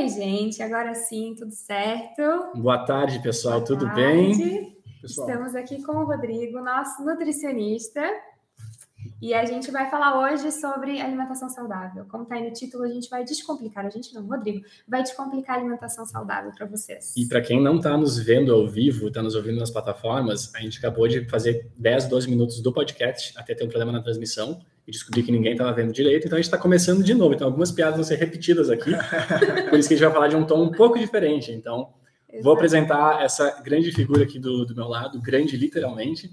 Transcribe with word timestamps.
Oi, 0.00 0.08
gente, 0.08 0.62
agora 0.62 0.94
sim, 0.94 1.34
tudo 1.36 1.52
certo? 1.52 2.22
Boa 2.54 2.86
tarde, 2.86 3.20
pessoal, 3.20 3.56
Boa 3.56 3.66
tudo 3.66 3.84
tarde. 3.84 4.00
bem? 4.00 4.78
Pessoal. 5.02 5.28
Estamos 5.28 5.54
aqui 5.54 5.82
com 5.82 5.92
o 5.92 6.06
Rodrigo, 6.06 6.58
nosso 6.62 7.04
nutricionista, 7.04 8.00
e 9.20 9.34
a 9.34 9.44
gente 9.44 9.70
vai 9.70 9.90
falar 9.90 10.18
hoje 10.18 10.50
sobre 10.52 11.02
alimentação 11.02 11.50
saudável. 11.50 12.06
Como 12.08 12.22
está 12.22 12.36
aí 12.36 12.48
no 12.48 12.54
título, 12.54 12.84
a 12.84 12.88
gente 12.88 13.10
vai 13.10 13.24
descomplicar, 13.24 13.84
a 13.84 13.90
gente 13.90 14.14
não, 14.14 14.26
Rodrigo, 14.26 14.64
vai 14.88 15.02
descomplicar 15.02 15.56
a 15.56 15.58
alimentação 15.58 16.06
saudável 16.06 16.50
para 16.56 16.64
vocês. 16.64 17.12
E 17.14 17.28
para 17.28 17.42
quem 17.42 17.62
não 17.62 17.76
está 17.76 17.94
nos 17.94 18.18
vendo 18.18 18.54
ao 18.54 18.66
vivo, 18.66 19.08
está 19.08 19.22
nos 19.22 19.34
ouvindo 19.34 19.60
nas 19.60 19.70
plataformas, 19.70 20.50
a 20.54 20.60
gente 20.60 20.78
acabou 20.78 21.06
de 21.08 21.28
fazer 21.28 21.70
10, 21.76 22.06
12 22.08 22.30
minutos 22.30 22.62
do 22.62 22.72
podcast, 22.72 23.38
até 23.38 23.54
ter 23.54 23.64
um 23.64 23.68
problema 23.68 23.92
na 23.92 24.00
transmissão, 24.00 24.62
e 24.90 24.92
descobri 24.92 25.22
que 25.22 25.30
ninguém 25.30 25.52
estava 25.52 25.72
vendo 25.72 25.92
direito, 25.92 26.26
então 26.26 26.36
a 26.36 26.40
gente 26.40 26.48
está 26.48 26.58
começando 26.58 27.04
de 27.04 27.14
novo. 27.14 27.32
Então 27.32 27.46
algumas 27.46 27.70
piadas 27.70 27.94
vão 27.94 28.04
ser 28.04 28.16
repetidas 28.16 28.68
aqui, 28.68 28.90
por 29.70 29.78
isso 29.78 29.88
que 29.88 29.94
a 29.94 29.96
gente 29.96 30.04
vai 30.04 30.12
falar 30.12 30.28
de 30.28 30.34
um 30.34 30.44
tom 30.44 30.64
um 30.64 30.72
pouco 30.72 30.98
diferente. 30.98 31.52
Então, 31.52 31.92
Exato. 32.28 32.42
vou 32.42 32.52
apresentar 32.52 33.22
essa 33.22 33.62
grande 33.62 33.92
figura 33.92 34.24
aqui 34.24 34.38
do, 34.38 34.66
do 34.66 34.74
meu 34.74 34.88
lado, 34.88 35.20
grande 35.20 35.56
literalmente. 35.56 36.28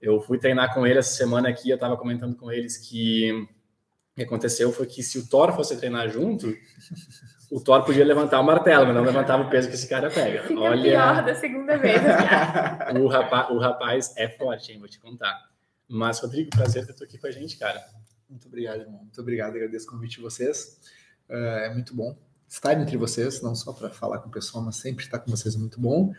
Eu 0.00 0.20
fui 0.20 0.38
treinar 0.38 0.74
com 0.74 0.86
ele 0.86 0.98
essa 0.98 1.14
semana 1.14 1.50
aqui, 1.50 1.68
eu 1.68 1.74
estava 1.74 1.96
comentando 1.96 2.34
com 2.34 2.50
eles 2.50 2.78
que 2.78 3.30
o 3.30 4.16
que 4.16 4.22
aconteceu 4.22 4.72
foi 4.72 4.86
que 4.86 5.02
se 5.02 5.18
o 5.18 5.28
Thor 5.28 5.52
fosse 5.54 5.76
treinar 5.76 6.08
junto, 6.08 6.52
o 7.50 7.60
Thor 7.60 7.84
podia 7.84 8.04
levantar 8.04 8.40
o 8.40 8.44
martelo, 8.44 8.86
mas 8.86 8.94
não 8.94 9.04
levantava 9.04 9.42
o 9.42 9.50
peso 9.50 9.68
que 9.68 9.74
esse 9.74 9.88
cara 9.88 10.10
pega. 10.10 10.44
Fica 10.44 10.60
Olha, 10.60 10.82
pior 10.82 11.24
da 11.24 11.34
segunda 11.34 11.76
vez. 11.76 12.00
o, 13.00 13.06
rapaz, 13.06 13.50
o 13.50 13.58
rapaz 13.58 14.14
é 14.16 14.28
forte, 14.28 14.72
hein? 14.72 14.78
Vou 14.78 14.88
te 14.88 14.98
contar. 14.98 15.51
Mas, 15.92 16.20
Rodrigo, 16.20 16.48
prazer 16.48 16.86
ter 16.86 16.94
tu 16.94 17.04
aqui 17.04 17.18
com 17.18 17.26
a 17.26 17.30
gente, 17.30 17.58
cara. 17.58 17.84
Muito 18.30 18.48
obrigado, 18.48 18.80
irmão. 18.80 19.00
Muito 19.00 19.20
obrigado, 19.20 19.56
agradeço 19.56 19.86
o 19.86 19.90
convite 19.90 20.16
de 20.16 20.22
vocês. 20.22 20.80
É, 21.28 21.66
é 21.66 21.74
muito 21.74 21.94
bom 21.94 22.16
estar 22.48 22.80
entre 22.80 22.96
vocês, 22.96 23.42
não 23.42 23.54
só 23.54 23.74
para 23.74 23.90
falar 23.90 24.18
com 24.20 24.28
o 24.28 24.32
pessoal, 24.32 24.64
mas 24.64 24.76
sempre 24.76 25.04
estar 25.04 25.18
com 25.18 25.30
vocês 25.30 25.54
é 25.54 25.58
muito 25.58 25.78
bom. 25.78 26.14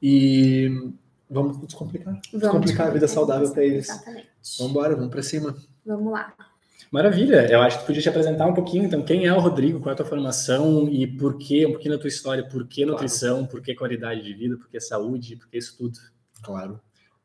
E 0.00 0.90
vamos 1.28 1.60
descomplicar. 1.60 2.14
Vamos 2.14 2.40
descomplicar 2.40 2.86
a 2.86 2.90
vida 2.90 3.06
saudável 3.06 3.50
para 3.52 3.62
eles. 3.62 3.90
Exatamente. 3.90 4.28
Vamos 4.58 4.70
embora, 4.70 4.96
vamos 4.96 5.10
para 5.10 5.22
cima. 5.22 5.54
Vamos 5.84 6.12
lá. 6.12 6.34
Maravilha, 6.90 7.46
eu 7.52 7.60
acho 7.60 7.76
que 7.76 7.84
tu 7.84 7.86
podia 7.88 8.02
te 8.02 8.08
apresentar 8.08 8.46
um 8.46 8.54
pouquinho, 8.54 8.84
então, 8.84 9.02
quem 9.02 9.26
é 9.26 9.32
o 9.32 9.38
Rodrigo, 9.38 9.80
qual 9.80 9.90
é 9.90 9.92
a 9.92 9.96
tua 9.96 10.06
formação 10.06 10.88
e 10.88 11.06
por 11.06 11.36
que, 11.36 11.66
um 11.66 11.72
pouquinho 11.72 11.94
da 11.94 12.00
tua 12.00 12.08
história, 12.08 12.42
por 12.42 12.66
que 12.66 12.86
nutrição, 12.86 13.36
claro. 13.36 13.48
por 13.48 13.60
que 13.60 13.74
qualidade 13.74 14.22
de 14.22 14.32
vida, 14.32 14.56
por 14.56 14.68
que 14.68 14.80
saúde, 14.80 15.36
por 15.36 15.46
que 15.48 15.58
isso 15.58 15.76
tudo. 15.76 15.98
Claro. 16.42 16.80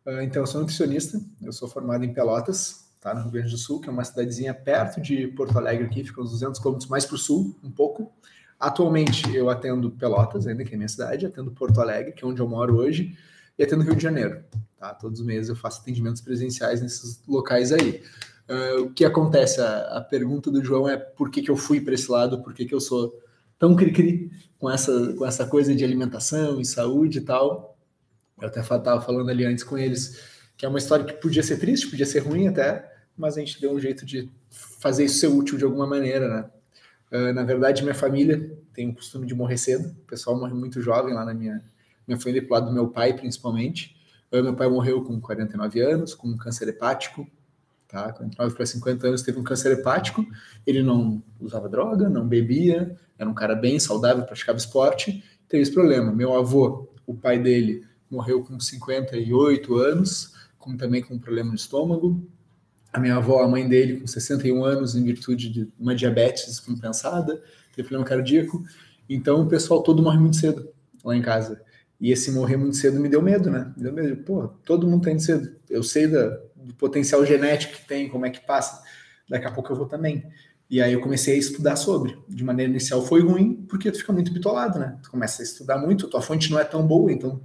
Ah, 0.06 0.24
então, 0.24 0.44
eu 0.44 0.48
sou 0.48 0.62
nutricionista, 0.62 1.20
eu 1.42 1.52
sou 1.52 1.68
formado 1.68 2.06
em 2.06 2.14
Pelotas, 2.14 2.86
tá, 3.02 3.14
no 3.14 3.22
Rio 3.24 3.32
Grande 3.32 3.52
do 3.52 3.58
Sul, 3.58 3.82
que 3.82 3.90
é 3.90 3.92
uma 3.92 4.04
cidadezinha 4.04 4.54
perto 4.54 5.02
de 5.02 5.28
Porto 5.30 5.58
Alegre 5.58 5.86
aqui, 5.86 6.04
fica 6.04 6.22
uns 6.22 6.32
200 6.32 6.60
quilômetros 6.60 6.90
mais 6.90 7.06
para 7.06 7.16
o 7.16 7.18
sul, 7.18 7.56
um 7.64 7.72
pouco. 7.72 8.12
Atualmente, 8.60 9.36
eu 9.36 9.50
atendo 9.50 9.92
Pelotas, 9.92 10.46
ainda 10.46 10.64
que 10.64 10.74
é 10.74 10.78
minha 10.78 10.88
cidade, 10.88 11.26
atendo 11.26 11.52
Porto 11.52 11.82
Alegre, 11.82 12.14
que 12.14 12.24
é 12.24 12.28
onde 12.28 12.40
eu 12.40 12.48
moro 12.48 12.78
hoje, 12.78 13.18
e 13.58 13.64
atendo 13.64 13.84
Rio 13.84 13.96
de 13.96 14.04
Janeiro. 14.04 14.44
Tá? 14.78 14.94
Todos 14.94 15.20
os 15.20 15.26
meses 15.26 15.50
eu 15.50 15.56
faço 15.56 15.82
atendimentos 15.82 16.22
presenciais 16.22 16.82
nesses 16.82 17.22
locais 17.28 17.72
aí. 17.72 18.04
Uh, 18.48 18.84
o 18.84 18.94
que 18.94 19.04
acontece? 19.04 19.60
A, 19.60 19.98
a, 19.98 20.02
pergunta 20.02 20.52
do 20.52 20.64
João 20.64 20.88
é 20.88 20.98
por 20.98 21.32
que, 21.32 21.42
que 21.42 21.50
eu 21.50 21.58
fui 21.58 21.82
para 21.82 21.96
esse 21.96 22.12
lado, 22.12 22.44
por 22.44 22.54
que, 22.54 22.66
que 22.66 22.76
eu 22.76 22.80
sou 22.80 23.20
tão 23.58 23.76
cri-cri 23.76 24.30
com 24.60 24.70
essa, 24.70 25.14
com 25.14 25.26
essa 25.26 25.48
coisa 25.48 25.74
de 25.74 25.84
alimentação 25.84 26.62
e 26.62 26.66
saúde 26.66 27.20
e 27.20 27.22
tal. 27.22 27.75
Eu 28.42 28.48
até 28.48 28.60
estava 28.60 29.02
falando 29.02 29.30
ali 29.30 29.46
antes 29.46 29.64
com 29.64 29.78
eles 29.78 30.36
que 30.58 30.66
é 30.66 30.70
uma 30.70 30.78
história 30.78 31.06
que 31.06 31.14
podia 31.14 31.44
ser 31.44 31.58
triste, 31.58 31.90
podia 31.90 32.06
ser 32.06 32.20
ruim 32.20 32.48
até, 32.48 32.90
mas 33.18 33.38
a 33.38 33.40
gente 33.40 33.60
deu 33.60 33.74
um 33.74 33.80
jeito 33.80 34.06
de 34.06 34.30
fazer 34.50 35.06
isso 35.06 35.20
ser 35.20 35.28
útil 35.28 35.58
de 35.58 35.64
alguma 35.64 35.86
maneira, 35.86 36.28
né? 36.28 36.50
Uh, 37.12 37.34
na 37.34 37.44
verdade, 37.44 37.84
minha 37.84 37.96
família 37.96 38.58
tem 38.74 38.90
o 38.90 38.96
costume 38.96 39.28
de 39.28 39.36
morrer 39.36 39.58
cedo. 39.58 39.90
O 39.90 40.08
pessoal 40.08 40.38
morre 40.38 40.54
muito 40.54 40.82
jovem 40.82 41.14
lá 41.14 41.24
na 41.24 41.34
minha, 41.34 41.64
minha 42.08 42.20
família, 42.20 42.42
pro 42.42 42.54
lado 42.54 42.68
do 42.68 42.74
meu 42.74 42.88
pai, 42.88 43.14
principalmente. 43.14 43.96
Uh, 44.32 44.42
meu 44.42 44.56
pai 44.56 44.68
morreu 44.68 45.04
com 45.04 45.20
49 45.20 45.80
anos, 45.82 46.14
com 46.14 46.28
um 46.28 46.38
câncer 46.38 46.68
hepático. 46.68 47.28
Tá? 47.88 48.12
49 48.12 48.56
para 48.56 48.66
50 48.66 49.08
anos 49.08 49.22
teve 49.22 49.40
um 49.40 49.44
câncer 49.44 49.72
hepático. 49.72 50.26
Ele 50.66 50.82
não 50.82 51.24
usava 51.40 51.70
droga, 51.70 52.10
não 52.10 52.28
bebia, 52.28 52.98
era 53.18 53.30
um 53.30 53.34
cara 53.34 53.56
bem 53.56 53.80
saudável, 53.80 54.26
praticava 54.26 54.58
esporte. 54.58 55.24
Teve 55.48 55.64
esse 55.64 55.72
problema. 55.72 56.12
Meu 56.12 56.34
avô, 56.34 56.90
o 57.06 57.14
pai 57.14 57.40
dele, 57.40 57.86
morreu 58.10 58.44
com 58.44 58.60
58 58.60 59.76
anos, 59.76 60.34
com, 60.58 60.76
também 60.76 61.02
com 61.02 61.16
um 61.16 61.20
problema 61.20 61.50
no 61.50 61.56
estômago. 61.56 62.28
A 62.92 63.00
minha 63.00 63.16
avó, 63.16 63.44
a 63.44 63.48
mãe 63.48 63.68
dele, 63.68 64.00
com 64.00 64.08
61 64.08 64.64
anos, 64.64 64.96
em 64.96 65.04
virtude 65.04 65.50
de 65.50 65.72
uma 65.80 65.94
diabetes 65.94 66.46
descompensada, 66.46 67.42
teve 67.76 67.88
problema 67.88 68.06
cardíaco. 68.06 68.64
Então 69.10 69.42
o 69.42 69.48
pessoal 69.48 69.84
todo 69.84 70.02
morre 70.02 70.18
muito 70.18 70.38
cedo 70.38 70.70
lá 71.04 71.16
em 71.16 71.22
casa. 71.22 71.62
E 72.00 72.12
esse 72.12 72.32
morrer 72.32 72.58
muito 72.58 72.76
cedo 72.76 73.00
me 73.00 73.08
deu 73.08 73.22
medo, 73.22 73.50
né? 73.50 73.72
Me 73.76 73.84
deu 73.84 73.94
medo. 73.94 74.24
Pô, 74.24 74.48
todo 74.66 74.88
mundo 74.88 75.04
tá 75.04 75.12
indo 75.12 75.22
cedo. 75.22 75.56
Eu 75.70 75.84
sei 75.84 76.08
da, 76.08 76.40
do 76.56 76.74
potencial 76.74 77.26
genético 77.26 77.76
que 77.76 77.88
tem, 77.88 78.10
como 78.10 78.26
é 78.26 78.30
que 78.30 78.46
passa. 78.46 78.82
Daqui 79.30 79.46
a 79.46 79.52
pouco 79.52 79.72
eu 79.72 79.78
vou 79.78 79.88
também. 79.88 80.26
E 80.70 80.82
aí 80.82 80.94
eu 80.94 81.02
comecei 81.02 81.36
a 81.36 81.38
estudar 81.38 81.76
sobre. 81.76 82.18
De 82.28 82.44
maneira 82.44 82.70
inicial 82.70 83.06
foi 83.06 83.22
ruim, 83.22 83.66
porque 83.70 83.92
tu 83.92 84.00
fica 84.00 84.12
muito 84.12 84.34
bitolado, 84.34 84.80
né? 84.80 84.98
Tu 85.04 85.12
começa 85.12 85.42
a 85.42 85.46
estudar 85.46 85.78
muito, 85.78 86.08
tua 86.08 86.22
fonte 86.22 86.52
não 86.52 86.60
é 86.60 86.64
tão 86.64 86.86
boa, 86.86 87.12
então 87.12 87.42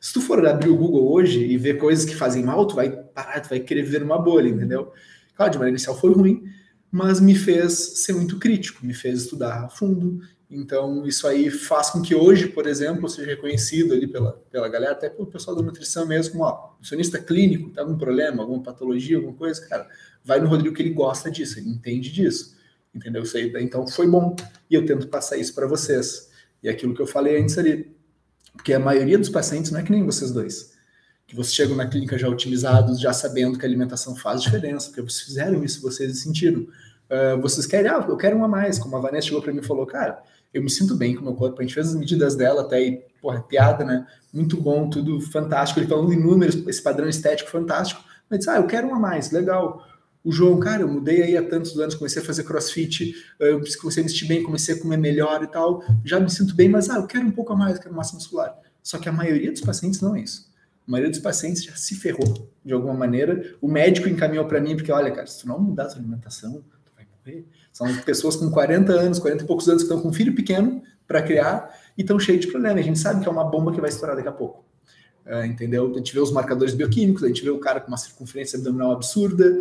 se 0.00 0.12
tu 0.12 0.20
for 0.20 0.44
abrir 0.46 0.70
o 0.70 0.76
Google 0.76 1.12
hoje 1.12 1.44
e 1.44 1.56
ver 1.56 1.78
coisas 1.78 2.04
que 2.04 2.14
fazem 2.14 2.42
mal, 2.44 2.66
tu 2.66 2.74
vai 2.74 2.90
parar, 2.90 3.40
tu 3.40 3.48
vai 3.48 3.60
querer 3.60 3.82
viver 3.82 4.00
numa 4.00 4.18
bolha, 4.18 4.48
entendeu? 4.48 4.92
Claro, 5.34 5.52
de 5.52 5.58
maneira 5.58 5.76
inicial 5.76 5.98
foi 5.98 6.12
ruim, 6.12 6.44
mas 6.90 7.20
me 7.20 7.34
fez 7.34 7.72
ser 7.72 8.12
muito 8.12 8.38
crítico, 8.38 8.84
me 8.84 8.94
fez 8.94 9.22
estudar 9.22 9.64
a 9.64 9.68
fundo. 9.68 10.20
Então, 10.50 11.06
isso 11.06 11.26
aí 11.26 11.50
faz 11.50 11.90
com 11.90 12.00
que 12.00 12.14
hoje, 12.14 12.48
por 12.48 12.66
exemplo, 12.66 13.04
eu 13.04 13.08
seja 13.08 13.28
reconhecido 13.28 13.92
ali 13.92 14.06
pela, 14.06 14.32
pela 14.50 14.68
galera, 14.68 14.92
até 14.92 15.10
pelo 15.10 15.26
pessoal 15.26 15.54
da 15.54 15.62
nutrição 15.62 16.06
mesmo, 16.06 16.42
ó, 16.42 16.70
nutricionista 16.72 17.18
clínico, 17.18 17.70
tá 17.70 17.82
algum 17.82 17.98
problema, 17.98 18.42
alguma 18.42 18.62
patologia, 18.62 19.16
alguma 19.18 19.34
coisa, 19.34 19.60
cara, 19.68 19.86
vai 20.24 20.40
no 20.40 20.48
Rodrigo 20.48 20.74
que 20.74 20.80
ele 20.80 20.94
gosta 20.94 21.30
disso, 21.30 21.58
ele 21.58 21.68
entende 21.68 22.10
disso, 22.10 22.56
entendeu? 22.94 23.22
Isso 23.24 23.36
aí, 23.36 23.52
então, 23.60 23.86
foi 23.86 24.06
bom. 24.06 24.34
E 24.70 24.74
eu 24.74 24.86
tento 24.86 25.08
passar 25.08 25.36
isso 25.36 25.54
para 25.54 25.66
vocês. 25.66 26.30
E 26.62 26.68
aquilo 26.68 26.94
que 26.94 27.02
eu 27.02 27.06
falei 27.06 27.40
antes 27.40 27.58
ali, 27.58 27.94
porque 28.58 28.74
a 28.74 28.78
maioria 28.80 29.16
dos 29.16 29.28
pacientes 29.28 29.70
não 29.70 29.78
é 29.78 29.84
que 29.84 29.92
nem 29.92 30.04
vocês 30.04 30.32
dois. 30.32 30.72
Que 31.28 31.36
vocês 31.36 31.54
chegam 31.54 31.76
na 31.76 31.86
clínica 31.86 32.18
já 32.18 32.28
otimizados, 32.28 33.00
já 33.00 33.12
sabendo 33.12 33.56
que 33.56 33.64
a 33.64 33.68
alimentação 33.68 34.16
faz 34.16 34.42
diferença, 34.42 34.88
porque 34.88 35.00
vocês 35.00 35.20
fizeram 35.20 35.62
isso, 35.62 35.80
vocês 35.80 36.20
sentiram. 36.20 36.62
Uh, 36.62 37.40
vocês 37.40 37.66
querem, 37.66 37.88
ah, 37.88 38.04
eu 38.08 38.16
quero 38.16 38.36
uma 38.36 38.48
mais. 38.48 38.76
Como 38.76 38.96
a 38.96 39.00
Vanessa 39.00 39.28
chegou 39.28 39.40
para 39.40 39.52
mim 39.52 39.60
e 39.60 39.64
falou, 39.64 39.86
cara, 39.86 40.20
eu 40.52 40.60
me 40.60 40.68
sinto 40.68 40.96
bem 40.96 41.14
com 41.14 41.20
o 41.20 41.24
meu 41.24 41.34
corpo. 41.34 41.60
A 41.60 41.62
gente 41.62 41.72
fez 41.72 41.88
as 41.88 41.94
medidas 41.94 42.34
dela 42.34 42.62
até 42.62 42.76
aí, 42.76 43.00
porra, 43.22 43.40
piada, 43.40 43.84
né? 43.84 44.04
Muito 44.32 44.60
bom, 44.60 44.90
tudo 44.90 45.20
fantástico. 45.20 45.78
Ele 45.78 45.86
falando 45.86 46.12
em 46.12 46.20
números, 46.20 46.56
esse 46.66 46.82
padrão 46.82 47.08
estético 47.08 47.48
fantástico. 47.48 48.02
Mas 48.28 48.48
ah, 48.48 48.56
eu 48.56 48.66
quero 48.66 48.88
uma 48.88 48.98
mais, 48.98 49.30
legal. 49.30 49.86
O 50.28 50.30
João, 50.30 50.60
cara, 50.60 50.82
eu 50.82 50.88
mudei 50.88 51.22
aí 51.22 51.38
há 51.38 51.42
tantos 51.42 51.74
anos, 51.78 51.94
comecei 51.94 52.20
a 52.20 52.24
fazer 52.24 52.44
crossfit, 52.44 53.14
eu 53.40 53.62
comecei 53.80 54.02
a 54.02 54.04
me 54.04 54.10
sentir 54.10 54.26
bem, 54.26 54.42
comecei 54.42 54.74
a 54.74 54.78
comer 54.78 54.98
melhor 54.98 55.42
e 55.42 55.46
tal, 55.46 55.82
já 56.04 56.20
me 56.20 56.28
sinto 56.28 56.54
bem, 56.54 56.68
mas 56.68 56.90
ah, 56.90 56.96
eu 56.96 57.06
quero 57.06 57.26
um 57.26 57.30
pouco 57.30 57.54
a 57.54 57.56
mais, 57.56 57.76
eu 57.76 57.82
quero 57.82 57.94
massa 57.94 58.12
muscular. 58.12 58.54
Só 58.82 58.98
que 58.98 59.08
a 59.08 59.12
maioria 59.12 59.50
dos 59.50 59.62
pacientes 59.62 60.02
não 60.02 60.14
é 60.14 60.20
isso. 60.20 60.52
A 60.86 60.90
maioria 60.90 61.10
dos 61.10 61.20
pacientes 61.20 61.64
já 61.64 61.74
se 61.74 61.94
ferrou 61.94 62.46
de 62.62 62.74
alguma 62.74 62.92
maneira. 62.92 63.56
O 63.58 63.68
médico 63.68 64.06
encaminhou 64.06 64.44
para 64.44 64.60
mim, 64.60 64.76
porque 64.76 64.92
olha, 64.92 65.10
cara, 65.10 65.26
se 65.26 65.40
tu 65.40 65.48
não 65.48 65.58
mudar 65.58 65.84
a 65.84 65.86
tua 65.86 65.98
alimentação, 65.98 66.62
tu 66.84 66.92
vai 66.94 67.06
morrer. 67.10 67.46
São 67.72 67.86
pessoas 68.02 68.36
com 68.36 68.50
40 68.50 68.92
anos, 68.92 69.18
40 69.18 69.44
e 69.44 69.46
poucos 69.46 69.66
anos 69.66 69.82
que 69.82 69.86
estão 69.86 70.02
com 70.02 70.10
um 70.10 70.12
filho 70.12 70.34
pequeno 70.34 70.82
para 71.06 71.22
criar 71.22 71.74
e 71.96 72.02
estão 72.02 72.20
cheios 72.20 72.42
de 72.42 72.48
problemas. 72.48 72.80
A 72.80 72.82
gente 72.82 72.98
sabe 72.98 73.22
que 73.22 73.28
é 73.28 73.32
uma 73.32 73.44
bomba 73.44 73.72
que 73.72 73.80
vai 73.80 73.88
estourar 73.88 74.14
daqui 74.14 74.28
a 74.28 74.32
pouco. 74.32 74.68
Uh, 75.28 75.44
entendeu? 75.44 75.92
A 75.92 75.98
gente 75.98 76.14
vê 76.14 76.20
os 76.20 76.32
marcadores 76.32 76.72
bioquímicos, 76.72 77.22
a 77.22 77.28
gente 77.28 77.42
vê 77.42 77.50
o 77.50 77.58
cara 77.58 77.80
com 77.80 77.88
uma 77.88 77.98
circunferência 77.98 78.56
abdominal 78.58 78.92
absurda. 78.92 79.58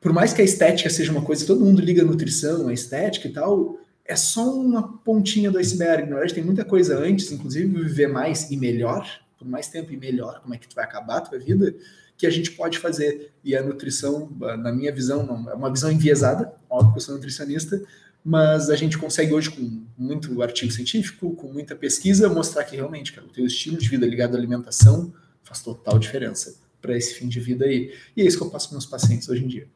Por 0.00 0.12
mais 0.14 0.32
que 0.32 0.40
a 0.40 0.44
estética 0.44 0.88
seja 0.88 1.12
uma 1.12 1.22
coisa, 1.22 1.46
todo 1.46 1.64
mundo 1.64 1.82
liga 1.82 2.02
a 2.02 2.04
nutrição, 2.04 2.68
a 2.68 2.72
estética 2.72 3.28
e 3.28 3.32
tal, 3.32 3.78
é 4.04 4.16
só 4.16 4.50
uma 4.54 4.98
pontinha 4.98 5.50
do 5.50 5.58
iceberg. 5.58 6.04
Na 6.04 6.16
verdade, 6.16 6.34
tem 6.34 6.44
muita 6.44 6.64
coisa 6.64 6.98
antes, 6.98 7.30
inclusive 7.30 7.66
viver 7.66 8.08
mais 8.08 8.50
e 8.50 8.56
melhor, 8.56 9.06
por 9.38 9.46
mais 9.46 9.68
tempo 9.68 9.92
e 9.92 9.96
melhor, 9.96 10.40
como 10.40 10.54
é 10.54 10.58
que 10.58 10.66
tu 10.66 10.74
vai 10.74 10.84
acabar 10.84 11.18
a 11.18 11.20
tua 11.20 11.38
vida, 11.38 11.74
que 12.16 12.26
a 12.26 12.30
gente 12.30 12.52
pode 12.52 12.78
fazer. 12.78 13.30
E 13.44 13.54
a 13.54 13.62
nutrição, 13.62 14.30
na 14.38 14.72
minha 14.72 14.90
visão, 14.90 15.48
é 15.50 15.54
uma 15.54 15.70
visão 15.70 15.92
enviesada, 15.92 16.52
óbvio 16.68 16.92
que 16.92 16.98
eu 16.98 17.02
sou 17.02 17.14
nutricionista, 17.14 17.80
mas 18.24 18.70
a 18.70 18.76
gente 18.76 18.96
consegue 18.96 19.34
hoje, 19.34 19.50
com 19.50 19.84
muito 19.96 20.42
artigo 20.42 20.72
científico, 20.72 21.34
com 21.34 21.52
muita 21.52 21.76
pesquisa, 21.76 22.28
mostrar 22.28 22.64
que 22.64 22.76
realmente 22.76 23.12
cara, 23.12 23.26
o 23.26 23.30
teu 23.30 23.46
estilo 23.46 23.76
de 23.76 23.88
vida 23.88 24.06
ligado 24.06 24.34
à 24.34 24.38
alimentação 24.38 25.12
faz 25.42 25.62
total 25.62 25.98
diferença 25.98 26.69
para 26.80 26.96
esse 26.96 27.14
fim 27.14 27.28
de 27.28 27.40
vida 27.40 27.64
aí. 27.64 27.92
E 28.16 28.22
é 28.22 28.24
isso 28.24 28.38
que 28.38 28.44
eu 28.44 28.50
passo 28.50 28.68
para 28.68 28.76
meus 28.76 28.86
pacientes 28.86 29.28
hoje 29.28 29.44
em 29.44 29.48
dia. 29.48 29.68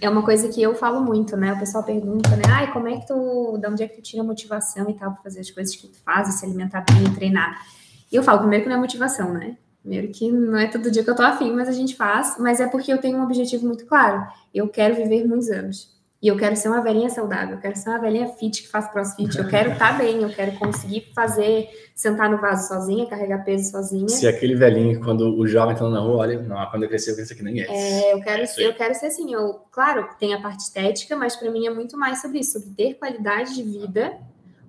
É 0.00 0.08
uma 0.08 0.22
coisa 0.22 0.48
que 0.48 0.60
eu 0.60 0.74
falo 0.74 1.00
muito, 1.00 1.36
né? 1.36 1.54
O 1.54 1.58
pessoal 1.58 1.82
pergunta, 1.82 2.36
né? 2.36 2.42
Ai, 2.48 2.72
como 2.72 2.88
é 2.88 2.98
que 2.98 3.06
tu, 3.06 3.56
de 3.58 3.66
onde 3.66 3.82
é 3.82 3.88
que 3.88 3.96
tu 3.96 4.02
tira 4.02 4.22
motivação 4.22 4.90
e 4.90 4.94
tal 4.94 5.12
para 5.12 5.22
fazer 5.22 5.40
as 5.40 5.50
coisas 5.50 5.74
que 5.74 5.88
tu 5.88 5.98
faz, 6.04 6.34
se 6.34 6.44
alimentar 6.44 6.84
bem, 6.90 7.14
treinar? 7.14 7.66
E 8.12 8.16
eu 8.16 8.22
falo, 8.22 8.40
primeiro 8.40 8.64
que 8.64 8.68
não 8.68 8.76
é 8.76 8.80
motivação, 8.80 9.32
né? 9.32 9.56
Primeiro 9.80 10.08
que 10.08 10.30
não 10.30 10.58
é 10.58 10.66
todo 10.66 10.90
dia 10.90 11.02
que 11.02 11.08
eu 11.08 11.16
tô 11.16 11.22
afim, 11.22 11.52
mas 11.52 11.68
a 11.68 11.72
gente 11.72 11.96
faz, 11.96 12.36
mas 12.38 12.60
é 12.60 12.66
porque 12.66 12.92
eu 12.92 12.98
tenho 12.98 13.18
um 13.18 13.22
objetivo 13.22 13.66
muito 13.66 13.86
claro. 13.86 14.26
Eu 14.52 14.68
quero 14.68 14.94
viver 14.94 15.26
muitos 15.26 15.48
anos. 15.48 15.97
E 16.20 16.26
eu 16.26 16.36
quero 16.36 16.56
ser 16.56 16.68
uma 16.68 16.82
velhinha 16.82 17.08
saudável, 17.08 17.54
eu 17.54 17.60
quero 17.60 17.76
ser 17.76 17.90
uma 17.90 18.00
velhinha 18.00 18.26
fit 18.26 18.62
que 18.62 18.68
faz 18.68 18.90
crossfit, 18.90 19.38
eu 19.38 19.46
quero 19.46 19.70
estar 19.70 19.92
tá 19.92 19.98
bem, 19.98 20.20
eu 20.20 20.28
quero 20.30 20.50
conseguir 20.58 21.12
fazer, 21.14 21.68
sentar 21.94 22.28
no 22.28 22.38
vaso 22.38 22.66
sozinha, 22.66 23.06
carregar 23.06 23.44
peso 23.44 23.70
sozinha. 23.70 24.08
Se 24.08 24.26
aquele 24.26 24.56
velhinho, 24.56 25.00
quando 25.00 25.38
o 25.38 25.46
jovem 25.46 25.76
tá 25.76 25.88
na 25.88 26.00
rua, 26.00 26.16
olha, 26.16 26.42
não, 26.42 26.56
quando 26.70 26.82
eu 26.82 26.88
crescer, 26.88 27.12
eu 27.12 27.24
ser 27.24 27.36
que 27.36 27.42
nem 27.44 27.60
esse. 27.60 27.70
É, 27.70 28.14
eu 28.14 28.20
quero, 28.20 28.42
é 28.42 28.48
eu 28.58 28.74
quero 28.74 28.94
ser 28.96 29.06
assim, 29.06 29.32
eu, 29.32 29.60
claro, 29.70 30.08
tem 30.18 30.34
a 30.34 30.40
parte 30.40 30.64
estética, 30.64 31.14
mas 31.14 31.36
para 31.36 31.52
mim 31.52 31.68
é 31.68 31.70
muito 31.70 31.96
mais 31.96 32.20
sobre 32.20 32.40
isso, 32.40 32.58
sobre 32.58 32.74
ter 32.74 32.94
qualidade 32.94 33.54
de 33.54 33.62
vida, 33.62 34.18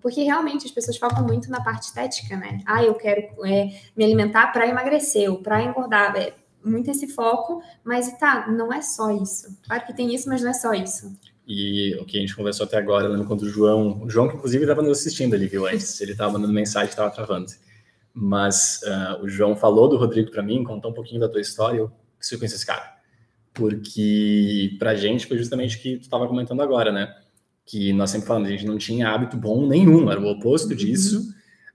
porque 0.04 0.22
realmente 0.22 0.68
as 0.68 0.72
pessoas 0.72 0.98
focam 0.98 1.26
muito 1.26 1.50
na 1.50 1.64
parte 1.64 1.86
estética, 1.86 2.38
né? 2.38 2.60
Ah, 2.64 2.84
eu 2.84 2.94
quero 2.94 3.22
é, 3.44 3.70
me 3.98 4.06
alimentar 4.06 4.52
para 4.52 4.68
emagrecer 4.68 5.28
ou 5.32 5.40
para 5.42 5.64
engordar. 5.64 6.16
É, 6.16 6.32
muito 6.64 6.92
esse 6.92 7.08
foco, 7.08 7.62
mas 7.84 8.12
tá, 8.18 8.48
não 8.48 8.72
é 8.72 8.82
só 8.82 9.12
isso. 9.12 9.58
Claro 9.66 9.86
que 9.86 9.96
tem 9.96 10.14
isso, 10.14 10.28
mas 10.28 10.42
não 10.42 10.50
é 10.50 10.54
só 10.54 10.74
isso. 10.74 11.18
E 11.52 11.96
o 11.96 12.06
que 12.06 12.16
a 12.16 12.22
gente 12.22 12.36
conversou 12.36 12.68
até 12.68 12.78
agora, 12.78 13.08
lembro 13.08 13.26
quando 13.26 13.42
o 13.42 13.50
João, 13.50 14.04
o 14.04 14.10
João 14.10 14.30
que 14.30 14.36
inclusive 14.36 14.64
estava 14.64 14.84
nos 14.84 15.00
assistindo 15.00 15.34
ali, 15.34 15.48
viu, 15.48 15.66
antes, 15.66 16.00
ele 16.00 16.12
estava 16.12 16.34
mandando 16.34 16.54
mensagem, 16.54 16.90
estava 16.90 17.10
travando. 17.10 17.52
Mas 18.14 18.82
uh, 18.84 19.24
o 19.24 19.28
João 19.28 19.56
falou 19.56 19.90
do 19.90 19.98
Rodrigo 19.98 20.30
para 20.30 20.44
mim, 20.44 20.64
contou 20.64 20.92
um 20.92 20.94
pouquinho 20.94 21.20
da 21.20 21.28
tua 21.28 21.42
história, 21.42 21.80
eu 21.80 21.92
preciso 22.20 22.40
conhecer 22.40 22.58
esse 22.58 22.66
cara. 22.68 22.94
Porque 23.52 24.76
pra 24.78 24.94
gente 24.94 25.26
foi 25.26 25.40
justamente 25.40 25.78
o 25.78 25.80
que 25.80 25.98
tu 25.98 26.04
estava 26.04 26.28
comentando 26.28 26.62
agora, 26.62 26.92
né? 26.92 27.16
Que 27.66 27.92
nós 27.94 28.12
sempre 28.12 28.28
falamos, 28.28 28.48
a 28.48 28.52
gente 28.52 28.68
não 28.68 28.78
tinha 28.78 29.10
hábito 29.10 29.36
bom 29.36 29.66
nenhum, 29.66 30.12
era 30.12 30.22
o 30.22 30.30
oposto 30.30 30.76
disso, 30.76 31.34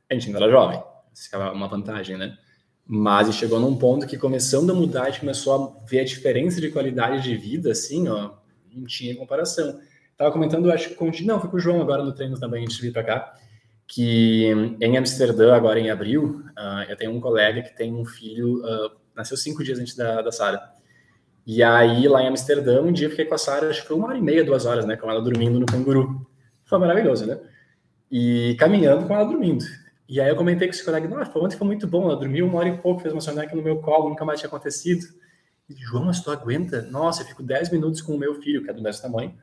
a 0.08 0.14
gente 0.14 0.28
ainda 0.28 0.38
era 0.38 0.52
jovem, 0.52 0.80
isso 1.12 1.34
é 1.34 1.38
uma 1.50 1.66
vantagem, 1.66 2.16
né? 2.16 2.38
Mas 2.86 3.34
chegou 3.34 3.58
num 3.58 3.74
ponto 3.74 4.06
que 4.06 4.16
começando 4.16 4.70
a 4.70 4.74
mudar, 4.74 5.02
a 5.02 5.10
gente 5.10 5.20
começou 5.20 5.52
a 5.52 5.84
ver 5.84 6.00
a 6.00 6.04
diferença 6.04 6.60
de 6.60 6.70
qualidade 6.70 7.24
de 7.24 7.36
vida, 7.36 7.72
assim, 7.72 8.06
ó, 8.06 8.43
não 8.74 8.84
tinha 8.84 9.16
comparação. 9.16 9.80
Tava 10.16 10.30
comentando, 10.30 10.70
acho 10.70 10.90
que 10.90 10.94
com, 10.94 11.10
não, 11.22 11.40
foi 11.40 11.50
com 11.50 11.56
o 11.56 11.60
João 11.60 11.80
agora 11.80 12.02
no 12.04 12.14
treino 12.14 12.38
também, 12.38 12.64
antes 12.64 12.76
de 12.76 12.82
vir 12.82 12.92
para 12.92 13.02
cá, 13.02 13.34
que 13.86 14.46
em 14.80 14.96
Amsterdã, 14.96 15.54
agora 15.54 15.78
em 15.80 15.90
abril, 15.90 16.42
uh, 16.50 16.88
eu 16.88 16.96
tenho 16.96 17.12
um 17.12 17.20
colega 17.20 17.62
que 17.62 17.76
tem 17.76 17.92
um 17.92 18.04
filho, 18.04 18.60
uh, 18.64 18.90
nasceu 19.14 19.36
cinco 19.36 19.64
dias 19.64 19.78
antes 19.78 19.96
da, 19.96 20.22
da 20.22 20.30
Sara. 20.30 20.60
E 21.46 21.62
aí, 21.62 22.08
lá 22.08 22.22
em 22.22 22.28
Amsterdã, 22.28 22.80
um 22.80 22.92
dia 22.92 23.10
fiquei 23.10 23.24
com 23.26 23.34
a 23.34 23.38
Sara, 23.38 23.68
acho 23.68 23.82
que 23.82 23.88
foi 23.88 23.96
uma 23.96 24.08
hora 24.08 24.16
e 24.16 24.22
meia, 24.22 24.44
duas 24.44 24.64
horas, 24.64 24.86
né, 24.86 24.96
com 24.96 25.10
ela 25.10 25.20
dormindo 25.20 25.60
no 25.60 25.66
canguru. 25.66 26.26
Foi 26.64 26.78
maravilhoso, 26.78 27.26
né? 27.26 27.38
E 28.10 28.56
caminhando 28.58 29.06
com 29.06 29.14
ela 29.14 29.24
dormindo. 29.24 29.64
E 30.08 30.20
aí 30.20 30.28
eu 30.28 30.36
comentei 30.36 30.68
com 30.68 30.74
esse 30.74 30.84
colega, 30.84 31.08
nossa, 31.08 31.38
ontem 31.38 31.56
foi 31.56 31.66
muito 31.66 31.86
bom, 31.86 32.04
ela 32.04 32.16
dormiu 32.16 32.46
uma 32.46 32.58
hora 32.58 32.68
e 32.68 32.78
pouco, 32.78 33.00
fez 33.00 33.12
uma 33.12 33.20
soneca 33.20 33.54
no 33.54 33.62
meu 33.62 33.78
colo, 33.80 34.08
nunca 34.08 34.24
mais 34.24 34.40
tinha 34.40 34.48
acontecido. 34.48 35.06
João, 35.70 36.04
mas 36.04 36.20
tu 36.20 36.30
aguenta? 36.30 36.82
Nossa, 36.82 37.22
eu 37.22 37.26
fico 37.26 37.42
10 37.42 37.70
minutos 37.70 38.02
com 38.02 38.14
o 38.14 38.18
meu 38.18 38.34
filho, 38.42 38.62
que 38.62 38.70
é 38.70 38.72
do 38.72 38.82
mesmo 38.82 39.00
tamanho, 39.00 39.34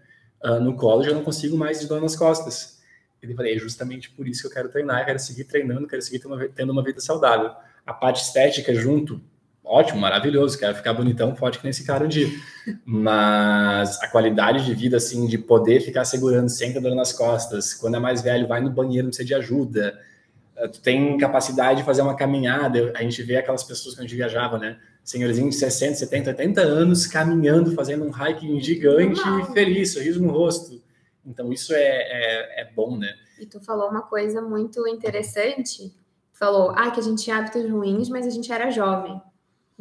uh, 0.43 0.59
no 0.59 0.75
colo, 0.75 1.03
já 1.03 1.13
não 1.13 1.23
consigo 1.23 1.57
mais 1.57 1.79
de 1.79 1.87
dor 1.87 1.99
nas 1.99 2.15
costas. 2.15 2.79
Ele 3.21 3.33
falou, 3.35 3.51
é 3.51 3.57
justamente 3.57 4.09
por 4.11 4.27
isso 4.27 4.41
que 4.41 4.47
eu 4.47 4.51
quero 4.51 4.69
treinar, 4.69 5.05
quero 5.05 5.19
seguir 5.19 5.45
treinando, 5.45 5.87
quero 5.87 6.01
seguir 6.01 6.19
tendo 6.19 6.33
uma, 6.33 6.47
tendo 6.49 6.71
uma 6.71 6.83
vida 6.83 6.99
saudável. 6.99 7.51
A 7.85 7.93
parte 7.93 8.23
estética 8.23 8.73
junto, 8.73 9.21
ótimo, 9.63 9.99
maravilhoso, 9.99 10.57
quero 10.57 10.75
ficar 10.75 10.93
bonitão, 10.93 11.35
forte 11.35 11.57
que 11.57 11.63
nem 11.63 11.71
esse 11.71 11.85
cara 11.85 12.05
um 12.05 12.07
dia. 12.07 12.27
Mas 12.85 14.01
a 14.01 14.07
qualidade 14.07 14.65
de 14.65 14.73
vida, 14.73 14.97
assim, 14.97 15.27
de 15.27 15.37
poder 15.37 15.81
ficar 15.81 16.05
segurando 16.05 16.49
sem 16.49 16.71
ter 16.71 16.79
dor 16.79 16.95
nas 16.95 17.13
costas, 17.13 17.73
quando 17.73 17.95
é 17.95 17.99
mais 17.99 18.21
velho, 18.21 18.47
vai 18.47 18.61
no 18.61 18.71
banheiro, 18.71 19.07
precisa 19.07 19.27
de 19.27 19.33
ajuda, 19.33 19.99
ah, 20.57 20.67
tu 20.67 20.81
tem 20.81 21.17
capacidade 21.17 21.79
de 21.79 21.85
fazer 21.85 22.01
uma 22.01 22.15
caminhada, 22.15 22.91
a 22.95 23.01
gente 23.01 23.21
vê 23.23 23.37
aquelas 23.37 23.63
pessoas 23.63 23.95
que 23.95 24.01
a 24.01 24.03
gente 24.03 24.15
viajava, 24.15 24.57
né? 24.57 24.77
Senhorzinho 25.03 25.49
de 25.49 25.55
60, 25.55 25.95
70, 25.95 26.29
80 26.31 26.61
anos 26.61 27.07
caminhando, 27.07 27.73
fazendo 27.73 28.05
um 28.05 28.11
hiking 28.11 28.59
gigante 28.59 29.21
e 29.21 29.53
feliz, 29.53 29.93
sorriso 29.93 30.21
no 30.21 30.31
rosto. 30.31 30.81
Então, 31.25 31.51
isso 31.51 31.73
é, 31.73 31.79
é, 31.79 32.61
é, 32.61 32.71
bom, 32.73 32.97
né? 32.97 33.13
E 33.39 33.45
tu 33.45 33.59
falou 33.59 33.89
uma 33.89 34.01
coisa 34.01 34.41
muito 34.41 34.87
interessante. 34.87 35.89
Tu 36.33 36.39
falou, 36.39 36.71
ah, 36.75 36.89
que 36.91 36.99
a 36.99 37.03
gente 37.03 37.23
tinha 37.23 37.37
hábitos 37.37 37.69
ruins, 37.69 38.09
mas 38.09 38.25
a 38.25 38.29
gente 38.29 38.51
era 38.51 38.71
jovem. 38.71 39.21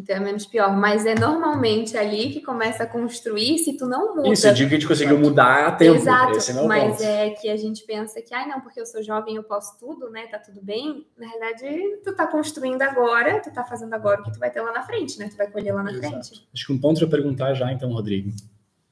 Então 0.00 0.16
é 0.16 0.20
menos 0.20 0.46
pior. 0.46 0.74
Mas 0.74 1.04
é 1.04 1.14
normalmente 1.14 1.96
ali 1.96 2.30
que 2.30 2.40
começa 2.40 2.84
a 2.84 2.86
construir 2.86 3.58
se 3.58 3.76
tu 3.76 3.86
não 3.86 4.16
muda. 4.16 4.28
Isso, 4.28 4.46
eu 4.46 4.54
digo 4.54 4.70
que 4.70 4.76
a 4.76 4.78
gente 4.78 4.88
conseguiu 4.88 5.18
mudar 5.18 5.66
a 5.66 5.72
tempo. 5.72 5.96
Exato, 5.96 6.38
é 6.38 6.66
mas 6.66 6.92
ponto. 6.92 7.02
é 7.02 7.30
que 7.30 7.48
a 7.50 7.56
gente 7.56 7.84
pensa 7.84 8.20
que, 8.22 8.34
ai, 8.34 8.48
não, 8.48 8.60
porque 8.60 8.80
eu 8.80 8.86
sou 8.86 9.02
jovem, 9.02 9.36
eu 9.36 9.42
posso 9.42 9.78
tudo, 9.78 10.10
né? 10.10 10.26
Tá 10.26 10.38
tudo 10.38 10.62
bem. 10.62 11.06
Na 11.18 11.28
realidade, 11.28 12.00
tu 12.02 12.14
tá 12.14 12.26
construindo 12.26 12.80
agora, 12.82 13.40
tu 13.40 13.52
tá 13.52 13.62
fazendo 13.62 13.92
agora 13.92 14.22
o 14.22 14.24
que 14.24 14.32
tu 14.32 14.38
vai 14.38 14.50
ter 14.50 14.62
lá 14.62 14.72
na 14.72 14.82
frente, 14.82 15.18
né? 15.18 15.28
Tu 15.28 15.36
vai 15.36 15.50
colher 15.50 15.74
lá 15.74 15.82
na 15.82 15.92
Exato. 15.92 16.08
frente. 16.08 16.48
Acho 16.52 16.66
que 16.66 16.72
um 16.72 16.78
ponto 16.78 16.98
para 17.00 17.08
perguntar 17.08 17.52
já, 17.54 17.70
então, 17.70 17.92
Rodrigo. 17.92 18.30
O 18.30 18.34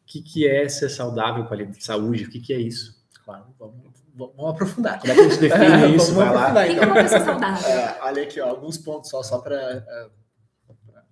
que, 0.07 0.23
que 0.23 0.47
é 0.47 0.69
ser 0.69 0.89
saudável, 0.91 1.47
saúde? 1.79 2.25
O 2.25 2.31
que, 2.31 2.41
que 2.41 2.53
é 2.53 2.59
isso? 2.59 2.99
Claro, 3.25 3.45
vamos, 3.59 3.75
vamos 4.15 4.51
aprofundar. 4.51 4.99
Como 5.01 5.13
é 5.13 5.15
que 5.15 5.21
a 5.21 5.29
gente 5.29 5.41
define 5.41 5.97
isso? 5.97 6.15
Vai 6.15 6.35
lá. 6.35 6.51
O 6.51 6.67
que, 6.67 6.75
que 6.75 6.81
é 6.81 6.87
uma 6.87 6.95
pessoa 6.95 7.25
saudável? 7.25 7.69
É, 7.69 7.99
olha 8.03 8.23
aqui, 8.23 8.41
ó, 8.41 8.49
alguns 8.49 8.79
pontos 8.79 9.11
só, 9.11 9.23
só 9.23 9.39
para 9.39 9.85
uh, 9.87 10.11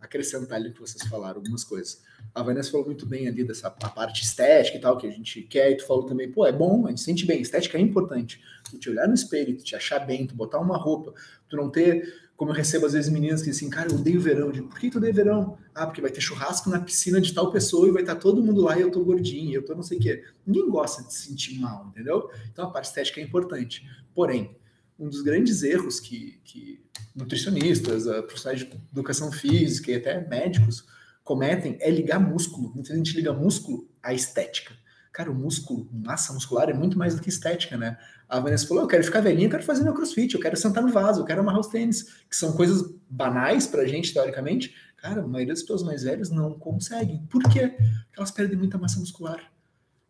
acrescentar 0.07 0.59
ali 0.59 0.73
que 0.73 0.81
vocês 0.81 1.07
falaram, 1.09 1.37
algumas 1.37 1.63
coisas. 1.63 2.03
A 2.35 2.43
Vanessa 2.43 2.71
falou 2.71 2.87
muito 2.87 3.05
bem 3.07 3.29
ali 3.29 3.45
dessa 3.45 3.71
parte 3.71 4.23
estética 4.23 4.79
e 4.79 4.81
tal, 4.81 4.97
que 4.97 5.07
a 5.07 5.11
gente 5.11 5.43
quer, 5.43 5.71
e 5.71 5.77
tu 5.77 5.87
falou 5.87 6.05
também, 6.05 6.31
pô, 6.31 6.47
é 6.47 6.53
bom, 6.53 6.87
a 6.87 6.91
gente 6.91 7.03
sente 7.03 7.27
bem, 7.27 7.41
estética 7.41 7.79
é 7.79 7.81
importante. 7.81 8.41
Tu 8.71 8.79
te 8.79 8.91
olhar 8.91 9.07
no 9.07 9.15
espelho, 9.15 9.57
tu 9.57 9.65
te 9.65 9.77
achar 9.77 10.01
bem, 10.01 10.27
tu 10.27 10.35
botar 10.35 10.59
uma 10.59 10.77
roupa, 10.77 11.13
tu 11.49 11.57
não 11.57 11.71
ter, 11.71 12.27
como 12.37 12.51
eu 12.51 12.55
recebo 12.55 12.87
às 12.87 12.93
vezes 12.93 13.11
meninas 13.11 13.43
que 13.43 13.51
dizem, 13.51 13.71
cara, 13.71 13.91
eu 13.91 13.97
odeio 13.97 14.21
verão. 14.21 14.47
Eu 14.47 14.53
digo, 14.53 14.69
por 14.69 14.79
que 14.79 14.91
tu 14.91 14.99
odeia 14.99 15.13
verão? 15.13 15.57
Ah, 15.75 15.87
porque 15.87 16.01
vai 16.01 16.11
ter 16.11 16.21
churrasco 16.21 16.69
na 16.69 16.81
piscina 16.81 17.21
de 17.21 17.33
tal 17.33 17.51
pessoa 17.51 17.89
e 17.89 17.91
vai 17.91 18.03
estar 18.03 18.17
todo 18.17 18.43
mundo 18.43 18.61
lá 18.61 18.79
e 18.79 18.83
eu 18.83 18.91
tô 18.91 19.03
gordinho, 19.03 19.55
eu 19.55 19.65
tô 19.65 19.75
não 19.75 19.83
sei 19.83 19.99
o 19.99 20.01
quê. 20.01 20.25
Ninguém 20.47 20.69
gosta 20.69 21.03
de 21.03 21.13
se 21.13 21.29
sentir 21.29 21.59
mal, 21.59 21.87
entendeu? 21.89 22.31
Então 22.53 22.67
a 22.67 22.71
parte 22.71 22.87
estética 22.87 23.21
é 23.21 23.25
importante. 23.25 23.89
Porém, 24.15 24.57
um 24.99 25.09
dos 25.09 25.23
grandes 25.23 25.63
erros 25.63 26.01
que, 26.01 26.41
que 26.45 26.85
nutricionistas, 27.15 28.05
profissionais 28.25 28.61
de 28.61 28.71
educação 28.93 29.31
física 29.31 29.91
e 29.91 29.97
até 29.97 30.27
médicos 30.27 30.85
cometem 31.23 31.77
é 31.81 31.91
ligar 31.91 32.21
músculo. 32.21 32.73
Muita 32.75 32.95
gente 32.95 33.15
liga 33.15 33.33
músculo 33.33 33.89
à 34.03 34.15
estética. 34.15 34.75
Cara, 35.13 35.31
o 35.31 35.35
músculo, 35.35 35.89
massa 35.91 36.33
muscular 36.33 36.69
é 36.69 36.75
muito 36.75 36.99
mais 36.99 37.15
do 37.15 37.23
que 37.23 37.31
estética, 37.31 37.77
né? 37.77 37.97
A 38.29 38.39
Vanessa 38.39 38.67
falou: 38.67 38.83
eu 38.83 38.87
quero 38.87 39.03
ficar 39.03 39.21
velhinha, 39.21 39.47
eu 39.47 39.51
quero 39.51 39.63
fazer 39.63 39.83
meu 39.83 39.95
crossfit, 39.95 40.35
eu 40.35 40.41
quero 40.41 40.57
sentar 40.57 40.83
no 40.83 40.93
vaso, 40.93 41.23
eu 41.23 41.25
quero 41.25 41.41
amarrar 41.41 41.61
os 41.61 41.69
tênis, 41.69 42.03
que 42.29 42.37
são 42.37 42.53
coisas 42.53 42.95
banais 43.09 43.67
pra 43.67 43.87
gente, 43.87 44.13
teoricamente. 44.13 44.75
Cara, 44.97 45.23
a 45.23 45.27
maioria 45.27 45.55
das 45.55 45.63
pessoas 45.63 45.83
mais 45.83 46.03
velhas 46.03 46.31
não 46.31 46.59
conseguem. 46.59 47.27
Por 47.31 47.43
quê? 47.45 47.69
Porque 47.69 48.19
elas 48.19 48.31
perdem 48.31 48.59
muita 48.59 48.77
massa 48.77 49.01
muscular. 49.01 49.41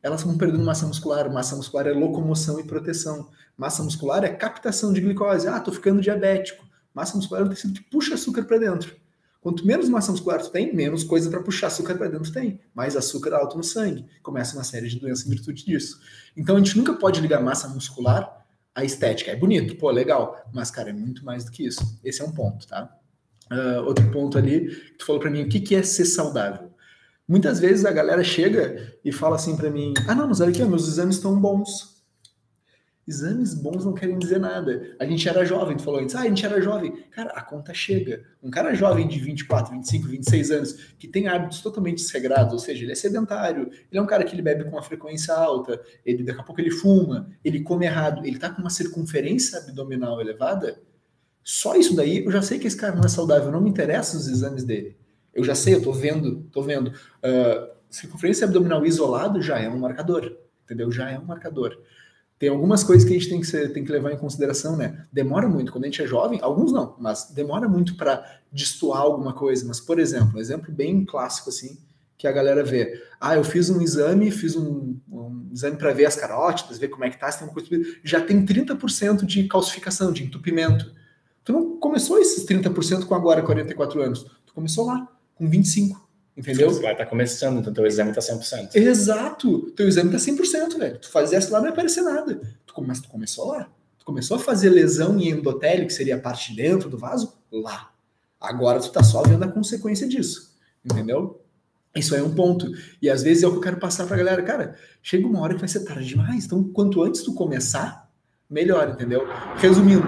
Elas 0.03 0.23
vão 0.23 0.37
perdendo 0.37 0.65
massa 0.65 0.87
muscular. 0.87 1.33
Massa 1.33 1.55
muscular 1.55 1.87
é 1.87 1.93
locomoção 1.93 2.59
e 2.59 2.65
proteção. 2.65 3.29
Massa 3.57 3.83
muscular 3.83 4.23
é 4.25 4.29
captação 4.29 4.93
de 4.93 5.01
glicose. 5.01 5.49
Ah, 5.49 5.61
tô 5.61 5.73
ficando 5.73 6.01
diabético. 6.01 6.65
Massa 6.93 7.17
muscular 7.17 7.43
é 7.43 7.47
um 7.47 7.49
tecido 7.49 7.75
que 7.75 7.83
puxa 7.91 8.15
açúcar 8.15 8.45
para 8.45 8.59
dentro. 8.59 8.95
Quanto 9.41 9.65
menos 9.65 9.89
massa 9.89 10.11
muscular 10.11 10.43
tu 10.43 10.51
tem, 10.51 10.75
menos 10.75 11.05
coisa 11.05 11.31
para 11.31 11.41
puxar 11.41 11.69
açúcar 11.69 11.95
para 11.95 12.09
dentro 12.09 12.33
tem. 12.33 12.61
Mais 12.75 12.97
açúcar 12.97 13.33
alto 13.33 13.57
no 13.57 13.63
sangue. 13.63 14.05
Começa 14.23 14.57
uma 14.57 14.65
série 14.65 14.89
de 14.89 14.99
doenças 14.99 15.25
em 15.25 15.31
virtude 15.31 15.65
disso. 15.65 16.01
Então 16.37 16.57
a 16.57 16.59
gente 16.59 16.77
nunca 16.77 16.95
pode 16.95 17.21
ligar 17.21 17.41
massa 17.41 17.69
muscular 17.69 18.45
à 18.75 18.85
estética. 18.85 19.31
É 19.31 19.37
bonito, 19.37 19.77
pô, 19.77 19.91
legal. 19.91 20.37
Mas, 20.53 20.71
cara, 20.71 20.91
é 20.91 20.93
muito 20.93 21.25
mais 21.25 21.45
do 21.45 21.53
que 21.53 21.65
isso. 21.65 21.99
Esse 22.05 22.23
é 22.23 22.25
um 22.25 22.33
ponto, 22.33 22.67
tá? 22.67 22.93
Uh, 23.51 23.85
outro 23.87 24.11
ponto 24.11 24.37
ali, 24.37 24.69
tu 24.99 25.07
falou 25.07 25.21
para 25.21 25.31
mim, 25.31 25.43
o 25.43 25.49
que, 25.49 25.61
que 25.61 25.77
é 25.77 25.83
ser 25.83 26.07
saudável? 26.07 26.73
Muitas 27.29 27.61
vezes 27.61 27.85
a 27.85 27.93
galera 27.93 28.25
chega 28.25 28.97
e 29.05 29.13
fala 29.13 29.37
assim 29.37 29.57
para 29.57 29.71
mim: 29.71 29.95
ah, 30.09 30.15
não, 30.15 30.27
mas 30.27 30.41
olha 30.41 30.51
aqui, 30.51 30.65
meus 30.65 30.89
exames 30.89 31.17
estão 31.17 31.41
bons. 31.41 31.96
Exames 33.09 33.55
bons 33.55 33.85
não 33.85 33.95
querem 33.95 34.19
dizer 34.19 34.41
nada. 34.41 34.97
A 34.99 35.07
gente 35.07 35.29
era 35.29 35.45
jovem, 35.45 35.77
tu 35.77 35.85
falou 35.85 36.01
antes, 36.01 36.17
ah, 36.17 36.23
a 36.23 36.29
gente 36.29 36.45
era 36.45 36.61
jovem. 36.61 37.05
Cara, 37.13 37.31
a 37.31 37.41
conta 37.41 37.73
chega. 37.73 38.25
Um 38.43 38.51
cara 38.51 38.75
jovem 38.75 39.07
de 39.07 39.21
24, 39.21 39.73
25, 39.73 40.09
26 40.09 40.51
anos, 40.51 40.73
que 40.99 41.07
tem 41.07 41.29
hábitos 41.29 41.61
totalmente 41.61 41.99
desregrados, 41.99 42.53
ou 42.53 42.59
seja, 42.59 42.83
ele 42.83 42.91
é 42.91 42.97
sedentário, 42.97 43.71
ele 43.71 43.99
é 43.99 44.03
um 44.03 44.07
cara 44.07 44.25
que 44.25 44.35
ele 44.35 44.43
bebe 44.43 44.65
com 44.65 44.71
uma 44.71 44.83
frequência 44.83 45.33
alta, 45.33 45.81
ele 46.05 46.25
daqui 46.25 46.41
a 46.41 46.43
pouco 46.43 46.61
ele 46.61 46.73
fuma, 46.73 47.31
ele 47.45 47.61
come 47.63 47.87
errado, 47.87 48.27
ele 48.27 48.41
tá 48.41 48.51
com 48.51 48.61
uma 48.61 48.71
circunferência 48.71 49.61
abdominal 49.61 50.21
elevada. 50.21 50.81
Só 51.45 51.77
isso 51.77 51.95
daí, 51.95 52.25
eu 52.25 52.33
já 52.33 52.43
sei 52.43 52.59
que 52.59 52.67
esse 52.67 52.77
cara 52.77 52.97
não 52.97 53.05
é 53.05 53.09
saudável, 53.09 53.53
não 53.53 53.61
me 53.61 53.71
interessam 53.71 54.19
os 54.19 54.27
exames 54.27 54.65
dele. 54.65 54.97
Eu 55.33 55.45
já 55.45 55.55
sei, 55.55 55.75
eu 55.75 55.83
tô 55.83 55.93
vendo, 55.93 56.43
tô 56.51 56.61
vendo. 56.61 56.89
Uh, 56.89 57.71
circunferência 57.89 58.47
abdominal 58.47 58.85
isolado 58.85 59.41
já 59.41 59.61
é 59.61 59.69
um 59.69 59.79
marcador, 59.79 60.37
entendeu? 60.65 60.91
Já 60.91 61.09
é 61.09 61.17
um 61.17 61.25
marcador 61.25 61.79
tem 62.39 62.51
algumas 62.51 62.85
coisas 62.85 63.09
que 63.09 63.15
a 63.15 63.19
gente 63.19 63.31
tem 63.31 63.41
que, 63.41 63.47
ser, 63.47 63.73
tem 63.73 63.85
que 63.85 63.91
levar 63.91 64.13
em 64.13 64.19
consideração, 64.19 64.77
né? 64.77 65.07
Demora 65.11 65.49
muito, 65.49 65.73
quando 65.73 65.85
a 65.85 65.87
gente 65.87 66.03
é 66.03 66.07
jovem, 66.07 66.39
alguns 66.43 66.71
não, 66.71 66.95
mas 66.99 67.31
demora 67.35 67.67
muito 67.67 67.97
para 67.97 68.41
destoar 68.53 69.01
alguma 69.01 69.33
coisa. 69.33 69.65
Mas, 69.67 69.81
por 69.81 69.99
exemplo, 69.99 70.37
um 70.37 70.41
exemplo 70.41 70.71
bem 70.71 71.05
clássico, 71.05 71.49
assim, 71.49 71.79
que 72.19 72.27
a 72.27 72.33
galera 72.33 72.63
vê. 72.63 73.03
Ah, 73.19 73.37
eu 73.37 73.45
fiz 73.45 73.71
um 73.71 73.81
exame, 73.81 74.31
fiz 74.31 74.55
um, 74.55 74.97
um 75.11 75.49
exame 75.51 75.79
para 75.79 75.95
ver 75.95 76.05
as 76.05 76.17
carótidas, 76.17 76.79
ver 76.79 76.89
como 76.89 77.05
é 77.05 77.11
que 77.11 77.19
tá, 77.19 77.31
se 77.31 77.39
tem 77.39 77.49
uma 77.49 77.55
coisa. 77.55 77.69
Já 78.05 78.21
tem 78.21 78.45
30% 78.45 79.25
de 79.25 79.45
calcificação, 79.49 80.13
de 80.13 80.23
entupimento. 80.23 80.93
Tu 81.43 81.53
não 81.53 81.79
começou 81.79 82.19
esses 82.19 82.45
30% 82.45 83.07
com 83.07 83.15
agora 83.15 83.43
44 83.43 84.03
anos. 84.03 84.25
Tu 84.45 84.53
começou 84.53 84.87
lá, 84.87 85.09
com 85.35 85.49
25. 85.49 86.06
Entendeu? 86.37 86.71
Você 86.71 86.83
vai 86.83 86.93
estar 86.93 87.07
começando, 87.07 87.61
então 87.61 87.73
teu 87.73 87.87
exame 87.87 88.11
está 88.11 88.21
100%. 88.21 88.75
Exato. 88.75 89.71
Teu 89.71 89.89
exame 89.89 90.11
tá 90.11 90.19
100%, 90.19 90.79
velho. 90.79 90.99
Tu 90.99 91.09
isso 91.39 91.53
lá, 91.53 91.61
não 91.61 91.67
ia 91.67 91.73
aparecer 91.73 92.03
nada. 92.03 92.41
Tu, 92.67 92.75
mas 92.83 93.01
tu 93.01 93.09
começou 93.09 93.49
lá. 93.49 93.71
Tu 93.99 94.05
começou 94.05 94.37
a 94.37 94.41
fazer 94.41 94.69
lesão 94.69 95.19
em 95.19 95.31
endotélio, 95.31 95.87
que 95.87 95.95
seria 95.95 96.17
a 96.17 96.21
parte 96.21 96.51
de 96.51 96.63
dentro 96.63 96.91
do 96.91 96.99
vaso, 96.99 97.39
lá. 97.51 97.91
Agora 98.39 98.81
tu 98.81 98.93
tá 98.93 99.03
só 99.03 99.23
vendo 99.23 99.45
a 99.45 99.49
consequência 99.49 100.07
disso. 100.07 100.55
Entendeu? 100.85 101.41
Isso 101.97 102.15
aí 102.15 102.21
é 102.21 102.25
um 102.25 102.35
ponto. 102.35 102.71
E 103.01 103.09
às 103.09 103.23
vezes 103.23 103.43
é 103.43 103.47
o 103.47 103.53
que 103.53 103.57
eu 103.57 103.63
quero 103.63 103.79
passar 103.79 104.07
pra 104.07 104.17
galera. 104.17 104.43
Cara, 104.43 104.77
chega 105.03 105.27
uma 105.27 105.41
hora 105.41 105.55
que 105.55 105.61
vai 105.61 105.69
ser 105.69 105.81
tarde 105.81 106.07
demais. 106.07 106.45
Então, 106.45 106.63
quanto 106.63 107.03
antes 107.03 107.23
tu 107.23 107.33
começar, 107.33 108.11
melhor, 108.49 108.91
entendeu? 108.91 109.27
Resumindo. 109.57 110.07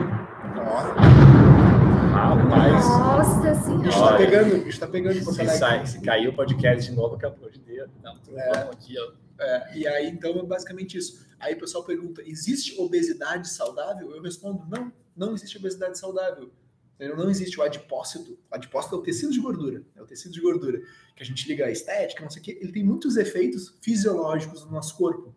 Rapaz, 2.48 2.84
Nossa 2.88 3.72
O 3.72 3.78
bicho 3.78 3.92
senhora. 3.92 4.12
tá 4.12 4.16
pegando, 4.16 4.54
o 4.56 4.64
bicho 4.64 4.80
tá 4.80 4.86
pegando. 4.86 5.14
se, 5.32 5.46
sai, 5.58 5.86
se 5.86 6.00
cair 6.00 6.28
o 6.28 6.32
podcast 6.34 6.90
de 6.90 6.96
novo, 6.96 7.14
acabou 7.16 7.50
de 7.50 7.58
ter. 7.60 7.88
Não, 8.02 8.16
tudo 8.18 8.38
É. 8.38 8.64
bom 8.64 8.70
aqui, 8.70 8.94
ó. 8.98 9.12
É, 9.40 9.78
e 9.78 9.86
aí, 9.86 10.08
então, 10.08 10.30
é 10.38 10.42
basicamente 10.42 10.96
isso. 10.96 11.26
Aí 11.38 11.54
o 11.54 11.58
pessoal 11.58 11.84
pergunta: 11.84 12.22
existe 12.24 12.80
obesidade 12.80 13.48
saudável? 13.48 14.10
Eu 14.14 14.22
respondo: 14.22 14.64
não, 14.68 14.92
não 15.16 15.34
existe 15.34 15.58
obesidade 15.58 15.98
saudável. 15.98 16.50
Não 16.98 17.30
existe 17.30 17.60
o 17.60 17.62
adipócito. 17.62 18.36
O 18.50 18.54
adipócito 18.54 18.96
é 18.96 18.98
o 18.98 19.02
tecido 19.02 19.30
de 19.32 19.38
gordura. 19.40 19.84
É 19.94 20.02
o 20.02 20.06
tecido 20.06 20.32
de 20.32 20.40
gordura 20.40 20.80
que 21.14 21.22
a 21.22 21.26
gente 21.26 21.46
liga 21.46 21.66
à 21.66 21.70
estética, 21.70 22.22
não 22.24 22.30
sei 22.30 22.42
o 22.42 22.44
quê. 22.44 22.58
Ele 22.60 22.72
tem 22.72 22.82
muitos 22.82 23.16
efeitos 23.16 23.76
fisiológicos 23.80 24.64
no 24.64 24.72
nosso 24.72 24.96
corpo. 24.96 25.32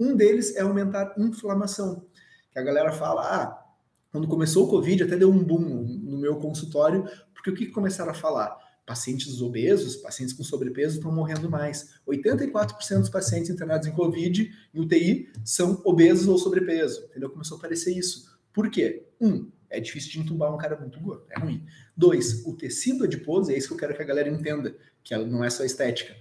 Um 0.00 0.16
deles 0.16 0.56
é 0.56 0.62
aumentar 0.62 1.12
inflamação. 1.18 2.06
Que 2.50 2.58
a 2.58 2.62
galera 2.62 2.92
fala: 2.92 3.20
ah, 3.22 3.62
quando 4.10 4.26
começou 4.26 4.66
o 4.66 4.70
Covid, 4.70 5.02
até 5.04 5.16
deu 5.18 5.28
um 5.30 5.44
boom 5.44 5.84
meu 6.22 6.36
consultório, 6.36 7.04
porque 7.34 7.50
o 7.50 7.54
que 7.54 7.66
começaram 7.66 8.12
a 8.12 8.14
falar? 8.14 8.56
Pacientes 8.86 9.40
obesos, 9.40 9.96
pacientes 9.96 10.34
com 10.34 10.42
sobrepeso 10.42 10.96
estão 10.96 11.12
morrendo 11.12 11.50
mais. 11.50 11.94
84% 12.08 13.00
dos 13.00 13.08
pacientes 13.08 13.50
internados 13.50 13.86
em 13.86 13.92
Covid, 13.92 14.50
em 14.74 14.80
UTI, 14.80 15.30
são 15.44 15.80
obesos 15.84 16.26
ou 16.26 16.38
sobrepeso. 16.38 17.04
Entendeu? 17.10 17.30
Começou 17.30 17.56
a 17.56 17.58
aparecer 17.58 17.96
isso. 17.96 18.38
Por 18.52 18.70
quê? 18.70 19.06
Um, 19.20 19.50
é 19.72 19.80
difícil 19.80 20.10
de 20.10 20.20
entubar 20.20 20.54
um 20.54 20.58
cara 20.58 20.78
muito 20.78 21.00
gordo, 21.00 21.24
é 21.30 21.40
ruim. 21.40 21.64
Dois, 21.96 22.44
o 22.44 22.54
tecido 22.54 23.04
adiposo, 23.04 23.50
é 23.50 23.56
isso 23.56 23.68
que 23.68 23.74
eu 23.74 23.78
quero 23.78 23.94
que 23.94 24.02
a 24.02 24.04
galera 24.04 24.28
entenda, 24.28 24.76
que 25.02 25.16
não 25.16 25.42
é 25.42 25.48
só 25.48 25.64
estética. 25.64 26.14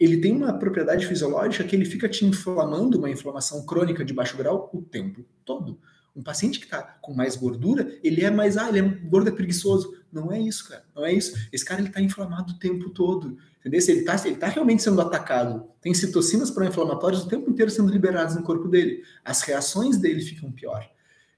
Ele 0.00 0.18
tem 0.18 0.32
uma 0.32 0.58
propriedade 0.58 1.06
fisiológica 1.06 1.64
que 1.64 1.76
ele 1.76 1.84
fica 1.84 2.08
te 2.08 2.24
inflamando, 2.24 2.98
uma 2.98 3.10
inflamação 3.10 3.64
crônica 3.64 4.04
de 4.04 4.12
baixo 4.12 4.36
grau, 4.36 4.70
o 4.72 4.82
tempo 4.82 5.24
todo. 5.44 5.78
Um 6.16 6.22
paciente 6.22 6.58
que 6.58 6.64
está 6.64 6.82
com 6.82 7.12
mais 7.12 7.36
gordura, 7.36 7.94
ele 8.02 8.24
é 8.24 8.30
mais, 8.30 8.56
ah, 8.56 8.70
ele 8.70 8.78
é 8.78 8.82
gordo, 8.82 9.28
é 9.28 9.32
preguiçoso. 9.32 9.94
Não 10.10 10.32
é 10.32 10.40
isso, 10.40 10.66
cara. 10.66 10.82
Não 10.94 11.04
é 11.04 11.12
isso. 11.12 11.36
Esse 11.52 11.62
cara, 11.62 11.80
ele 11.80 11.88
está 11.88 12.00
inflamado 12.00 12.54
o 12.54 12.58
tempo 12.58 12.88
todo. 12.88 13.36
Entendeu? 13.60 13.80
Ele 13.86 14.00
está 14.00 14.26
ele 14.26 14.36
tá 14.36 14.46
realmente 14.46 14.82
sendo 14.82 15.00
atacado. 15.00 15.68
Tem 15.80 15.92
citocinas 15.92 16.50
pró-inflamatórias 16.50 17.22
o 17.22 17.28
tempo 17.28 17.50
inteiro 17.50 17.70
sendo 17.70 17.92
liberadas 17.92 18.34
no 18.34 18.42
corpo 18.42 18.66
dele. 18.66 19.02
As 19.22 19.42
reações 19.42 19.98
dele 19.98 20.22
ficam 20.22 20.50
pior. 20.50 20.88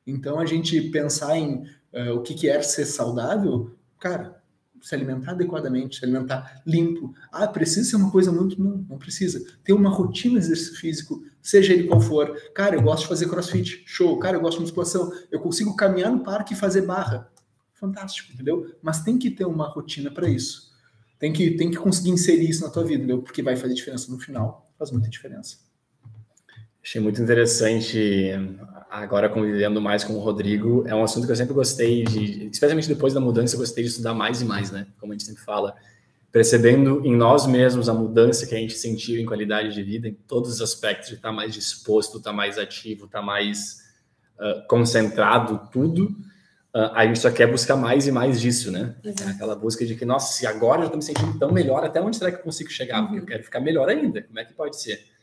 Então, 0.06 0.38
a 0.38 0.46
gente 0.46 0.80
pensar 0.90 1.36
em 1.36 1.64
uh, 1.92 2.14
o 2.14 2.22
que, 2.22 2.34
que 2.34 2.48
é 2.48 2.62
ser 2.62 2.86
saudável, 2.86 3.76
cara, 3.98 4.37
se 4.82 4.94
alimentar 4.94 5.32
adequadamente, 5.32 5.98
se 5.98 6.04
alimentar 6.04 6.62
limpo. 6.66 7.14
Ah, 7.32 7.46
precisa 7.46 7.90
ser 7.90 7.96
uma 7.96 8.10
coisa 8.10 8.32
muito. 8.32 8.60
Não, 8.62 8.84
não 8.88 8.98
precisa. 8.98 9.44
Ter 9.64 9.72
uma 9.72 9.90
rotina 9.90 10.38
de 10.38 10.46
exercício 10.46 10.76
físico, 10.76 11.22
seja 11.42 11.72
ele 11.72 11.84
qual 11.84 12.00
for. 12.00 12.36
Cara, 12.54 12.76
eu 12.76 12.82
gosto 12.82 13.02
de 13.02 13.08
fazer 13.08 13.28
crossfit, 13.28 13.82
show. 13.86 14.18
Cara, 14.18 14.36
eu 14.36 14.40
gosto 14.40 14.58
de 14.58 14.62
musculação. 14.62 15.12
Eu 15.30 15.40
consigo 15.40 15.74
caminhar 15.76 16.10
no 16.10 16.22
parque 16.22 16.54
e 16.54 16.56
fazer 16.56 16.82
barra. 16.82 17.30
Fantástico, 17.74 18.32
entendeu? 18.32 18.74
Mas 18.82 19.02
tem 19.02 19.18
que 19.18 19.30
ter 19.30 19.44
uma 19.44 19.68
rotina 19.68 20.10
para 20.10 20.28
isso. 20.28 20.72
Tem 21.18 21.32
que, 21.32 21.52
tem 21.52 21.70
que 21.70 21.76
conseguir 21.76 22.10
inserir 22.10 22.48
isso 22.48 22.62
na 22.62 22.70
tua 22.70 22.84
vida, 22.84 22.98
entendeu? 22.98 23.22
Porque 23.22 23.42
vai 23.42 23.56
fazer 23.56 23.74
diferença 23.74 24.10
no 24.10 24.18
final. 24.18 24.70
Faz 24.78 24.90
muita 24.90 25.08
diferença. 25.08 25.67
Achei 26.88 27.02
muito 27.02 27.20
interessante 27.20 28.32
agora 28.88 29.28
convivendo 29.28 29.78
mais 29.78 30.04
com 30.04 30.14
o 30.14 30.20
Rodrigo. 30.20 30.84
É 30.88 30.94
um 30.94 31.04
assunto 31.04 31.26
que 31.26 31.32
eu 31.32 31.36
sempre 31.36 31.52
gostei 31.52 32.02
de, 32.02 32.46
especialmente 32.46 32.88
depois 32.88 33.12
da 33.12 33.20
mudança, 33.20 33.56
eu 33.56 33.58
gostei 33.58 33.84
de 33.84 33.90
estudar 33.90 34.14
mais 34.14 34.40
e 34.40 34.46
mais, 34.46 34.70
né? 34.70 34.86
Como 34.98 35.12
a 35.12 35.14
gente 35.14 35.26
sempre 35.26 35.42
fala, 35.42 35.76
percebendo 36.32 37.02
em 37.04 37.14
nós 37.14 37.46
mesmos 37.46 37.90
a 37.90 37.92
mudança 37.92 38.46
que 38.46 38.54
a 38.54 38.58
gente 38.58 38.72
sentiu 38.72 39.20
em 39.20 39.26
qualidade 39.26 39.74
de 39.74 39.82
vida, 39.82 40.08
em 40.08 40.14
todos 40.14 40.50
os 40.50 40.62
aspectos, 40.62 41.10
de 41.10 41.16
estar 41.16 41.30
mais 41.30 41.52
disposto, 41.52 42.16
estar 42.16 42.32
mais 42.32 42.56
ativo, 42.56 43.04
estar 43.04 43.20
mais 43.20 43.82
uh, 44.40 44.66
concentrado, 44.66 45.68
tudo. 45.70 46.04
Uh, 46.74 46.88
a 46.94 47.04
gente 47.04 47.18
só 47.18 47.30
quer 47.30 47.48
buscar 47.50 47.76
mais 47.76 48.06
e 48.06 48.10
mais 48.10 48.40
disso, 48.40 48.72
né? 48.72 48.96
Exato. 49.04 49.28
Aquela 49.32 49.54
busca 49.54 49.84
de 49.84 49.94
que, 49.94 50.06
nossa, 50.06 50.32
se 50.32 50.46
agora 50.46 50.80
eu 50.80 50.84
estou 50.84 50.96
me 50.96 51.04
sentindo 51.04 51.38
tão 51.38 51.52
melhor, 51.52 51.84
até 51.84 52.00
onde 52.00 52.16
será 52.16 52.32
que 52.32 52.38
eu 52.38 52.44
consigo 52.44 52.70
chegar? 52.70 53.02
Porque 53.02 53.20
eu 53.20 53.26
quero 53.26 53.44
ficar 53.44 53.60
melhor 53.60 53.90
ainda. 53.90 54.22
Como 54.22 54.38
é 54.38 54.44
que 54.46 54.54
pode 54.54 54.80
ser? 54.80 55.17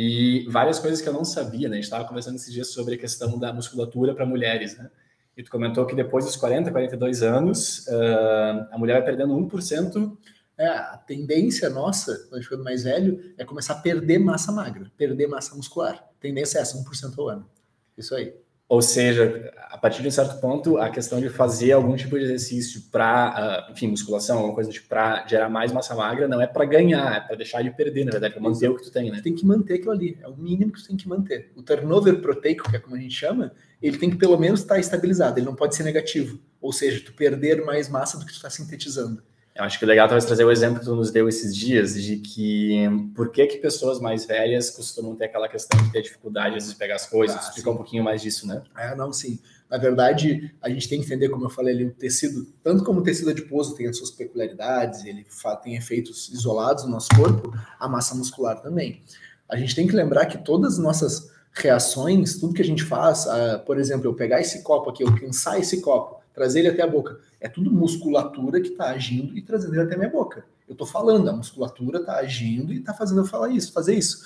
E 0.00 0.46
várias 0.48 0.78
coisas 0.78 1.00
que 1.00 1.08
eu 1.08 1.12
não 1.12 1.24
sabia, 1.24 1.68
né? 1.68 1.72
A 1.72 1.74
gente 1.74 1.82
estava 1.82 2.04
conversando 2.04 2.36
esses 2.36 2.52
dias 2.52 2.68
sobre 2.68 2.94
a 2.94 2.98
questão 2.98 3.36
da 3.36 3.52
musculatura 3.52 4.14
para 4.14 4.24
mulheres, 4.24 4.78
né? 4.78 4.88
E 5.36 5.42
tu 5.42 5.50
comentou 5.50 5.84
que 5.86 5.96
depois 5.96 6.24
dos 6.24 6.36
40, 6.36 6.70
42 6.70 7.20
anos, 7.24 7.84
uh, 7.88 8.68
a 8.70 8.78
mulher 8.78 8.92
vai 8.92 9.04
perdendo 9.04 9.34
1%. 9.34 10.16
É, 10.56 10.68
a 10.68 10.96
tendência 10.98 11.68
nossa, 11.68 12.16
quando 12.16 12.34
a 12.34 12.36
gente 12.36 12.44
ficando 12.44 12.62
mais 12.62 12.84
velho, 12.84 13.34
é 13.36 13.44
começar 13.44 13.72
a 13.72 13.80
perder 13.80 14.20
massa 14.20 14.52
magra, 14.52 14.88
perder 14.96 15.26
massa 15.26 15.56
muscular. 15.56 15.94
A 15.94 16.20
tendência 16.20 16.58
é 16.58 16.60
essa, 16.60 16.78
1% 16.78 17.18
ao 17.18 17.28
ano. 17.28 17.50
Isso 17.96 18.14
aí. 18.14 18.32
Ou 18.68 18.82
seja, 18.82 19.50
a 19.70 19.78
partir 19.78 20.02
de 20.02 20.08
um 20.08 20.10
certo 20.10 20.38
ponto, 20.40 20.76
a 20.76 20.90
questão 20.90 21.20
de 21.20 21.30
fazer 21.30 21.72
algum 21.72 21.96
tipo 21.96 22.18
de 22.18 22.24
exercício 22.24 22.82
para, 22.92 23.66
uh, 23.68 23.72
enfim, 23.72 23.86
musculação, 23.86 24.36
alguma 24.36 24.54
coisa 24.54 24.70
tipo, 24.70 24.86
para 24.88 25.26
gerar 25.26 25.48
mais 25.48 25.72
massa 25.72 25.94
magra, 25.94 26.28
não 26.28 26.38
é 26.38 26.46
para 26.46 26.66
ganhar, 26.66 27.16
é 27.16 27.20
para 27.20 27.36
deixar 27.36 27.62
de 27.62 27.70
perder, 27.70 28.04
na 28.04 28.10
verdade, 28.10 28.34
para 28.34 28.42
manter 28.42 28.68
o 28.68 28.76
que 28.76 28.82
tu 28.82 28.90
tem, 28.90 29.10
né? 29.10 29.16
Tu 29.18 29.22
tem 29.22 29.34
que 29.34 29.46
manter 29.46 29.74
aquilo 29.74 29.92
ali, 29.92 30.18
é 30.20 30.28
o 30.28 30.36
mínimo 30.36 30.72
que 30.72 30.82
tu 30.82 30.88
tem 30.88 30.98
que 30.98 31.08
manter. 31.08 31.50
O 31.56 31.62
turnover 31.62 32.20
proteico, 32.20 32.68
que 32.68 32.76
é 32.76 32.78
como 32.78 32.94
a 32.94 32.98
gente 32.98 33.14
chama, 33.14 33.52
ele 33.80 33.96
tem 33.96 34.10
que 34.10 34.16
pelo 34.16 34.36
menos 34.36 34.60
estar 34.60 34.78
estabilizado, 34.78 35.38
ele 35.38 35.46
não 35.46 35.54
pode 35.54 35.74
ser 35.74 35.84
negativo. 35.84 36.38
Ou 36.60 36.72
seja, 36.72 37.02
tu 37.02 37.14
perder 37.14 37.64
mais 37.64 37.88
massa 37.88 38.18
do 38.18 38.26
que 38.26 38.32
tu 38.32 38.36
está 38.36 38.50
sintetizando. 38.50 39.22
Eu 39.58 39.64
acho 39.64 39.76
que 39.76 39.84
legal 39.84 40.06
talvez 40.06 40.24
trazer 40.24 40.44
o 40.44 40.52
exemplo 40.52 40.78
que 40.78 40.84
tu 40.84 40.94
nos 40.94 41.10
deu 41.10 41.28
esses 41.28 41.54
dias 41.54 42.00
de 42.00 42.18
que 42.18 42.88
por 43.12 43.32
que 43.32 43.44
que 43.44 43.58
pessoas 43.58 43.98
mais 43.98 44.24
velhas 44.24 44.70
costumam 44.70 45.16
ter 45.16 45.24
aquela 45.24 45.48
questão 45.48 45.82
de 45.82 45.90
ter 45.90 46.00
dificuldade 46.00 46.54
vezes 46.54 46.70
de 46.70 46.76
pegar 46.76 46.94
as 46.94 47.06
coisas. 47.06 47.36
Ah, 47.36 47.40
Explica 47.40 47.68
um 47.68 47.76
pouquinho 47.76 48.04
mais 48.04 48.22
disso, 48.22 48.46
né? 48.46 48.62
É, 48.76 48.94
não, 48.94 49.12
sim. 49.12 49.40
Na 49.68 49.76
verdade, 49.76 50.54
a 50.62 50.70
gente 50.70 50.88
tem 50.88 51.00
que 51.00 51.06
entender, 51.06 51.28
como 51.28 51.44
eu 51.44 51.50
falei 51.50 51.74
ali, 51.74 51.86
o 51.86 51.90
tecido, 51.90 52.46
tanto 52.62 52.84
como 52.84 53.00
o 53.00 53.02
tecido 53.02 53.30
adiposo 53.30 53.74
tem 53.74 53.88
as 53.88 53.96
suas 53.96 54.12
peculiaridades, 54.12 55.04
ele 55.04 55.26
tem 55.64 55.74
efeitos 55.74 56.28
isolados 56.28 56.84
no 56.84 56.90
nosso 56.90 57.08
corpo, 57.16 57.52
a 57.80 57.88
massa 57.88 58.14
muscular 58.14 58.60
também. 58.62 59.02
A 59.48 59.56
gente 59.56 59.74
tem 59.74 59.88
que 59.88 59.96
lembrar 59.96 60.26
que 60.26 60.38
todas 60.38 60.74
as 60.74 60.78
nossas 60.78 61.32
reações, 61.52 62.38
tudo 62.38 62.54
que 62.54 62.62
a 62.62 62.64
gente 62.64 62.84
faz, 62.84 63.26
uh, 63.26 63.58
por 63.66 63.76
exemplo, 63.76 64.06
eu 64.06 64.14
pegar 64.14 64.40
esse 64.40 64.62
copo 64.62 64.88
aqui, 64.88 65.02
eu 65.02 65.14
cansar 65.16 65.58
esse 65.58 65.80
copo, 65.80 66.22
trazer 66.32 66.60
ele 66.60 66.68
até 66.68 66.82
a 66.82 66.86
boca, 66.86 67.18
é 67.40 67.48
tudo 67.48 67.70
musculatura 67.70 68.60
que 68.60 68.68
está 68.68 68.90
agindo 68.90 69.36
e 69.36 69.42
trazendo 69.42 69.74
ele 69.74 69.82
até 69.82 69.96
minha 69.96 70.10
boca. 70.10 70.44
Eu 70.68 70.72
estou 70.72 70.86
falando, 70.86 71.28
a 71.28 71.32
musculatura 71.32 72.00
está 72.00 72.16
agindo 72.16 72.72
e 72.72 72.78
está 72.78 72.92
fazendo 72.92 73.22
eu 73.22 73.24
falar 73.24 73.48
isso, 73.48 73.72
fazer 73.72 73.94
isso. 73.94 74.22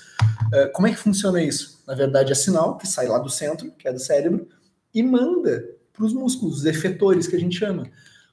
Uh, 0.46 0.72
como 0.72 0.88
é 0.88 0.90
que 0.90 0.96
funciona 0.96 1.42
isso? 1.42 1.82
Na 1.86 1.94
verdade, 1.94 2.32
é 2.32 2.34
sinal 2.34 2.76
que 2.76 2.86
sai 2.86 3.06
lá 3.06 3.18
do 3.18 3.30
centro, 3.30 3.70
que 3.72 3.86
é 3.86 3.92
do 3.92 4.00
cérebro, 4.00 4.48
e 4.92 5.02
manda 5.02 5.64
para 5.92 6.04
os 6.04 6.12
músculos, 6.12 6.58
os 6.58 6.64
efetores 6.64 7.28
que 7.28 7.36
a 7.36 7.38
gente 7.38 7.56
chama. 7.56 7.88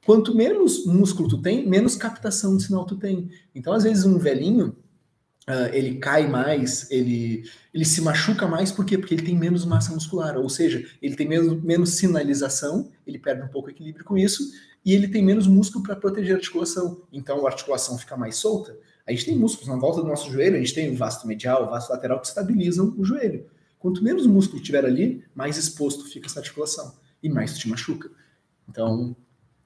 Quanto 0.06 0.34
menos 0.34 0.86
músculo 0.86 1.30
tu 1.30 1.38
tem, 1.38 1.68
menos 1.68 1.96
captação 1.96 2.58
de 2.58 2.64
sinal 2.64 2.86
tu 2.86 2.96
tem. 2.96 3.30
Então, 3.54 3.74
às 3.74 3.84
vezes, 3.84 4.06
um 4.06 4.18
velhinho, 4.18 4.76
uh, 5.50 5.74
ele 5.74 5.96
cai 5.96 6.28
mais, 6.28 6.90
ele, 6.92 7.44
ele 7.74 7.84
se 7.84 8.02
machuca 8.02 8.48
mais, 8.48 8.72
por 8.72 8.86
quê? 8.86 8.98
Porque 8.98 9.16
ele 9.16 9.24
tem 9.24 9.36
menos 9.36 9.66
massa 9.66 9.92
muscular, 9.92 10.38
ou 10.38 10.48
seja, 10.48 10.86
ele 11.02 11.16
tem 11.16 11.28
menos, 11.28 11.62
menos 11.64 11.90
sinalização, 11.96 12.90
ele 13.06 13.18
perde 13.18 13.42
um 13.42 13.48
pouco 13.48 13.68
o 13.68 13.72
equilíbrio 13.72 14.06
com 14.06 14.18
isso, 14.18 14.44
e 14.86 14.94
ele 14.94 15.08
tem 15.08 15.24
menos 15.24 15.48
músculo 15.48 15.84
para 15.84 15.96
proteger 15.96 16.34
a 16.34 16.38
articulação. 16.38 17.02
Então, 17.12 17.46
a 17.46 17.50
articulação 17.50 17.98
fica 17.98 18.16
mais 18.16 18.38
solta. 18.38 18.78
A 19.06 19.12
gente 19.12 19.26
tem 19.26 19.36
músculos 19.36 19.68
na 19.68 19.76
volta 19.76 20.02
do 20.02 20.08
nosso 20.08 20.32
joelho, 20.32 20.56
a 20.56 20.60
gente 20.60 20.74
tem 20.74 20.92
o 20.92 20.96
vasto 20.96 21.28
medial, 21.28 21.66
o 21.66 21.70
vasto 21.70 21.92
lateral 21.92 22.20
que 22.22 22.28
estabilizam 22.28 22.94
o 22.98 23.04
joelho. 23.04 23.46
Quanto 23.78 24.04
menos 24.04 24.26
músculo 24.26 24.62
tiver 24.62 24.86
ali, 24.86 25.24
mais 25.34 25.58
exposto 25.58 26.06
fica 26.06 26.28
essa 26.28 26.40
articulação 26.40 26.94
e 27.22 27.30
mais 27.30 27.58
te 27.58 27.68
machuca. 27.68 28.10
Então. 28.70 29.16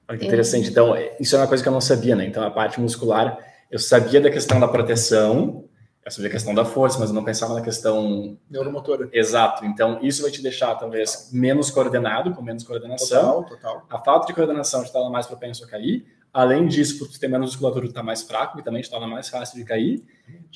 Olha 0.08 0.18
que 0.18 0.26
interessante. 0.26 0.70
Então, 0.70 0.94
isso 1.20 1.36
é 1.36 1.38
uma 1.38 1.46
coisa 1.46 1.62
que 1.62 1.68
eu 1.68 1.72
não 1.72 1.80
sabia, 1.80 2.16
né? 2.16 2.26
Então, 2.26 2.42
a 2.42 2.50
parte 2.50 2.80
muscular, 2.80 3.38
eu 3.70 3.78
sabia 3.78 4.20
da 4.20 4.30
questão 4.30 4.58
da 4.58 4.68
proteção, 4.68 5.64
eu 6.04 6.10
sabia 6.10 6.28
a 6.28 6.32
questão 6.32 6.54
da 6.54 6.64
força, 6.64 6.98
mas 6.98 7.08
eu 7.08 7.14
não 7.14 7.24
pensava 7.24 7.54
na 7.54 7.62
questão. 7.62 8.36
Neuromotora. 8.50 9.08
Exato. 9.12 9.64
Então, 9.64 9.98
isso 10.02 10.22
vai 10.22 10.30
te 10.30 10.42
deixar, 10.42 10.74
talvez, 10.74 11.30
menos 11.32 11.70
coordenado, 11.70 12.34
com 12.34 12.42
menos 12.42 12.62
coordenação. 12.62 13.42
Total, 13.44 13.56
total. 13.56 13.86
A 13.88 13.98
falta 13.98 14.26
de 14.26 14.34
coordenação 14.34 14.84
te 14.84 14.92
torna 14.92 15.08
mais 15.08 15.26
propenso 15.26 15.64
a 15.64 15.66
cair. 15.66 16.06
Além 16.30 16.66
disso, 16.66 16.98
por 16.98 17.08
tu 17.08 17.18
ter 17.18 17.28
menos 17.28 17.50
musculatura, 17.50 17.86
tu 17.86 17.94
tá 17.94 18.02
mais 18.02 18.22
fraco, 18.22 18.58
que 18.58 18.64
também 18.64 18.82
te 18.82 18.90
torna 18.90 19.06
mais 19.06 19.28
fácil 19.28 19.56
de 19.56 19.64
cair. 19.64 20.04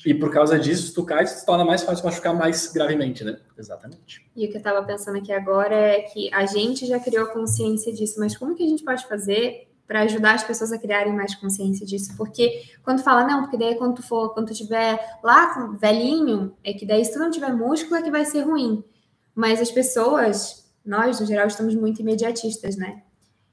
E 0.05 0.13
por 0.13 0.29
causa 0.29 0.59
disso, 0.59 0.87
se 0.87 0.93
tu 0.93 1.05
cai, 1.05 1.25
se 1.25 1.45
torna 1.45 1.63
mais 1.63 1.83
fácil 1.83 2.03
machucar 2.03 2.35
mais 2.35 2.71
gravemente, 2.73 3.23
né? 3.23 3.39
Exatamente. 3.57 4.29
E 4.35 4.45
o 4.45 4.49
que 4.49 4.55
eu 4.55 4.59
estava 4.59 4.85
pensando 4.85 5.17
aqui 5.17 5.31
agora 5.31 5.73
é 5.73 6.01
que 6.01 6.31
a 6.33 6.45
gente 6.45 6.85
já 6.85 6.99
criou 6.99 7.27
consciência 7.27 7.93
disso, 7.93 8.19
mas 8.19 8.37
como 8.37 8.55
que 8.55 8.63
a 8.63 8.67
gente 8.67 8.83
pode 8.83 9.07
fazer 9.07 9.68
para 9.89 10.01
ajudar 10.01 10.35
as 10.35 10.43
pessoas 10.43 10.71
a 10.71 10.77
criarem 10.77 11.11
mais 11.11 11.33
consciência 11.33 11.83
disso. 11.83 12.15
Porque 12.15 12.61
quando 12.83 13.01
fala, 13.01 13.25
não, 13.25 13.41
porque 13.41 13.57
daí 13.57 13.73
quando 13.73 13.95
tu 13.95 14.03
for, 14.03 14.35
quando 14.35 14.49
tu 14.49 14.53
tiver 14.53 14.99
lá 15.23 15.75
velhinho, 15.81 16.55
é 16.63 16.73
que 16.73 16.85
daí 16.85 17.03
se 17.03 17.13
tu 17.13 17.17
não 17.17 17.31
tiver 17.31 17.51
músculo 17.55 17.95
é 17.95 18.03
que 18.03 18.11
vai 18.11 18.23
ser 18.23 18.41
ruim. 18.41 18.83
Mas 19.33 19.59
as 19.59 19.71
pessoas, 19.71 20.71
nós, 20.85 21.19
no 21.19 21.25
geral, 21.25 21.47
estamos 21.47 21.73
muito 21.73 22.01
imediatistas, 22.01 22.77
né? 22.77 23.01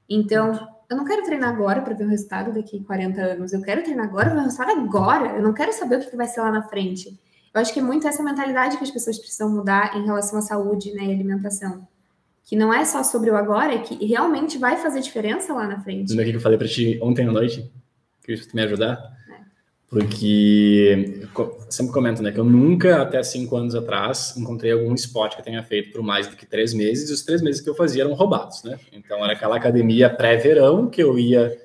Então, 0.07 0.53
eu 0.91 0.97
não 0.99 1.07
quero 1.07 1.23
treinar 1.23 1.49
agora 1.49 1.81
para 1.81 1.95
ver 1.95 2.05
o 2.05 2.11
resultado 2.11 2.53
daqui 2.53 2.85
40 2.85 3.19
anos. 3.19 3.55
Eu 3.55 3.63
quero 3.63 3.83
treinar 3.83 4.05
agora 4.05 4.27
para 4.27 4.35
ver 4.35 4.41
o 4.41 4.45
resultado 4.45 4.73
agora. 4.73 5.37
Eu 5.37 5.43
não 5.43 5.55
quero 5.55 5.73
saber 5.73 6.01
o 6.01 6.11
que 6.11 6.15
vai 6.17 6.27
ser 6.27 6.43
lá 6.43 6.51
na 6.51 6.69
frente. 6.69 7.19
Eu 7.55 7.63
acho 7.63 7.73
que 7.73 7.81
é 7.81 7.83
muito 7.83 8.07
essa 8.07 8.23
mentalidade 8.23 8.77
que 8.77 8.85
as 8.85 8.91
pessoas 8.91 9.19
precisam 9.19 9.49
mudar 9.49 9.97
em 9.97 10.05
relação 10.05 10.39
à 10.39 10.43
saúde 10.43 10.93
né, 10.93 11.05
e 11.05 11.13
alimentação. 11.15 11.89
Que 12.47 12.55
não 12.55 12.73
é 12.73 12.85
só 12.85 13.03
sobre 13.03 13.29
o 13.29 13.37
agora, 13.37 13.75
é 13.75 13.79
que 13.79 14.07
realmente 14.07 14.57
vai 14.57 14.77
fazer 14.77 15.01
diferença 15.01 15.53
lá 15.53 15.67
na 15.67 15.81
frente. 15.81 16.11
Lembra 16.11 16.31
que 16.31 16.37
eu 16.37 16.41
falei 16.41 16.57
para 16.57 16.69
ti 16.69 16.99
ontem 17.03 17.27
à 17.27 17.33
noite? 17.33 17.71
Que 18.23 18.37
tu 18.37 18.55
me 18.55 18.63
ajudar? 18.63 19.17
Porque 19.89 21.29
eu 21.37 21.59
sempre 21.69 21.93
comento, 21.93 22.23
né, 22.23 22.31
que 22.33 22.39
eu 22.39 22.45
nunca, 22.45 23.03
até 23.03 23.23
cinco 23.23 23.57
anos 23.57 23.75
atrás, 23.75 24.37
encontrei 24.37 24.73
algum 24.73 24.95
spot 24.95 25.35
que 25.35 25.41
eu 25.41 25.45
tenha 25.45 25.63
feito 25.63 25.93
por 25.93 26.03
mais 26.03 26.29
do 26.29 26.37
que 26.37 26.47
três 26.47 26.73
meses, 26.73 27.11
e 27.11 27.13
os 27.13 27.23
três 27.23 27.43
meses 27.43 27.61
que 27.61 27.71
eu 27.71 27.75
fazia 27.75 28.03
eram 28.03 28.13
roubados, 28.15 28.63
né? 28.65 28.79
Então 28.93 29.23
era 29.25 29.33
aquela 29.33 29.57
academia 29.57 30.09
pré-verão 30.09 30.89
que 30.89 31.03
eu 31.03 31.19
ia, 31.19 31.57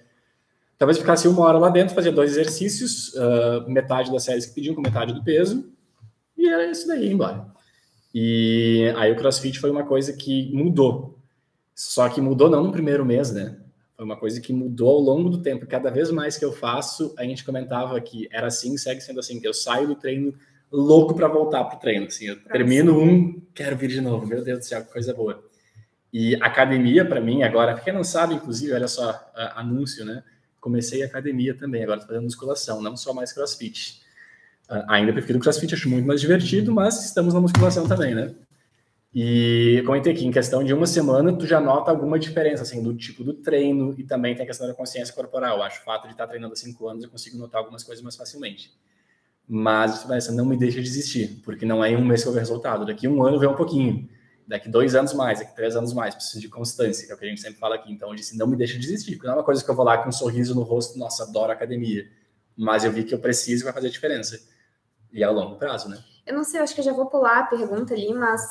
talvez 0.78 1.00
ficasse 1.00 1.28
uma 1.28 1.44
hora 1.46 1.58
lá 1.58 1.70
dentro, 1.70 1.96
fazia 1.96 2.12
dois 2.12 2.32
exercícios, 2.32 3.14
uh, 3.16 3.68
metade 3.68 4.12
das 4.12 4.24
séries 4.24 4.46
que 4.46 4.54
pediam 4.54 4.76
com 4.76 4.82
metade 4.82 5.14
do 5.14 5.24
peso, 5.24 5.72
e 6.38 6.48
era 6.48 6.70
isso 6.70 6.88
daí, 6.88 7.12
embora. 7.12 7.48
E 8.14 8.92
aí 8.98 9.12
o 9.12 9.16
CrossFit 9.16 9.60
foi 9.60 9.72
uma 9.72 9.84
coisa 9.84 10.14
que 10.14 10.52
mudou. 10.54 11.18
Só 11.74 12.10
que 12.10 12.20
mudou 12.22 12.50
não 12.50 12.64
no 12.64 12.72
primeiro 12.72 13.06
mês, 13.06 13.32
né? 13.32 13.58
Foi 13.96 14.06
uma 14.06 14.18
coisa 14.18 14.42
que 14.42 14.52
mudou 14.52 14.90
ao 14.90 15.00
longo 15.00 15.30
do 15.30 15.42
tempo. 15.42 15.66
Cada 15.66 15.90
vez 15.90 16.12
mais 16.12 16.38
que 16.38 16.44
eu 16.44 16.52
faço, 16.52 17.14
a 17.18 17.24
gente 17.24 17.46
comentava 17.46 18.00
que 18.02 18.28
era 18.32 18.48
assim, 18.48 18.78
segue 18.78 19.02
sendo 19.02 19.20
assim, 19.20 19.40
que 19.40 19.48
eu 19.48 19.54
saio 19.54 19.88
do 19.88 19.96
treino 19.96 20.34
louco 20.72 21.14
para 21.14 21.28
voltar 21.28 21.64
pro 21.66 21.80
treino. 21.80 22.08
Assim, 22.08 22.26
eu 22.26 22.44
termino 22.44 23.00
um, 23.00 23.42
quero 23.54 23.78
vir 23.78 23.90
de 23.90 24.02
novo. 24.02 24.26
Meu 24.26 24.44
Deus 24.44 24.60
do 24.60 24.66
céu, 24.66 24.84
que 24.84 24.92
coisa 24.92 25.14
boa. 25.14 25.44
E 26.14 26.36
academia 26.36 27.06
para 27.06 27.22
mim 27.22 27.44
agora, 27.44 27.80
quem 27.80 27.94
não 27.94 28.04
sabe, 28.04 28.34
inclusive, 28.36 28.74
olha 28.74 28.88
só, 28.88 29.18
anúncio, 29.56 30.04
né? 30.04 30.24
Comecei 30.60 31.04
academia 31.04 31.56
também, 31.56 31.84
agora 31.84 32.02
tô 32.02 32.08
fazendo 32.08 32.24
musculação, 32.24 32.82
não 32.82 32.98
só 32.98 33.14
mais 33.14 33.32
CrossFit. 33.32 34.02
Uh, 34.72 34.86
ainda 34.88 35.12
prefiro 35.12 35.38
CrossFit, 35.38 35.74
acho 35.74 35.90
muito 35.90 36.08
mais 36.08 36.22
divertido, 36.22 36.72
mas 36.72 37.04
estamos 37.04 37.34
na 37.34 37.42
musculação 37.42 37.86
também, 37.86 38.16
né? 38.16 38.34
E 39.14 39.84
comentei 39.86 40.14
aqui, 40.14 40.26
em 40.26 40.32
questão 40.32 40.64
de 40.64 40.74
uma 40.74 40.88
semana, 40.88 41.34
tu 41.34 41.46
já 41.46 41.60
nota 41.60 41.92
alguma 41.92 42.18
diferença, 42.18 42.64
assim, 42.64 42.82
do 42.82 42.96
tipo 42.96 43.22
do 43.26 43.34
treino 43.34 43.94
e 43.98 44.06
também 44.06 44.34
tem 44.34 44.44
a 44.44 44.48
questão 44.48 44.66
da 44.66 44.74
consciência 44.74 45.14
corporal. 45.14 45.58
Eu 45.58 45.64
acho 45.64 45.82
o 45.82 45.84
fato 45.84 46.06
de 46.06 46.14
estar 46.14 46.26
treinando 46.26 46.54
há 46.54 46.56
cinco 46.56 46.88
anos, 46.88 47.04
eu 47.04 47.10
consigo 47.10 47.38
notar 47.38 47.60
algumas 47.60 47.84
coisas 47.84 48.02
mais 48.02 48.16
facilmente. 48.16 48.72
Mas 49.46 50.06
isso 50.10 50.34
não 50.34 50.46
me 50.46 50.56
deixa 50.56 50.80
desistir, 50.80 51.42
porque 51.44 51.66
não 51.66 51.84
é 51.84 51.92
em 51.92 51.98
um 51.98 52.06
mês 52.06 52.24
que 52.24 52.30
eu 52.30 52.32
ver 52.32 52.40
resultado. 52.40 52.86
Daqui 52.86 53.06
um 53.06 53.22
ano 53.22 53.38
vem 53.38 53.50
um 53.50 53.56
pouquinho, 53.56 54.08
daqui 54.48 54.70
dois 54.70 54.96
anos 54.96 55.14
mais, 55.14 55.40
daqui 55.40 55.54
três 55.54 55.76
anos 55.76 55.94
mais. 55.94 56.16
Preciso 56.16 56.40
de 56.40 56.48
constância, 56.48 57.06
que 57.06 57.12
é 57.12 57.16
o 57.16 57.18
que 57.18 57.26
a 57.26 57.28
gente 57.28 57.42
sempre 57.42 57.60
fala 57.60 57.76
aqui. 57.76 57.92
Então, 57.92 58.08
eu 58.08 58.16
disse, 58.16 58.38
não 58.38 58.48
me 58.48 58.56
deixa 58.56 58.80
desistir, 58.80 59.16
porque 59.18 59.28
não 59.28 59.34
é 59.34 59.38
uma 59.40 59.44
coisa 59.44 59.62
que 59.62 59.70
eu 59.70 59.76
vou 59.76 59.84
lá 59.84 59.98
com 59.98 60.08
um 60.08 60.14
sorriso 60.14 60.56
no 60.56 60.62
rosto, 60.62 60.98
nossa, 60.98 61.24
adoro 61.24 61.52
academia. 61.52 62.08
Mas 62.56 62.86
eu 62.86 62.94
vi 62.94 63.04
que 63.04 63.14
eu 63.14 63.20
preciso 63.20 63.64
e 63.64 63.66
vai 63.66 63.74
fazer 63.74 63.90
diferença. 63.90 64.40
E 65.14 65.24
é 65.24 65.26
a 65.26 65.32
longo 65.32 65.58
prazo, 65.58 65.90
né? 65.90 65.98
Eu 66.26 66.36
não 66.36 66.44
sei, 66.44 66.60
eu 66.60 66.64
acho 66.64 66.74
que 66.74 66.82
eu 66.82 66.86
já 66.86 66.94
vou 66.94 67.08
pular 67.08 67.40
a 67.40 67.44
pergunta 67.44 67.94
ali, 67.94 68.14
mas 68.14 68.42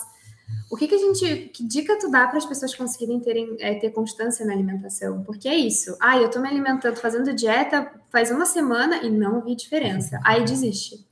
o 0.70 0.76
que, 0.76 0.86
que 0.86 0.94
a 0.94 0.98
gente, 0.98 1.50
que 1.52 1.66
dica 1.66 1.98
tu 1.98 2.10
dá 2.10 2.26
para 2.26 2.38
as 2.38 2.46
pessoas 2.46 2.74
conseguirem 2.74 3.20
terem, 3.20 3.56
é, 3.58 3.74
ter 3.74 3.90
constância 3.90 4.44
na 4.46 4.52
alimentação? 4.52 5.22
Porque 5.24 5.48
é 5.48 5.56
isso. 5.56 5.96
Ah, 6.00 6.16
eu 6.16 6.26
estou 6.26 6.40
me 6.40 6.48
alimentando, 6.48 6.96
fazendo 6.96 7.34
dieta 7.34 7.90
faz 8.10 8.30
uma 8.30 8.46
semana 8.46 9.02
e 9.04 9.10
não 9.10 9.42
vi 9.42 9.56
diferença. 9.56 10.20
Aí 10.24 10.44
desiste. 10.44 11.06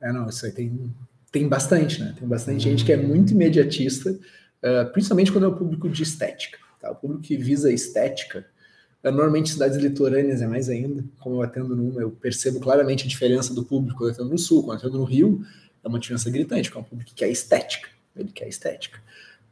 É, 0.00 0.12
não, 0.12 0.28
isso 0.28 0.46
aí 0.46 0.52
tem, 0.52 0.94
tem 1.30 1.48
bastante, 1.48 2.00
né? 2.00 2.14
Tem 2.18 2.26
bastante 2.26 2.62
gente 2.62 2.84
que 2.84 2.92
é 2.92 2.96
muito 2.96 3.32
imediatista, 3.32 4.10
uh, 4.10 4.90
principalmente 4.92 5.30
quando 5.30 5.44
é 5.44 5.48
o 5.48 5.56
público 5.56 5.88
de 5.88 6.02
estética. 6.02 6.58
Tá? 6.80 6.90
O 6.90 6.96
público 6.96 7.22
que 7.22 7.36
visa 7.36 7.70
estética, 7.70 8.40
uh, 8.40 8.59
normalmente 9.04 9.50
cidades 9.50 9.78
litorâneas 9.78 10.42
é 10.42 10.46
mais 10.46 10.68
ainda. 10.68 11.04
Como 11.20 11.36
eu 11.36 11.42
atendo 11.42 11.74
numa, 11.74 12.00
eu 12.00 12.10
percebo 12.10 12.60
claramente 12.60 13.04
a 13.04 13.08
diferença 13.08 13.54
do 13.54 13.64
público 13.64 13.98
quando 13.98 14.10
eu 14.10 14.14
atendo 14.14 14.30
no 14.30 14.38
sul, 14.38 14.62
quando 14.62 14.80
eu 14.82 14.88
atendo 14.88 14.98
no 14.98 15.04
Rio, 15.04 15.44
é 15.82 15.88
uma 15.88 15.98
diferença 15.98 16.30
gritante, 16.30 16.70
que 16.70 16.76
é 16.76 16.80
um 16.80 16.84
público 16.84 17.12
que 17.14 17.24
é 17.24 17.30
estética 17.30 17.88
ele 18.16 18.30
quer 18.32 18.48
estética. 18.48 18.98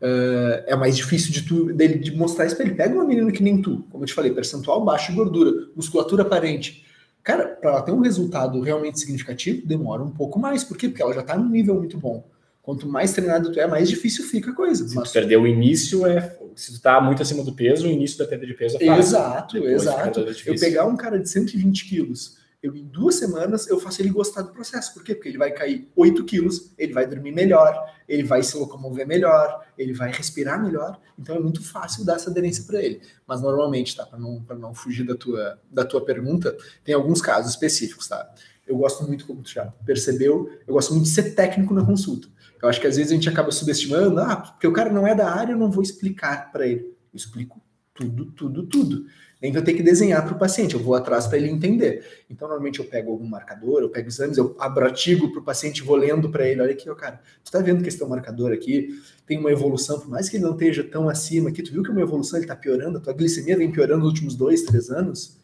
Uh, 0.00 0.62
é 0.66 0.76
mais 0.76 0.96
difícil 0.96 1.32
de 1.32 1.42
tu, 1.42 1.72
dele 1.72 1.98
de 1.98 2.14
mostrar 2.14 2.46
isso 2.46 2.56
pra 2.56 2.64
ele. 2.64 2.74
Pega 2.74 2.94
uma 2.94 3.04
menina 3.04 3.30
que 3.32 3.42
nem 3.42 3.60
tu, 3.60 3.84
como 3.90 4.04
eu 4.04 4.06
te 4.06 4.14
falei, 4.14 4.32
percentual 4.32 4.84
baixo 4.84 5.10
de 5.10 5.16
gordura, 5.16 5.68
musculatura 5.74 6.22
aparente. 6.22 6.84
Cara, 7.22 7.46
para 7.46 7.70
ela 7.70 7.82
ter 7.82 7.92
um 7.92 8.00
resultado 8.00 8.60
realmente 8.60 9.00
significativo, 9.00 9.66
demora 9.66 10.02
um 10.02 10.10
pouco 10.10 10.38
mais. 10.38 10.62
Por 10.62 10.76
quê? 10.76 10.88
Porque 10.88 11.02
ela 11.02 11.12
já 11.12 11.22
tá 11.22 11.36
num 11.36 11.48
nível 11.48 11.74
muito 11.74 11.98
bom. 11.98 12.24
Quanto 12.62 12.88
mais 12.88 13.12
treinado 13.12 13.50
tu 13.50 13.58
é, 13.58 13.66
mais 13.66 13.88
difícil 13.88 14.24
fica 14.24 14.50
a 14.50 14.54
coisa. 14.54 14.86
Se 14.86 14.94
Mas... 14.94 15.10
perder 15.10 15.36
o 15.36 15.46
início, 15.46 16.06
é. 16.06 16.38
Se 16.58 16.72
tu 16.74 16.80
tá 16.80 17.00
muito 17.00 17.22
acima 17.22 17.42
do 17.44 17.54
peso, 17.54 17.86
o 17.86 17.90
início 17.90 18.18
da 18.18 18.26
perda 18.26 18.46
de 18.46 18.54
peso 18.54 18.76
é 18.80 18.86
fácil. 18.86 19.00
Exato, 19.00 19.54
Depois 19.54 19.82
exato. 19.82 20.20
Eu 20.46 20.58
pegar 20.58 20.86
um 20.86 20.96
cara 20.96 21.18
de 21.18 21.28
120 21.28 21.84
quilos 21.86 22.38
eu 22.60 22.74
em 22.74 22.84
duas 22.84 23.14
semanas 23.14 23.68
eu 23.68 23.78
faço 23.78 24.02
ele 24.02 24.10
gostar 24.10 24.42
do 24.42 24.50
processo. 24.50 24.92
Por 24.92 25.04
quê? 25.04 25.14
Porque 25.14 25.28
ele 25.28 25.38
vai 25.38 25.52
cair 25.52 25.88
8 25.94 26.24
quilos, 26.24 26.72
ele 26.76 26.92
vai 26.92 27.06
dormir 27.06 27.30
melhor, 27.30 27.88
ele 28.08 28.24
vai 28.24 28.42
se 28.42 28.56
locomover 28.56 29.06
melhor, 29.06 29.64
ele 29.76 29.92
vai 29.92 30.10
respirar 30.10 30.60
melhor. 30.62 31.00
Então 31.16 31.36
é 31.36 31.38
muito 31.38 31.62
fácil 31.62 32.04
dar 32.04 32.16
essa 32.16 32.30
aderência 32.30 32.64
para 32.64 32.82
ele. 32.82 33.00
Mas 33.26 33.40
normalmente, 33.40 33.96
tá? 33.96 34.04
Para 34.04 34.18
não, 34.18 34.44
não 34.58 34.74
fugir 34.74 35.06
da 35.06 35.14
tua, 35.14 35.60
da 35.70 35.84
tua 35.84 36.04
pergunta, 36.04 36.56
tem 36.82 36.94
alguns 36.94 37.22
casos 37.22 37.52
específicos, 37.52 38.08
tá? 38.08 38.28
Eu 38.66 38.76
gosto 38.76 39.04
muito, 39.06 39.24
como 39.24 39.42
tu 39.42 39.50
já 39.50 39.66
percebeu, 39.86 40.50
eu 40.66 40.74
gosto 40.74 40.92
muito 40.92 41.04
de 41.04 41.10
ser 41.10 41.34
técnico 41.34 41.72
na 41.72 41.86
consulta. 41.86 42.28
Eu 42.60 42.68
acho 42.68 42.80
que 42.80 42.86
às 42.86 42.96
vezes 42.96 43.12
a 43.12 43.14
gente 43.14 43.28
acaba 43.28 43.50
subestimando, 43.50 44.20
ah, 44.20 44.36
porque 44.36 44.66
o 44.66 44.72
cara 44.72 44.90
não 44.90 45.06
é 45.06 45.14
da 45.14 45.30
área, 45.30 45.52
eu 45.52 45.58
não 45.58 45.70
vou 45.70 45.82
explicar 45.82 46.50
para 46.50 46.66
ele. 46.66 46.80
Eu 47.12 47.16
explico 47.16 47.60
tudo, 47.94 48.26
tudo, 48.32 48.62
tudo 48.64 49.06
nem 49.40 49.52
que 49.52 49.58
eu 49.58 49.64
tenho 49.64 49.76
que 49.76 49.82
desenhar 49.82 50.24
para 50.24 50.34
o 50.34 50.38
paciente, 50.38 50.74
eu 50.74 50.80
vou 50.80 50.94
atrás 50.94 51.26
para 51.26 51.38
ele 51.38 51.48
entender. 51.48 52.24
Então, 52.28 52.48
normalmente 52.48 52.80
eu 52.80 52.84
pego 52.84 53.12
algum 53.12 53.26
marcador, 53.26 53.80
eu 53.80 53.88
pego 53.88 54.08
exames, 54.08 54.36
eu 54.36 54.56
abro 54.58 54.84
artigo 54.84 55.30
para 55.30 55.40
o 55.40 55.44
paciente, 55.44 55.82
vou 55.82 55.96
lendo 55.96 56.28
para 56.28 56.46
ele, 56.46 56.60
olha 56.60 56.72
aqui, 56.72 56.90
ó, 56.90 56.94
cara, 56.94 57.20
tu 57.42 57.46
está 57.46 57.60
vendo 57.60 57.82
que 57.82 57.88
esse 57.88 57.98
teu 57.98 58.08
marcador 58.08 58.52
aqui 58.52 59.00
tem 59.26 59.38
uma 59.38 59.50
evolução, 59.50 60.00
por 60.00 60.08
mais 60.08 60.28
que 60.28 60.36
ele 60.36 60.44
não 60.44 60.52
esteja 60.52 60.82
tão 60.82 61.08
acima 61.08 61.50
aqui, 61.50 61.62
tu 61.62 61.72
viu 61.72 61.82
que 61.82 61.90
uma 61.90 62.00
evolução 62.00 62.38
ele 62.38 62.44
está 62.44 62.56
piorando, 62.56 62.98
a 62.98 63.00
tua 63.00 63.12
glicemia 63.12 63.56
vem 63.56 63.70
piorando 63.70 64.00
nos 64.00 64.08
últimos 64.08 64.34
dois, 64.34 64.62
três 64.62 64.90
anos? 64.90 65.38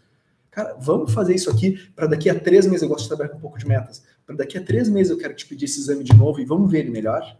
Cara, 0.50 0.76
vamos 0.80 1.12
fazer 1.12 1.34
isso 1.34 1.50
aqui 1.50 1.78
para 1.94 2.06
daqui 2.06 2.28
a 2.28 2.38
três 2.38 2.66
meses, 2.66 2.82
eu 2.82 2.88
gosto 2.88 3.02
de 3.02 3.08
trabalhar 3.08 3.30
com 3.30 3.38
um 3.38 3.40
pouco 3.40 3.58
de 3.58 3.66
metas, 3.66 4.02
para 4.26 4.36
daqui 4.36 4.58
a 4.58 4.64
três 4.64 4.88
meses 4.88 5.10
eu 5.10 5.18
quero 5.18 5.34
te 5.34 5.46
pedir 5.46 5.66
esse 5.66 5.80
exame 5.80 6.04
de 6.04 6.14
novo 6.14 6.40
e 6.40 6.44
vamos 6.44 6.70
ver 6.70 6.80
ele 6.80 6.90
melhor? 6.90 7.38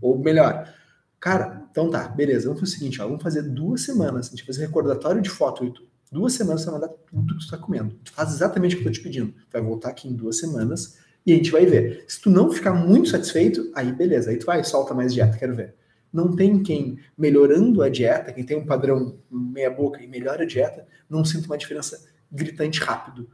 Ou 0.00 0.18
melhor, 0.18 0.72
cara, 1.20 1.66
então 1.70 1.90
tá, 1.90 2.08
beleza, 2.08 2.46
vamos 2.46 2.60
fazer 2.60 2.72
o 2.72 2.78
seguinte, 2.78 3.00
ó, 3.00 3.06
vamos 3.06 3.22
fazer 3.22 3.42
duas 3.42 3.82
semanas, 3.82 4.28
a 4.28 4.30
gente 4.30 4.44
fazer 4.44 4.66
recordatório 4.66 5.22
de 5.22 5.30
foto, 5.30 5.72
duas 6.10 6.34
semanas 6.34 6.62
você 6.62 6.70
vai 6.70 6.80
mandar 6.80 6.92
tudo 6.92 7.34
que 7.34 7.40
você 7.40 7.46
está 7.46 7.58
comendo. 7.58 7.94
Tu 8.04 8.12
faz 8.12 8.32
exatamente 8.32 8.74
o 8.74 8.78
que 8.78 8.86
eu 8.86 8.90
estou 8.90 9.02
te 9.02 9.08
pedindo. 9.08 9.34
Vai 9.50 9.62
voltar 9.62 9.88
aqui 9.88 10.08
em 10.08 10.14
duas 10.14 10.38
semanas 10.38 10.98
e 11.24 11.32
a 11.32 11.36
gente 11.36 11.50
vai 11.50 11.64
ver. 11.64 12.04
Se 12.06 12.20
tu 12.20 12.28
não 12.28 12.50
ficar 12.50 12.74
muito 12.74 13.08
satisfeito, 13.08 13.70
aí 13.74 13.92
beleza, 13.92 14.30
aí 14.30 14.36
tu 14.36 14.46
vai, 14.46 14.62
solta 14.62 14.92
mais 14.92 15.14
dieta, 15.14 15.38
quero 15.38 15.54
ver. 15.54 15.74
Não 16.12 16.36
tem 16.36 16.62
quem, 16.62 16.98
melhorando 17.16 17.82
a 17.82 17.88
dieta, 17.88 18.32
quem 18.32 18.44
tem 18.44 18.58
um 18.58 18.66
padrão 18.66 19.18
meia 19.30 19.70
boca 19.70 20.02
e 20.02 20.06
melhora 20.06 20.42
a 20.42 20.46
dieta, 20.46 20.86
não 21.08 21.24
sinta 21.24 21.46
uma 21.46 21.56
diferença 21.56 22.06
gritante 22.30 22.80
rápido. 22.80 23.22
O 23.22 23.28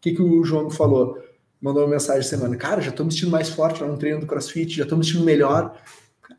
que, 0.00 0.12
que 0.12 0.22
o 0.22 0.42
João 0.42 0.68
falou? 0.68 1.16
Mandou 1.64 1.82
uma 1.82 1.88
mensagem 1.88 2.22
semana, 2.22 2.56
cara, 2.56 2.82
já 2.82 2.90
estou 2.90 3.06
me 3.06 3.10
sentindo 3.10 3.30
mais 3.30 3.48
forte 3.48 3.82
lá 3.82 3.88
no 3.88 3.96
treino 3.96 4.20
do 4.20 4.26
CrossFit, 4.26 4.76
já 4.76 4.82
estou 4.82 4.98
me 4.98 5.04
sentindo 5.04 5.24
melhor 5.24 5.74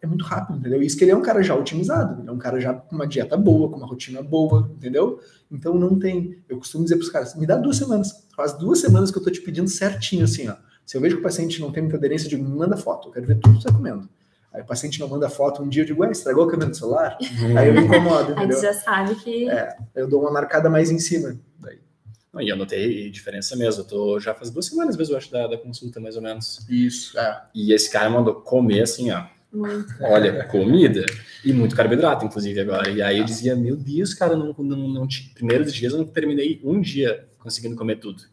é 0.05 0.07
muito 0.07 0.23
rápido, 0.23 0.59
entendeu? 0.59 0.81
Isso 0.81 0.97
que 0.97 1.03
ele 1.03 1.11
é 1.11 1.15
um 1.15 1.21
cara 1.21 1.43
já 1.43 1.55
otimizado, 1.55 2.21
ele 2.21 2.29
é 2.29 2.31
um 2.31 2.38
cara 2.38 2.59
já 2.59 2.73
com 2.73 2.95
uma 2.95 3.07
dieta 3.07 3.35
boa, 3.35 3.69
com 3.69 3.77
uma 3.77 3.88
rotina 3.88 4.21
boa, 4.21 4.71
entendeu? 4.75 5.19
Então 5.51 5.75
não 5.75 5.99
tem. 5.99 6.43
Eu 6.47 6.57
costumo 6.57 6.83
dizer 6.83 6.95
para 6.95 7.03
os 7.03 7.09
caras, 7.09 7.35
me 7.35 7.45
dá 7.45 7.57
duas 7.57 7.77
semanas. 7.77 8.25
Faz 8.35 8.53
duas 8.53 8.79
semanas 8.79 9.11
que 9.11 9.17
eu 9.17 9.23
tô 9.23 9.29
te 9.29 9.41
pedindo 9.41 9.67
certinho, 9.67 10.23
assim, 10.23 10.47
ó. 10.47 10.55
Se 10.85 10.95
eu 10.95 11.01
vejo 11.01 11.15
que 11.15 11.21
o 11.21 11.23
paciente 11.23 11.59
não 11.59 11.71
tem 11.71 11.81
muita 11.81 11.97
aderência, 11.97 12.27
eu 12.27 12.29
digo, 12.29 12.43
me 12.43 12.55
manda 12.55 12.77
foto, 12.77 13.07
eu 13.09 13.11
quero 13.11 13.25
ver 13.25 13.35
tudo 13.39 13.55
que 13.55 13.63
você 13.63 13.67
está 13.67 13.73
comendo. 13.73 14.07
Aí 14.53 14.61
o 14.61 14.65
paciente 14.65 14.99
não 14.99 15.07
manda 15.07 15.27
foto 15.29 15.63
um 15.63 15.67
dia, 15.67 15.81
eu 15.81 15.88
digo, 15.88 16.01
ué, 16.01 16.11
estragou 16.11 16.43
a 16.43 16.49
câmera 16.49 16.69
do 16.69 16.77
celular? 16.77 17.17
Aí 17.57 17.67
eu 17.67 17.73
me 17.73 17.81
incomodo, 17.81 18.31
entendeu? 18.31 18.57
Aí 18.57 18.63
já 18.63 18.73
sabe 18.73 19.15
que. 19.15 19.49
É, 19.49 19.75
eu 19.95 20.07
dou 20.07 20.21
uma 20.21 20.31
marcada 20.31 20.69
mais 20.69 20.91
em 20.91 20.99
cima. 20.99 21.35
Daí. 21.59 21.79
Não, 22.36 22.41
e 22.41 22.50
eu 22.50 22.56
notei 22.56 23.10
diferença 23.10 23.56
mesmo. 23.56 23.82
Eu 23.82 23.88
tô 23.88 24.19
já 24.19 24.36
faz 24.36 24.52
duas 24.52 24.67
semanas 24.67 24.95
mesmo, 24.95 25.13
eu 25.13 25.17
acho, 25.17 25.32
da, 25.32 25.48
da 25.48 25.58
consulta, 25.58 26.00
mais 26.00 26.15
ou 26.15 26.21
menos. 26.21 26.63
Isso, 26.69 27.17
é. 27.17 27.41
E 27.56 27.74
esse 27.74 27.89
cara 27.89 28.10
mandou 28.12 28.36
comer 28.36 28.82
assim, 28.84 29.10
ó 29.10 29.26
muito. 29.56 29.93
Olha, 30.02 30.43
comida 30.45 31.06
e 31.43 31.54
muito 31.54 31.76
carboidrato, 31.76 32.26
inclusive, 32.26 32.60
agora. 32.60 32.89
E 32.89 33.02
aí 33.02 33.19
eu 33.19 33.24
dizia, 33.24 33.56
meu 33.56 33.76
Deus, 33.76 34.13
cara, 34.13 34.36
não, 34.36 34.54
não, 34.58 34.88
não, 34.89 35.08
primeiros 35.34 35.74
dias 35.74 35.93
eu 35.93 36.00
não 36.00 36.06
terminei 36.06 36.60
um 36.63 36.80
dia 36.82 37.28
conseguindo 37.39 37.76
comer 37.76 37.95
tudo. 37.98 38.24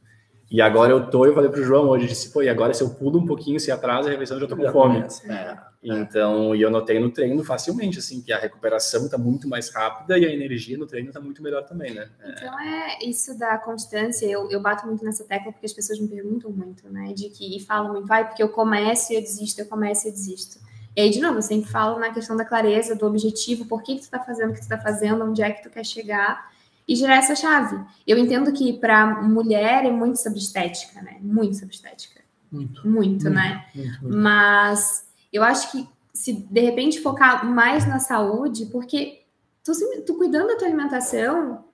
E 0.50 0.60
agora 0.60 0.92
eu 0.92 1.08
tô, 1.08 1.24
eu 1.24 1.34
falei 1.34 1.48
pro 1.48 1.64
João 1.64 1.88
hoje, 1.88 2.06
disse, 2.06 2.30
pô, 2.30 2.42
e 2.42 2.48
agora 2.48 2.74
se 2.74 2.82
eu 2.82 2.90
pulo 2.90 3.18
um 3.18 3.26
pouquinho, 3.26 3.58
se 3.58 3.70
atrasa 3.70 4.08
a 4.08 4.12
refeição, 4.12 4.36
eu 4.36 4.42
já 4.42 4.48
tô 4.48 4.56
com 4.56 4.70
fome. 4.70 4.98
É. 5.28 5.71
Então, 5.82 6.54
e 6.54 6.62
eu 6.62 6.70
notei 6.70 7.00
no 7.00 7.10
treino 7.10 7.42
facilmente, 7.42 7.98
assim, 7.98 8.22
que 8.22 8.32
a 8.32 8.38
recuperação 8.38 9.04
está 9.04 9.18
muito 9.18 9.48
mais 9.48 9.68
rápida 9.70 10.16
e 10.16 10.24
a 10.24 10.32
energia 10.32 10.78
no 10.78 10.86
treino 10.86 11.08
está 11.08 11.20
muito 11.20 11.42
melhor 11.42 11.64
também, 11.64 11.92
né? 11.92 12.08
É. 12.20 12.30
Então, 12.30 12.60
é 12.60 12.98
isso 13.04 13.36
da 13.36 13.58
constância. 13.58 14.24
Eu, 14.26 14.48
eu 14.48 14.60
bato 14.60 14.86
muito 14.86 15.04
nessa 15.04 15.24
tecla 15.24 15.50
porque 15.50 15.66
as 15.66 15.72
pessoas 15.72 15.98
me 15.98 16.06
perguntam 16.06 16.52
muito, 16.52 16.88
né? 16.88 17.12
De 17.12 17.28
que, 17.30 17.56
e 17.56 17.60
falam 17.60 17.94
muito, 17.94 18.12
ai, 18.12 18.28
porque 18.28 18.42
eu 18.42 18.48
começo 18.48 19.12
e 19.12 19.16
eu 19.16 19.20
desisto, 19.20 19.60
eu 19.60 19.66
começo 19.66 20.06
e 20.06 20.10
eu 20.10 20.12
desisto. 20.12 20.60
E 20.94 21.00
aí, 21.00 21.10
de 21.10 21.20
novo, 21.20 21.38
eu 21.38 21.42
sempre 21.42 21.68
falo 21.68 21.98
na 21.98 22.12
questão 22.12 22.36
da 22.36 22.44
clareza, 22.44 22.94
do 22.94 23.06
objetivo, 23.06 23.64
por 23.64 23.82
que, 23.82 23.94
que 23.94 24.02
tu 24.02 24.04
está 24.04 24.20
fazendo 24.20 24.50
o 24.50 24.52
que 24.52 24.60
tu 24.60 24.64
está 24.64 24.78
fazendo, 24.78 25.24
onde 25.24 25.42
é 25.42 25.50
que 25.50 25.62
tu 25.64 25.70
quer 25.70 25.84
chegar 25.84 26.52
e 26.86 26.94
gerar 26.94 27.16
essa 27.16 27.34
chave. 27.34 27.82
Eu 28.06 28.18
entendo 28.18 28.52
que 28.52 28.72
para 28.74 29.22
mulher 29.22 29.84
é 29.84 29.90
muito 29.90 30.18
sobre 30.18 30.38
estética, 30.38 31.02
né? 31.02 31.16
Muito 31.20 31.56
sobre 31.56 31.74
estética. 31.74 32.20
Muito. 32.50 32.86
Muito, 32.86 33.24
muito 33.24 33.30
né? 33.30 33.66
Muito, 33.74 34.02
muito. 34.02 34.18
Mas 34.18 35.10
eu 35.32 35.42
acho 35.42 35.70
que 35.72 35.88
se 36.12 36.32
de 36.32 36.60
repente 36.60 37.00
focar 37.00 37.46
mais 37.46 37.86
na 37.86 37.98
saúde, 37.98 38.66
porque 38.66 39.22
tu, 39.64 39.72
tu 40.04 40.14
cuidando 40.14 40.48
da 40.48 40.56
tua 40.56 40.66
alimentação, 40.66 41.64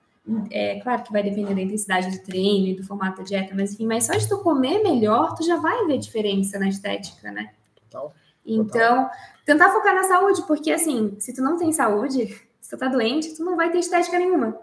é 0.51 0.79
claro 0.79 1.03
que 1.03 1.11
vai 1.11 1.23
depender 1.23 1.55
da 1.55 1.61
intensidade 1.61 2.17
do 2.17 2.23
treino 2.23 2.67
e 2.67 2.75
do 2.75 2.85
formato 2.85 3.17
da 3.17 3.23
dieta, 3.23 3.53
mas 3.55 3.73
enfim, 3.73 3.87
mas 3.87 4.05
só 4.05 4.13
de 4.13 4.27
tu 4.27 4.37
comer 4.39 4.81
melhor, 4.83 5.35
tu 5.35 5.43
já 5.43 5.57
vai 5.57 5.85
ver 5.85 5.97
diferença 5.97 6.59
na 6.59 6.69
estética, 6.69 7.31
né? 7.31 7.51
Total. 7.89 8.13
Então, 8.45 9.09
tentar 9.45 9.71
focar 9.71 9.93
na 9.93 10.03
saúde, 10.03 10.43
porque 10.47 10.71
assim, 10.71 11.15
se 11.19 11.33
tu 11.33 11.41
não 11.41 11.57
tem 11.57 11.71
saúde, 11.71 12.27
se 12.61 12.69
tu 12.69 12.77
tá 12.77 12.87
doente, 12.87 13.35
tu 13.35 13.43
não 13.43 13.55
vai 13.55 13.71
ter 13.71 13.79
estética 13.79 14.17
nenhuma. 14.17 14.59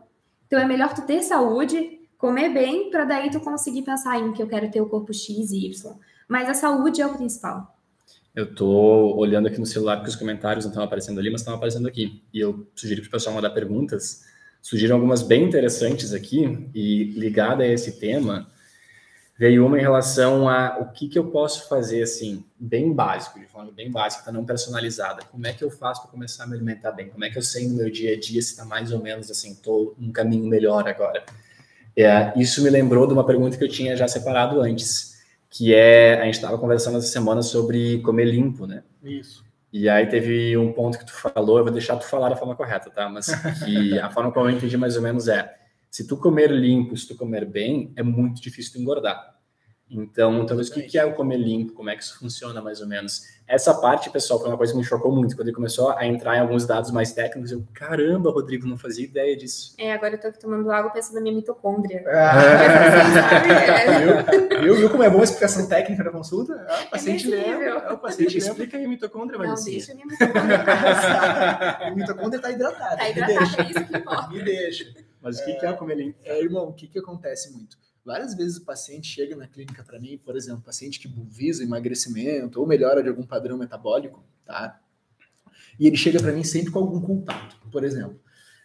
Então 0.46 0.58
é 0.58 0.64
melhor 0.64 0.94
tu 0.94 1.02
ter 1.02 1.22
saúde, 1.22 2.00
comer 2.16 2.48
bem, 2.48 2.90
para 2.90 3.04
daí 3.04 3.30
tu 3.30 3.40
conseguir 3.40 3.82
pensar 3.82 4.18
em 4.18 4.32
que 4.32 4.42
eu 4.42 4.46
quero 4.46 4.70
ter 4.70 4.80
o 4.80 4.88
corpo 4.88 5.12
X 5.12 5.50
e 5.50 5.66
Y. 5.66 5.94
Mas 6.28 6.48
a 6.48 6.54
saúde 6.54 7.02
é 7.02 7.06
o 7.06 7.14
principal. 7.14 7.75
Eu 8.36 8.54
tô 8.54 9.16
olhando 9.16 9.48
aqui 9.48 9.58
no 9.58 9.64
celular 9.64 9.96
porque 9.96 10.10
os 10.10 10.16
comentários 10.16 10.66
não 10.66 10.70
estão 10.70 10.84
aparecendo 10.84 11.18
ali, 11.18 11.30
mas 11.30 11.40
estão 11.40 11.54
aparecendo 11.54 11.88
aqui. 11.88 12.22
E 12.34 12.38
eu 12.38 12.68
sugeri 12.74 13.00
para 13.00 13.08
o 13.08 13.10
pessoal 13.10 13.34
mandar 13.34 13.48
perguntas. 13.48 14.26
Surgiram 14.60 14.96
algumas 14.96 15.22
bem 15.22 15.44
interessantes 15.44 16.12
aqui 16.12 16.68
e 16.74 17.04
ligada 17.12 17.64
a 17.64 17.66
esse 17.66 17.98
tema, 17.98 18.46
veio 19.38 19.64
uma 19.64 19.78
em 19.78 19.80
relação 19.80 20.50
a 20.50 20.76
o 20.80 20.92
que, 20.92 21.08
que 21.08 21.18
eu 21.18 21.30
posso 21.30 21.66
fazer 21.66 22.02
assim, 22.02 22.44
bem 22.60 22.92
básico, 22.92 23.40
de 23.40 23.46
forma 23.46 23.72
bem 23.72 23.90
básica, 23.90 24.30
não 24.30 24.44
personalizada. 24.44 25.24
Como 25.24 25.46
é 25.46 25.54
que 25.54 25.64
eu 25.64 25.70
faço 25.70 26.02
para 26.02 26.10
começar 26.10 26.44
a 26.44 26.46
me 26.46 26.56
alimentar 26.56 26.92
bem? 26.92 27.08
Como 27.08 27.24
é 27.24 27.30
que 27.30 27.38
eu 27.38 27.42
sei 27.42 27.66
no 27.66 27.74
meu 27.74 27.88
dia 27.90 28.12
a 28.12 28.20
dia 28.20 28.42
se 28.42 28.50
está 28.50 28.66
mais 28.66 28.92
ou 28.92 29.02
menos 29.02 29.30
assim, 29.30 29.52
estou 29.52 29.94
num 29.98 30.12
caminho 30.12 30.46
melhor 30.46 30.86
agora? 30.86 31.24
É, 31.96 32.38
isso 32.38 32.62
me 32.62 32.68
lembrou 32.68 33.06
de 33.06 33.14
uma 33.14 33.24
pergunta 33.24 33.56
que 33.56 33.64
eu 33.64 33.68
tinha 33.68 33.96
já 33.96 34.06
separado 34.06 34.60
antes 34.60 35.15
que 35.50 35.74
é, 35.74 36.20
a 36.20 36.24
gente 36.24 36.34
estava 36.34 36.58
conversando 36.58 36.98
essa 36.98 37.06
semana 37.06 37.42
sobre 37.42 38.00
comer 38.00 38.24
limpo, 38.26 38.66
né? 38.66 38.82
Isso. 39.02 39.44
E 39.72 39.88
aí 39.88 40.06
teve 40.06 40.56
um 40.56 40.72
ponto 40.72 40.98
que 40.98 41.04
tu 41.04 41.12
falou, 41.12 41.58
eu 41.58 41.64
vou 41.64 41.72
deixar 41.72 41.96
tu 41.96 42.06
falar 42.06 42.30
da 42.30 42.36
forma 42.36 42.56
correta, 42.56 42.90
tá? 42.90 43.08
Mas 43.08 43.26
que 43.64 43.98
a 44.00 44.10
forma 44.10 44.32
como 44.32 44.48
eu 44.48 44.56
entendi 44.56 44.76
mais 44.76 44.96
ou 44.96 45.02
menos 45.02 45.28
é, 45.28 45.54
se 45.90 46.06
tu 46.06 46.16
comer 46.16 46.50
limpo, 46.50 46.96
se 46.96 47.08
tu 47.08 47.16
comer 47.16 47.44
bem, 47.44 47.92
é 47.96 48.02
muito 48.02 48.40
difícil 48.40 48.72
tu 48.72 48.78
engordar. 48.78 49.35
Então, 49.88 50.44
talvez 50.44 50.68
o 50.68 50.74
que 50.74 50.98
é 50.98 51.04
o 51.04 51.14
comer 51.14 51.36
limpo? 51.36 51.72
Como 51.72 51.88
é 51.88 51.96
que 51.96 52.02
isso 52.02 52.18
funciona 52.18 52.60
mais 52.60 52.80
ou 52.80 52.88
menos? 52.88 53.22
Essa 53.46 53.72
parte, 53.72 54.10
pessoal, 54.10 54.40
foi 54.40 54.48
uma 54.48 54.56
coisa 54.56 54.72
que 54.72 54.78
me 54.78 54.84
chocou 54.84 55.14
muito. 55.14 55.36
Quando 55.36 55.46
ele 55.46 55.54
começou 55.54 55.90
a 55.90 56.04
entrar 56.04 56.36
em 56.36 56.40
alguns 56.40 56.66
dados 56.66 56.90
mais 56.90 57.12
técnicos, 57.12 57.52
eu, 57.52 57.64
caramba, 57.72 58.32
Rodrigo, 58.32 58.66
não 58.66 58.76
fazia 58.76 59.04
ideia 59.04 59.36
disso. 59.36 59.74
É, 59.78 59.92
agora 59.92 60.14
eu 60.14 60.20
tô 60.20 60.26
aqui 60.26 60.40
tomando 60.40 60.68
água 60.72 60.90
pensando 60.90 61.14
na 61.14 61.20
minha 61.20 61.34
mitocôndria. 61.34 62.02
Ah, 62.08 62.32
viu, 64.60 64.74
viu 64.74 64.90
como 64.90 65.04
é 65.04 65.08
boa 65.08 65.22
a 65.22 65.24
explicação 65.24 65.68
técnica 65.68 66.02
da 66.02 66.10
consulta? 66.10 66.66
Ah, 66.68 66.82
o 66.88 66.90
paciente 66.90 67.32
é 67.32 67.36
lembra. 67.36 67.66
É, 67.66 67.92
o 67.92 67.98
paciente 67.98 68.38
explica 68.38 68.76
aí 68.76 68.84
a 68.84 68.88
mitocôndria, 68.88 69.38
Não, 69.38 69.54
deixa 69.54 69.92
a 69.92 69.94
minha 69.94 70.06
mitocôndria. 70.06 70.64
a 71.86 71.90
mitocôndria 71.94 72.42
tá 72.42 72.50
hidratada. 72.50 72.96
Tá 72.96 73.08
hidratada, 73.08 73.62
é 73.62 73.70
isso 73.70 73.86
que 73.86 73.96
importa. 73.96 74.28
Me 74.30 74.42
deixa. 74.42 74.84
Mas 75.22 75.38
o 75.38 75.44
que, 75.44 75.52
é, 75.52 75.54
que 75.54 75.66
é 75.66 75.70
o 75.70 75.76
comer 75.76 75.94
limpo? 75.94 76.18
É, 76.24 76.40
irmão, 76.40 76.68
o 76.68 76.72
que, 76.72 76.88
que 76.88 76.98
acontece 76.98 77.52
muito? 77.52 77.76
Várias 78.06 78.34
vezes 78.34 78.58
o 78.58 78.64
paciente 78.64 79.08
chega 79.08 79.34
na 79.34 79.48
clínica 79.48 79.82
para 79.82 79.98
mim, 79.98 80.16
por 80.16 80.36
exemplo, 80.36 80.62
paciente 80.62 81.00
que 81.00 81.08
visa 81.08 81.64
emagrecimento 81.64 82.60
ou 82.60 82.64
melhora 82.64 83.02
de 83.02 83.08
algum 83.08 83.26
padrão 83.26 83.58
metabólico, 83.58 84.24
tá? 84.44 84.80
E 85.76 85.88
ele 85.88 85.96
chega 85.96 86.22
para 86.22 86.30
mim 86.30 86.44
sempre 86.44 86.70
com 86.70 86.78
algum 86.78 87.00
culpado. 87.00 87.56
Por 87.68 87.82
exemplo, 87.82 88.16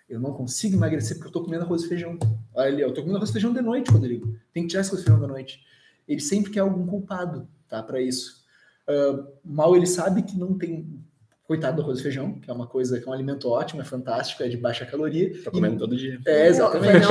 eu 0.07 0.19
não 0.19 0.31
consigo 0.31 0.75
emagrecer 0.75 1.17
porque 1.17 1.29
eu 1.29 1.31
tô 1.31 1.43
comendo 1.43 1.63
arroz 1.63 1.81
e 1.81 1.87
feijão. 1.87 2.19
Olha 2.53 2.67
ali, 2.67 2.81
eu 2.83 2.93
tô 2.93 3.01
comendo 3.01 3.17
arroz 3.17 3.31
e 3.31 3.33
feijão 3.33 3.51
de 3.51 3.61
noite, 3.61 3.89
Rodrigo. 3.89 4.37
Tem 4.53 4.61
que 4.61 4.69
tirar 4.69 4.81
esse 4.81 4.91
arroz 4.91 5.01
e 5.01 5.05
feijão 5.05 5.19
da 5.19 5.27
noite. 5.27 5.65
Ele 6.07 6.21
sempre 6.21 6.51
quer 6.51 6.59
algum 6.59 6.85
culpado, 6.85 7.49
tá? 7.67 7.81
Para 7.81 7.99
isso. 7.99 8.45
Uh, 8.87 9.27
mal 9.43 9.75
ele 9.75 9.87
sabe 9.87 10.21
que 10.21 10.37
não 10.37 10.55
tem 10.55 11.03
Coitado 11.51 11.75
do 11.75 11.81
arroz 11.81 11.99
e 11.99 12.03
feijão, 12.03 12.39
que 12.39 12.49
é 12.49 12.53
uma 12.53 12.65
coisa, 12.65 12.97
que 12.97 13.05
é 13.05 13.11
um 13.11 13.13
alimento 13.13 13.49
ótimo, 13.49 13.81
é 13.81 13.83
fantástico, 13.83 14.41
é 14.41 14.47
de 14.47 14.55
baixa 14.55 14.85
caloria. 14.85 15.33
Tô 15.43 15.51
comendo 15.51 15.75
e... 15.75 15.79
todo 15.79 15.97
dia. 15.97 16.17
É, 16.25 16.47
exatamente. 16.47 17.05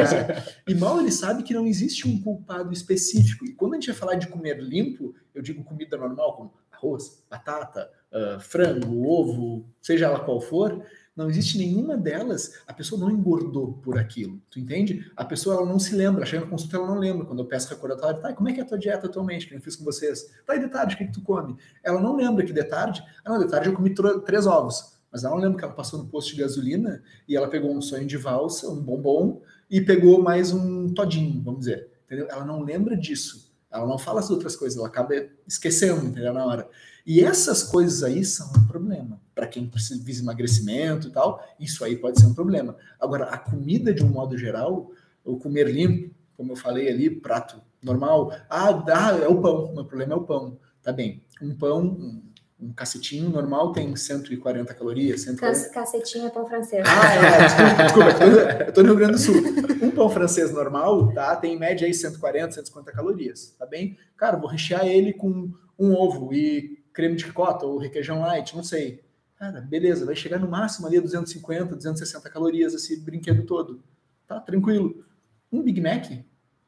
e 0.66 0.74
mal 0.74 0.98
ele 0.98 1.12
sabe 1.12 1.42
que 1.42 1.52
não 1.52 1.66
existe 1.66 2.08
um 2.08 2.18
culpado 2.18 2.72
específico. 2.72 3.44
E 3.44 3.52
quando 3.52 3.74
a 3.74 3.76
gente 3.76 3.88
vai 3.88 3.94
falar 3.94 4.14
de 4.14 4.26
comer 4.28 4.58
limpo, 4.58 5.14
eu 5.34 5.42
digo 5.42 5.62
comida 5.62 5.98
normal, 5.98 6.34
como 6.34 6.54
arroz, 6.72 7.22
batata, 7.28 7.90
uh, 8.10 8.40
frango, 8.40 9.06
ovo, 9.06 9.68
seja 9.82 10.06
ela 10.06 10.20
qual 10.20 10.40
for, 10.40 10.82
não 11.16 11.30
existe 11.30 11.58
nenhuma 11.58 11.96
delas, 11.96 12.60
a 12.66 12.72
pessoa 12.72 13.00
não 13.00 13.10
engordou 13.10 13.74
por 13.74 13.96
aquilo, 13.98 14.40
tu 14.50 14.58
entende? 14.58 15.10
A 15.16 15.24
pessoa 15.24 15.56
ela 15.56 15.66
não 15.66 15.78
se 15.78 15.94
lembra, 15.94 16.26
chega 16.26 16.44
na 16.44 16.50
consulta 16.50 16.76
ela 16.76 16.86
não 16.86 16.98
lembra, 16.98 17.24
quando 17.24 17.38
eu 17.38 17.46
peço 17.46 17.70
recordatório, 17.70 18.20
tá, 18.20 18.32
como 18.32 18.48
é 18.48 18.52
que 18.52 18.60
é 18.60 18.62
a 18.62 18.66
tua 18.66 18.78
dieta 18.78 19.06
atualmente, 19.06 19.46
que 19.46 19.54
eu 19.54 19.60
fiz 19.60 19.76
com 19.76 19.84
vocês? 19.84 20.28
Tá, 20.44 20.56
e 20.56 20.60
de 20.60 20.68
tarde, 20.68 20.94
o 20.94 20.98
que, 20.98 21.06
que 21.06 21.12
tu 21.12 21.22
come? 21.22 21.56
Ela 21.82 22.00
não 22.00 22.16
lembra 22.16 22.44
que 22.44 22.52
de 22.52 22.64
tarde, 22.64 23.04
ah 23.24 23.30
não, 23.30 23.38
de 23.38 23.48
tarde 23.48 23.68
eu 23.68 23.74
comi 23.74 23.94
três 24.24 24.46
ovos, 24.46 24.94
mas 25.12 25.22
ela 25.22 25.36
não 25.36 25.42
lembra 25.42 25.58
que 25.58 25.64
ela 25.64 25.74
passou 25.74 26.00
no 26.00 26.08
posto 26.08 26.34
de 26.34 26.40
gasolina 26.40 27.00
e 27.28 27.36
ela 27.36 27.46
pegou 27.48 27.72
um 27.72 27.80
sonho 27.80 28.06
de 28.06 28.16
valsa, 28.16 28.68
um 28.68 28.80
bombom, 28.80 29.40
e 29.70 29.80
pegou 29.80 30.20
mais 30.20 30.52
um 30.52 30.92
todinho, 30.92 31.40
vamos 31.42 31.60
dizer, 31.60 31.88
entendeu? 32.06 32.26
Ela 32.28 32.44
não 32.44 32.62
lembra 32.62 32.96
disso, 32.96 33.53
ela 33.74 33.86
não 33.86 33.98
fala 33.98 34.20
as 34.20 34.30
outras 34.30 34.54
coisas, 34.54 34.78
ela 34.78 34.86
acaba 34.86 35.14
esquecendo, 35.46 36.06
entendeu, 36.06 36.32
na 36.32 36.46
hora. 36.46 36.68
E 37.04 37.20
essas 37.20 37.64
coisas 37.64 38.02
aí 38.04 38.24
são 38.24 38.50
um 38.56 38.66
problema. 38.66 39.20
Para 39.34 39.48
quem 39.48 39.68
precisa 39.68 40.02
visa 40.02 40.22
emagrecimento 40.22 41.08
e 41.08 41.10
tal, 41.10 41.44
isso 41.58 41.84
aí 41.84 41.96
pode 41.96 42.20
ser 42.20 42.26
um 42.26 42.34
problema. 42.34 42.76
Agora, 43.00 43.24
a 43.24 43.36
comida, 43.36 43.92
de 43.92 44.04
um 44.04 44.08
modo 44.08 44.38
geral, 44.38 44.90
o 45.24 45.36
comer 45.36 45.68
limpo, 45.68 46.14
como 46.36 46.52
eu 46.52 46.56
falei 46.56 46.88
ali, 46.88 47.10
prato 47.10 47.60
normal, 47.82 48.32
ah, 48.48 48.72
dá, 48.72 49.18
é 49.20 49.28
o 49.28 49.40
pão, 49.40 49.64
o 49.66 49.74
meu 49.74 49.84
problema 49.84 50.14
é 50.14 50.16
o 50.16 50.22
pão. 50.22 50.56
Tá 50.82 50.92
bem, 50.92 51.24
um 51.42 51.54
pão, 51.54 52.22
um 52.58 52.72
cacetinho 52.72 53.28
normal 53.28 53.72
tem 53.72 53.94
140 53.94 54.72
calorias. 54.74 55.22
140... 55.22 55.70
Cacetinho 55.70 56.26
é 56.26 56.30
pão 56.30 56.46
francês. 56.46 56.84
Ah, 56.86 57.14
é, 57.14 57.44
desculpa, 57.44 58.12
desculpa 58.12 58.64
eu 58.64 58.72
tô 58.72 58.82
no 58.82 58.88
Rio 58.88 58.96
Grande 58.96 59.12
do 59.12 59.18
Sul. 59.18 59.34
Um 59.82 59.90
pão 59.90 60.08
francês 60.08 60.52
normal, 60.52 61.12
tá, 61.12 61.36
tem 61.36 61.54
em 61.54 61.58
média 61.58 61.86
aí 61.86 61.92
140, 61.92 62.52
150 62.52 62.92
calorias, 62.92 63.54
tá 63.58 63.66
bem? 63.66 63.98
Cara, 64.16 64.36
vou 64.36 64.48
rechear 64.48 64.86
ele 64.86 65.12
com 65.12 65.52
um 65.78 65.92
ovo 65.92 66.32
e 66.32 66.82
creme 66.92 67.16
de 67.16 67.24
ricota 67.24 67.66
ou 67.66 67.78
requeijão 67.78 68.20
light, 68.20 68.54
não 68.54 68.62
sei. 68.62 69.02
Cara, 69.36 69.60
beleza, 69.60 70.06
vai 70.06 70.14
chegar 70.14 70.38
no 70.38 70.48
máximo 70.48 70.86
ali 70.86 70.96
a 70.96 71.00
250, 71.00 71.74
260 71.74 72.30
calorias 72.30 72.72
esse 72.72 73.00
brinquedo 73.00 73.44
todo. 73.44 73.82
Tá 74.26 74.40
tranquilo. 74.40 75.04
Um 75.52 75.62
Big 75.62 75.80
Mac, 75.80 76.06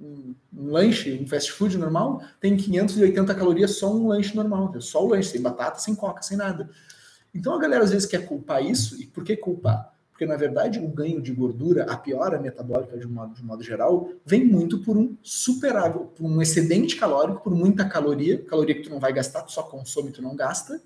um, 0.00 0.34
lanche, 0.54 1.18
um 1.20 1.26
fast 1.26 1.52
food 1.52 1.78
normal, 1.78 2.22
tem 2.40 2.56
580 2.56 3.34
calorias 3.34 3.78
só 3.78 3.92
um 3.94 4.08
lanche 4.08 4.34
normal, 4.34 4.72
só 4.80 5.04
o 5.04 5.08
lanche, 5.08 5.30
sem 5.30 5.40
batata, 5.40 5.78
sem 5.78 5.94
coca, 5.94 6.22
sem 6.22 6.36
nada. 6.36 6.68
Então 7.34 7.54
a 7.54 7.58
galera 7.58 7.84
às 7.84 7.90
vezes 7.90 8.06
quer 8.06 8.26
culpar 8.26 8.64
isso, 8.64 9.00
e 9.00 9.06
por 9.06 9.24
que 9.24 9.36
culpar? 9.36 9.92
Porque, 10.16 10.24
na 10.24 10.36
verdade, 10.36 10.78
o 10.78 10.88
ganho 10.88 11.20
de 11.20 11.30
gordura, 11.30 11.84
a 11.84 11.94
piora 11.94 12.40
metabólica 12.40 12.96
de 12.96 13.06
modo, 13.06 13.34
de 13.34 13.44
modo 13.44 13.62
geral, 13.62 14.08
vem 14.24 14.42
muito 14.46 14.78
por 14.78 14.96
um 14.96 15.14
superável, 15.22 16.10
por 16.16 16.24
um 16.24 16.40
excedente 16.40 16.96
calórico, 16.96 17.42
por 17.42 17.54
muita 17.54 17.86
caloria, 17.86 18.42
caloria 18.42 18.74
que 18.74 18.80
tu 18.80 18.88
não 18.88 18.98
vai 18.98 19.12
gastar, 19.12 19.42
tu 19.42 19.52
só 19.52 19.62
consome, 19.62 20.10
tu 20.10 20.22
não 20.22 20.34
gasta, 20.34 20.80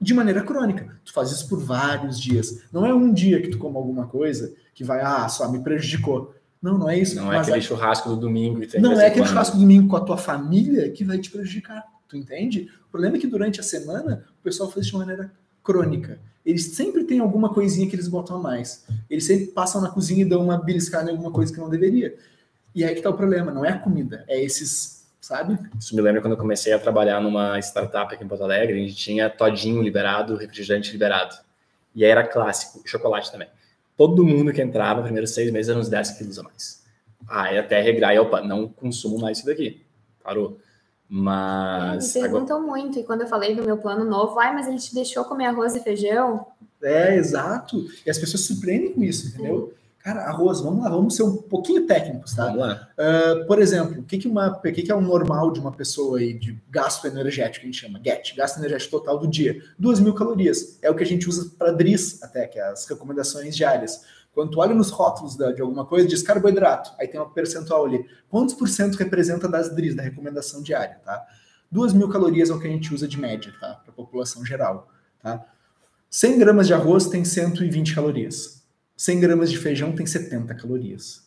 de 0.00 0.12
maneira 0.12 0.42
crônica. 0.42 0.98
Tu 1.04 1.12
faz 1.12 1.30
isso 1.30 1.48
por 1.48 1.60
vários 1.60 2.20
dias. 2.20 2.64
Não 2.72 2.84
é 2.84 2.92
um 2.92 3.12
dia 3.12 3.40
que 3.40 3.50
tu 3.50 3.58
come 3.58 3.76
alguma 3.76 4.08
coisa 4.08 4.52
que 4.74 4.82
vai, 4.82 5.00
ah, 5.00 5.28
só 5.28 5.48
me 5.48 5.60
prejudicou. 5.60 6.34
Não, 6.66 6.78
não 6.78 6.90
é 6.90 6.98
isso. 6.98 7.16
Não 7.16 7.32
é 7.32 7.38
aquele 7.38 7.60
churrasco 7.60 8.08
do 8.08 8.16
domingo. 8.16 8.60
Não 8.78 9.00
é 9.00 9.06
aquele 9.06 9.26
churrasco 9.26 9.56
do 9.56 9.60
domingo 9.60 9.88
com 9.88 9.96
a 9.96 10.00
tua 10.00 10.16
família 10.16 10.90
que 10.90 11.04
vai 11.04 11.18
te 11.18 11.30
prejudicar. 11.30 11.84
Tu 12.08 12.16
entende? 12.16 12.70
O 12.88 12.90
problema 12.90 13.16
é 13.16 13.20
que 13.20 13.26
durante 13.26 13.60
a 13.60 13.62
semana 13.62 14.24
o 14.40 14.42
pessoal 14.42 14.70
faz 14.70 14.86
de 14.86 14.94
maneira 14.94 15.32
crônica 15.62 16.18
eles 16.46 16.76
sempre 16.76 17.02
têm 17.02 17.18
alguma 17.18 17.52
coisinha 17.52 17.90
que 17.90 17.96
eles 17.96 18.06
botam 18.06 18.36
a 18.36 18.38
mais. 18.38 18.86
Eles 19.10 19.26
sempre 19.26 19.46
passam 19.46 19.80
na 19.80 19.90
cozinha 19.90 20.22
e 20.22 20.24
dão 20.24 20.44
uma 20.44 20.56
beliscada 20.56 21.10
em 21.10 21.14
alguma 21.14 21.32
coisa 21.32 21.52
que 21.52 21.58
não 21.58 21.68
deveria. 21.68 22.16
E 22.72 22.84
aí 22.84 22.94
que 22.94 23.02
tá 23.02 23.10
o 23.10 23.14
problema, 23.14 23.50
não 23.50 23.64
é 23.64 23.70
a 23.70 23.78
comida, 23.78 24.24
é 24.28 24.40
esses, 24.40 25.08
sabe? 25.20 25.58
Isso 25.76 25.96
me 25.96 26.00
lembra 26.00 26.20
quando 26.20 26.34
eu 26.34 26.38
comecei 26.38 26.72
a 26.72 26.78
trabalhar 26.78 27.20
numa 27.20 27.58
startup 27.58 28.14
aqui 28.14 28.22
em 28.22 28.28
Porto 28.28 28.44
Alegre, 28.44 28.74
a 28.74 28.86
gente 28.86 28.94
tinha 28.94 29.28
todinho 29.28 29.82
liberado, 29.82 30.36
refrigerante 30.36 30.92
liberado. 30.92 31.34
E 31.92 32.04
aí 32.04 32.10
era 32.10 32.22
clássico, 32.22 32.80
chocolate 32.86 33.32
também. 33.32 33.48
Todo 33.96 34.24
mundo 34.24 34.52
que 34.52 34.60
entrava, 34.60 35.02
primeiros 35.02 35.30
seis 35.30 35.50
meses, 35.50 35.70
eram 35.70 35.80
uns 35.80 35.88
10 35.88 36.10
quilos 36.12 36.38
a 36.38 36.42
mais. 36.42 36.84
Aí 37.28 37.58
até 37.58 37.80
regrar 37.80 38.14
e 38.14 38.18
opa, 38.18 38.40
não 38.40 38.68
consumo 38.68 39.18
mais 39.18 39.38
isso 39.38 39.46
daqui. 39.46 39.82
Parou. 40.22 40.58
Mas. 41.08 42.14
Me 42.14 42.20
perguntam 42.20 42.58
agora... 42.58 42.72
muito, 42.72 42.98
e 42.98 43.04
quando 43.04 43.22
eu 43.22 43.28
falei 43.28 43.54
do 43.54 43.62
meu 43.62 43.78
plano 43.78 44.04
novo, 44.04 44.38
ai, 44.38 44.52
mas 44.52 44.66
ele 44.66 44.78
te 44.78 44.94
deixou 44.94 45.24
comer 45.24 45.46
arroz 45.46 45.74
e 45.74 45.80
feijão? 45.80 46.46
É, 46.82 47.16
exato. 47.16 47.86
E 48.04 48.10
as 48.10 48.18
pessoas 48.18 48.42
se 48.42 48.54
surpreendem 48.54 48.92
com 48.92 49.02
isso, 49.02 49.28
entendeu? 49.28 49.72
Cara, 50.06 50.22
arroz, 50.22 50.60
vamos 50.60 50.84
lá, 50.84 50.88
vamos 50.88 51.16
ser 51.16 51.24
um 51.24 51.36
pouquinho 51.36 51.84
técnicos, 51.84 52.32
tá? 52.32 52.44
Vamos 52.44 52.60
lá. 52.60 52.88
Uh, 52.96 53.44
por 53.44 53.60
exemplo, 53.60 54.02
o 54.02 54.04
que, 54.04 54.18
que, 54.18 54.28
uma, 54.28 54.56
que, 54.60 54.82
que 54.82 54.92
é 54.92 54.94
o 54.94 55.00
normal 55.00 55.50
de 55.50 55.58
uma 55.58 55.72
pessoa 55.72 56.20
aí, 56.20 56.32
de 56.32 56.56
gasto 56.70 57.08
energético, 57.08 57.64
a 57.64 57.66
gente 57.66 57.80
chama 57.80 58.00
GET, 58.00 58.36
gasto 58.36 58.58
energético 58.58 59.00
total 59.00 59.18
do 59.18 59.26
dia? 59.26 59.60
2 59.76 59.98
mil 59.98 60.14
calorias. 60.14 60.78
É 60.80 60.88
o 60.88 60.94
que 60.94 61.02
a 61.02 61.06
gente 61.06 61.28
usa 61.28 61.50
para 61.58 61.72
DRIS, 61.72 62.22
até, 62.22 62.46
que 62.46 62.56
é 62.56 62.68
as 62.68 62.86
recomendações 62.86 63.56
diárias. 63.56 64.04
Quando 64.32 64.52
tu 64.52 64.60
olha 64.60 64.76
nos 64.76 64.90
rótulos 64.90 65.34
da, 65.34 65.50
de 65.50 65.60
alguma 65.60 65.84
coisa, 65.84 66.06
diz 66.06 66.22
carboidrato, 66.22 66.92
aí 67.00 67.08
tem 67.08 67.18
uma 67.18 67.28
percentual 67.28 67.84
ali. 67.84 68.06
Quantos 68.30 68.54
por 68.54 68.68
cento 68.68 68.94
representa 68.94 69.48
das 69.48 69.74
DRIs, 69.74 69.96
da 69.96 70.04
recomendação 70.04 70.62
diária, 70.62 71.00
tá? 71.04 71.20
2 71.68 71.92
mil 71.94 72.08
calorias 72.08 72.48
é 72.48 72.54
o 72.54 72.60
que 72.60 72.68
a 72.68 72.70
gente 72.70 72.94
usa 72.94 73.08
de 73.08 73.18
média, 73.18 73.52
tá? 73.60 73.74
Para 73.74 73.90
a 73.90 73.96
população 73.96 74.46
geral, 74.46 74.88
tá? 75.20 75.44
100 76.08 76.38
gramas 76.38 76.68
de 76.68 76.74
arroz 76.74 77.08
tem 77.08 77.24
120 77.24 77.92
calorias. 77.92 78.55
100 78.96 79.20
gramas 79.20 79.50
de 79.50 79.58
feijão 79.58 79.92
tem 79.92 80.06
70 80.06 80.54
calorias. 80.54 81.26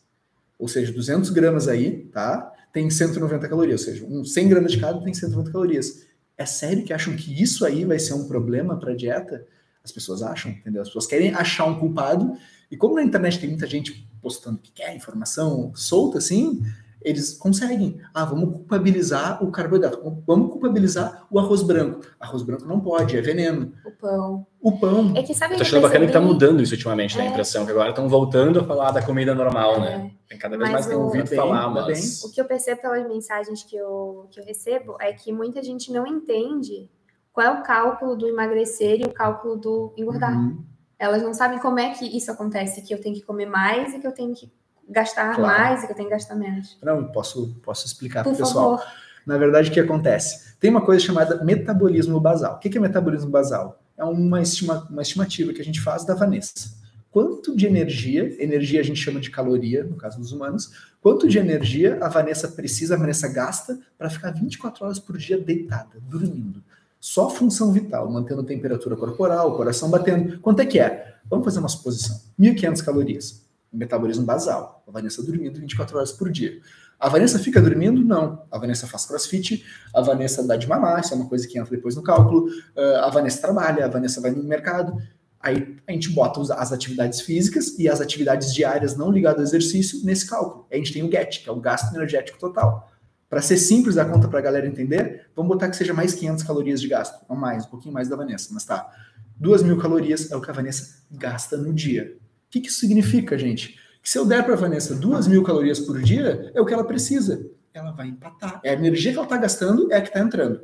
Ou 0.57 0.67
seja, 0.67 0.91
200 0.91 1.29
gramas 1.29 1.67
aí, 1.67 2.05
tá? 2.11 2.51
Tem 2.73 2.89
190 2.89 3.47
calorias. 3.47 3.81
Ou 3.81 3.93
seja, 3.93 4.05
um 4.05 4.25
100 4.25 4.49
gramas 4.49 4.71
de 4.71 4.79
cada 4.79 5.01
tem 5.01 5.13
190 5.13 5.51
calorias. 5.51 6.05
É 6.37 6.45
sério 6.45 6.83
que 6.83 6.93
acham 6.93 7.15
que 7.15 7.41
isso 7.41 7.65
aí 7.65 7.85
vai 7.85 7.99
ser 7.99 8.13
um 8.13 8.27
problema 8.27 8.77
para 8.79 8.95
dieta? 8.95 9.45
As 9.83 9.91
pessoas 9.91 10.21
acham, 10.21 10.51
entendeu? 10.51 10.81
As 10.81 10.89
pessoas 10.89 11.05
querem 11.05 11.33
achar 11.33 11.65
um 11.65 11.79
culpado. 11.79 12.33
E 12.69 12.75
como 12.75 12.95
na 12.95 13.03
internet 13.03 13.39
tem 13.39 13.49
muita 13.49 13.67
gente 13.67 14.07
postando 14.21 14.57
que 14.57 14.71
quer 14.71 14.95
informação 14.95 15.71
solta, 15.75 16.17
assim, 16.17 16.61
eles 17.01 17.37
conseguem. 17.37 17.99
Ah, 18.13 18.25
vamos 18.25 18.51
culpabilizar 18.51 19.43
o 19.43 19.51
carboidrato, 19.51 20.01
vamos 20.27 20.51
culpabilizar 20.51 21.25
o 21.31 21.39
arroz 21.39 21.63
branco. 21.63 22.01
Arroz 22.19 22.43
branco 22.43 22.65
não 22.65 22.79
pode, 22.79 23.17
é 23.17 23.21
veneno. 23.21 23.73
O 23.85 23.91
pão. 23.91 24.47
O 24.61 24.77
pão. 24.77 25.13
É 25.15 25.23
que 25.23 25.33
sabe 25.33 25.55
Tô 25.55 25.61
achando 25.61 25.81
bacana 25.81 26.05
que 26.05 26.11
tá 26.11 26.19
mudando 26.19 26.61
isso 26.61 26.73
ultimamente, 26.73 27.17
é. 27.17 27.21
a 27.21 27.25
impressão, 27.25 27.65
que 27.65 27.71
agora 27.71 27.89
estão 27.89 28.09
voltando 28.09 28.59
a 28.59 28.63
falar 28.63 28.91
da 28.91 29.01
comida 29.01 29.33
normal, 29.33 29.75
é. 29.75 29.79
né? 29.79 30.11
Tem 30.27 30.37
cada 30.37 30.57
vez 30.57 30.69
mas 30.69 30.73
mais 30.73 30.87
tem 30.87 30.95
ouvido 30.95 31.29
bem, 31.29 31.37
falar, 31.37 31.69
mas... 31.69 32.23
O 32.23 32.31
que 32.31 32.39
eu 32.39 32.45
percebo 32.45 32.81
pelas 32.81 33.07
mensagens 33.07 33.63
que 33.63 33.75
eu, 33.75 34.27
que 34.31 34.39
eu 34.39 34.45
recebo 34.45 34.97
é 34.99 35.13
que 35.13 35.31
muita 35.31 35.63
gente 35.63 35.91
não 35.91 36.05
entende 36.05 36.89
qual 37.31 37.47
é 37.47 37.59
o 37.59 37.63
cálculo 37.63 38.15
do 38.15 38.27
emagrecer 38.27 38.99
e 38.99 39.05
o 39.05 39.13
cálculo 39.13 39.55
do 39.55 39.93
engordar. 39.97 40.37
Uhum. 40.37 40.63
Elas 40.99 41.23
não 41.23 41.33
sabem 41.33 41.57
como 41.59 41.79
é 41.79 41.91
que 41.91 42.05
isso 42.05 42.29
acontece, 42.29 42.81
que 42.81 42.93
eu 42.93 42.99
tenho 42.99 43.15
que 43.15 43.21
comer 43.21 43.45
mais 43.45 43.93
e 43.93 43.99
que 43.99 44.05
eu 44.05 44.11
tenho 44.11 44.35
que 44.35 44.51
gastar 44.89 45.35
claro. 45.35 45.41
mais 45.41 45.83
e 45.83 45.85
que 45.85 45.91
eu 45.93 45.95
tenho 45.95 46.09
que 46.09 46.13
gastar 46.13 46.35
menos. 46.35 46.77
Não, 46.81 47.05
posso, 47.05 47.55
posso 47.63 47.85
explicar 47.85 48.23
para 48.23 48.33
o 48.33 48.35
pessoal. 48.37 48.77
Favor. 48.77 48.93
Na 49.25 49.37
verdade, 49.37 49.69
o 49.69 49.73
que 49.73 49.79
acontece? 49.79 50.55
Tem 50.59 50.69
uma 50.69 50.81
coisa 50.81 51.03
chamada 51.05 51.43
metabolismo 51.43 52.19
basal. 52.19 52.55
O 52.55 52.59
que 52.59 52.75
é 52.75 52.81
metabolismo 52.81 53.29
basal? 53.29 53.79
É 53.95 54.03
uma, 54.03 54.41
estima, 54.41 54.87
uma 54.89 55.01
estimativa 55.01 55.53
que 55.53 55.61
a 55.61 55.65
gente 55.65 55.79
faz 55.79 56.03
da 56.05 56.15
Vanessa. 56.15 56.77
Quanto 57.11 57.55
de 57.55 57.65
energia, 57.65 58.35
energia 58.41 58.79
a 58.79 58.83
gente 58.83 58.99
chama 58.99 59.19
de 59.19 59.31
caloria, 59.31 59.83
no 59.83 59.95
caso 59.95 60.19
dos 60.19 60.31
humanos, 60.31 60.71
quanto 61.01 61.27
de 61.27 61.37
energia 61.37 61.97
a 62.01 62.07
Vanessa 62.07 62.47
precisa, 62.47 62.95
a 62.95 62.97
Vanessa 62.97 63.27
gasta 63.27 63.79
para 63.97 64.09
ficar 64.09 64.31
24 64.31 64.85
horas 64.85 64.99
por 64.99 65.17
dia 65.17 65.37
deitada, 65.37 65.99
dormindo. 66.07 66.63
Só 66.99 67.29
função 67.29 67.71
vital, 67.71 68.09
mantendo 68.11 68.41
a 68.41 68.45
temperatura 68.45 68.95
corporal, 68.95 69.51
o 69.51 69.55
coração 69.55 69.89
batendo. 69.89 70.39
Quanto 70.39 70.61
é 70.61 70.65
que 70.65 70.79
é? 70.79 71.15
Vamos 71.29 71.45
fazer 71.45 71.59
uma 71.59 71.69
suposição. 71.69 72.19
1.500 72.39 72.83
calorias 72.83 73.48
metabolismo 73.71 74.25
basal. 74.25 74.83
A 74.87 74.91
Vanessa 74.91 75.23
dormindo 75.23 75.59
24 75.59 75.97
horas 75.97 76.11
por 76.11 76.31
dia. 76.31 76.59
A 76.99 77.07
Vanessa 77.07 77.39
fica 77.39 77.61
dormindo? 77.61 78.03
Não. 78.03 78.43
A 78.51 78.57
Vanessa 78.57 78.85
faz 78.85 79.05
crossfit, 79.05 79.63
a 79.95 80.01
Vanessa 80.01 80.45
dá 80.45 80.57
de 80.57 80.67
mamar, 80.67 80.99
isso 80.99 81.13
é 81.13 81.17
uma 81.17 81.29
coisa 81.29 81.47
que 81.47 81.57
entra 81.57 81.71
depois 81.71 81.95
no 81.95 82.03
cálculo. 82.03 82.47
Uh, 82.75 82.97
a 83.01 83.09
Vanessa 83.09 83.41
trabalha, 83.41 83.85
a 83.85 83.87
Vanessa 83.87 84.19
vai 84.19 84.31
no 84.31 84.43
mercado. 84.43 85.01
Aí 85.39 85.77
a 85.87 85.91
gente 85.93 86.09
bota 86.09 86.41
as 86.55 86.73
atividades 86.73 87.21
físicas 87.21 87.79
e 87.79 87.87
as 87.87 88.01
atividades 88.01 88.53
diárias 88.53 88.97
não 88.97 89.09
ligadas 89.09 89.39
ao 89.39 89.45
exercício 89.45 90.05
nesse 90.05 90.27
cálculo. 90.27 90.67
Aí 90.69 90.77
a 90.77 90.83
gente 90.83 90.91
tem 90.91 91.01
o 91.01 91.09
GET, 91.09 91.41
que 91.41 91.49
é 91.49 91.51
o 91.51 91.61
gasto 91.61 91.95
energético 91.95 92.37
total. 92.37 92.91
Para 93.29 93.41
ser 93.41 93.57
simples 93.57 93.97
a 93.97 94.03
conta 94.03 94.27
para 94.27 94.39
a 94.39 94.41
galera 94.41 94.67
entender, 94.67 95.27
vamos 95.33 95.49
botar 95.49 95.69
que 95.69 95.77
seja 95.77 95.93
mais 95.93 96.13
500 96.13 96.43
calorias 96.43 96.81
de 96.81 96.89
gasto. 96.89 97.23
Não 97.29 97.37
mais, 97.37 97.65
um 97.65 97.69
pouquinho 97.69 97.93
mais 97.93 98.09
da 98.09 98.17
Vanessa, 98.17 98.49
mas 98.51 98.65
tá. 98.65 98.91
2 99.37 99.63
mil 99.63 99.77
calorias 99.77 100.29
é 100.29 100.35
o 100.35 100.41
que 100.41 100.49
a 100.49 100.53
Vanessa 100.53 101.03
gasta 101.09 101.55
no 101.55 101.71
dia. 101.71 102.17
O 102.49 102.51
que, 102.51 102.61
que 102.61 102.67
isso 102.67 102.79
significa, 102.79 103.37
gente? 103.37 103.79
Que 104.01 104.09
se 104.09 104.17
eu 104.17 104.25
der 104.25 104.43
para 104.43 104.55
a 104.55 104.57
Vanessa 104.57 104.95
duas 104.95 105.27
mil 105.27 105.43
calorias 105.43 105.79
por 105.79 106.01
dia, 106.01 106.51
é 106.55 106.59
o 106.59 106.65
que 106.65 106.73
ela 106.73 106.83
precisa. 106.83 107.45
Ela 107.71 107.91
vai 107.91 108.07
empatar. 108.07 108.59
É 108.63 108.71
a 108.71 108.73
energia 108.73 109.11
que 109.11 109.17
ela 109.19 109.27
está 109.27 109.37
gastando, 109.37 109.91
é 109.93 109.97
a 109.97 110.01
que 110.01 110.07
está 110.07 110.19
entrando. 110.19 110.59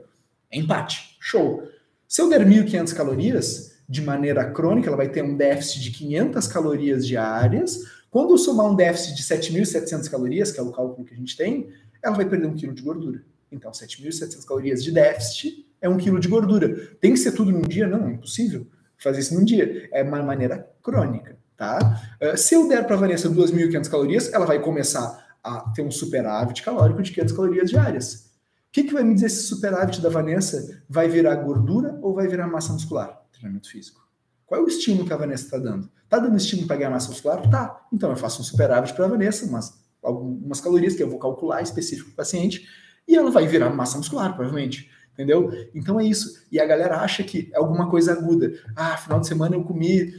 É 0.50 0.58
empate. 0.58 1.16
Show. 1.20 1.62
Se 2.08 2.24
eu 2.24 2.28
der 2.28 2.44
1.500 2.44 2.92
calorias, 2.96 3.76
de 3.88 4.02
maneira 4.02 4.50
crônica, 4.50 4.88
ela 4.88 4.98
vai 4.98 5.10
ter 5.10 5.24
um 5.24 5.38
déficit 5.38 5.80
de 5.80 5.92
500 5.92 6.48
calorias 6.48 7.06
diárias. 7.06 7.84
Quando 8.10 8.32
eu 8.32 8.38
somar 8.40 8.66
um 8.66 8.76
déficit 8.76 9.16
de 9.16 9.22
7.700 9.22 10.10
calorias, 10.10 10.52
que 10.52 10.60
é 10.60 10.64
o 10.64 10.72
cálculo 10.72 11.06
que 11.06 11.14
a 11.14 11.18
gente 11.18 11.38
tem, 11.38 11.70
ela 12.02 12.16
vai 12.16 12.28
perder 12.28 12.48
um 12.48 12.56
quilo 12.56 12.74
de 12.74 12.82
gordura. 12.82 13.22
Então, 13.52 13.72
7.700 13.72 14.44
calorias 14.44 14.84
de 14.84 14.92
déficit 14.92 15.68
é 15.80 15.88
um 15.88 15.98
quilo 15.98 16.20
de 16.20 16.28
gordura. 16.28 16.98
Tem 17.00 17.14
que 17.14 17.20
ser 17.20 17.34
tudo 17.34 17.52
num 17.52 17.62
dia? 17.62 17.86
Não, 17.86 18.08
é 18.08 18.12
impossível 18.14 18.66
fazer 18.98 19.20
isso 19.20 19.36
num 19.36 19.46
dia. 19.46 19.88
É 19.92 20.02
uma 20.02 20.24
maneira 20.24 20.68
crônica 20.82 21.45
tá? 21.58 22.02
Uh, 22.22 22.38
se 22.38 22.56
eu 22.56 22.68
der 22.68 22.86
para 22.86 22.96
a 22.96 23.00
Vanessa 23.00 23.30
2.500 23.30 23.90
calorias, 23.90 24.34
ela 24.34 24.46
vai 24.46 24.60
começar 24.60 25.26
a 25.44 25.70
ter 25.72 25.84
um 25.84 25.92
superávit 25.92 26.64
calórico 26.64 27.02
de 27.02 27.12
500 27.12 27.36
calorias 27.36 27.70
diárias. 27.70 28.26
O 28.68 28.72
que, 28.72 28.84
que 28.84 28.94
vai 28.94 29.04
me 29.04 29.14
dizer 29.14 29.30
se 29.30 29.40
esse 29.40 29.48
superávit 29.48 30.02
da 30.02 30.10
Vanessa 30.10 30.84
vai 30.90 31.08
virar 31.08 31.36
gordura 31.36 31.98
ou 32.02 32.14
vai 32.14 32.28
virar 32.28 32.48
massa 32.48 32.74
muscular? 32.74 33.22
Treinamento 33.32 33.70
físico. 33.70 34.06
Qual 34.46 34.60
é 34.60 34.64
o 34.64 34.68
estímulo 34.68 35.06
que 35.06 35.14
a 35.14 35.18
Vanessa 35.18 35.46
está 35.46 35.58
dando? 35.58 35.90
Está 36.04 36.20
dando 36.20 36.38
estímulo 36.38 36.68
para 36.68 36.78
ganhar 36.78 36.90
massa 36.90 37.10
muscular? 37.10 37.50
Tá. 37.50 37.86
Então 37.92 38.10
eu 38.10 38.16
faço 38.16 38.42
um 38.42 38.44
superávit 38.44 38.94
para 38.94 39.06
a 39.06 39.08
Vanessa, 39.08 39.46
umas, 39.46 39.74
algumas 40.04 40.60
calorias 40.60 40.96
que 40.96 41.02
eu 41.02 41.10
vou 41.10 41.20
calcular 41.20 41.62
específico 41.62 42.08
para 42.10 42.14
o 42.14 42.18
paciente, 42.18 42.68
e 43.08 43.16
ela 43.16 43.32
vai 43.32 43.48
virar 43.48 43.70
massa 43.70 43.98
muscular, 43.98 44.36
provavelmente. 44.36 44.90
Entendeu? 45.14 45.50
Então 45.74 46.00
é 46.00 46.06
isso. 46.06 46.46
E 46.52 46.60
a 46.60 46.66
galera 46.66 46.98
acha 46.98 47.24
que 47.24 47.50
é 47.54 47.58
alguma 47.58 47.90
coisa 47.90 48.12
aguda. 48.12 48.54
Ah, 48.76 48.98
final 48.98 49.20
de 49.20 49.28
semana 49.28 49.56
eu 49.56 49.64
comi 49.64 50.14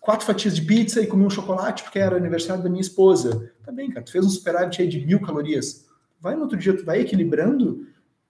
quatro 0.00 0.26
fatias 0.26 0.54
de 0.54 0.62
pizza 0.62 1.00
e 1.00 1.06
comi 1.06 1.24
um 1.24 1.30
chocolate 1.30 1.82
porque 1.82 1.98
era 1.98 2.16
aniversário 2.16 2.62
da 2.62 2.68
minha 2.68 2.80
esposa. 2.80 3.52
Tá 3.64 3.72
bem, 3.72 3.90
cara, 3.90 4.04
tu 4.04 4.12
fez 4.12 4.24
um 4.24 4.30
superávit 4.30 4.80
aí 4.80 4.88
de 4.88 5.04
mil 5.04 5.20
calorias. 5.20 5.86
Vai 6.20 6.34
no 6.34 6.42
outro 6.42 6.56
dia, 6.56 6.76
tu 6.76 6.84
vai 6.84 7.00
equilibrando, 7.00 7.86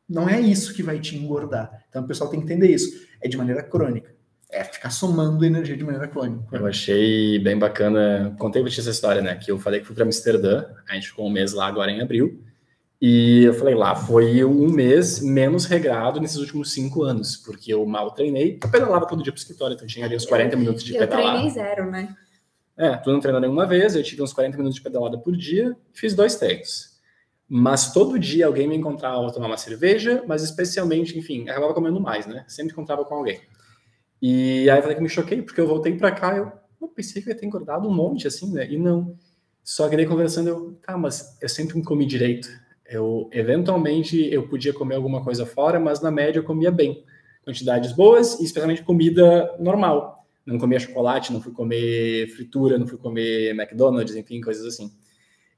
não 0.09 0.29
é 0.29 0.41
isso 0.41 0.75
que 0.75 0.83
vai 0.83 0.99
te 0.99 1.17
engordar. 1.17 1.85
Então 1.89 2.03
o 2.03 2.07
pessoal 2.07 2.31
tem 2.31 2.41
que 2.41 2.47
entender 2.47 2.73
isso. 2.73 3.07
É 3.21 3.29
de 3.29 3.37
maneira 3.37 3.63
crônica. 3.63 4.15
É 4.51 4.63
ficar 4.63 4.91
somando 4.91 5.45
energia 5.45 5.77
de 5.77 5.85
maneira 5.85 6.07
crônica. 6.07 6.57
Eu 6.57 6.67
achei 6.67 7.39
bem 7.41 7.59
bacana. 7.59 8.35
Contei 8.39 8.63
pra 8.63 8.71
ti 8.71 8.79
essa 8.79 8.91
história, 8.91 9.21
né? 9.21 9.35
Que 9.35 9.51
eu 9.51 9.59
falei 9.59 9.81
que 9.81 9.87
fui 9.87 9.95
para 9.95 10.05
Amsterdã, 10.05 10.65
a 10.89 10.95
gente 10.95 11.09
ficou 11.09 11.27
um 11.27 11.31
mês 11.31 11.53
lá 11.53 11.67
agora 11.67 11.91
em 11.91 12.01
abril. 12.01 12.41
E 13.01 13.45
eu 13.45 13.53
falei, 13.53 13.75
lá 13.75 13.95
foi 13.95 14.43
um 14.43 14.71
mês 14.71 15.21
menos 15.21 15.67
regrado 15.67 16.19
nesses 16.19 16.39
últimos 16.39 16.73
cinco 16.73 17.03
anos, 17.03 17.37
porque 17.37 17.73
eu 17.73 17.85
mal 17.85 18.11
treinei. 18.13 18.59
Eu 18.63 18.71
pedalava 18.71 19.07
todo 19.07 19.23
dia 19.23 19.33
pro 19.33 19.41
escritório, 19.41 19.75
então 19.75 19.87
tinha 19.87 20.07
ali 20.07 20.17
uns 20.17 20.25
40 20.25 20.57
minutos 20.57 20.83
de 20.83 20.93
pedalada. 20.93 21.23
Eu 21.23 21.33
treinei 21.33 21.51
zero, 21.51 21.91
né? 21.91 22.17
É, 22.77 22.97
tu 22.97 23.13
não 23.13 23.21
treinou 23.21 23.41
nenhuma 23.41 23.67
vez, 23.67 23.95
eu 23.95 24.03
tive 24.03 24.23
uns 24.23 24.33
40 24.33 24.57
minutos 24.57 24.77
de 24.77 24.83
pedalada 24.83 25.19
por 25.19 25.37
dia, 25.37 25.77
fiz 25.93 26.15
dois 26.15 26.37
treinos. 26.37 26.97
Mas 27.49 27.93
todo 27.93 28.19
dia 28.19 28.47
alguém 28.47 28.67
me 28.67 28.77
encontrava 28.77 29.21
para 29.23 29.33
tomar 29.33 29.47
uma 29.47 29.57
cerveja, 29.57 30.25
mas 30.27 30.43
especialmente, 30.43 31.19
enfim, 31.19 31.49
acabava 31.49 31.75
comendo 31.75 32.01
mais, 32.01 32.27
né? 32.27 32.45
Sempre 32.49 32.73
encontrava 32.73 33.05
com 33.05 33.15
alguém. 33.15 33.41
E 34.21 34.69
aí 34.71 34.79
eu 34.79 34.83
falei 34.83 34.97
que 34.97 35.03
me 35.03 35.09
choquei, 35.09 35.43
porque 35.43 35.61
eu 35.61 35.67
voltei 35.67 35.97
para 35.97 36.11
cá, 36.11 36.37
eu, 36.37 36.51
eu 36.81 36.89
pensei 36.89 37.23
que 37.23 37.29
eu 37.29 37.33
ia 37.33 37.39
ter 37.39 37.47
engordado 37.47 37.87
um 37.87 37.95
monte, 37.95 38.27
assim, 38.27 38.53
né? 38.53 38.67
E 38.71 38.79
não. 38.79 39.17
Só 39.63 39.89
que 39.89 39.97
daí 39.97 40.07
conversando, 40.07 40.49
eu, 40.49 40.79
tá, 40.83 40.97
mas 40.97 41.37
eu 41.41 41.49
sempre 41.49 41.77
me 41.77 41.85
comi 41.85 42.07
direito 42.07 42.49
eu 42.89 43.29
eventualmente 43.33 44.33
eu 44.33 44.49
podia 44.49 44.73
comer 44.73 44.97
alguma 44.97 45.23
coisa 45.23 45.45
fora, 45.45 45.79
mas 45.81 46.01
na 46.01 46.11
média 46.11 46.39
eu 46.39 46.45
comia 46.45 46.71
bem, 46.71 47.05
quantidades 47.45 47.93
boas 47.93 48.39
e 48.41 48.45
especialmente 48.45 48.83
comida 48.83 49.55
normal. 49.59 50.27
Não 50.45 50.59
comia 50.59 50.79
chocolate, 50.79 51.33
não 51.33 51.41
fui 51.41 51.53
comer 51.53 52.29
fritura, 52.29 52.79
não 52.79 52.87
fui 52.87 52.99
comer 52.99 53.51
McDonald's, 53.51 54.15
enfim, 54.15 54.41
coisas 54.41 54.65
assim. 54.65 54.93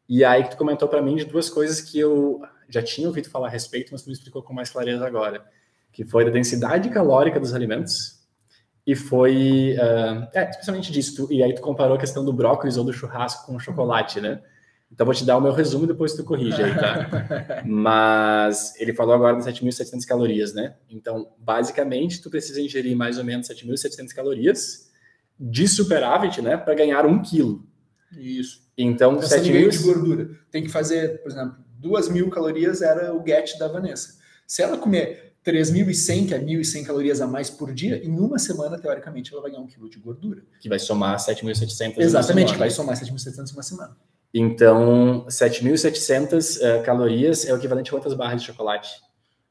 E 0.08 0.24
aí 0.24 0.44
que 0.44 0.50
tu 0.50 0.56
comentou 0.56 0.88
para 0.88 1.02
mim 1.02 1.16
de 1.16 1.26
duas 1.26 1.50
coisas 1.50 1.80
que 1.80 1.98
eu 1.98 2.40
já 2.68 2.82
tinha 2.82 3.06
ouvido 3.06 3.28
falar 3.28 3.48
a 3.48 3.50
respeito, 3.50 3.90
mas 3.92 4.02
tu 4.02 4.06
me 4.06 4.14
explicou 4.14 4.42
com 4.42 4.54
mais 4.54 4.70
clareza 4.70 5.06
agora, 5.06 5.44
que 5.92 6.04
foi 6.04 6.24
da 6.24 6.30
densidade 6.30 6.88
calórica 6.88 7.38
dos 7.38 7.54
alimentos 7.54 8.18
e 8.86 8.94
foi, 8.94 9.76
uh, 9.76 10.26
é, 10.32 10.48
especialmente 10.48 10.90
disso. 10.90 11.26
Tu, 11.26 11.32
e 11.34 11.42
aí 11.42 11.54
tu 11.54 11.60
comparou 11.60 11.94
a 11.94 12.00
questão 12.00 12.24
do 12.24 12.32
brócolis 12.32 12.78
ou 12.78 12.84
do 12.84 12.92
churrasco 12.92 13.44
com 13.44 13.56
o 13.56 13.60
chocolate, 13.60 14.18
né? 14.18 14.40
Então, 14.90 15.04
vou 15.04 15.14
te 15.14 15.24
dar 15.24 15.36
o 15.36 15.40
meu 15.40 15.52
resumo 15.52 15.84
e 15.84 15.86
depois 15.86 16.14
tu 16.14 16.24
corrige 16.24 16.62
aí, 16.62 16.74
tá? 16.74 17.62
Mas 17.66 18.74
ele 18.80 18.94
falou 18.94 19.14
agora 19.14 19.36
de 19.36 19.44
7.700 19.44 20.06
calorias, 20.06 20.54
né? 20.54 20.76
Então, 20.88 21.30
basicamente, 21.38 22.22
tu 22.22 22.30
precisa 22.30 22.60
ingerir 22.60 22.96
mais 22.96 23.18
ou 23.18 23.24
menos 23.24 23.48
7.700 23.48 24.14
calorias 24.14 24.90
de 25.38 25.68
superávit, 25.68 26.40
né? 26.40 26.56
Para 26.56 26.74
ganhar 26.74 27.06
um 27.06 27.20
quilo. 27.20 27.66
Isso. 28.16 28.62
Então, 28.76 29.18
Essa 29.18 29.38
7 29.38 29.52
mil... 29.52 29.68
de 29.68 29.78
gordura. 29.78 30.30
Tem 30.50 30.62
que 30.62 30.70
fazer, 30.70 31.22
por 31.22 31.30
exemplo, 31.30 31.56
2.000 31.80 32.28
calorias 32.30 32.82
era 32.82 33.14
o 33.14 33.24
get 33.24 33.58
da 33.58 33.68
Vanessa. 33.68 34.18
Se 34.46 34.62
ela 34.62 34.78
comer 34.78 35.34
3.100, 35.44 36.28
que 36.28 36.34
é 36.34 36.40
1.100 36.40 36.84
calorias 36.84 37.20
a 37.20 37.26
mais 37.26 37.50
por 37.50 37.72
dia, 37.72 38.04
em 38.04 38.18
uma 38.18 38.38
semana, 38.38 38.78
teoricamente, 38.78 39.32
ela 39.32 39.42
vai 39.42 39.50
ganhar 39.50 39.62
um 39.62 39.66
quilo 39.66 39.88
de 39.88 39.98
gordura. 39.98 40.42
Que 40.60 40.68
vai 40.68 40.78
somar 40.78 41.18
7.700. 41.18 41.98
Exatamente, 41.98 42.52
que 42.52 42.58
vai 42.58 42.70
somar 42.70 42.96
7.700 42.96 43.50
em 43.50 43.52
uma 43.52 43.62
semana. 43.62 43.96
Então, 44.32 45.24
7.700 45.28 46.58
uh, 46.58 46.84
calorias 46.84 47.46
é 47.46 47.52
o 47.52 47.56
equivalente 47.56 47.90
a 47.90 47.92
quantas 47.92 48.14
barras 48.14 48.42
de 48.42 48.48
chocolate? 48.48 48.90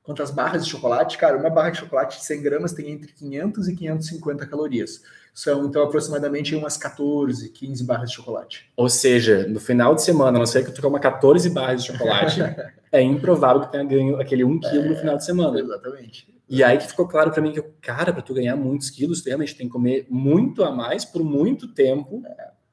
Quantas 0.04 0.32
barras 0.32 0.64
de 0.64 0.72
chocolate? 0.72 1.18
Cara, 1.18 1.38
uma 1.38 1.50
barra 1.50 1.72
de 1.72 1.80
chocolate 1.80 2.18
de 2.20 2.26
100 2.26 2.42
gramas 2.42 2.72
tem 2.72 2.92
entre 2.92 3.12
500 3.12 3.68
e 3.68 3.76
550 3.76 4.46
calorias. 4.46 5.02
São, 5.34 5.66
então, 5.66 5.84
aproximadamente 5.84 6.56
umas 6.56 6.78
14, 6.78 7.50
15 7.50 7.84
barras 7.84 8.10
de 8.10 8.16
chocolate. 8.16 8.72
Ou 8.78 8.90
seja, 8.90 9.46
no 9.48 9.60
final 9.60 9.94
de 9.96 10.04
semana, 10.04 10.38
a 10.38 10.40
não 10.40 10.46
ser 10.46 10.64
que 10.64 10.72
tu 10.72 10.82
coma 10.82 11.00
14 11.00 11.50
barras 11.50 11.84
de 11.84 11.92
chocolate, 11.92 12.40
é 12.92 13.02
improvável 13.02 13.64
que 13.64 13.72
tenha 13.72 13.84
ganho 13.84 14.20
aquele 14.20 14.44
1 14.44 14.60
quilo 14.62 14.86
é, 14.86 14.90
no 14.90 14.96
final 14.96 15.18
de 15.18 15.26
semana. 15.26 15.60
Exatamente. 15.60 16.28
E 16.50 16.64
aí 16.64 16.78
que 16.78 16.88
ficou 16.88 17.06
claro 17.06 17.32
para 17.32 17.42
mim 17.42 17.52
que, 17.52 17.62
cara, 17.82 18.14
para 18.14 18.22
tu 18.22 18.34
ganhar 18.34 18.56
muitos 18.56 18.90
quilos, 18.90 19.22
tu 19.22 19.26
realmente 19.26 19.56
tem 19.56 19.68
que 19.68 19.74
comer 19.74 20.08
muito 20.10 20.64
a 20.64 20.72
mais 20.72 21.04
por 21.04 21.22
muito 21.22 21.68
tempo 21.74 22.24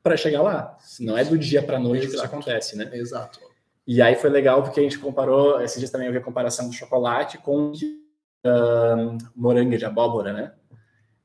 para 0.05 0.19
chegar 0.19 0.43
lá. 0.43 0.77
Não 1.01 1.17
é 1.17 1.25
do 1.25 1.39
dia 1.39 1.63
para 1.63 1.81
noite 1.81 2.05
Exato. 2.05 2.11
que 2.11 2.17
isso 2.17 2.25
acontece, 2.27 2.77
né? 2.77 2.91
Exato. 2.93 3.41
E 3.87 4.03
aí 4.03 4.15
foi 4.15 4.29
legal 4.29 4.63
porque 4.63 4.79
a 4.79 4.83
gente 4.83 4.99
comparou, 4.99 5.61
esses 5.63 5.79
dias 5.79 5.91
também 5.91 6.07
eu 6.07 6.13
vi 6.13 6.19
a 6.19 6.23
comparação 6.23 6.69
do 6.69 6.75
chocolate 6.75 7.39
com 7.39 7.73
uh, 7.73 9.19
moranga 9.35 9.79
de 9.79 9.85
abóbora, 9.85 10.33
né? 10.33 10.53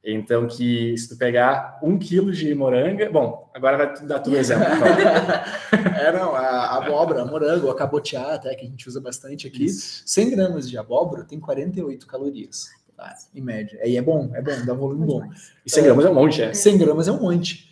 Então, 0.01 0.47
que 0.47 0.97
se 0.97 1.09
tu 1.09 1.17
pegar 1.17 1.77
um 1.83 1.99
quilo 1.99 2.31
de 2.31 2.55
moranga, 2.55 3.09
bom, 3.11 3.51
agora 3.53 3.77
vai 3.77 4.07
dar 4.07 4.19
tu 4.19 4.33
exemplo. 4.33 4.63
é, 5.99 6.11
não, 6.13 6.33
a 6.33 6.77
abóbora, 6.77 7.21
a 7.21 7.25
morango, 7.25 7.69
a 7.69 7.75
cabotiá, 7.75 8.35
até 8.35 8.55
que 8.55 8.65
a 8.65 8.69
gente 8.69 8.87
usa 8.87 9.01
bastante 9.01 9.45
aqui, 9.45 9.65
Isso. 9.65 10.03
100 10.05 10.31
gramas 10.31 10.69
de 10.69 10.77
abóbora 10.77 11.25
tem 11.25 11.37
48 11.37 12.07
calorias, 12.07 12.69
tá? 12.95 13.13
em 13.35 13.41
média. 13.41 13.77
Aí 13.83 13.97
é 13.97 14.01
bom, 14.01 14.31
é 14.33 14.41
bom, 14.41 14.65
dá 14.65 14.73
um 14.73 14.77
volume 14.77 15.05
bom. 15.05 15.29
E 15.65 15.69
100 15.69 15.83
gramas 15.83 16.05
é 16.05 16.09
um 16.09 16.13
monte, 16.13 16.41
é? 16.43 16.53
100 16.53 16.77
gramas 16.77 17.07
é 17.09 17.11
um 17.11 17.21
monte 17.21 17.68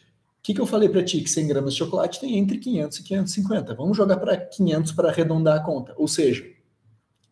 que, 0.47 0.53
que 0.53 0.61
eu 0.61 0.65
falei 0.65 0.87
para 0.87 1.03
ti? 1.03 1.19
Que 1.19 1.29
100 1.29 1.45
gramas 1.45 1.73
de 1.73 1.79
chocolate 1.79 2.21
tem 2.21 2.37
entre 2.37 2.57
500 2.57 2.99
e 2.99 3.03
550. 3.03 3.75
Vamos 3.75 3.97
jogar 3.97 4.15
para 4.15 4.37
500 4.37 4.93
para 4.93 5.09
arredondar 5.09 5.57
a 5.57 5.59
conta. 5.59 5.93
Ou 5.97 6.07
seja, 6.07 6.45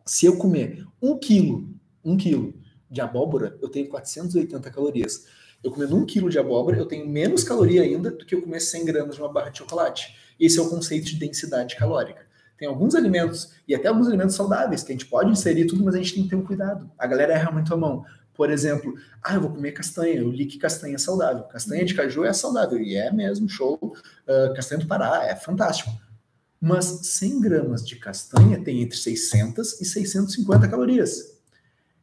se 0.04 0.26
eu 0.26 0.36
comer 0.36 0.84
um 1.00 1.18
quilo, 1.18 1.66
um 2.04 2.14
quilo 2.14 2.52
de 2.90 3.00
abóbora, 3.00 3.56
eu 3.62 3.70
tenho 3.70 3.88
480 3.88 4.70
calorias. 4.70 5.24
Eu 5.64 5.70
comendo 5.70 5.96
um 5.96 6.04
quilo 6.04 6.28
de 6.28 6.38
abóbora, 6.38 6.76
eu 6.76 6.84
tenho 6.84 7.08
menos 7.08 7.42
caloria 7.42 7.80
ainda 7.80 8.10
do 8.10 8.26
que 8.26 8.34
eu 8.34 8.42
comer 8.42 8.60
100 8.60 8.84
gramas 8.84 9.14
de 9.14 9.22
uma 9.22 9.32
barra 9.32 9.48
de 9.48 9.58
chocolate. 9.58 10.14
Esse 10.38 10.58
é 10.58 10.62
o 10.62 10.68
conceito 10.68 11.06
de 11.06 11.16
densidade 11.16 11.74
calórica. 11.74 12.26
Tem 12.58 12.68
alguns 12.68 12.94
alimentos, 12.94 13.54
e 13.66 13.74
até 13.74 13.88
alguns 13.88 14.08
alimentos 14.08 14.34
saudáveis, 14.34 14.82
que 14.82 14.92
a 14.92 14.94
gente 14.94 15.06
pode 15.06 15.30
inserir 15.30 15.64
tudo, 15.64 15.82
mas 15.82 15.94
a 15.94 15.98
gente 15.98 16.12
tem 16.12 16.24
que 16.24 16.28
ter 16.28 16.36
um 16.36 16.44
cuidado. 16.44 16.90
A 16.98 17.06
galera 17.06 17.32
erra 17.32 17.50
muito 17.50 17.72
a 17.72 17.76
mão. 17.78 18.04
Por 18.36 18.50
exemplo, 18.50 18.94
ah, 19.22 19.34
eu 19.34 19.40
vou 19.40 19.50
comer 19.50 19.72
castanha, 19.72 20.16
eu 20.16 20.30
li 20.30 20.46
que 20.46 20.58
castanha 20.58 20.96
é 20.96 20.98
saudável. 20.98 21.44
Castanha 21.44 21.84
de 21.84 21.94
caju 21.94 22.24
é 22.24 22.32
saudável, 22.32 22.78
e 22.78 22.94
é 22.94 23.10
mesmo, 23.10 23.48
show. 23.48 23.78
Uh, 23.82 24.54
castanha 24.54 24.80
do 24.80 24.86
Pará 24.86 25.24
é 25.24 25.34
fantástico. 25.34 25.90
Mas 26.60 26.84
100 26.84 27.40
gramas 27.40 27.86
de 27.86 27.96
castanha 27.96 28.62
tem 28.62 28.82
entre 28.82 28.96
600 28.96 29.80
e 29.80 29.84
650 29.84 30.68
calorias. 30.68 31.36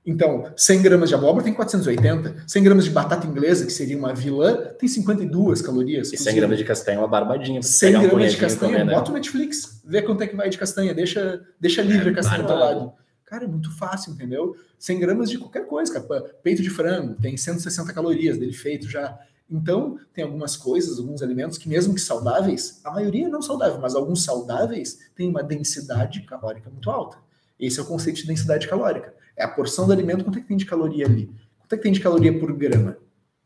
Então, 0.06 0.52
100 0.56 0.82
gramas 0.82 1.10
de 1.10 1.16
abóbora 1.16 1.44
tem 1.44 1.54
480. 1.54 2.44
100 2.46 2.64
gramas 2.64 2.84
de 2.84 2.92
batata 2.92 3.26
inglesa, 3.26 3.66
que 3.66 3.72
seria 3.72 3.98
uma 3.98 4.14
vilã, 4.14 4.56
tem 4.78 4.90
52 4.90 5.62
calorias. 5.62 6.12
E 6.12 6.18
100 6.18 6.36
gramas 6.36 6.58
de 6.58 6.66
castanha 6.66 6.98
é 6.98 7.00
uma 7.00 7.08
barbadinha. 7.08 7.62
100 7.62 7.92
gramas 7.94 8.14
um 8.14 8.28
de 8.28 8.38
castanha, 8.38 8.84
né? 8.84 8.94
bota 8.94 9.12
o 9.12 9.14
Netflix, 9.14 9.82
vê 9.86 10.02
quanto 10.02 10.22
é 10.24 10.28
que 10.28 10.36
vai 10.36 10.50
de 10.50 10.58
castanha, 10.58 10.94
deixa, 10.94 11.42
deixa 11.60 11.82
livre 11.82 12.10
é, 12.10 12.12
a 12.12 12.16
castanha 12.16 12.44
do 12.44 12.54
lado. 12.54 12.94
Cara, 13.34 13.46
é 13.46 13.48
muito 13.48 13.76
fácil, 13.76 14.14
entendeu? 14.14 14.56
100 14.78 15.00
gramas 15.00 15.28
de 15.28 15.40
qualquer 15.40 15.66
coisa, 15.66 15.92
cara. 15.92 16.22
Peito 16.44 16.62
de 16.62 16.70
frango 16.70 17.16
tem 17.20 17.36
160 17.36 17.92
calorias 17.92 18.38
dele 18.38 18.54
feito 18.54 18.88
já. 18.88 19.20
Então, 19.50 19.98
tem 20.14 20.24
algumas 20.24 20.56
coisas, 20.56 21.00
alguns 21.00 21.24
alimentos 21.24 21.58
que, 21.58 21.68
mesmo 21.68 21.96
que 21.96 22.00
saudáveis, 22.00 22.80
a 22.84 22.92
maioria 22.92 23.28
não 23.28 23.42
saudável, 23.42 23.80
mas 23.80 23.96
alguns 23.96 24.24
saudáveis 24.24 25.00
têm 25.16 25.28
uma 25.28 25.42
densidade 25.42 26.22
calórica 26.22 26.70
muito 26.70 26.92
alta. 26.92 27.18
Esse 27.60 27.80
é 27.80 27.82
o 27.82 27.88
conceito 27.88 28.18
de 28.18 28.28
densidade 28.28 28.68
calórica. 28.68 29.16
É 29.36 29.44
a 29.44 29.48
porção 29.48 29.88
do 29.88 29.94
alimento, 29.94 30.24
quanto 30.24 30.38
é 30.38 30.42
que 30.42 30.48
tem 30.48 30.58
de 30.58 30.68
caloria 30.68 31.08
ali? 31.08 31.26
Quanto 31.58 31.74
é 31.74 31.78
que 31.78 31.82
tem 31.82 31.92
de 31.92 32.02
caloria 32.02 32.40
por 32.40 32.56
grama? 32.56 32.98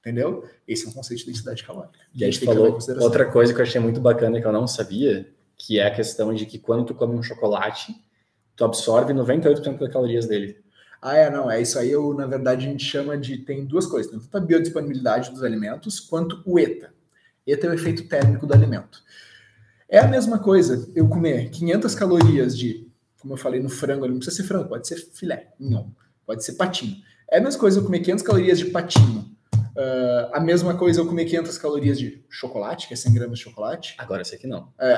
Entendeu? 0.02 0.44
Esse 0.68 0.86
é 0.86 0.90
um 0.90 0.92
conceito 0.92 1.22
de 1.22 1.28
densidade 1.28 1.64
calórica. 1.64 1.98
E 2.14 2.26
a 2.26 2.30
gente 2.30 2.44
falou 2.44 2.78
outra 3.00 3.32
coisa 3.32 3.54
que 3.54 3.62
eu 3.62 3.64
achei 3.64 3.80
muito 3.80 4.02
bacana 4.02 4.42
que 4.42 4.46
eu 4.46 4.52
não 4.52 4.68
sabia, 4.68 5.30
que 5.56 5.80
é 5.80 5.88
a 5.88 5.96
questão 5.96 6.34
de 6.34 6.46
que 6.46 6.60
quando 6.60 6.84
tu 6.84 6.94
come 6.94 7.18
um 7.18 7.24
chocolate, 7.24 7.96
tu 8.58 8.66
absorve 8.66 9.14
98% 9.14 9.78
das 9.78 9.94
calorias 9.94 10.26
dele. 10.26 10.58
Ah, 11.00 11.16
é, 11.16 11.30
não, 11.30 11.50
é 11.50 11.62
isso 11.62 11.78
aí, 11.78 11.92
eu, 11.92 12.14
na 12.14 12.26
verdade, 12.26 12.66
a 12.66 12.70
gente 12.70 12.84
chama 12.84 13.16
de, 13.16 13.38
tem 13.38 13.64
duas 13.64 13.86
coisas, 13.86 14.12
tanto 14.12 14.36
a 14.36 14.40
biodisponibilidade 14.40 15.30
dos 15.30 15.44
alimentos, 15.44 16.00
quanto 16.00 16.42
o 16.44 16.60
ETA. 16.60 16.92
ETA 17.46 17.68
é 17.68 17.70
o 17.70 17.74
efeito 17.74 18.08
térmico 18.08 18.48
do 18.48 18.54
alimento. 18.54 19.02
É 19.88 20.00
a 20.00 20.08
mesma 20.08 20.40
coisa 20.40 20.92
eu 20.96 21.08
comer 21.08 21.50
500 21.52 21.96
calorias 21.96 22.58
de, 22.58 22.92
como 23.22 23.34
eu 23.34 23.38
falei 23.38 23.62
no 23.62 23.70
frango, 23.70 24.08
não 24.08 24.18
precisa 24.18 24.36
ser 24.36 24.44
frango, 24.44 24.68
pode 24.68 24.88
ser 24.88 24.98
filé, 24.98 25.54
não, 25.60 25.96
pode 26.26 26.44
ser 26.44 26.54
patinho. 26.54 26.98
É 27.32 27.38
a 27.38 27.42
mesma 27.42 27.60
coisa 27.60 27.80
eu 27.80 27.86
comer 27.86 28.00
500 28.00 28.24
calorias 28.26 28.60
de 28.60 28.66
patinho 28.66 29.37
Uh, 29.78 30.34
a 30.34 30.40
mesma 30.40 30.76
coisa 30.76 31.02
eu 31.02 31.06
comer 31.06 31.26
500 31.26 31.58
calorias 31.60 32.00
de 32.00 32.26
chocolate, 32.30 32.88
que 32.88 32.96
é 32.96 32.98
100 32.98 33.14
gramas 33.14 33.38
de 33.38 33.44
chocolate. 33.44 33.94
Agora 34.00 34.24
sei 34.24 34.40
que 34.40 34.48
não. 34.48 34.74
É. 34.80 34.98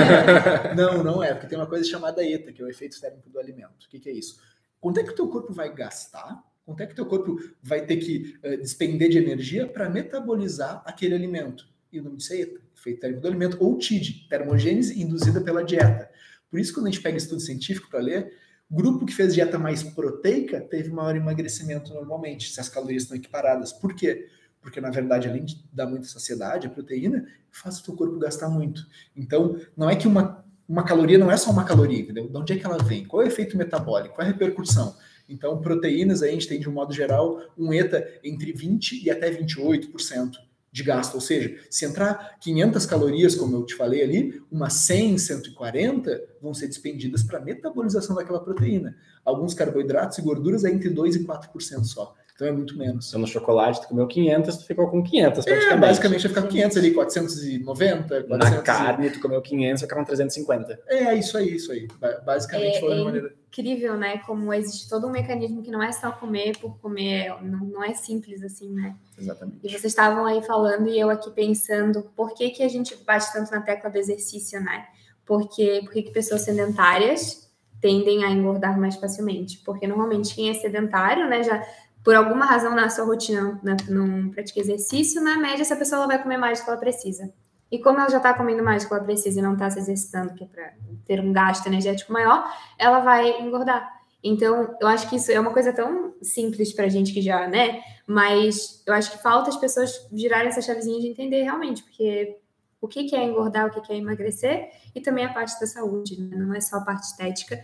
não, 0.74 1.04
não 1.04 1.22
é, 1.22 1.34
porque 1.34 1.46
tem 1.46 1.58
uma 1.58 1.66
coisa 1.66 1.84
chamada 1.84 2.26
ETA, 2.26 2.50
que 2.50 2.62
é 2.62 2.64
o 2.64 2.68
efeito 2.68 2.98
térmico 2.98 3.28
do 3.28 3.38
alimento. 3.38 3.84
O 3.84 3.88
que, 3.90 3.98
que 3.98 4.08
é 4.08 4.12
isso? 4.12 4.40
Quanto 4.80 5.00
é 5.00 5.02
que 5.02 5.10
o 5.10 5.14
teu 5.14 5.28
corpo 5.28 5.52
vai 5.52 5.70
gastar? 5.74 6.42
Quanto 6.64 6.80
é 6.80 6.86
que 6.86 6.94
o 6.94 6.96
teu 6.96 7.04
corpo 7.04 7.36
vai 7.62 7.84
ter 7.84 7.98
que 7.98 8.38
uh, 8.42 8.56
despender 8.56 9.10
de 9.10 9.18
energia 9.18 9.66
para 9.66 9.90
metabolizar 9.90 10.82
aquele 10.86 11.14
alimento? 11.14 11.68
E 11.92 12.00
o 12.00 12.02
nome 12.02 12.16
disso 12.16 12.32
é 12.32 12.40
ETA, 12.40 12.60
efeito 12.74 13.00
térmico 13.00 13.20
do 13.20 13.28
alimento, 13.28 13.58
ou 13.60 13.76
TID, 13.76 14.28
termogênese 14.30 14.98
induzida 14.98 15.42
pela 15.42 15.62
dieta. 15.62 16.10
Por 16.50 16.58
isso, 16.58 16.72
quando 16.72 16.86
a 16.86 16.90
gente 16.90 17.02
pega 17.02 17.18
estudo 17.18 17.40
científico 17.40 17.90
para 17.90 18.00
ler, 18.00 18.32
grupo 18.70 19.06
que 19.06 19.14
fez 19.14 19.34
dieta 19.34 19.58
mais 19.58 19.82
proteica 19.82 20.60
teve 20.60 20.90
maior 20.90 21.16
emagrecimento 21.16 21.94
normalmente, 21.94 22.52
se 22.52 22.60
as 22.60 22.68
calorias 22.68 23.04
estão 23.04 23.16
equiparadas. 23.16 23.72
Por 23.72 23.94
quê? 23.94 24.28
Porque, 24.60 24.80
na 24.80 24.90
verdade, 24.90 25.28
além 25.28 25.44
de 25.44 25.64
dar 25.72 25.86
muita 25.86 26.06
saciedade, 26.06 26.66
a 26.66 26.70
proteína 26.70 27.24
faz 27.52 27.78
o 27.78 27.84
teu 27.84 27.94
corpo 27.94 28.18
gastar 28.18 28.48
muito. 28.48 28.84
Então, 29.14 29.60
não 29.76 29.88
é 29.88 29.94
que 29.94 30.08
uma, 30.08 30.44
uma 30.68 30.82
caloria 30.82 31.18
não 31.18 31.30
é 31.30 31.36
só 31.36 31.50
uma 31.50 31.64
caloria, 31.64 32.00
entendeu? 32.00 32.28
De 32.28 32.36
onde 32.36 32.52
é 32.52 32.56
que 32.56 32.66
ela 32.66 32.82
vem? 32.82 33.04
Qual 33.04 33.22
é 33.22 33.26
o 33.26 33.28
efeito 33.28 33.56
metabólico? 33.56 34.16
Qual 34.16 34.26
é 34.26 34.28
a 34.28 34.32
repercussão? 34.32 34.96
Então, 35.28 35.60
proteínas, 35.60 36.22
a 36.22 36.26
gente 36.26 36.48
tem, 36.48 36.58
de 36.58 36.68
um 36.68 36.72
modo 36.72 36.92
geral, 36.92 37.40
um 37.56 37.72
ETA 37.72 38.04
entre 38.24 38.52
20% 38.52 39.02
e 39.04 39.10
até 39.10 39.30
28% 39.30 40.45
de 40.76 40.82
gasto. 40.82 41.14
Ou 41.14 41.20
seja, 41.20 41.56
se 41.70 41.86
entrar 41.86 42.36
500 42.38 42.84
calorias, 42.84 43.34
como 43.34 43.56
eu 43.56 43.64
te 43.64 43.74
falei 43.74 44.02
ali, 44.02 44.42
umas 44.52 44.74
100, 44.74 45.16
140 45.16 46.22
vão 46.40 46.52
ser 46.52 46.68
despendidas 46.68 47.22
para 47.22 47.40
metabolização 47.40 48.14
daquela 48.14 48.40
proteína. 48.40 48.94
Alguns 49.24 49.54
carboidratos 49.54 50.18
e 50.18 50.22
gorduras 50.22 50.64
é 50.64 50.70
entre 50.70 50.90
2 50.90 51.16
e 51.16 51.24
4% 51.24 51.84
só. 51.84 52.14
Então 52.34 52.46
é 52.46 52.52
muito 52.52 52.76
menos. 52.76 53.08
Então 53.08 53.18
no 53.18 53.26
chocolate 53.26 53.80
tu 53.80 53.88
comeu 53.88 54.06
500, 54.06 54.58
tu 54.58 54.66
ficou 54.66 54.90
com 54.90 55.02
500 55.02 55.38
é, 55.38 55.50
praticamente. 55.50 55.72
É, 55.72 55.76
basicamente 55.76 56.20
vai 56.20 56.28
ficar 56.28 56.42
com 56.42 56.48
500 56.48 56.76
ali, 56.76 56.90
490, 56.92 58.24
400. 58.24 58.38
Na 58.38 58.62
carne 58.62 59.10
tu 59.10 59.20
comeu 59.20 59.40
500, 59.40 59.80
vai 59.80 59.88
ficar 59.88 60.00
com 60.00 60.04
350. 60.04 60.80
É, 60.86 61.14
isso 61.14 61.38
aí, 61.38 61.56
isso 61.56 61.72
aí. 61.72 61.88
Basicamente 62.26 62.76
é, 62.76 62.80
foi 62.80 62.92
é 62.92 63.02
maneira... 63.02 63.32
incrível, 63.56 63.96
né, 63.96 64.18
como 64.18 64.52
existe 64.52 64.88
todo 64.88 65.06
um 65.06 65.10
mecanismo 65.10 65.62
que 65.62 65.70
não 65.70 65.82
é 65.82 65.90
só 65.90 66.12
comer 66.12 66.58
por 66.58 66.78
comer, 66.78 67.34
não, 67.42 67.60
não 67.60 67.84
é 67.84 67.94
simples 67.94 68.42
assim, 68.42 68.70
né? 68.70 68.94
Exatamente. 69.18 69.60
E 69.64 69.68
vocês 69.70 69.86
estavam 69.86 70.26
aí 70.26 70.42
falando 70.42 70.88
e 70.88 70.98
eu 70.98 71.08
aqui 71.08 71.30
pensando, 71.30 72.02
por 72.14 72.34
que 72.34 72.50
que 72.50 72.62
a 72.62 72.68
gente 72.68 72.94
bate 72.96 73.32
tanto 73.32 73.50
na 73.50 73.62
tecla 73.62 73.88
do 73.88 73.96
exercício, 73.96 74.60
né? 74.60 74.86
Porque, 75.24 75.80
porque 75.84 76.02
que 76.02 76.10
pessoas 76.10 76.42
sedentárias 76.42 77.50
tendem 77.80 78.24
a 78.24 78.30
engordar 78.30 78.78
mais 78.78 78.96
facilmente? 78.96 79.58
Porque 79.64 79.86
normalmente 79.86 80.34
quem 80.34 80.50
é 80.50 80.54
sedentário, 80.54 81.28
né, 81.28 81.42
já 81.42 81.66
por 82.04 82.14
alguma 82.14 82.44
razão 82.44 82.74
na 82.74 82.88
sua 82.88 83.04
rotina 83.04 83.58
né, 83.62 83.76
não 83.88 84.28
pratica 84.28 84.60
exercício, 84.60 85.20
na 85.20 85.38
média 85.38 85.62
essa 85.62 85.74
pessoa 85.74 86.06
vai 86.06 86.22
comer 86.22 86.36
mais 86.36 86.60
do 86.60 86.64
que 86.64 86.70
ela 86.70 86.78
precisa. 86.78 87.32
E 87.70 87.78
como 87.78 87.98
ela 87.98 88.08
já 88.08 88.18
está 88.18 88.32
comendo 88.32 88.62
mais 88.62 88.84
do 88.84 88.88
que 88.88 88.94
ela 88.94 89.04
precisa 89.04 89.38
e 89.38 89.42
não 89.42 89.54
está 89.54 89.68
se 89.70 89.78
exercitando, 89.78 90.34
que 90.34 90.44
é 90.44 90.46
para 90.46 90.72
ter 91.04 91.20
um 91.20 91.32
gasto 91.32 91.66
energético 91.66 92.12
maior, 92.12 92.44
ela 92.78 93.00
vai 93.00 93.40
engordar. 93.40 93.96
Então, 94.22 94.76
eu 94.80 94.88
acho 94.88 95.08
que 95.08 95.16
isso 95.16 95.30
é 95.30 95.38
uma 95.38 95.52
coisa 95.52 95.72
tão 95.72 96.14
simples 96.22 96.72
para 96.72 96.86
a 96.86 96.88
gente 96.88 97.12
que 97.12 97.20
já, 97.20 97.46
né? 97.46 97.80
Mas 98.06 98.82
eu 98.86 98.94
acho 98.94 99.10
que 99.10 99.22
falta 99.22 99.50
as 99.50 99.56
pessoas 99.56 100.08
girarem 100.12 100.48
essa 100.48 100.62
chavezinha 100.62 101.00
de 101.00 101.08
entender 101.08 101.42
realmente, 101.42 101.82
porque 101.82 102.38
o 102.80 102.88
que 102.88 103.14
é 103.14 103.24
engordar, 103.24 103.66
o 103.66 103.82
que 103.82 103.92
é 103.92 103.96
emagrecer, 103.96 104.70
e 104.94 105.00
também 105.00 105.24
a 105.24 105.32
parte 105.32 105.58
da 105.60 105.66
saúde, 105.66 106.20
né? 106.20 106.36
não 106.36 106.54
é 106.54 106.60
só 106.60 106.76
a 106.76 106.80
parte 106.80 107.04
estética 107.04 107.62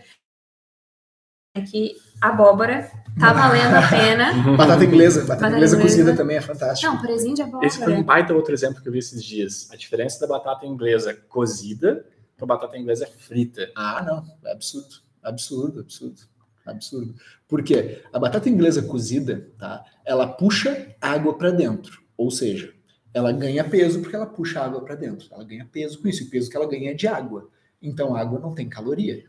que 1.61 1.95
abóbora 2.19 2.89
tá 3.19 3.31
valendo 3.31 3.75
a 3.75 3.87
pena. 3.87 4.33
batata 4.57 4.83
inglesa, 4.83 5.21
batata, 5.21 5.35
batata 5.35 5.55
inglesa, 5.55 5.75
inglesa, 5.75 5.81
cozida 5.81 6.15
também 6.15 6.37
é 6.37 6.41
fantástico. 6.41 6.91
Não, 6.91 6.99
presinho 6.99 7.35
de 7.35 7.41
abóbora. 7.43 7.67
Esse 7.67 7.77
foi 7.77 7.93
um 7.93 8.01
baita 8.01 8.33
outro 8.33 8.53
exemplo 8.53 8.81
que 8.81 8.87
eu 8.87 8.91
vi 8.91 8.99
esses 8.99 9.23
dias. 9.23 9.69
A 9.71 9.75
diferença 9.75 10.19
da 10.19 10.25
batata 10.25 10.65
inglesa 10.65 11.13
cozida 11.29 12.05
para 12.35 12.47
batata 12.47 12.77
inglesa 12.77 13.05
frita. 13.05 13.69
Ah, 13.75 14.03
não, 14.03 14.49
é 14.49 14.51
absurdo, 14.51 14.95
absurdo, 15.21 15.81
absurdo. 15.81 16.21
Absurdo. 16.65 17.13
Por 17.47 17.61
quê? 17.61 18.01
A 18.11 18.17
batata 18.17 18.49
inglesa 18.49 18.81
cozida, 18.81 19.51
tá? 19.59 19.83
Ela 20.05 20.25
puxa 20.25 20.95
água 20.99 21.37
para 21.37 21.51
dentro. 21.51 22.01
Ou 22.17 22.31
seja, 22.31 22.73
ela 23.13 23.31
ganha 23.31 23.63
peso 23.65 23.99
porque 23.99 24.15
ela 24.15 24.25
puxa 24.25 24.61
água 24.61 24.81
para 24.81 24.95
dentro. 24.95 25.27
Ela 25.31 25.43
ganha 25.43 25.67
peso 25.71 26.01
com 26.01 26.07
isso. 26.07 26.23
E 26.23 26.27
o 26.27 26.29
peso 26.29 26.49
que 26.49 26.55
ela 26.55 26.67
ganha 26.67 26.91
é 26.91 26.93
de 26.93 27.05
água. 27.05 27.49
Então, 27.81 28.15
a 28.15 28.21
água 28.21 28.39
não 28.39 28.55
tem 28.55 28.69
caloria. 28.69 29.25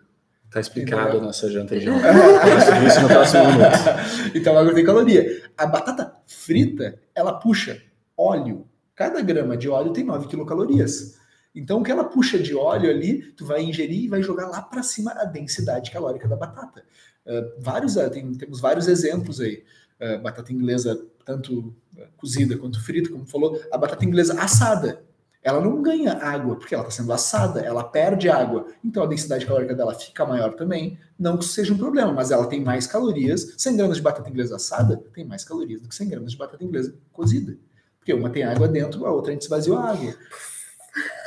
Tá 0.55 0.61
explicado 0.61 1.19
a 1.19 1.21
nossa 1.21 1.51
janta 1.51 1.77
de 1.77 1.87
isso 2.87 3.01
no 3.01 3.09
próximo 3.09 3.43
minuto. 3.45 4.37
Então, 4.37 4.57
a 4.57 4.61
água 4.61 4.73
tem 4.73 4.85
caloria. 4.85 5.51
A 5.59 5.67
batata 5.67 6.17
frita, 6.29 6.97
ela 7.13 7.33
puxa 7.33 7.83
óleo. 8.17 8.65
Cada 8.95 9.21
grama 9.21 9.57
de 9.57 9.69
óleo 9.69 9.93
tem 9.93 10.05
9 10.05 10.29
quilocalorias. 10.29 11.19
Então, 11.53 11.81
o 11.81 11.83
que 11.83 11.91
ela 11.91 12.05
puxa 12.05 12.39
de 12.39 12.55
óleo 12.55 12.89
ali, 12.89 13.33
tu 13.33 13.45
vai 13.45 13.65
ingerir 13.65 14.05
e 14.05 14.09
vai 14.09 14.23
jogar 14.23 14.47
lá 14.47 14.63
para 14.63 14.85
cima 14.85 15.11
a 15.17 15.25
densidade 15.25 15.91
calórica 15.91 16.29
da 16.29 16.37
batata. 16.37 16.85
Uh, 17.27 17.61
vários, 17.61 17.97
uh, 17.97 18.09
tem, 18.09 18.33
temos 18.35 18.61
vários 18.61 18.87
exemplos 18.87 19.41
aí. 19.41 19.65
Uh, 20.01 20.23
batata 20.23 20.53
inglesa, 20.53 21.05
tanto 21.25 21.75
cozida 22.17 22.57
quanto 22.57 22.81
frita, 22.81 23.11
como 23.11 23.27
falou. 23.27 23.61
A 23.73 23.77
batata 23.77 24.05
inglesa 24.05 24.41
assada, 24.41 25.04
ela 25.45 25.61
não 25.61 25.83
ganha 25.83 26.15
água, 26.15 26.57
porque 26.57 26.75
ela 26.75 26.85
está 26.85 27.03
sendo 27.03 27.13
assada, 27.13 27.61
ela 27.61 27.85
perde 27.85 28.31
água. 28.31 28.67
Então 28.83 29.03
a 29.03 29.07
densidade 29.07 29.45
calórica 29.45 29.75
dela 29.75 29.95
fica 29.95 30.25
maior 30.25 30.55
também. 30.55 30.99
Não 31.19 31.37
que 31.37 31.45
seja 31.45 31.75
um 31.75 31.77
problema, 31.77 32.11
mas 32.15 32.31
ela 32.31 32.47
tem 32.47 32.65
mais 32.65 32.87
calorias. 32.87 33.53
100 33.59 33.77
gramas 33.77 33.99
de 33.99 34.03
batata 34.03 34.31
inglesa 34.31 34.57
assada 34.57 34.97
tem 35.13 35.23
mais 35.23 35.45
calorias 35.45 35.83
do 35.83 35.89
que 35.89 35.95
100 35.95 36.09
gramas 36.09 36.33
de 36.33 36.39
batata 36.39 36.65
inglesa 36.65 36.95
cozida. 37.13 37.59
Porque 37.99 38.15
uma 38.15 38.31
tem 38.31 38.43
água 38.43 38.67
dentro, 38.67 39.05
a 39.05 39.13
outra 39.13 39.33
a 39.33 39.35
gente 39.35 39.43
esvaziou 39.43 39.77
a 39.77 39.91
água. 39.91 40.15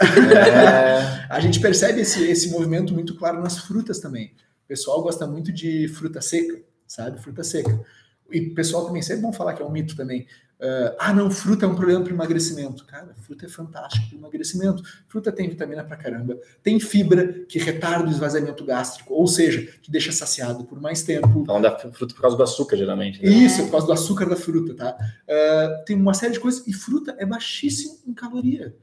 É... 0.01 1.27
a 1.29 1.39
gente 1.39 1.59
percebe 1.59 2.01
esse, 2.01 2.23
esse 2.27 2.49
movimento 2.49 2.95
muito 2.95 3.15
claro 3.15 3.39
nas 3.39 3.59
frutas 3.59 3.99
também. 3.99 4.33
O 4.65 4.67
pessoal 4.67 5.03
gosta 5.03 5.27
muito 5.27 5.51
de 5.53 5.87
fruta 5.89 6.21
seca, 6.21 6.59
sabe? 6.87 7.21
Fruta 7.21 7.43
seca. 7.43 7.79
E 8.31 8.39
o 8.39 8.53
pessoal 8.53 8.85
também, 8.85 9.01
sempre 9.01 9.19
é 9.19 9.21
bom 9.21 9.33
falar 9.33 9.53
que 9.53 9.61
é 9.61 9.65
um 9.65 9.71
mito 9.71 9.95
também. 9.95 10.27
Uh, 10.59 10.89
ah, 10.97 11.13
não, 11.13 11.29
fruta 11.29 11.67
é 11.67 11.69
um 11.69 11.75
problema 11.75 12.03
para 12.03 12.11
emagrecimento. 12.11 12.83
Cara, 12.85 13.13
fruta 13.21 13.45
é 13.45 13.49
fantástico 13.49 14.09
para 14.09 14.17
emagrecimento. 14.17 14.81
Fruta 15.07 15.31
tem 15.31 15.47
vitamina 15.47 15.83
para 15.83 15.95
caramba, 15.95 16.39
tem 16.63 16.79
fibra 16.79 17.45
que 17.47 17.59
retarda 17.59 18.07
o 18.07 18.11
esvaziamento 18.11 18.65
gástrico, 18.65 19.13
ou 19.13 19.27
seja, 19.27 19.61
que 19.81 19.91
deixa 19.91 20.11
saciado 20.11 20.65
por 20.65 20.81
mais 20.81 21.03
tempo. 21.03 21.45
Falando 21.45 21.63
da 21.63 21.77
fruta 21.77 22.15
por 22.15 22.21
causa 22.21 22.35
do 22.35 22.41
açúcar, 22.41 22.75
geralmente. 22.75 23.21
Né? 23.21 23.29
Isso, 23.29 23.63
por 23.65 23.71
causa 23.71 23.85
do 23.85 23.93
açúcar 23.93 24.27
da 24.27 24.35
fruta, 24.35 24.73
tá? 24.73 24.97
Uh, 24.99 25.85
tem 25.85 25.95
uma 25.95 26.15
série 26.15 26.33
de 26.33 26.39
coisas, 26.39 26.65
e 26.65 26.73
fruta 26.73 27.15
é 27.19 27.25
baixíssimo 27.25 27.99
em 28.07 28.13
caloria. 28.13 28.75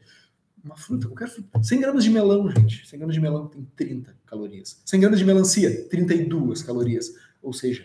Uma 0.65 0.77
fruta, 0.77 1.09
qualquer 1.09 1.29
fruta. 1.29 1.61
100 1.61 1.81
gramas 1.81 2.05
de 2.05 2.11
melão, 2.11 2.49
gente. 2.51 2.87
100 2.89 2.99
gramas 2.99 3.15
de 3.15 3.21
melão 3.21 3.49
tem 3.49 3.67
30 3.77 4.17
calorias. 4.25 4.81
100 4.87 5.01
gramas 5.01 5.19
de 5.19 5.25
melancia, 5.25 5.89
32 5.89 6.63
calorias. 6.63 7.13
Ou 7.43 7.53
seja, 7.53 7.85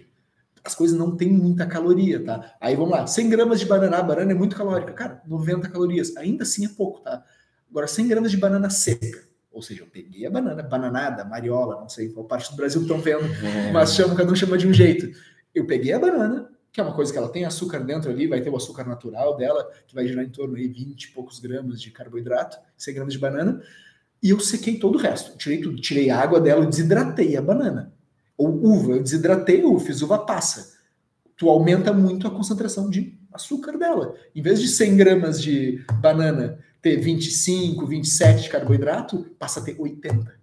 as 0.70 0.76
coisas 0.76 0.98
não 0.98 1.16
têm 1.16 1.32
muita 1.32 1.66
caloria, 1.66 2.24
tá? 2.24 2.56
Aí 2.62 2.76
vamos 2.76 2.92
lá, 2.92 3.08
100 3.08 3.30
gramas 3.30 3.60
de 3.60 3.66
banana, 3.66 3.98
a 3.98 4.04
banana 4.04 4.32
é 4.32 4.36
muito 4.36 4.56
calórica, 4.56 4.94
cara, 4.94 5.22
90 5.28 5.68
calorias, 5.70 6.16
ainda 6.16 6.44
assim 6.44 6.66
é 6.66 6.70
pouco, 6.70 7.02
tá? 7.02 7.24
Agora, 7.70 7.88
100 7.88 8.08
gramas 8.08 8.32
de 8.32 8.38
banana 8.38 8.70
seca, 8.70 9.28
ou 9.52 9.62
seja, 9.62 9.82
eu 9.82 9.88
peguei 9.88 10.26
a 10.26 10.30
banana, 10.30 10.62
bananada, 10.62 11.26
mariola, 11.26 11.82
não 11.82 11.90
sei 11.90 12.10
qual 12.10 12.26
parte 12.26 12.52
do 12.52 12.56
Brasil 12.56 12.82
estão 12.82 13.00
vendo, 13.00 13.24
uhum. 13.24 13.74
mas 13.74 13.94
chama, 13.94 14.16
cada 14.16 14.32
um 14.32 14.36
chama 14.36 14.58
de 14.58 14.68
um 14.68 14.74
jeito. 14.74 15.10
Eu 15.54 15.66
peguei 15.66 15.92
a 15.92 16.00
banana, 16.00 16.50
que 16.72 16.80
é 16.80 16.84
uma 16.84 16.94
coisa 16.94 17.12
que 17.12 17.18
ela 17.18 17.30
tem 17.30 17.46
açúcar 17.46 17.80
dentro 17.80 18.12
ali, 18.12 18.28
vai 18.28 18.42
ter 18.42 18.50
o 18.50 18.56
açúcar 18.56 18.84
natural 18.86 19.36
dela, 19.36 19.68
que 19.88 19.96
vai 19.96 20.08
gerar 20.08 20.24
em 20.24 20.30
torno 20.30 20.56
de 20.56 20.68
20 20.68 21.04
e 21.04 21.12
poucos 21.12 21.40
gramas 21.40 21.82
de 21.82 21.90
carboidrato, 21.90 22.58
100 22.78 22.94
gramas 22.94 23.14
de 23.14 23.20
banana, 23.20 23.62
e 24.22 24.30
eu 24.30 24.40
sequei 24.40 24.78
todo 24.78 24.96
o 24.96 25.02
resto. 25.02 25.36
Tirei 25.38 25.62
tudo, 25.62 25.82
tirei 25.82 26.12
a 26.12 26.20
água 26.20 26.40
dela, 26.40 26.66
desidratei 26.66 27.36
a 27.36 27.42
banana 27.42 27.92
ou 28.40 28.48
uva, 28.64 28.94
eu 28.94 29.04
desidratei 29.04 29.66
uva, 29.66 29.84
fiz 29.84 30.02
uva 30.02 30.18
passa. 30.18 30.78
Tu 31.36 31.50
aumenta 31.50 31.92
muito 31.92 32.26
a 32.26 32.32
concentração 32.32 32.90
de 32.90 33.20
açúcar 33.34 33.78
dela. 33.78 34.16
Em 34.34 34.42
vez 34.42 34.62
de 34.62 34.70
100 34.70 34.96
gramas 34.96 35.42
de 35.42 35.84
banana 36.02 36.58
ter 36.82 36.96
25, 36.96 37.86
27 37.86 38.44
de 38.44 38.50
carboidrato, 38.50 39.26
passa 39.38 39.60
a 39.60 39.64
ter 39.64 39.76
80. 39.78 40.40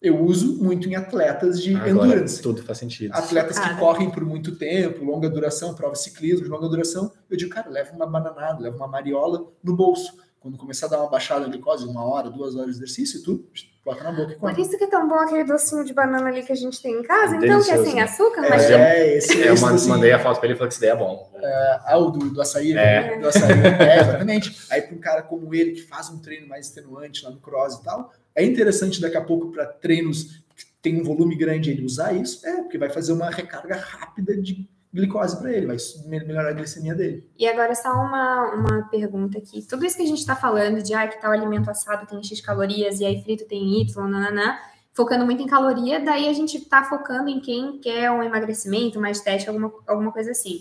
Eu 0.00 0.22
uso 0.22 0.62
muito 0.62 0.88
em 0.88 0.94
atletas 0.94 1.62
de 1.62 1.74
Agora, 1.74 1.90
endurance. 1.90 2.40
Tudo 2.40 2.62
faz 2.62 2.78
sentido. 2.78 3.12
Atletas 3.12 3.58
que 3.58 3.76
correm 3.76 4.10
por 4.10 4.24
muito 4.24 4.56
tempo, 4.56 5.04
longa 5.04 5.28
duração, 5.28 5.74
prova 5.74 5.94
ciclismo 5.94 6.44
de 6.44 6.50
longa 6.50 6.68
duração. 6.68 7.12
Eu 7.28 7.36
digo, 7.36 7.50
cara, 7.50 7.68
leva 7.68 7.94
uma 7.94 8.06
bananada, 8.06 8.60
leva 8.60 8.76
uma 8.76 8.88
mariola 8.88 9.46
no 9.62 9.76
bolso. 9.76 10.16
Quando 10.44 10.58
começar 10.58 10.84
a 10.84 10.88
dar 10.90 11.00
uma 11.00 11.08
baixada 11.08 11.46
de 11.46 11.52
glicose, 11.52 11.86
uma 11.86 12.04
hora, 12.04 12.28
duas 12.28 12.54
horas 12.54 12.72
de 12.72 12.76
exercício, 12.76 13.22
tu 13.22 13.46
bota 13.82 14.04
na 14.04 14.12
boca 14.12 14.32
e 14.32 14.36
come. 14.36 14.52
Por 14.52 14.60
isso 14.60 14.76
que 14.76 14.84
é 14.84 14.86
tão 14.86 15.08
bom 15.08 15.14
aquele 15.14 15.42
docinho 15.42 15.82
de 15.86 15.94
banana 15.94 16.28
ali 16.28 16.42
que 16.42 16.52
a 16.52 16.54
gente 16.54 16.82
tem 16.82 16.98
em 16.98 17.02
casa. 17.02 17.36
então, 17.36 17.62
que 17.62 17.70
é 17.70 17.82
sem 17.82 17.98
açúcar, 17.98 18.44
é, 18.44 18.50
mas... 18.50 18.70
É, 18.70 19.16
esse, 19.16 19.42
é, 19.42 19.48
eu 19.48 19.54
mandei 19.88 20.12
a 20.12 20.18
foto 20.18 20.36
para 20.36 20.44
ele 20.44 20.54
e 20.54 20.58
falou 20.58 20.68
que 20.68 20.74
isso 20.74 20.82
daí 20.82 20.90
é 20.90 20.96
bom. 20.96 21.32
É, 21.34 21.80
ah, 21.86 21.96
o 21.96 22.10
do, 22.10 22.28
do 22.28 22.42
açaí. 22.42 22.72
É. 22.72 22.74
Né? 22.74 23.18
Do 23.20 23.28
açaí. 23.28 23.52
é, 23.80 24.00
exatamente. 24.00 24.54
Aí 24.70 24.82
para 24.82 24.94
um 24.94 25.00
cara 25.00 25.22
como 25.22 25.54
ele, 25.54 25.72
que 25.72 25.80
faz 25.80 26.10
um 26.10 26.18
treino 26.18 26.46
mais 26.46 26.66
extenuante 26.66 27.24
lá 27.24 27.30
no 27.30 27.40
cross 27.40 27.76
e 27.76 27.82
tal, 27.82 28.12
é 28.34 28.44
interessante 28.44 29.00
daqui 29.00 29.16
a 29.16 29.24
pouco 29.24 29.50
para 29.50 29.64
treinos 29.64 30.44
que 30.54 30.66
tem 30.82 31.00
um 31.00 31.04
volume 31.04 31.36
grande 31.36 31.70
ele 31.70 31.86
usar 31.86 32.12
isso, 32.12 32.46
é, 32.46 32.60
porque 32.60 32.76
vai 32.76 32.90
fazer 32.90 33.14
uma 33.14 33.30
recarga 33.30 33.76
rápida 33.76 34.36
de 34.36 34.68
glicose 34.94 35.36
para 35.38 35.52
ele, 35.52 35.66
vai 35.66 35.76
melhorar 36.06 36.50
a 36.50 36.52
glicemia 36.52 36.94
dele. 36.94 37.28
E 37.36 37.46
agora 37.48 37.74
só 37.74 37.92
uma, 37.92 38.54
uma 38.54 38.88
pergunta 38.88 39.38
aqui. 39.38 39.66
Tudo 39.66 39.84
isso 39.84 39.96
que 39.96 40.04
a 40.04 40.06
gente 40.06 40.20
está 40.20 40.36
falando 40.36 40.80
de 40.80 40.94
ah, 40.94 41.08
que 41.08 41.20
tal 41.20 41.32
alimento 41.32 41.68
assado 41.68 42.06
tem 42.06 42.22
X 42.22 42.40
calorias 42.40 43.00
e 43.00 43.04
aí 43.04 43.20
frito 43.22 43.44
tem 43.46 43.82
Y, 43.82 44.08
nananã, 44.08 44.56
focando 44.92 45.24
muito 45.24 45.42
em 45.42 45.46
caloria, 45.46 45.98
daí 45.98 46.28
a 46.28 46.32
gente 46.32 46.56
está 46.58 46.84
focando 46.84 47.28
em 47.28 47.40
quem 47.40 47.80
quer 47.80 48.08
um 48.12 48.22
emagrecimento, 48.22 49.00
uma 49.00 49.10
estética, 49.10 49.50
alguma, 49.50 49.72
alguma 49.88 50.12
coisa 50.12 50.30
assim. 50.30 50.60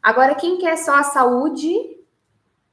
Agora, 0.00 0.36
quem 0.36 0.58
quer 0.58 0.76
só 0.76 0.94
a 0.94 1.02
saúde, 1.02 1.68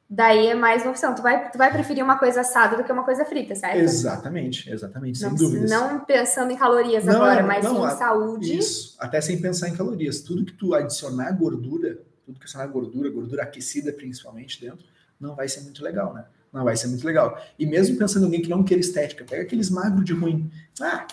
daí 0.09 0.47
é 0.47 0.55
mais 0.55 0.81
uma 0.81 0.91
opção. 0.91 1.13
Tu 1.13 1.21
vai, 1.21 1.51
tu 1.51 1.57
vai 1.57 1.71
preferir 1.71 2.03
uma 2.03 2.17
coisa 2.17 2.41
assada 2.41 2.75
do 2.75 2.83
que 2.83 2.91
uma 2.91 3.03
coisa 3.03 3.23
frita, 3.25 3.53
certo? 3.55 3.77
Exatamente, 3.77 4.69
exatamente, 4.69 5.21
não, 5.21 5.29
sem 5.29 5.37
dúvidas. 5.37 5.69
Não 5.69 5.99
pensando 5.99 6.51
em 6.51 6.57
calorias 6.57 7.05
não, 7.05 7.15
agora, 7.15 7.43
mas 7.43 7.63
não, 7.63 7.87
em 7.87 7.97
saúde. 7.97 8.57
Isso, 8.57 8.95
até 8.99 9.21
sem 9.21 9.39
pensar 9.39 9.69
em 9.69 9.75
calorias. 9.75 10.21
Tudo 10.21 10.43
que 10.43 10.53
tu 10.53 10.73
adicionar 10.73 11.31
gordura, 11.33 11.99
tudo 12.25 12.39
que 12.39 12.43
adicionar 12.43 12.67
gordura, 12.67 13.09
gordura 13.09 13.43
aquecida 13.43 13.93
principalmente 13.93 14.59
dentro, 14.59 14.85
não 15.19 15.35
vai 15.35 15.47
ser 15.47 15.61
muito 15.61 15.83
legal, 15.83 16.13
né? 16.13 16.25
Não 16.51 16.63
vai 16.63 16.75
ser 16.75 16.87
muito 16.87 17.05
legal. 17.05 17.39
E 17.59 17.65
mesmo 17.65 17.95
pensando 17.97 18.23
em 18.23 18.25
alguém 18.25 18.41
que 18.41 18.49
não 18.49 18.63
quer 18.63 18.79
estética, 18.79 19.23
pega 19.23 19.43
aqueles 19.43 19.69
magros 19.69 20.03
de 20.03 20.13
ruim. 20.13 20.49
Ah, 20.81 21.05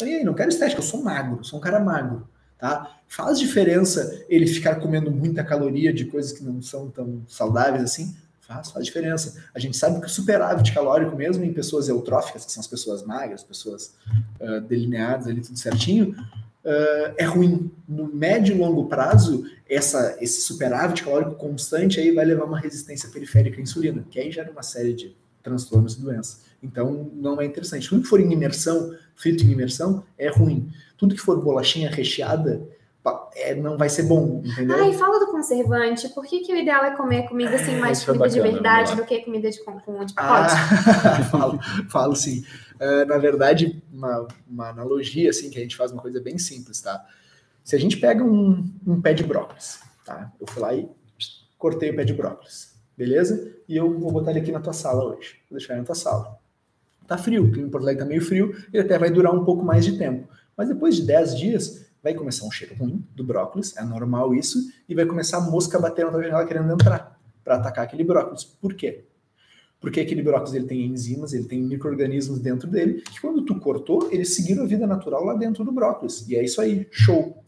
aí, 0.00 0.22
não 0.22 0.34
quero 0.34 0.50
estética, 0.50 0.80
eu 0.80 0.84
sou 0.84 1.02
magro, 1.02 1.42
sou 1.42 1.58
um 1.58 1.62
cara 1.62 1.80
magro. 1.80 2.28
Tá? 2.56 2.98
Faz 3.08 3.38
diferença 3.38 4.24
ele 4.28 4.46
ficar 4.46 4.76
comendo 4.76 5.10
muita 5.10 5.42
caloria 5.42 5.92
de 5.92 6.04
coisas 6.04 6.32
que 6.32 6.44
não 6.44 6.62
são 6.62 6.88
tão 6.88 7.22
saudáveis 7.26 7.82
assim? 7.82 8.16
Faz, 8.46 8.70
faz 8.70 8.84
diferença. 8.84 9.42
A 9.54 9.58
gente 9.58 9.76
sabe 9.76 10.00
que 10.00 10.06
o 10.06 10.10
superávit 10.10 10.72
calórico, 10.72 11.16
mesmo 11.16 11.44
em 11.44 11.52
pessoas 11.52 11.88
eutróficas, 11.88 12.44
que 12.44 12.52
são 12.52 12.60
as 12.60 12.66
pessoas 12.66 13.02
magras, 13.02 13.42
pessoas 13.42 13.94
uh, 14.40 14.60
delineadas 14.60 15.26
ali, 15.26 15.40
tudo 15.40 15.58
certinho, 15.58 16.10
uh, 16.10 17.14
é 17.16 17.24
ruim. 17.24 17.70
No 17.88 18.06
médio 18.06 18.54
e 18.54 18.58
longo 18.58 18.86
prazo, 18.86 19.44
essa, 19.68 20.16
esse 20.20 20.42
superávit 20.42 21.02
calórico 21.02 21.34
constante 21.36 21.98
aí 21.98 22.10
vai 22.10 22.24
levar 22.24 22.44
uma 22.44 22.58
resistência 22.58 23.08
periférica 23.08 23.58
à 23.58 23.62
insulina, 23.62 24.04
que 24.10 24.20
aí 24.20 24.30
gera 24.30 24.50
uma 24.50 24.62
série 24.62 24.92
de 24.92 25.16
transtornos 25.42 25.94
e 25.94 26.00
doenças. 26.00 26.42
Então, 26.62 27.10
não 27.14 27.40
é 27.40 27.44
interessante. 27.44 27.88
Tudo 27.88 28.02
que 28.02 28.08
for 28.08 28.20
em 28.20 28.32
imersão, 28.32 28.94
frito 29.14 29.44
em 29.44 29.50
imersão, 29.50 30.04
é 30.18 30.28
ruim. 30.28 30.70
Tudo 30.96 31.14
que 31.14 31.20
for 31.20 31.42
bolachinha 31.42 31.90
recheada, 31.90 32.62
é, 33.34 33.54
não 33.54 33.76
vai 33.76 33.88
ser 33.88 34.04
bom, 34.04 34.42
entendeu? 34.44 34.76
Ai, 34.76 34.92
fala 34.94 35.18
do 35.18 35.26
conservante. 35.30 36.08
Por 36.08 36.24
que, 36.24 36.40
que 36.40 36.52
o 36.52 36.56
ideal 36.56 36.84
é 36.84 36.96
comer 36.96 37.28
comida 37.28 37.54
assim, 37.54 37.76
mais 37.76 38.02
é, 38.02 38.06
comida 38.06 38.24
bacana, 38.24 38.42
de 38.42 38.52
verdade 38.52 38.96
do 38.96 39.04
que 39.04 39.20
comida 39.20 39.50
de, 39.50 39.58
de 39.58 39.64
pacote? 39.64 40.14
Ah, 40.16 41.22
falo, 41.30 41.60
falo 41.90 42.16
sim. 42.16 42.44
Uh, 42.76 43.04
na 43.06 43.18
verdade, 43.18 43.82
uma, 43.92 44.26
uma 44.48 44.68
analogia 44.70 45.30
assim 45.30 45.50
que 45.50 45.58
a 45.58 45.62
gente 45.62 45.76
faz 45.76 45.92
uma 45.92 46.00
coisa 46.00 46.20
bem 46.20 46.38
simples, 46.38 46.80
tá? 46.80 47.04
Se 47.62 47.76
a 47.76 47.78
gente 47.78 47.98
pega 47.98 48.24
um, 48.24 48.64
um 48.86 49.00
pé 49.00 49.12
de 49.12 49.22
brócolis, 49.22 49.80
tá? 50.04 50.32
Eu 50.40 50.46
fui 50.46 50.62
lá 50.62 50.74
e 50.74 50.88
cortei 51.58 51.90
o 51.90 51.96
pé 51.96 52.04
de 52.04 52.14
brócolis, 52.14 52.74
beleza? 52.96 53.54
E 53.68 53.76
eu 53.76 53.98
vou 53.98 54.12
botar 54.12 54.30
ele 54.30 54.40
aqui 54.40 54.52
na 54.52 54.60
tua 54.60 54.72
sala 54.72 55.04
hoje. 55.04 55.36
Vou 55.50 55.58
deixar 55.58 55.74
ele 55.74 55.80
na 55.80 55.86
tua 55.86 55.94
sala. 55.94 56.38
Tá 57.06 57.18
frio, 57.18 57.44
o 57.44 57.52
clima 57.52 57.68
em 57.68 57.70
Porto 57.70 57.84
Alegre 57.84 58.02
tá 58.02 58.08
meio 58.08 58.22
frio, 58.22 58.56
ele 58.72 58.82
até 58.82 58.98
vai 58.98 59.10
durar 59.10 59.34
um 59.34 59.44
pouco 59.44 59.62
mais 59.62 59.84
de 59.84 59.98
tempo. 59.98 60.26
Mas 60.56 60.68
depois 60.68 60.96
de 60.96 61.02
10 61.02 61.36
dias, 61.36 61.86
vai 62.04 62.12
começar 62.12 62.44
um 62.44 62.50
cheiro 62.50 62.74
ruim 62.74 63.02
do 63.16 63.24
brócolis, 63.24 63.74
é 63.78 63.82
normal 63.82 64.34
isso, 64.34 64.58
e 64.86 64.94
vai 64.94 65.06
começar 65.06 65.38
a 65.38 65.40
mosca 65.40 65.78
batendo 65.78 66.10
na 66.10 66.22
janela 66.22 66.44
querendo 66.44 66.70
entrar 66.70 67.18
para 67.42 67.56
atacar 67.56 67.84
aquele 67.84 68.04
brócolis. 68.04 68.44
Por 68.44 68.74
quê? 68.74 69.06
Porque 69.80 70.00
aquele 70.00 70.22
brócolis 70.22 70.52
ele 70.52 70.66
tem 70.66 70.84
enzimas, 70.84 71.32
ele 71.32 71.44
tem 71.44 71.62
micro-organismos 71.62 72.40
dentro 72.40 72.68
dele, 72.68 73.00
que 73.00 73.22
quando 73.22 73.42
tu 73.42 73.58
cortou, 73.58 74.10
eles 74.12 74.34
seguiram 74.34 74.64
a 74.64 74.66
vida 74.66 74.86
natural 74.86 75.24
lá 75.24 75.34
dentro 75.34 75.64
do 75.64 75.72
brócolis. 75.72 76.28
E 76.28 76.36
é 76.36 76.44
isso 76.44 76.60
aí, 76.60 76.86
show. 76.90 77.42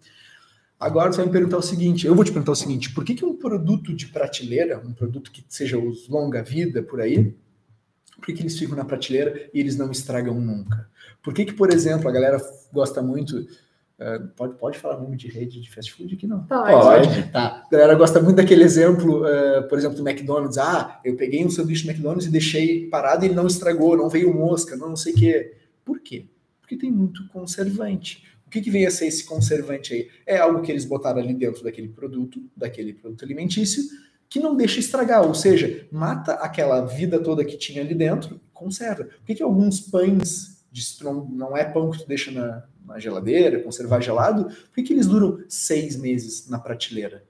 Agora 0.80 1.12
você 1.12 1.18
vai 1.18 1.26
me 1.26 1.32
perguntar 1.32 1.58
o 1.58 1.62
seguinte, 1.62 2.06
eu 2.06 2.14
vou 2.14 2.24
te 2.24 2.32
perguntar 2.32 2.52
o 2.52 2.56
seguinte, 2.56 2.92
por 2.94 3.04
que, 3.04 3.14
que 3.14 3.24
um 3.26 3.36
produto 3.36 3.94
de 3.94 4.06
prateleira, 4.06 4.78
um 4.78 4.94
produto 4.94 5.30
que 5.30 5.44
seja 5.50 5.78
os 5.78 6.08
longa-vida 6.08 6.82
por 6.82 7.00
aí, 7.02 7.34
por 8.16 8.24
que, 8.24 8.32
que 8.32 8.42
eles 8.42 8.58
ficam 8.58 8.74
na 8.74 8.86
prateleira 8.86 9.50
e 9.52 9.60
eles 9.60 9.76
não 9.76 9.90
estragam 9.90 10.40
nunca? 10.40 10.88
Por 11.22 11.34
que, 11.34 11.44
que, 11.44 11.52
por 11.52 11.70
exemplo, 11.70 12.08
a 12.08 12.12
galera 12.12 12.38
gosta 12.72 13.02
muito 13.02 13.46
Uh, 13.98 14.28
pode, 14.36 14.58
pode 14.58 14.78
falar 14.78 15.00
nome 15.00 15.16
de 15.16 15.26
rede 15.28 15.58
de 15.58 15.70
fast 15.70 15.90
food 15.92 16.14
aqui, 16.14 16.26
não? 16.26 16.44
Pode. 16.44 16.70
pode. 16.70 17.32
Tá. 17.32 17.64
A 17.66 17.70
galera 17.70 17.94
gosta 17.94 18.20
muito 18.20 18.36
daquele 18.36 18.62
exemplo, 18.62 19.22
uh, 19.24 19.66
por 19.68 19.78
exemplo, 19.78 19.96
do 19.96 20.06
McDonald's. 20.06 20.58
Ah, 20.58 21.00
eu 21.02 21.16
peguei 21.16 21.44
um 21.44 21.50
sanduíche 21.50 21.84
do 21.84 21.90
McDonald's 21.90 22.26
e 22.26 22.30
deixei 22.30 22.88
parado 22.88 23.24
e 23.24 23.28
ele 23.28 23.34
não 23.34 23.46
estragou, 23.46 23.96
não 23.96 24.10
veio 24.10 24.34
mosca, 24.34 24.76
não, 24.76 24.90
não 24.90 24.96
sei 24.96 25.14
o 25.14 25.16
quê. 25.16 25.56
Por 25.82 26.00
quê? 26.00 26.26
Porque 26.60 26.76
tem 26.76 26.90
muito 26.90 27.26
conservante. 27.28 28.22
O 28.46 28.50
que, 28.50 28.60
que 28.60 28.70
vem 28.70 28.86
a 28.86 28.90
ser 28.90 29.06
esse 29.06 29.24
conservante 29.24 29.94
aí? 29.94 30.08
É 30.26 30.36
algo 30.38 30.60
que 30.60 30.70
eles 30.70 30.84
botaram 30.84 31.20
ali 31.20 31.32
dentro 31.32 31.64
daquele 31.64 31.88
produto, 31.88 32.40
daquele 32.56 32.92
produto 32.92 33.24
alimentício, 33.24 33.82
que 34.28 34.38
não 34.38 34.54
deixa 34.54 34.78
estragar, 34.78 35.26
ou 35.26 35.34
seja, 35.34 35.86
mata 35.90 36.34
aquela 36.34 36.84
vida 36.84 37.18
toda 37.18 37.44
que 37.44 37.56
tinha 37.56 37.80
ali 37.80 37.94
dentro, 37.94 38.40
conserva. 38.52 39.04
Por 39.04 39.24
que, 39.24 39.36
que 39.36 39.42
alguns 39.42 39.80
pães 39.80 40.55
de, 40.76 41.04
não, 41.04 41.24
não 41.24 41.56
é 41.56 41.64
pão 41.64 41.90
que 41.90 41.98
tu 41.98 42.06
deixa 42.06 42.30
na, 42.30 42.64
na 42.84 42.98
geladeira, 42.98 43.62
conservar 43.62 44.00
gelado, 44.00 44.44
por 44.44 44.74
que, 44.74 44.82
que 44.82 44.92
eles 44.92 45.06
duram 45.06 45.42
seis 45.48 45.96
meses 45.96 46.48
na 46.48 46.58
prateleira? 46.58 47.24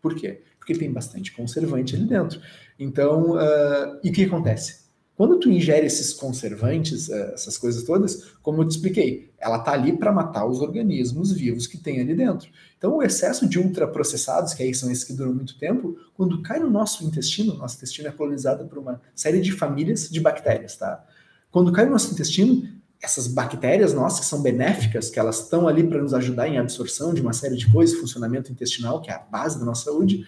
Por 0.00 0.14
quê? 0.14 0.42
Porque 0.58 0.74
tem 0.74 0.90
bastante 0.92 1.32
conservante 1.32 1.96
ali 1.96 2.04
dentro. 2.04 2.40
Então, 2.78 3.32
uh, 3.32 3.98
e 4.04 4.10
o 4.10 4.12
que 4.12 4.24
acontece? 4.24 4.88
Quando 5.16 5.38
tu 5.38 5.50
ingere 5.50 5.84
esses 5.84 6.14
conservantes, 6.14 7.08
uh, 7.08 7.32
essas 7.34 7.58
coisas 7.58 7.82
todas, 7.82 8.32
como 8.40 8.62
eu 8.62 8.68
te 8.68 8.76
expliquei, 8.76 9.32
ela 9.38 9.58
tá 9.58 9.72
ali 9.72 9.92
para 9.92 10.12
matar 10.12 10.46
os 10.46 10.60
organismos 10.60 11.32
vivos 11.32 11.66
que 11.66 11.76
tem 11.76 12.00
ali 12.00 12.14
dentro. 12.14 12.48
Então, 12.78 12.96
o 12.96 13.02
excesso 13.02 13.48
de 13.48 13.58
ultraprocessados, 13.58 14.54
que 14.54 14.62
aí 14.62 14.72
são 14.72 14.90
esses 14.90 15.04
que 15.04 15.12
duram 15.12 15.34
muito 15.34 15.58
tempo, 15.58 15.98
quando 16.14 16.40
cai 16.40 16.60
no 16.60 16.70
nosso 16.70 17.04
intestino, 17.04 17.54
nosso 17.54 17.76
intestino 17.76 18.08
é 18.08 18.12
colonizado 18.12 18.64
por 18.66 18.78
uma 18.78 19.02
série 19.14 19.40
de 19.40 19.50
famílias 19.50 20.08
de 20.08 20.20
bactérias, 20.20 20.76
tá? 20.76 21.04
Quando 21.50 21.72
cai 21.72 21.86
no 21.86 21.92
nosso 21.92 22.12
intestino, 22.12 22.68
essas 23.02 23.26
bactérias 23.26 23.94
nossas 23.94 24.20
que 24.20 24.26
são 24.26 24.42
benéficas, 24.42 25.08
que 25.08 25.18
elas 25.18 25.40
estão 25.40 25.66
ali 25.66 25.82
para 25.84 26.02
nos 26.02 26.12
ajudar 26.12 26.48
em 26.48 26.58
absorção 26.58 27.14
de 27.14 27.22
uma 27.22 27.32
série 27.32 27.56
de 27.56 27.70
coisas, 27.70 27.98
funcionamento 27.98 28.52
intestinal, 28.52 29.00
que 29.00 29.10
é 29.10 29.14
a 29.14 29.18
base 29.18 29.58
da 29.58 29.64
nossa 29.64 29.84
saúde, 29.84 30.24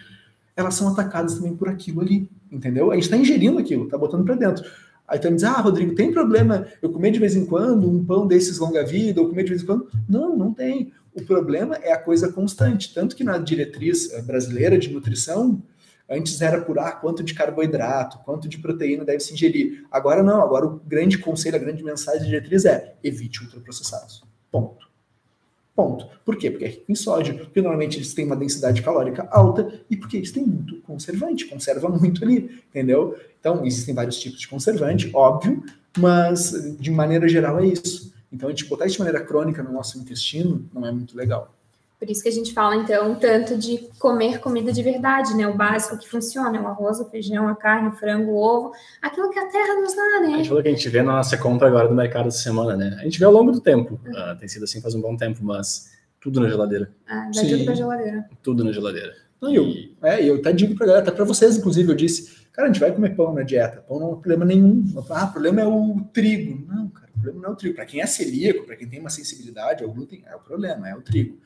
elas 0.57 0.75
são 0.75 0.89
atacadas 0.89 1.35
também 1.35 1.55
por 1.55 1.69
aquilo 1.69 2.01
ali, 2.01 2.29
entendeu? 2.51 2.91
A 2.91 2.95
gente 2.95 3.05
está 3.05 3.17
ingerindo 3.17 3.59
aquilo, 3.59 3.85
está 3.85 3.99
botando 3.99 4.25
para 4.25 4.35
dentro. 4.35 4.65
Aí 5.07 5.19
tu 5.19 5.29
me 5.29 5.35
diz, 5.35 5.45
ah, 5.45 5.61
Rodrigo, 5.61 5.95
tem 5.95 6.13
problema 6.13 6.67
eu 6.81 6.91
comer 6.91 7.11
de 7.11 7.19
vez 7.19 7.37
em 7.37 7.45
quando 7.45 7.91
um 7.91 8.05
pão 8.05 8.27
desses 8.27 8.59
longa-vida, 8.59 9.21
ou 9.21 9.29
comer 9.29 9.45
de 9.45 9.51
vez 9.51 9.63
em 9.63 9.67
quando? 9.67 9.89
Não, 10.09 10.37
não 10.37 10.53
tem. 10.53 10.93
O 11.15 11.23
problema 11.23 11.77
é 11.77 11.93
a 11.93 11.99
coisa 11.99 12.33
constante. 12.33 12.95
Tanto 12.95 13.15
que 13.15 13.23
na 13.23 13.37
diretriz 13.37 14.11
eh, 14.11 14.23
brasileira 14.23 14.79
de 14.79 14.91
nutrição, 14.91 15.63
Antes 16.13 16.41
era 16.43 16.61
por 16.61 16.79
ah, 16.79 16.93
quanto 16.93 17.23
de 17.23 17.33
carboidrato, 17.33 18.19
quanto 18.19 18.47
de 18.47 18.59
proteína 18.59 19.03
deve 19.03 19.21
se 19.21 19.33
ingerir. 19.33 19.87
Agora 19.91 20.23
não, 20.23 20.43
agora 20.43 20.67
o 20.67 20.79
grande 20.87 21.17
conselho, 21.17 21.57
a 21.57 21.59
grande 21.59 21.83
mensagem 21.83 22.21
de 22.21 22.27
diretriz 22.27 22.67
é 22.67 22.95
evite 23.03 23.43
ultraprocessados. 23.43 24.23
Ponto. 24.51 24.87
Ponto. 25.75 26.07
Por 26.23 26.37
quê? 26.37 26.51
Porque 26.51 26.67
é 26.67 26.69
rico 26.69 26.85
em 26.93 26.95
sódio, 26.95 27.39
porque 27.39 27.63
normalmente 27.63 27.97
eles 27.97 28.13
têm 28.13 28.27
uma 28.27 28.37
densidade 28.37 28.83
calórica 28.83 29.27
alta 29.31 29.81
e 29.89 29.97
porque 29.97 30.19
eles 30.19 30.31
têm 30.31 30.45
muito 30.45 30.83
conservante, 30.83 31.47
conserva 31.47 31.89
muito 31.89 32.23
ali, 32.23 32.63
entendeu? 32.69 33.19
Então, 33.41 33.65
existem 33.65 33.95
vários 33.95 34.19
tipos 34.21 34.39
de 34.39 34.49
conservante, 34.49 35.11
óbvio, 35.15 35.65
mas 35.99 36.77
de 36.79 36.91
maneira 36.91 37.27
geral 37.27 37.59
é 37.59 37.67
isso. 37.67 38.13
Então, 38.31 38.49
a 38.49 38.53
gente 38.53 38.67
botar 38.67 38.85
isso 38.85 38.97
de 38.97 39.01
maneira 39.01 39.25
crônica 39.25 39.63
no 39.63 39.73
nosso 39.73 39.99
intestino 39.99 40.69
não 40.75 40.87
é 40.87 40.93
muito 40.93 41.17
legal. 41.17 41.55
Por 42.03 42.11
isso 42.11 42.21
que 42.21 42.29
a 42.29 42.33
gente 42.33 42.53
fala, 42.53 42.75
então, 42.75 43.15
tanto 43.15 43.57
de 43.57 43.79
comer 44.01 44.41
comida 44.41 44.73
de 44.73 44.83
verdade, 44.83 45.37
né? 45.37 45.47
O 45.47 45.57
básico 45.57 45.97
que 45.97 46.09
funciona, 46.09 46.61
o 46.61 46.67
arroz, 46.67 46.99
o 46.99 47.09
feijão, 47.09 47.47
a 47.47 47.55
carne, 47.55 47.91
o 47.91 47.93
frango, 47.93 48.33
o 48.33 48.37
ovo, 48.37 48.73
aquilo 49.01 49.31
que 49.31 49.39
a 49.39 49.47
terra 49.47 49.81
nos 49.81 49.95
dá, 49.95 50.21
né? 50.21 50.35
A 50.35 50.37
gente 50.39 50.49
falou 50.49 50.65
que 50.65 50.69
a 50.69 50.73
gente 50.73 50.89
vê 50.89 51.01
na 51.01 51.13
nossa 51.13 51.39
compra 51.39 51.69
agora 51.69 51.87
do 51.87 51.95
mercado 51.95 52.27
de 52.27 52.37
semana, 52.37 52.77
né? 52.77 52.97
A 52.99 53.05
gente 53.05 53.21
vê 53.21 53.25
ao 53.25 53.31
longo 53.31 53.53
do 53.53 53.61
tempo. 53.61 54.01
Uhum. 54.05 54.11
Uh, 54.11 54.37
tem 54.37 54.49
sido 54.49 54.65
assim 54.65 54.81
faz 54.81 54.97
um 54.97 55.01
bom 55.01 55.17
tempo, 55.17 55.45
mas 55.45 55.93
tudo 56.21 56.41
na 56.41 56.49
geladeira. 56.49 56.91
Ah, 57.07 57.31
vai 57.33 57.47
tudo 57.47 57.65
pra 57.67 57.75
geladeira. 57.77 58.29
Tudo 58.43 58.65
na 58.65 58.73
geladeira. 58.73 59.15
Não, 59.41 59.55
eu, 59.55 59.73
é, 60.03 60.29
eu 60.29 60.35
até 60.35 60.53
digo 60.53 60.75
pra 60.75 60.87
galera, 60.89 61.05
até 61.05 61.13
pra 61.13 61.25
vocês, 61.25 61.57
inclusive, 61.57 61.89
eu 61.89 61.95
disse, 61.95 62.33
cara, 62.53 62.67
a 62.67 62.73
gente 62.73 62.81
vai 62.81 62.91
comer 62.91 63.15
pão 63.15 63.33
na 63.33 63.45
dieta. 63.45 63.81
Pão 63.83 64.01
não 64.01 64.09
é 64.09 64.17
problema 64.17 64.45
nenhum. 64.45 64.85
Ah, 65.09 65.27
o 65.27 65.31
problema 65.31 65.61
é 65.61 65.67
o 65.67 66.01
trigo. 66.13 66.67
Não, 66.67 66.89
cara, 66.89 67.11
o 67.11 67.21
problema 67.21 67.43
não 67.43 67.51
é 67.51 67.53
o 67.53 67.57
trigo. 67.57 67.77
Para 67.77 67.87
quem 67.87 68.01
é 68.01 68.07
celíaco, 68.07 68.67
para 68.67 68.75
quem 68.75 68.89
tem 68.89 68.99
uma 68.99 69.09
sensibilidade 69.09 69.85
ao 69.85 69.91
glúten, 69.93 70.25
é 70.27 70.35
o 70.35 70.41
problema, 70.41 70.89
é 70.89 70.97
o 70.97 71.01
trigo. 71.01 71.39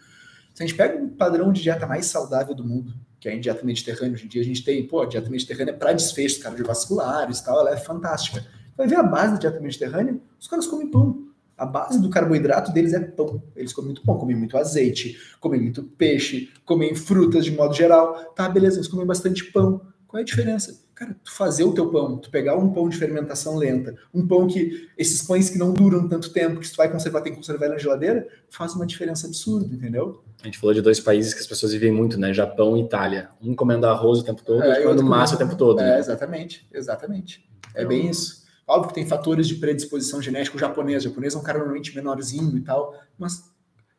Se 0.56 0.62
a 0.62 0.66
gente 0.66 0.74
pega 0.74 0.96
um 0.96 1.06
padrão 1.06 1.52
de 1.52 1.60
dieta 1.60 1.86
mais 1.86 2.06
saudável 2.06 2.54
do 2.54 2.64
mundo, 2.64 2.94
que 3.20 3.28
é 3.28 3.34
a 3.34 3.38
dieta 3.38 3.62
mediterrânea, 3.62 4.14
hoje 4.14 4.24
em 4.24 4.28
dia 4.28 4.40
a 4.40 4.44
gente 4.44 4.64
tem, 4.64 4.86
pô, 4.86 5.02
a 5.02 5.06
dieta 5.06 5.28
mediterrânea 5.28 5.72
é 5.72 5.74
para 5.74 5.92
desfechos 5.92 6.38
cardiovasculares 6.38 7.40
e 7.40 7.44
tal, 7.44 7.60
ela 7.60 7.74
é 7.74 7.76
fantástica. 7.76 8.42
Vai 8.74 8.86
ver 8.86 8.94
a 8.94 9.02
base 9.02 9.34
da 9.34 9.38
dieta 9.38 9.60
mediterrânea, 9.60 10.18
os 10.40 10.48
caras 10.48 10.66
comem 10.66 10.90
pão. 10.90 11.26
A 11.58 11.66
base 11.66 12.00
do 12.00 12.08
carboidrato 12.08 12.72
deles 12.72 12.94
é 12.94 13.00
pão. 13.00 13.42
Eles 13.54 13.74
comem 13.74 13.88
muito 13.88 14.02
pão, 14.02 14.16
comem 14.16 14.34
muito 14.34 14.56
azeite, 14.56 15.18
comem 15.40 15.60
muito 15.60 15.82
peixe, 15.82 16.50
comem 16.64 16.94
frutas 16.94 17.44
de 17.44 17.50
modo 17.50 17.74
geral. 17.74 18.32
Tá, 18.34 18.48
beleza, 18.48 18.78
eles 18.78 18.88
comem 18.88 19.04
bastante 19.04 19.44
pão. 19.52 19.82
Qual 20.08 20.18
é 20.18 20.22
a 20.22 20.24
diferença? 20.24 20.85
Cara, 20.96 21.14
tu 21.22 21.30
fazer 21.30 21.62
o 21.62 21.74
teu 21.74 21.90
pão, 21.90 22.16
tu 22.16 22.30
pegar 22.30 22.56
um 22.56 22.72
pão 22.72 22.88
de 22.88 22.96
fermentação 22.96 23.54
lenta, 23.54 23.94
um 24.14 24.26
pão 24.26 24.46
que, 24.46 24.88
esses 24.96 25.20
pães 25.20 25.50
que 25.50 25.58
não 25.58 25.74
duram 25.74 26.08
tanto 26.08 26.32
tempo, 26.32 26.58
que 26.58 26.70
tu 26.70 26.74
vai 26.74 26.90
conservar, 26.90 27.20
tem 27.20 27.32
que 27.34 27.38
conservar 27.38 27.68
na 27.68 27.76
geladeira, 27.76 28.26
faz 28.48 28.74
uma 28.74 28.86
diferença 28.86 29.26
absurda, 29.26 29.74
entendeu? 29.74 30.24
A 30.40 30.46
gente 30.46 30.58
falou 30.58 30.72
de 30.72 30.80
dois 30.80 30.98
países 30.98 31.34
que 31.34 31.40
as 31.40 31.46
pessoas 31.46 31.74
vivem 31.74 31.92
muito, 31.92 32.18
né? 32.18 32.32
Japão 32.32 32.78
e 32.78 32.80
Itália. 32.80 33.28
Um 33.42 33.54
comendo 33.54 33.86
arroz 33.86 34.20
o 34.20 34.24
tempo 34.24 34.42
todo, 34.42 34.62
é, 34.62 34.68
outro 34.68 34.82
comendo 34.84 35.04
massa 35.04 35.34
o 35.34 35.38
tempo 35.38 35.54
todo. 35.54 35.80
É, 35.80 35.84
né? 35.84 35.98
exatamente, 35.98 36.66
exatamente. 36.72 37.46
É 37.74 37.80
então... 37.80 37.88
bem 37.88 38.08
isso. 38.08 38.46
Óbvio 38.66 38.88
que 38.88 38.94
tem 38.94 39.06
fatores 39.06 39.46
de 39.46 39.56
predisposição 39.56 40.22
genética. 40.22 40.56
O 40.56 40.58
japonês, 40.58 41.04
o 41.04 41.08
japonês 41.10 41.34
é 41.34 41.38
um 41.38 41.42
cara 41.42 41.58
normalmente 41.58 41.94
menorzinho 41.94 42.56
e 42.56 42.62
tal, 42.62 42.98
mas 43.18 43.54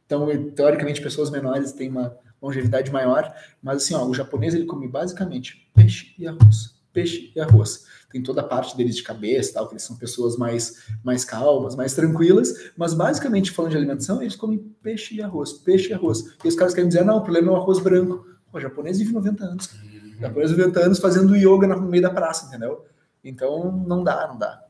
então, 0.08 0.28
teoricamente, 0.56 1.00
pessoas 1.00 1.30
menores 1.30 1.74
têm 1.74 1.92
uma 1.92 2.18
longevidade 2.42 2.92
maior, 2.92 3.32
mas 3.62 3.84
assim, 3.84 3.94
ó, 3.94 4.04
o 4.04 4.16
japonês 4.16 4.56
ele 4.56 4.66
come 4.66 4.88
basicamente 4.88 5.70
peixe 5.76 6.16
e 6.18 6.28
arroz 6.28 6.77
peixe 6.98 7.32
e 7.36 7.40
arroz. 7.40 7.86
Tem 8.12 8.24
toda 8.24 8.42
a 8.42 8.44
parte 8.44 8.76
deles 8.76 8.96
de 8.96 9.04
cabeça, 9.04 9.54
tal, 9.54 9.68
que 9.68 9.74
eles 9.74 9.84
são 9.84 9.96
pessoas 9.96 10.36
mais, 10.36 10.88
mais 11.04 11.24
calmas, 11.24 11.76
mais 11.76 11.94
tranquilas, 11.94 12.72
mas 12.76 12.96
basicamente 12.96 13.52
falando 13.52 13.72
de 13.72 13.78
alimentação, 13.78 14.20
eles 14.20 14.36
comem 14.36 14.58
peixe 14.82 15.14
e 15.14 15.22
arroz, 15.22 15.54
peixe 15.54 15.90
e 15.90 15.94
arroz. 15.94 16.36
E 16.44 16.48
os 16.48 16.56
caras 16.56 16.74
querem 16.74 16.88
dizer, 16.88 17.06
não, 17.06 17.18
o 17.18 17.22
problema 17.22 17.50
é 17.50 17.52
o 17.52 17.56
arroz 17.58 17.78
branco. 17.80 18.26
O 18.52 18.60
japonês 18.60 18.98
vive 18.98 19.14
90 19.14 19.46
anos. 19.46 19.70
O 20.18 20.22
japonês 20.22 20.50
vive 20.50 20.64
90 20.64 20.80
anos 20.80 21.00
fazendo 21.00 21.36
yoga 21.36 21.68
no 21.68 21.82
meio 21.84 22.02
da 22.02 22.10
praça, 22.10 22.48
entendeu? 22.48 22.84
Então 23.24 23.72
não 23.86 24.04
dá, 24.04 24.28
não 24.28 24.40
dá. 24.40 24.64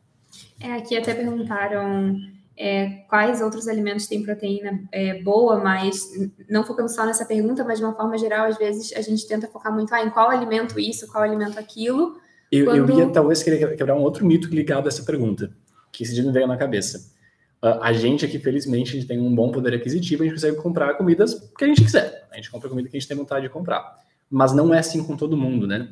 É, 0.59 0.73
aqui 0.73 0.97
até 0.97 1.13
perguntaram 1.13 2.17
é, 2.57 3.05
quais 3.07 3.41
outros 3.41 3.67
alimentos 3.67 4.07
têm 4.07 4.23
proteína 4.23 4.81
é, 4.91 5.21
boa, 5.21 5.59
mas 5.59 6.09
não 6.49 6.63
focando 6.63 6.89
só 6.89 7.05
nessa 7.05 7.25
pergunta, 7.25 7.63
mas 7.63 7.77
de 7.77 7.85
uma 7.85 7.93
forma 7.93 8.17
geral, 8.17 8.45
às 8.47 8.57
vezes 8.57 8.91
a 8.95 9.01
gente 9.01 9.27
tenta 9.27 9.47
focar 9.47 9.73
muito 9.73 9.93
ah, 9.93 10.03
em 10.03 10.09
qual 10.09 10.29
alimento 10.29 10.79
isso, 10.79 11.07
qual 11.07 11.23
alimento 11.23 11.59
aquilo. 11.59 12.19
Eu, 12.51 12.65
quando... 12.65 12.89
eu 12.89 12.99
ia 12.99 13.09
talvez 13.09 13.43
querer 13.43 13.75
quebrar 13.75 13.95
um 13.95 14.01
outro 14.01 14.25
mito 14.25 14.47
ligado 14.47 14.85
a 14.85 14.87
essa 14.87 15.03
pergunta, 15.03 15.51
que 15.91 16.03
esse 16.03 16.13
dia 16.13 16.23
me 16.23 16.31
veio 16.31 16.47
na 16.47 16.57
cabeça. 16.57 17.15
A 17.61 17.91
gente 17.91 18.23
aqui, 18.23 18.37
felizmente, 18.37 18.91
a 18.91 18.99
gente 18.99 19.07
tem 19.07 19.19
um 19.19 19.33
bom 19.33 19.51
poder 19.51 19.73
aquisitivo, 19.73 20.21
a 20.21 20.25
gente 20.25 20.35
consegue 20.35 20.57
comprar 20.57 20.93
comidas 20.93 21.33
que 21.57 21.65
a 21.65 21.67
gente 21.67 21.83
quiser. 21.83 22.27
A 22.31 22.35
gente 22.35 22.51
compra 22.51 22.69
comida 22.69 22.87
que 22.87 22.95
a 22.95 22.99
gente 22.99 23.07
tem 23.07 23.17
vontade 23.17 23.47
de 23.47 23.51
comprar. 23.51 23.97
Mas 24.29 24.53
não 24.53 24.73
é 24.73 24.79
assim 24.79 25.03
com 25.03 25.17
todo 25.17 25.35
mundo, 25.35 25.65
né? 25.65 25.89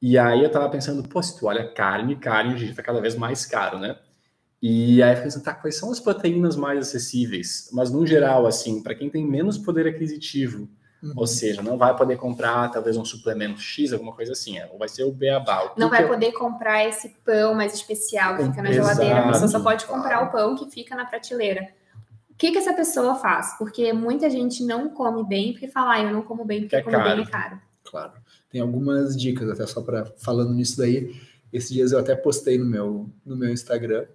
E 0.00 0.18
aí 0.18 0.42
eu 0.42 0.50
tava 0.50 0.68
pensando, 0.70 1.06
pô, 1.06 1.22
se 1.22 1.38
tu 1.38 1.46
olha 1.46 1.68
carne, 1.68 2.16
carne, 2.16 2.54
a 2.54 2.56
gente 2.56 2.74
tá 2.74 2.82
cada 2.82 3.00
vez 3.00 3.14
mais 3.16 3.44
caro, 3.44 3.78
né? 3.78 3.96
E 4.66 5.02
aí 5.02 5.10
eu 5.10 5.16
falei 5.16 5.28
assim, 5.28 5.42
tá, 5.42 5.52
quais 5.52 5.76
são 5.76 5.92
as 5.92 6.00
proteínas 6.00 6.56
mais 6.56 6.78
acessíveis? 6.78 7.68
Mas 7.70 7.90
no 7.90 8.06
geral, 8.06 8.46
assim, 8.46 8.82
para 8.82 8.94
quem 8.94 9.10
tem 9.10 9.22
menos 9.22 9.58
poder 9.58 9.86
aquisitivo, 9.86 10.66
uhum. 11.02 11.12
ou 11.14 11.26
seja, 11.26 11.60
não 11.60 11.76
vai 11.76 11.94
poder 11.94 12.16
comprar 12.16 12.70
talvez 12.70 12.96
um 12.96 13.04
suplemento 13.04 13.60
X, 13.60 13.92
alguma 13.92 14.14
coisa 14.14 14.32
assim, 14.32 14.56
é, 14.56 14.66
ou 14.72 14.78
vai 14.78 14.88
ser 14.88 15.04
o 15.04 15.12
beabá. 15.12 15.64
O 15.64 15.78
não 15.78 15.90
vai 15.90 16.08
poder 16.08 16.32
comprar 16.32 16.82
esse 16.88 17.10
pão 17.22 17.54
mais 17.54 17.74
especial 17.74 18.38
que 18.38 18.44
fica 18.44 18.62
na 18.62 18.70
Exato. 18.70 18.94
geladeira, 18.94 19.20
a 19.20 19.32
pessoa 19.32 19.48
só 19.48 19.60
pode 19.60 19.84
comprar 19.84 20.22
o 20.22 20.32
pão 20.32 20.56
que 20.56 20.70
fica 20.70 20.96
na 20.96 21.04
prateleira. 21.04 21.68
O 22.30 22.34
que, 22.34 22.50
que 22.50 22.56
essa 22.56 22.72
pessoa 22.72 23.16
faz? 23.16 23.58
Porque 23.58 23.92
muita 23.92 24.30
gente 24.30 24.64
não 24.64 24.88
come 24.88 25.28
bem 25.28 25.52
porque 25.52 25.68
fala, 25.68 25.92
ah, 25.92 26.02
eu 26.04 26.10
não 26.10 26.22
como 26.22 26.42
bem 26.42 26.62
porque 26.62 26.76
é 26.76 26.80
como 26.82 27.02
bem 27.02 27.20
é 27.20 27.26
caro. 27.26 27.60
Claro. 27.84 28.12
Tem 28.48 28.62
algumas 28.62 29.14
dicas, 29.14 29.46
até 29.50 29.66
só 29.66 29.82
para 29.82 30.06
falando 30.16 30.54
nisso 30.54 30.78
daí. 30.78 31.14
Esses 31.52 31.68
dias 31.68 31.92
eu 31.92 31.98
até 31.98 32.16
postei 32.16 32.56
no 32.56 32.64
meu, 32.64 33.10
no 33.26 33.36
meu 33.36 33.52
Instagram 33.52 34.06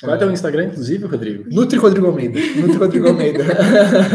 qual 0.00 0.12
é 0.12 0.16
o 0.16 0.18
teu 0.18 0.32
Instagram, 0.32 0.66
inclusive, 0.66 1.06
Rodrigo? 1.06 1.48
Nutri 1.50 1.78
Rodrigo 1.78 2.06
Almeida. 2.06 2.40
Nutri 2.56 2.76
Rodrigo 2.76 3.08
Almeida. 3.08 3.44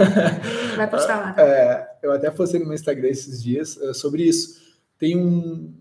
Vai 0.75 0.89
postar 0.89 1.19
lá. 1.19 1.35
É, 1.37 1.89
eu 2.03 2.11
até 2.11 2.29
postei 2.29 2.59
no 2.59 2.65
meu 2.65 2.75
Instagram 2.75 3.07
esses 3.07 3.41
dias 3.41 3.77
uh, 3.77 3.93
sobre 3.93 4.23
isso. 4.23 4.59
Tem 4.97 5.17
um, 5.17 5.73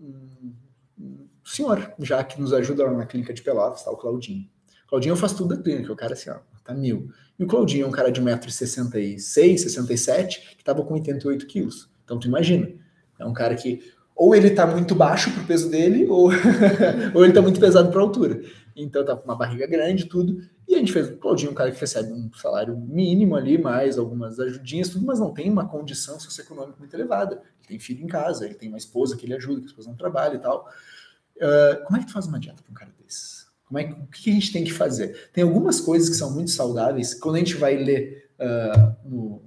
um, 0.97 1.25
senhor 1.43 1.93
já 1.99 2.23
que 2.23 2.39
nos 2.39 2.53
ajuda 2.53 2.85
lá 2.85 2.93
na 2.93 3.05
clínica 3.05 3.33
de 3.33 3.41
Pelotas, 3.41 3.83
tá? 3.83 3.91
O 3.91 3.97
Claudinho. 3.97 4.47
O 4.85 4.89
Claudinho 4.89 5.15
faz 5.17 5.33
tudo 5.33 5.55
da 5.55 5.61
clínica, 5.61 5.91
o 5.91 5.95
cara 5.95 6.13
assim, 6.13 6.29
ó, 6.29 6.37
tá 6.63 6.73
mil. 6.73 7.09
E 7.37 7.43
o 7.43 7.47
Claudinho 7.47 7.85
é 7.85 7.87
um 7.87 7.91
cara 7.91 8.09
de 8.09 8.21
1,66m, 8.21 9.57
67 9.57 10.55
que 10.57 10.63
tava 10.63 10.83
com 10.83 10.93
88 10.93 11.45
quilos. 11.45 11.89
Então 12.05 12.17
tu 12.17 12.27
imagina, 12.27 12.71
é 13.19 13.25
um 13.25 13.33
cara 13.33 13.53
que 13.55 13.81
ou 14.19 14.35
ele 14.35 14.49
tá 14.49 14.67
muito 14.67 14.93
baixo 14.93 15.31
pro 15.31 15.45
peso 15.45 15.69
dele, 15.69 16.05
ou, 16.09 16.29
ou 17.15 17.23
ele 17.23 17.31
tá 17.31 17.41
muito 17.41 17.57
pesado 17.57 17.89
pra 17.89 18.01
altura. 18.01 18.41
Então 18.83 19.03
tá 19.03 19.15
com 19.15 19.25
uma 19.25 19.35
barriga 19.35 19.67
grande 19.67 20.05
tudo. 20.05 20.41
E 20.67 20.75
a 20.75 20.77
gente 20.77 20.91
fez 20.91 21.09
o 21.09 21.17
Claudinho, 21.17 21.51
um 21.51 21.55
cara 21.55 21.71
que 21.71 21.79
recebe 21.79 22.13
um 22.13 22.31
salário 22.33 22.77
mínimo 22.77 23.35
ali, 23.35 23.57
mais 23.57 23.97
algumas 23.97 24.39
ajudinhas, 24.39 24.89
tudo, 24.89 25.05
mas 25.05 25.19
não 25.19 25.33
tem 25.33 25.49
uma 25.49 25.67
condição 25.67 26.19
socioeconômica 26.19 26.77
muito 26.77 26.93
elevada. 26.93 27.35
Ele 27.35 27.67
tem 27.67 27.79
filho 27.79 28.03
em 28.03 28.07
casa, 28.07 28.45
ele 28.45 28.53
tem 28.53 28.69
uma 28.69 28.77
esposa 28.77 29.17
que 29.17 29.25
ele 29.25 29.33
ajuda, 29.33 29.61
que 29.61 29.65
a 29.65 29.69
esposa 29.69 29.89
não 29.89 29.97
trabalha 29.97 30.35
e 30.35 30.39
tal. 30.39 30.69
Uh, 31.37 31.83
como 31.85 31.97
é 31.97 31.99
que 32.01 32.07
tu 32.07 32.13
faz 32.13 32.27
uma 32.27 32.39
dieta 32.39 32.61
para 32.61 32.71
um 32.71 32.75
cara 32.75 32.91
desse? 33.03 33.45
Como 33.65 33.79
é 33.79 33.83
que, 33.83 33.93
o 33.93 34.07
que 34.07 34.29
a 34.29 34.33
gente 34.33 34.51
tem 34.51 34.63
que 34.63 34.73
fazer? 34.73 35.29
Tem 35.31 35.43
algumas 35.43 35.79
coisas 35.79 36.09
que 36.09 36.15
são 36.15 36.31
muito 36.31 36.51
saudáveis. 36.51 37.13
Quando 37.13 37.35
a 37.35 37.39
gente 37.39 37.55
vai 37.55 37.75
ler 37.75 38.29
uh, 38.39 39.09
no, 39.09 39.43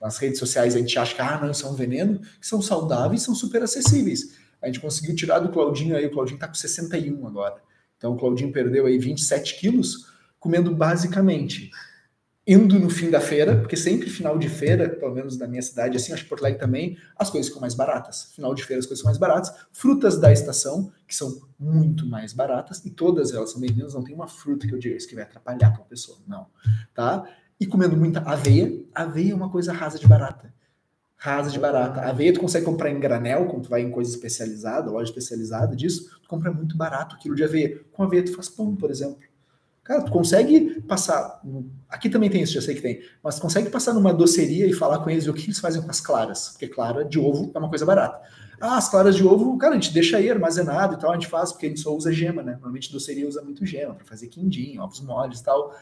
nas 0.00 0.18
redes 0.18 0.38
sociais, 0.38 0.74
a 0.74 0.78
gente 0.78 0.98
acha 0.98 1.14
que 1.14 1.20
ah, 1.20 1.40
não, 1.40 1.52
são 1.52 1.70
é 1.70 1.72
um 1.72 1.76
veneno, 1.76 2.18
que 2.18 2.46
são 2.46 2.62
saudáveis, 2.62 3.22
são 3.22 3.34
super 3.34 3.62
acessíveis. 3.62 4.36
A 4.62 4.66
gente 4.66 4.80
conseguiu 4.80 5.14
tirar 5.14 5.38
do 5.38 5.50
Claudinho 5.50 5.96
aí, 5.96 6.06
o 6.06 6.10
Claudinho 6.10 6.36
está 6.36 6.48
com 6.48 6.54
61 6.54 7.26
agora. 7.26 7.62
Então 8.00 8.14
o 8.14 8.16
Claudinho 8.16 8.50
perdeu 8.50 8.86
aí 8.86 8.98
27 8.98 9.60
quilos, 9.60 10.06
comendo 10.38 10.74
basicamente 10.74 11.70
indo 12.46 12.78
no 12.78 12.88
fim 12.88 13.10
da 13.10 13.20
feira, 13.20 13.56
porque 13.58 13.76
sempre 13.76 14.08
final 14.08 14.38
de 14.38 14.48
feira, 14.48 14.88
pelo 14.88 15.14
menos 15.14 15.38
na 15.38 15.46
minha 15.46 15.60
cidade, 15.60 15.96
assim, 15.96 16.12
acho 16.12 16.22
que 16.22 16.28
Porto 16.28 16.40
Alegre 16.40 16.58
também, 16.58 16.96
as 17.14 17.28
coisas 17.28 17.48
ficam 17.48 17.60
mais 17.60 17.74
baratas. 17.74 18.32
Final 18.34 18.54
de 18.54 18.64
feira 18.64 18.80
as 18.80 18.86
coisas 18.86 19.02
são 19.02 19.08
mais 19.08 19.18
baratas. 19.18 19.54
Frutas 19.70 20.18
da 20.18 20.32
estação, 20.32 20.90
que 21.06 21.14
são 21.14 21.42
muito 21.58 22.06
mais 22.06 22.32
baratas, 22.32 22.84
e 22.84 22.90
todas 22.90 23.32
elas 23.32 23.52
são 23.52 23.60
vendidas, 23.60 23.94
não 23.94 24.02
tem 24.02 24.14
uma 24.14 24.26
fruta 24.26 24.66
que 24.66 24.74
eu 24.74 24.78
diga 24.78 24.96
isso 24.96 25.06
que 25.06 25.14
vai 25.14 25.24
atrapalhar 25.24 25.70
para 25.70 25.82
a 25.82 25.86
pessoa, 25.86 26.18
não. 26.26 26.46
Tá? 26.94 27.22
E 27.60 27.66
comendo 27.66 27.96
muita 27.96 28.20
aveia, 28.20 28.82
aveia 28.94 29.32
é 29.32 29.34
uma 29.34 29.50
coisa 29.50 29.72
rasa 29.72 29.98
de 29.98 30.08
barata. 30.08 30.52
Rasa 31.22 31.50
de 31.50 31.58
barata. 31.58 32.00
Aveia 32.00 32.32
tu 32.32 32.40
consegue 32.40 32.64
comprar 32.64 32.90
em 32.90 32.98
granel, 32.98 33.44
quando 33.44 33.64
tu 33.64 33.68
vai 33.68 33.82
em 33.82 33.90
coisa 33.90 34.10
especializada, 34.10 34.90
loja 34.90 35.10
especializada 35.10 35.76
disso, 35.76 36.18
tu 36.22 36.26
compra 36.26 36.50
muito 36.50 36.74
barato 36.74 37.14
o 37.14 37.18
quilo 37.18 37.34
de 37.34 37.44
aveia. 37.44 37.78
Com 37.92 38.04
aveia 38.04 38.24
tu 38.24 38.34
faz 38.34 38.48
pão, 38.48 38.74
por 38.74 38.90
exemplo. 38.90 39.18
Cara, 39.84 40.00
tu 40.00 40.10
consegue 40.10 40.80
passar. 40.82 41.42
Aqui 41.90 42.08
também 42.08 42.30
tem 42.30 42.40
isso, 42.40 42.54
já 42.54 42.62
sei 42.62 42.74
que 42.74 42.80
tem. 42.80 43.02
Mas 43.22 43.34
tu 43.34 43.42
consegue 43.42 43.68
passar 43.68 43.92
numa 43.92 44.14
doceria 44.14 44.66
e 44.66 44.72
falar 44.72 45.00
com 45.00 45.10
eles 45.10 45.26
o 45.26 45.34
que 45.34 45.44
eles 45.44 45.58
fazem 45.58 45.82
com 45.82 45.90
as 45.90 46.00
claras. 46.00 46.50
Porque 46.50 46.68
clara 46.68 47.04
de 47.04 47.18
ovo 47.18 47.52
é 47.54 47.58
uma 47.58 47.68
coisa 47.68 47.84
barata. 47.84 48.18
Ah, 48.58 48.78
as 48.78 48.88
claras 48.88 49.14
de 49.14 49.22
ovo, 49.22 49.58
cara, 49.58 49.72
a 49.72 49.74
gente 49.74 49.92
deixa 49.92 50.16
aí 50.16 50.30
armazenado 50.30 50.94
e 50.94 50.98
tal, 50.98 51.10
a 51.10 51.14
gente 51.14 51.26
faz, 51.26 51.52
porque 51.52 51.66
a 51.66 51.68
gente 51.68 51.80
só 51.80 51.94
usa 51.94 52.10
gema, 52.10 52.42
né? 52.42 52.52
Normalmente 52.52 52.90
doceria 52.90 53.28
usa 53.28 53.42
muito 53.42 53.66
gema 53.66 53.94
para 53.94 54.06
fazer 54.06 54.28
quindim, 54.28 54.78
ovos 54.78 55.00
moles 55.00 55.40
e 55.40 55.44
tal. 55.44 55.74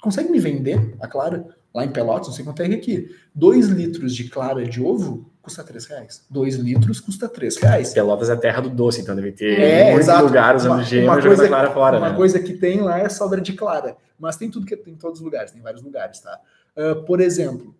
Consegue 0.00 0.30
me 0.30 0.40
vender 0.40 0.96
a 1.00 1.06
clara? 1.06 1.46
Lá 1.72 1.84
em 1.84 1.90
Pelotas, 1.90 2.28
não 2.28 2.34
sei 2.34 2.44
quanto 2.44 2.62
é 2.62 2.66
aqui. 2.66 3.14
2 3.34 3.68
litros 3.68 4.14
de 4.14 4.28
clara 4.28 4.64
de 4.64 4.82
ovo 4.82 5.30
custa 5.40 5.62
3 5.62 5.86
reais. 5.86 6.26
2 6.28 6.56
litros 6.56 7.00
custa 7.00 7.28
3 7.28 7.56
reais. 7.58 7.92
Pelotas 7.92 8.28
é 8.28 8.32
a 8.32 8.36
terra 8.36 8.60
do 8.60 8.70
doce, 8.70 9.00
então 9.00 9.14
deve 9.14 9.32
ter 9.32 9.58
é, 9.58 9.84
muitos 9.84 10.08
exato. 10.08 10.24
lugares 10.24 10.62
usando 10.62 10.82
gema 10.82 11.18
e 11.18 11.22
jogando 11.22 11.48
clara 11.48 11.70
fora. 11.70 11.98
Uma 11.98 12.10
né? 12.10 12.16
coisa 12.16 12.40
que 12.40 12.54
tem 12.54 12.80
lá 12.80 12.98
é 12.98 13.08
sobra 13.08 13.40
de 13.40 13.52
clara. 13.52 13.96
Mas 14.18 14.36
tem 14.36 14.50
tudo 14.50 14.66
que 14.66 14.76
tem 14.76 14.94
em 14.94 14.96
todos 14.96 15.20
os 15.20 15.24
lugares, 15.24 15.52
tem 15.52 15.62
vários 15.62 15.82
lugares, 15.82 16.20
tá? 16.20 16.40
Uh, 16.76 17.04
por 17.04 17.20
exemplo, 17.20 17.74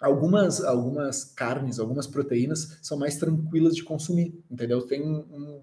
algumas, 0.00 0.64
algumas 0.64 1.24
carnes, 1.24 1.78
algumas 1.78 2.06
proteínas 2.06 2.78
são 2.82 2.98
mais 2.98 3.16
tranquilas 3.16 3.76
de 3.76 3.84
consumir, 3.84 4.42
entendeu? 4.50 4.82
Tem 4.82 5.02
um, 5.02 5.18
um, 5.30 5.60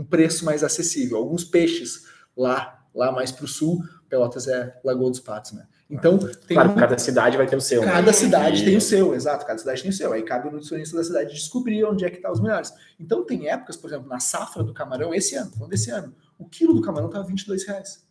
um 0.00 0.04
preço 0.04 0.44
mais 0.44 0.64
acessível. 0.64 1.18
Alguns 1.18 1.44
peixes 1.44 2.06
lá, 2.36 2.82
lá 2.94 3.12
mais 3.12 3.30
para 3.30 3.44
o 3.44 3.48
sul, 3.48 3.84
Pelotas 4.08 4.48
é 4.48 4.80
Lagoa 4.82 5.10
dos 5.10 5.20
Patos, 5.20 5.52
né? 5.52 5.66
Então, 5.94 6.18
tem 6.18 6.56
claro, 6.56 6.72
um... 6.72 6.74
cada 6.74 6.98
cidade 6.98 7.36
vai 7.36 7.46
ter 7.46 7.54
o 7.54 7.60
seu. 7.60 7.80
Né? 7.80 7.86
Cada 7.86 8.06
né? 8.08 8.12
cidade 8.12 8.62
e... 8.62 8.64
tem 8.64 8.76
o 8.76 8.80
seu, 8.80 9.14
exato. 9.14 9.46
Cada 9.46 9.58
cidade 9.60 9.80
tem 9.80 9.90
o 9.92 9.94
seu. 9.94 10.12
Aí 10.12 10.24
cabe 10.24 10.48
o 10.48 10.50
nutricionista 10.50 10.96
da 10.96 11.04
cidade 11.04 11.32
descobrir 11.32 11.84
onde 11.84 12.04
é 12.04 12.10
que 12.10 12.16
tá 12.16 12.32
os 12.32 12.40
melhores. 12.40 12.72
Então, 12.98 13.24
tem 13.24 13.48
épocas, 13.48 13.76
por 13.76 13.88
exemplo, 13.88 14.08
na 14.08 14.18
safra 14.18 14.64
do 14.64 14.74
camarão, 14.74 15.14
esse 15.14 15.36
ano, 15.36 15.52
falando 15.52 15.70
desse 15.70 15.92
ano, 15.92 16.12
o 16.36 16.46
quilo 16.46 16.74
do 16.74 16.82
camarão 16.82 17.08
tava 17.08 17.24
22 17.24 17.64
reais. 17.64 18.04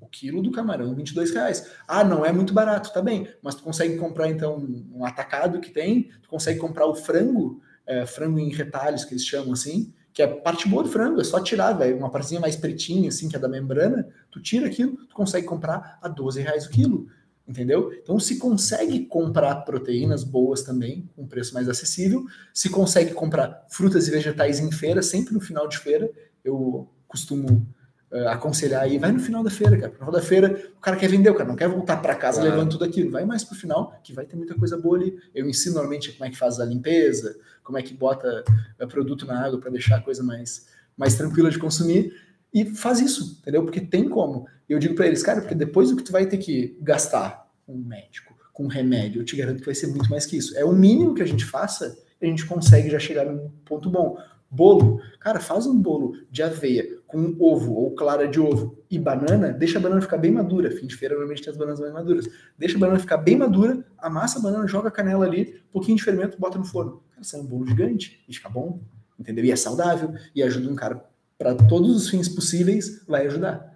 O 0.00 0.08
quilo 0.08 0.42
do 0.42 0.50
camarão, 0.50 0.92
22 0.96 1.30
reais. 1.30 1.70
Ah, 1.86 2.02
não 2.02 2.26
é 2.26 2.32
muito 2.32 2.52
barato, 2.52 2.92
tá 2.92 3.00
bem. 3.00 3.28
Mas 3.40 3.54
tu 3.54 3.62
consegue 3.62 3.96
comprar, 3.98 4.28
então, 4.28 4.56
um 4.92 5.04
atacado 5.04 5.60
que 5.60 5.70
tem, 5.70 6.10
tu 6.22 6.28
consegue 6.28 6.58
comprar 6.58 6.86
o 6.86 6.94
frango, 6.96 7.60
é, 7.86 8.04
frango 8.04 8.40
em 8.40 8.50
retalhos, 8.50 9.04
que 9.04 9.14
eles 9.14 9.24
chamam 9.24 9.52
assim, 9.52 9.94
que 10.12 10.22
é 10.22 10.26
parte 10.26 10.68
boa 10.68 10.82
do 10.82 10.88
frango, 10.88 11.20
é 11.20 11.24
só 11.24 11.40
tirar, 11.40 11.72
velho, 11.72 11.96
uma 11.96 12.10
partezinha 12.10 12.40
mais 12.40 12.56
pretinha, 12.56 13.08
assim, 13.08 13.28
que 13.28 13.36
é 13.36 13.38
da 13.38 13.48
membrana, 13.48 14.06
tu 14.30 14.40
tira 14.40 14.66
aquilo, 14.66 14.96
tu 15.06 15.14
consegue 15.14 15.46
comprar 15.46 15.98
a 16.02 16.08
12 16.08 16.40
reais 16.40 16.66
o 16.66 16.70
quilo, 16.70 17.06
entendeu? 17.48 17.92
Então 17.92 18.20
se 18.20 18.38
consegue 18.38 19.06
comprar 19.06 19.56
proteínas 19.64 20.22
boas 20.22 20.62
também, 20.62 21.08
com 21.16 21.26
preço 21.26 21.54
mais 21.54 21.68
acessível, 21.68 22.24
se 22.52 22.68
consegue 22.68 23.12
comprar 23.14 23.64
frutas 23.68 24.06
e 24.06 24.10
vegetais 24.10 24.60
em 24.60 24.70
feira, 24.70 25.02
sempre 25.02 25.32
no 25.32 25.40
final 25.40 25.66
de 25.66 25.78
feira, 25.78 26.10
eu 26.44 26.88
costumo 27.08 27.66
uh, 28.12 28.28
aconselhar 28.28 28.82
aí, 28.82 28.98
vai 28.98 29.10
no 29.10 29.18
final 29.18 29.42
da 29.42 29.50
feira, 29.50 29.76
cara. 29.76 29.88
No 29.88 29.94
final 29.94 30.12
da 30.12 30.22
feira, 30.22 30.70
o 30.76 30.80
cara 30.80 30.96
quer 30.96 31.08
vender, 31.08 31.30
o 31.30 31.34
cara 31.34 31.48
não 31.48 31.56
quer 31.56 31.68
voltar 31.68 31.96
para 31.96 32.14
casa 32.14 32.40
claro. 32.40 32.54
levando 32.54 32.70
tudo 32.70 32.84
aquilo. 32.84 33.10
Vai 33.10 33.24
mais 33.24 33.42
pro 33.42 33.56
final, 33.56 33.98
que 34.04 34.12
vai 34.12 34.26
ter 34.26 34.36
muita 34.36 34.54
coisa 34.54 34.76
boa 34.76 34.96
ali. 34.96 35.18
Eu 35.34 35.48
ensino 35.48 35.74
normalmente 35.74 36.12
como 36.12 36.24
é 36.26 36.30
que 36.30 36.36
faz 36.36 36.60
a 36.60 36.64
limpeza, 36.64 37.36
como 37.64 37.78
é 37.78 37.82
que 37.82 37.94
bota 37.94 38.44
uh, 38.80 38.86
produto 38.86 39.26
na 39.26 39.44
água 39.44 39.58
para 39.58 39.70
deixar 39.70 39.96
a 39.96 40.00
coisa 40.00 40.22
mais, 40.22 40.66
mais 40.96 41.14
tranquila 41.14 41.50
de 41.50 41.58
consumir. 41.58 42.14
E 42.52 42.66
faz 42.66 43.00
isso, 43.00 43.38
entendeu? 43.40 43.64
Porque 43.64 43.80
tem 43.80 44.08
como. 44.08 44.46
Eu 44.68 44.78
digo 44.78 44.94
para 44.94 45.06
eles, 45.06 45.22
cara, 45.22 45.40
porque 45.40 45.54
depois 45.54 45.90
o 45.90 45.96
que 45.96 46.02
tu 46.02 46.12
vai 46.12 46.26
ter 46.26 46.36
que 46.36 46.76
gastar 46.80 47.50
com 47.66 47.72
um 47.74 47.82
médico, 47.82 48.34
com 48.52 48.64
um 48.64 48.68
remédio, 48.68 49.22
eu 49.22 49.24
te 49.24 49.34
garanto 49.34 49.60
que 49.60 49.66
vai 49.66 49.74
ser 49.74 49.86
muito 49.86 50.10
mais 50.10 50.26
que 50.26 50.36
isso. 50.36 50.56
É 50.58 50.64
o 50.64 50.72
mínimo 50.72 51.14
que 51.14 51.22
a 51.22 51.26
gente 51.26 51.44
faça, 51.44 51.96
a 52.20 52.26
gente 52.26 52.44
consegue 52.44 52.90
já 52.90 52.98
chegar 52.98 53.24
num 53.24 53.50
ponto 53.64 53.88
bom. 53.88 54.18
Bolo, 54.54 55.00
cara, 55.18 55.40
faz 55.40 55.66
um 55.66 55.80
bolo 55.80 56.14
de 56.30 56.42
aveia 56.42 56.86
com 57.06 57.34
ovo 57.40 57.72
ou 57.72 57.94
clara 57.94 58.28
de 58.28 58.38
ovo 58.38 58.76
e 58.90 58.98
banana, 58.98 59.50
deixa 59.50 59.78
a 59.78 59.80
banana 59.80 60.02
ficar 60.02 60.18
bem 60.18 60.30
madura. 60.30 60.70
Fim 60.70 60.86
de 60.86 60.94
feira 60.94 61.14
normalmente 61.14 61.42
tem 61.42 61.50
as 61.50 61.56
bananas 61.56 61.80
mais 61.80 61.92
maduras. 61.94 62.28
Deixa 62.58 62.76
a 62.76 62.78
banana 62.78 62.98
ficar 62.98 63.16
bem 63.16 63.34
madura, 63.34 63.82
amassa 63.96 64.38
a 64.38 64.42
banana, 64.42 64.68
joga 64.68 64.88
a 64.88 64.90
canela 64.90 65.24
ali, 65.24 65.62
um 65.68 65.72
pouquinho 65.72 65.96
de 65.96 66.04
fermento, 66.04 66.38
bota 66.38 66.58
no 66.58 66.66
forno. 66.66 67.02
Cara, 67.12 67.24
sai 67.24 67.40
um 67.40 67.46
bolo 67.46 67.66
gigante 67.66 68.22
e 68.28 68.34
fica 68.34 68.50
bom, 68.50 68.78
entendeu? 69.18 69.42
E 69.42 69.50
é 69.50 69.56
saudável 69.56 70.12
e 70.34 70.42
ajuda 70.42 70.70
um 70.70 70.76
cara 70.76 71.02
para 71.38 71.54
todos 71.54 71.96
os 71.96 72.10
fins 72.10 72.28
possíveis, 72.28 73.02
vai 73.06 73.26
ajudar. 73.26 73.74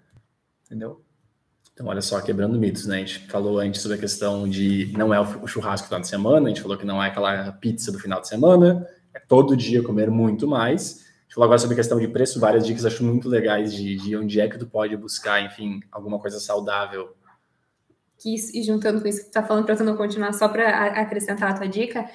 Entendeu? 0.67 1.01
Então, 1.73 1.87
olha 1.87 2.01
só, 2.03 2.21
quebrando 2.21 2.59
mitos, 2.59 2.87
né? 2.87 2.97
A 2.97 2.99
gente 3.01 3.27
falou 3.29 3.59
antes 3.59 3.83
sobre 3.83 3.99
a 3.99 4.01
questão 4.01 4.49
de 4.49 4.93
não 4.97 5.13
é 5.13 5.21
o 5.21 5.47
churrasco 5.47 5.87
do 5.87 5.89
final 5.89 6.01
de 6.01 6.09
semana, 6.09 6.47
a 6.47 6.49
gente 6.49 6.63
falou 6.63 6.77
que 6.77 6.87
não 6.87 7.03
é 7.03 7.09
aquela 7.09 7.53
pizza 7.53 7.93
do 7.93 7.99
final 7.99 8.21
de 8.21 8.29
semana, 8.29 8.87
é 8.96 8.96
todo 9.21 9.57
dia 9.57 9.83
comer 9.83 10.11
muito 10.11 10.47
mais. 10.47 11.01
A 11.01 11.23
gente 11.23 11.35
falou 11.35 11.47
agora 11.47 11.59
sobre 11.59 11.75
a 11.75 11.77
questão 11.77 11.99
de 11.99 12.09
preço, 12.09 12.41
várias 12.41 12.67
dicas 12.67 12.85
acho 12.85 13.05
muito 13.05 13.29
legais 13.29 13.75
de, 13.75 13.97
de 13.97 14.17
onde 14.17 14.41
é 14.41 14.49
que 14.49 14.59
tu 14.59 14.67
pode 14.67 14.97
buscar, 14.97 15.43
enfim, 15.43 15.81
alguma 15.91 16.19
coisa 16.19 16.39
saudável. 16.39 17.15
Que 18.19 18.35
e 18.35 18.63
juntando 18.63 19.01
com 19.01 19.09
isso 19.09 19.21
que 19.21 19.27
tu 19.27 19.33
tá 19.33 19.43
falando, 19.43 19.67
para 19.67 19.77
tu 19.77 19.85
não 19.85 19.97
continuar, 19.97 20.33
só 20.33 20.49
para 20.49 21.01
acrescentar 21.01 21.51
a 21.51 21.55
tua 21.55 21.69
dica, 21.69 22.09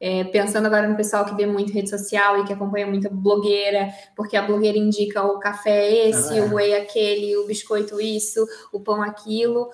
é, 0.00 0.22
pensando 0.24 0.66
agora 0.66 0.86
no 0.86 0.96
pessoal 0.96 1.24
que 1.24 1.34
vê 1.34 1.44
muito 1.44 1.72
rede 1.72 1.90
social 1.90 2.40
e 2.40 2.44
que 2.44 2.52
acompanha 2.52 2.86
muita 2.86 3.08
blogueira, 3.10 3.88
porque 4.14 4.36
a 4.36 4.42
blogueira 4.42 4.78
indica 4.78 5.24
o 5.24 5.40
café 5.40 6.08
esse, 6.08 6.34
ah, 6.34 6.36
é. 6.36 6.42
o 6.42 6.54
whey 6.54 6.76
aquele, 6.76 7.36
o 7.36 7.46
biscoito 7.46 8.00
isso, 8.00 8.46
o 8.72 8.80
pão 8.80 9.02
aquilo. 9.02 9.68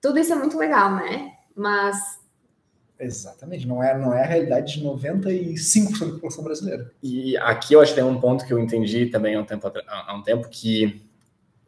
Tudo 0.00 0.18
isso 0.18 0.32
é 0.32 0.36
muito 0.36 0.58
legal, 0.58 0.96
né? 0.96 1.32
Mas 1.54 2.17
Exatamente, 3.00 3.66
não 3.66 3.82
é, 3.82 3.96
não 3.96 4.12
é 4.12 4.22
a 4.22 4.26
realidade 4.26 4.80
de 4.80 4.84
95% 4.84 5.98
da 6.00 6.12
população 6.14 6.42
brasileira. 6.42 6.90
E 7.02 7.36
aqui 7.36 7.74
eu 7.74 7.80
acho 7.80 7.92
que 7.94 8.00
tem 8.00 8.08
um 8.08 8.20
ponto 8.20 8.44
que 8.44 8.52
eu 8.52 8.58
entendi 8.58 9.06
também 9.06 9.36
há 9.36 9.40
um 9.40 9.44
tempo, 9.44 9.70
há 9.86 10.14
um 10.16 10.22
tempo 10.22 10.48
que 10.48 11.06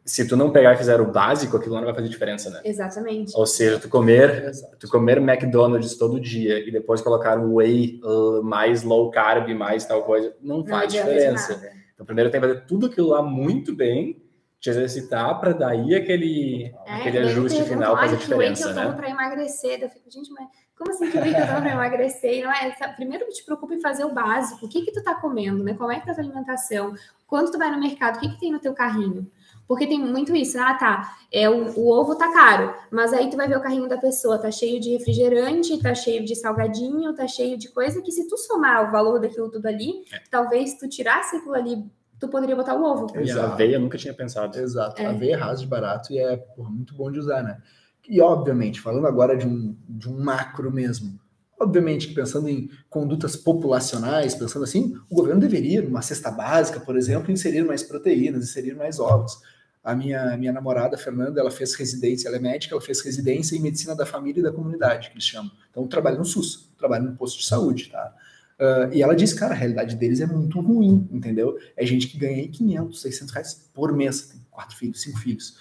se 0.03 0.27
tu 0.27 0.35
não 0.35 0.51
pegar 0.51 0.73
e 0.73 0.77
fizer 0.77 0.99
o 0.99 1.11
básico, 1.11 1.55
aquilo 1.55 1.75
não 1.75 1.85
vai 1.85 1.93
fazer 1.93 2.09
diferença, 2.09 2.49
né? 2.49 2.61
Exatamente. 2.65 3.31
Ou 3.35 3.45
seja, 3.45 3.79
tu 3.79 3.87
comer, 3.87 4.45
Exato. 4.45 4.77
tu 4.79 4.89
comer 4.89 5.19
McDonald's 5.19 5.95
todo 5.95 6.19
dia 6.19 6.59
e 6.59 6.71
depois 6.71 7.01
colocar 7.01 7.37
um 7.37 7.55
whey 7.55 8.01
uh, 8.03 8.43
mais 8.43 8.83
low 8.83 9.09
carb, 9.11 9.47
mais 9.53 9.85
tal 9.85 10.03
coisa, 10.03 10.35
não, 10.41 10.59
não 10.59 10.65
faz 10.65 10.91
diferença. 10.91 11.61
Então 11.93 12.05
primeiro 12.05 12.31
tem 12.31 12.41
que 12.41 12.47
fazer 12.47 12.65
tudo 12.65 12.87
aquilo 12.87 13.09
lá 13.09 13.21
muito 13.21 13.75
bem, 13.75 14.21
te 14.59 14.69
exercitar 14.69 15.39
para 15.39 15.53
daí 15.53 15.95
aquele, 15.95 16.73
é, 16.85 16.95
aquele 16.95 17.19
ajuste 17.19 17.63
final 17.63 17.95
fazer 17.95 18.17
diferença, 18.17 18.73
que 18.73 18.79
eu 18.79 18.83
né? 18.83 18.91
para 18.91 19.09
emagrecer, 19.09 19.81
eu 19.81 19.89
fico, 19.89 20.09
gente, 20.09 20.31
mas 20.31 20.47
como 20.81 20.91
assim 20.91 21.11
que 21.11 21.17
eu 21.17 21.23
tomo 21.23 21.61
para 21.61 21.71
emagrecer? 21.71 22.43
Não 22.43 22.51
é, 22.51 22.71
primeiro 22.95 23.27
te 23.29 23.43
preocupa 23.43 23.75
em 23.75 23.79
fazer 23.79 24.03
o 24.03 24.11
básico. 24.11 24.65
O 24.65 24.69
que 24.69 24.81
que 24.81 24.91
tu 24.91 25.03
tá 25.03 25.13
comendo, 25.13 25.63
né? 25.63 25.75
Como 25.75 25.91
é 25.91 25.99
que 25.99 26.05
tá 26.07 26.11
a 26.11 26.15
tua 26.15 26.23
alimentação? 26.23 26.95
Quando 27.27 27.51
tu 27.51 27.59
vai 27.59 27.69
no 27.69 27.79
mercado, 27.79 28.17
o 28.17 28.19
que 28.19 28.29
que 28.29 28.39
tem 28.39 28.51
no 28.51 28.59
teu 28.59 28.73
carrinho? 28.73 29.29
Porque 29.67 29.85
tem 29.85 29.99
muito 29.99 30.35
isso, 30.35 30.59
ah, 30.59 30.73
tá, 30.73 31.15
é, 31.31 31.49
o, 31.49 31.79
o, 31.79 31.87
ovo 31.87 32.15
tá 32.15 32.33
caro, 32.33 32.75
mas 32.91 33.13
aí 33.13 33.29
tu 33.29 33.37
vai 33.37 33.47
ver 33.47 33.57
o 33.57 33.61
carrinho 33.61 33.87
da 33.87 33.97
pessoa, 33.97 34.37
tá 34.37 34.51
cheio 34.51 34.81
de 34.81 34.89
refrigerante, 34.89 35.81
tá 35.81 35.95
cheio 35.95 36.25
de 36.25 36.35
salgadinho, 36.35 37.13
tá 37.13 37.25
cheio 37.25 37.57
de 37.57 37.69
coisa 37.69 38.01
que 38.01 38.11
se 38.11 38.27
tu 38.27 38.37
somar 38.37 38.89
o 38.89 38.91
valor 38.91 39.17
daquilo 39.17 39.49
tudo 39.49 39.67
ali, 39.67 40.03
é. 40.11 40.19
talvez 40.29 40.73
tu 40.77 40.89
tirasse 40.89 41.37
aquilo 41.37 41.53
ali 41.53 41.85
tu 42.19 42.27
poderia 42.27 42.55
botar 42.55 42.75
o 42.75 42.83
ovo. 42.83 43.07
E 43.19 43.31
a 43.31 43.45
aveia 43.45 43.79
nunca 43.79 43.97
tinha 43.97 44.13
pensado. 44.13 44.59
Exato. 44.59 45.01
É. 45.01 45.07
Aveia 45.07 45.33
é 45.33 45.37
rasa 45.37 45.61
de 45.61 45.67
barato 45.67 46.13
e 46.13 46.19
é 46.19 46.37
porra, 46.37 46.69
muito 46.69 46.93
bom 46.93 47.11
de 47.11 47.17
usar, 47.17 47.41
né? 47.41 47.57
E 48.11 48.19
obviamente, 48.19 48.81
falando 48.81 49.07
agora 49.07 49.37
de 49.37 49.47
um, 49.47 49.73
de 49.87 50.09
um 50.09 50.21
macro 50.21 50.69
mesmo, 50.69 51.17
obviamente 51.57 52.09
que 52.09 52.13
pensando 52.13 52.49
em 52.49 52.69
condutas 52.89 53.37
populacionais, 53.37 54.35
pensando 54.35 54.65
assim, 54.65 54.97
o 55.09 55.15
governo 55.15 55.39
deveria, 55.39 55.81
numa 55.81 56.01
cesta 56.01 56.29
básica, 56.29 56.81
por 56.81 56.97
exemplo, 56.97 57.31
inserir 57.31 57.63
mais 57.63 57.81
proteínas, 57.81 58.43
inserir 58.43 58.75
mais 58.75 58.99
ovos. 58.99 59.39
A 59.81 59.95
minha, 59.95 60.35
minha 60.35 60.51
namorada, 60.51 60.97
Fernanda, 60.97 61.39
ela 61.39 61.49
fez 61.49 61.73
residência, 61.73 62.27
ela 62.27 62.35
é 62.35 62.39
médica, 62.41 62.75
ela 62.75 62.81
fez 62.81 62.99
residência 62.99 63.55
em 63.55 63.61
medicina 63.61 63.95
da 63.95 64.05
família 64.05 64.41
e 64.41 64.43
da 64.43 64.51
comunidade, 64.51 65.07
que 65.07 65.13
eles 65.13 65.23
chamam. 65.23 65.49
Então, 65.69 65.87
trabalha 65.87 66.17
no 66.17 66.25
SUS, 66.25 66.69
trabalha 66.77 67.03
no 67.03 67.15
posto 67.15 67.39
de 67.39 67.45
saúde, 67.45 67.91
tá? 67.91 68.13
Uh, 68.59 68.93
e 68.93 69.01
ela 69.01 69.15
disse, 69.15 69.33
cara, 69.35 69.53
a 69.53 69.57
realidade 69.57 69.95
deles 69.95 70.19
é 70.19 70.25
muito 70.25 70.59
ruim, 70.59 71.07
entendeu? 71.09 71.57
É 71.77 71.85
gente 71.85 72.09
que 72.09 72.17
ganha 72.17 72.45
500, 72.45 73.01
600 73.01 73.33
reais 73.33 73.69
por 73.73 73.93
mês, 73.93 74.23
tem 74.23 74.41
quatro 74.51 74.75
filhos, 74.75 75.01
cinco 75.01 75.17
filhos. 75.17 75.57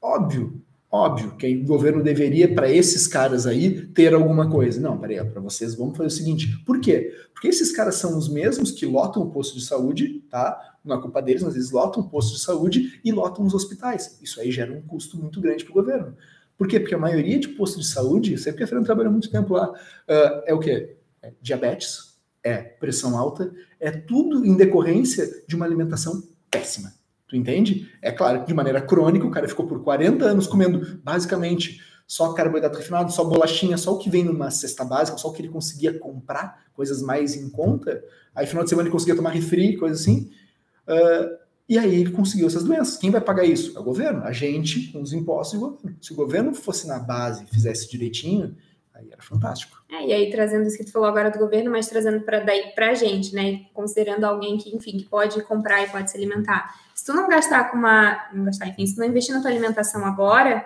Óbvio, 0.00 0.60
óbvio 0.92 1.34
que 1.36 1.56
o 1.56 1.64
governo 1.64 2.02
deveria, 2.02 2.54
para 2.54 2.70
esses 2.70 3.06
caras 3.06 3.46
aí, 3.46 3.86
ter 3.86 4.12
alguma 4.12 4.50
coisa. 4.50 4.78
Não, 4.78 4.98
peraí, 4.98 5.24
para 5.24 5.40
vocês, 5.40 5.74
vamos 5.74 5.96
fazer 5.96 6.08
o 6.08 6.10
seguinte. 6.10 6.62
Por 6.66 6.80
quê? 6.80 7.10
Porque 7.32 7.48
esses 7.48 7.72
caras 7.72 7.94
são 7.94 8.18
os 8.18 8.28
mesmos 8.28 8.70
que 8.70 8.84
lotam 8.84 9.22
o 9.22 9.30
posto 9.30 9.58
de 9.58 9.64
saúde, 9.64 10.22
tá? 10.30 10.76
Não 10.84 10.96
é 10.96 11.00
culpa 11.00 11.22
deles, 11.22 11.42
mas 11.42 11.54
eles 11.54 11.70
lotam 11.70 12.02
o 12.02 12.08
posto 12.08 12.34
de 12.34 12.40
saúde 12.40 13.00
e 13.02 13.10
lotam 13.10 13.44
os 13.46 13.54
hospitais. 13.54 14.18
Isso 14.22 14.38
aí 14.38 14.52
gera 14.52 14.70
um 14.70 14.82
custo 14.82 15.16
muito 15.16 15.40
grande 15.40 15.64
para 15.64 15.70
o 15.70 15.74
governo. 15.74 16.14
Por 16.58 16.68
quê? 16.68 16.78
Porque 16.78 16.94
a 16.94 16.98
maioria 16.98 17.40
de 17.40 17.48
postos 17.48 17.86
de 17.86 17.92
saúde, 17.92 18.36
sempre 18.36 18.58
que 18.58 18.64
a 18.64 18.66
Fernanda 18.66 18.86
trabalhou 18.86 19.10
muito 19.10 19.30
tempo 19.30 19.54
lá, 19.54 19.70
uh, 19.70 20.42
é 20.44 20.52
o 20.52 20.58
quê? 20.58 20.96
É 21.22 21.32
diabetes, 21.40 22.18
é 22.44 22.58
pressão 22.58 23.16
alta, 23.16 23.50
é 23.80 23.90
tudo 23.90 24.44
em 24.44 24.56
decorrência 24.56 25.42
de 25.46 25.56
uma 25.56 25.64
alimentação 25.64 26.22
péssima. 26.50 26.92
Tu 27.32 27.36
entende? 27.36 27.90
É 28.02 28.12
claro 28.12 28.40
que 28.40 28.48
de 28.48 28.52
maneira 28.52 28.78
crônica, 28.78 29.26
o 29.26 29.30
cara 29.30 29.48
ficou 29.48 29.66
por 29.66 29.82
40 29.82 30.22
anos 30.22 30.46
comendo 30.46 31.00
basicamente 31.02 31.80
só 32.06 32.34
carboidrato 32.34 32.76
refinado, 32.76 33.10
só 33.10 33.24
bolachinha, 33.24 33.78
só 33.78 33.94
o 33.94 33.98
que 33.98 34.10
vem 34.10 34.22
numa 34.22 34.50
cesta 34.50 34.84
básica, 34.84 35.16
só 35.16 35.28
o 35.28 35.32
que 35.32 35.40
ele 35.40 35.48
conseguia 35.48 35.98
comprar, 35.98 36.66
coisas 36.74 37.00
mais 37.00 37.34
em 37.34 37.48
conta. 37.48 38.04
Aí, 38.34 38.46
final 38.46 38.64
de 38.64 38.68
semana, 38.68 38.86
ele 38.86 38.92
conseguia 38.92 39.16
tomar 39.16 39.30
refri, 39.30 39.78
coisa 39.78 39.94
assim. 39.94 40.30
Uh, 40.86 41.38
e 41.66 41.78
aí 41.78 42.02
ele 42.02 42.10
conseguiu 42.10 42.48
essas 42.48 42.64
doenças. 42.64 42.98
Quem 42.98 43.10
vai 43.10 43.22
pagar 43.22 43.46
isso? 43.46 43.74
É 43.74 43.80
o 43.80 43.84
governo. 43.84 44.24
A 44.24 44.32
gente, 44.32 44.92
com 44.92 45.00
os 45.00 45.14
impostos 45.14 45.54
e 45.54 45.56
o 45.56 45.70
governo. 45.70 45.96
Se 46.02 46.12
o 46.12 46.16
governo 46.16 46.54
fosse 46.54 46.86
na 46.86 46.98
base 46.98 47.44
e 47.44 47.46
fizesse 47.46 47.90
direitinho, 47.90 48.54
Aí 48.94 49.10
era 49.10 49.22
fantástico. 49.22 49.82
É, 49.90 50.06
e 50.06 50.12
aí 50.12 50.30
trazendo 50.30 50.66
isso 50.66 50.76
que 50.76 50.84
tu 50.84 50.92
falou 50.92 51.08
agora 51.08 51.30
do 51.30 51.38
governo, 51.38 51.70
mas 51.70 51.88
trazendo 51.88 52.20
para 52.20 52.40
daí 52.40 52.72
pra 52.74 52.94
gente, 52.94 53.34
né? 53.34 53.66
Considerando 53.72 54.24
alguém 54.24 54.58
que, 54.58 54.74
enfim, 54.74 54.98
que 54.98 55.04
pode 55.04 55.42
comprar 55.42 55.82
e 55.82 55.88
pode 55.88 56.10
se 56.10 56.16
alimentar. 56.16 56.74
Se 56.94 57.06
tu 57.06 57.14
não 57.14 57.28
gastar 57.28 57.70
com 57.70 57.78
uma. 57.78 58.28
Não 58.32 58.44
gastar, 58.44 58.68
enfim, 58.68 58.86
se 58.86 58.94
tu 58.94 59.00
não 59.00 59.06
investir 59.06 59.34
na 59.34 59.40
tua 59.40 59.50
alimentação 59.50 60.04
agora, 60.04 60.64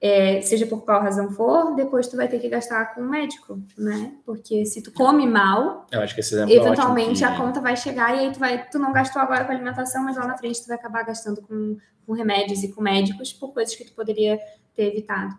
é, 0.00 0.40
seja 0.40 0.66
por 0.66 0.82
qual 0.84 1.02
razão 1.02 1.30
for, 1.30 1.74
depois 1.74 2.08
tu 2.08 2.16
vai 2.16 2.26
ter 2.26 2.38
que 2.38 2.48
gastar 2.48 2.94
com 2.94 3.02
um 3.02 3.08
médico, 3.08 3.60
né? 3.76 4.14
Porque 4.24 4.64
se 4.64 4.82
tu 4.82 4.90
come 4.92 5.26
mal, 5.26 5.86
Eu 5.92 6.00
acho 6.00 6.14
que 6.14 6.20
esse 6.20 6.34
é 6.38 6.42
eventualmente 6.42 7.22
a 7.22 7.36
conta 7.36 7.60
vai 7.60 7.76
chegar 7.76 8.16
e 8.16 8.20
aí 8.20 8.32
tu 8.32 8.38
vai, 8.38 8.66
tu 8.70 8.78
não 8.78 8.92
gastou 8.92 9.20
agora 9.20 9.44
com 9.44 9.52
alimentação, 9.52 10.02
mas 10.02 10.16
lá 10.16 10.26
na 10.26 10.38
frente 10.38 10.62
tu 10.62 10.68
vai 10.68 10.78
acabar 10.78 11.02
gastando 11.02 11.42
com, 11.42 11.76
com 12.06 12.12
remédios 12.14 12.62
e 12.62 12.72
com 12.72 12.80
médicos 12.80 13.32
por 13.34 13.52
coisas 13.52 13.76
que 13.76 13.84
tu 13.84 13.92
poderia 13.92 14.40
ter 14.74 14.84
evitado. 14.84 15.36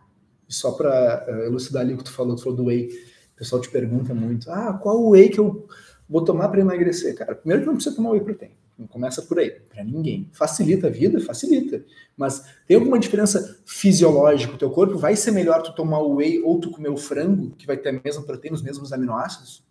E 0.51 0.53
só 0.53 0.73
para 0.73 1.23
eh, 1.29 1.45
elucidar 1.45 1.81
ali 1.81 1.93
o 1.93 1.97
que 1.97 2.03
tu 2.03 2.11
falou, 2.11 2.35
tu 2.35 2.43
falou 2.43 2.57
do 2.57 2.65
whey. 2.65 2.89
O 3.33 3.37
pessoal 3.37 3.61
te 3.61 3.71
pergunta 3.71 4.13
muito: 4.13 4.51
ah, 4.51 4.73
qual 4.73 5.01
whey 5.09 5.29
que 5.29 5.39
eu 5.39 5.65
vou 6.09 6.25
tomar 6.25 6.49
para 6.49 6.59
emagrecer? 6.59 7.15
Cara, 7.15 7.33
primeiro 7.33 7.61
que 7.61 7.67
não 7.67 7.75
precisa 7.75 7.95
tomar 7.95 8.11
whey 8.11 8.19
protein. 8.19 8.51
Não 8.77 8.85
começa 8.85 9.21
por 9.21 9.39
aí, 9.39 9.49
para 9.49 9.81
ninguém. 9.81 10.29
Facilita 10.33 10.87
a 10.87 10.89
vida? 10.89 11.21
Facilita. 11.21 11.85
Mas 12.17 12.43
tem 12.67 12.75
alguma 12.75 12.99
diferença 12.99 13.61
fisiológica? 13.65 14.55
O 14.55 14.57
teu 14.57 14.69
corpo 14.71 14.97
vai 14.97 15.15
ser 15.15 15.31
melhor 15.31 15.61
tu 15.61 15.73
tomar 15.73 15.99
o 15.99 16.15
whey 16.15 16.41
ou 16.41 16.59
tu 16.59 16.69
comer 16.69 16.89
o 16.89 16.97
frango, 16.97 17.51
que 17.51 17.65
vai 17.65 17.77
ter 17.77 17.89
a 17.89 18.01
mesma 18.03 18.23
proteína, 18.23 18.55
os 18.55 18.61
mesmos 18.61 18.91
aminoácidos? 18.91 19.63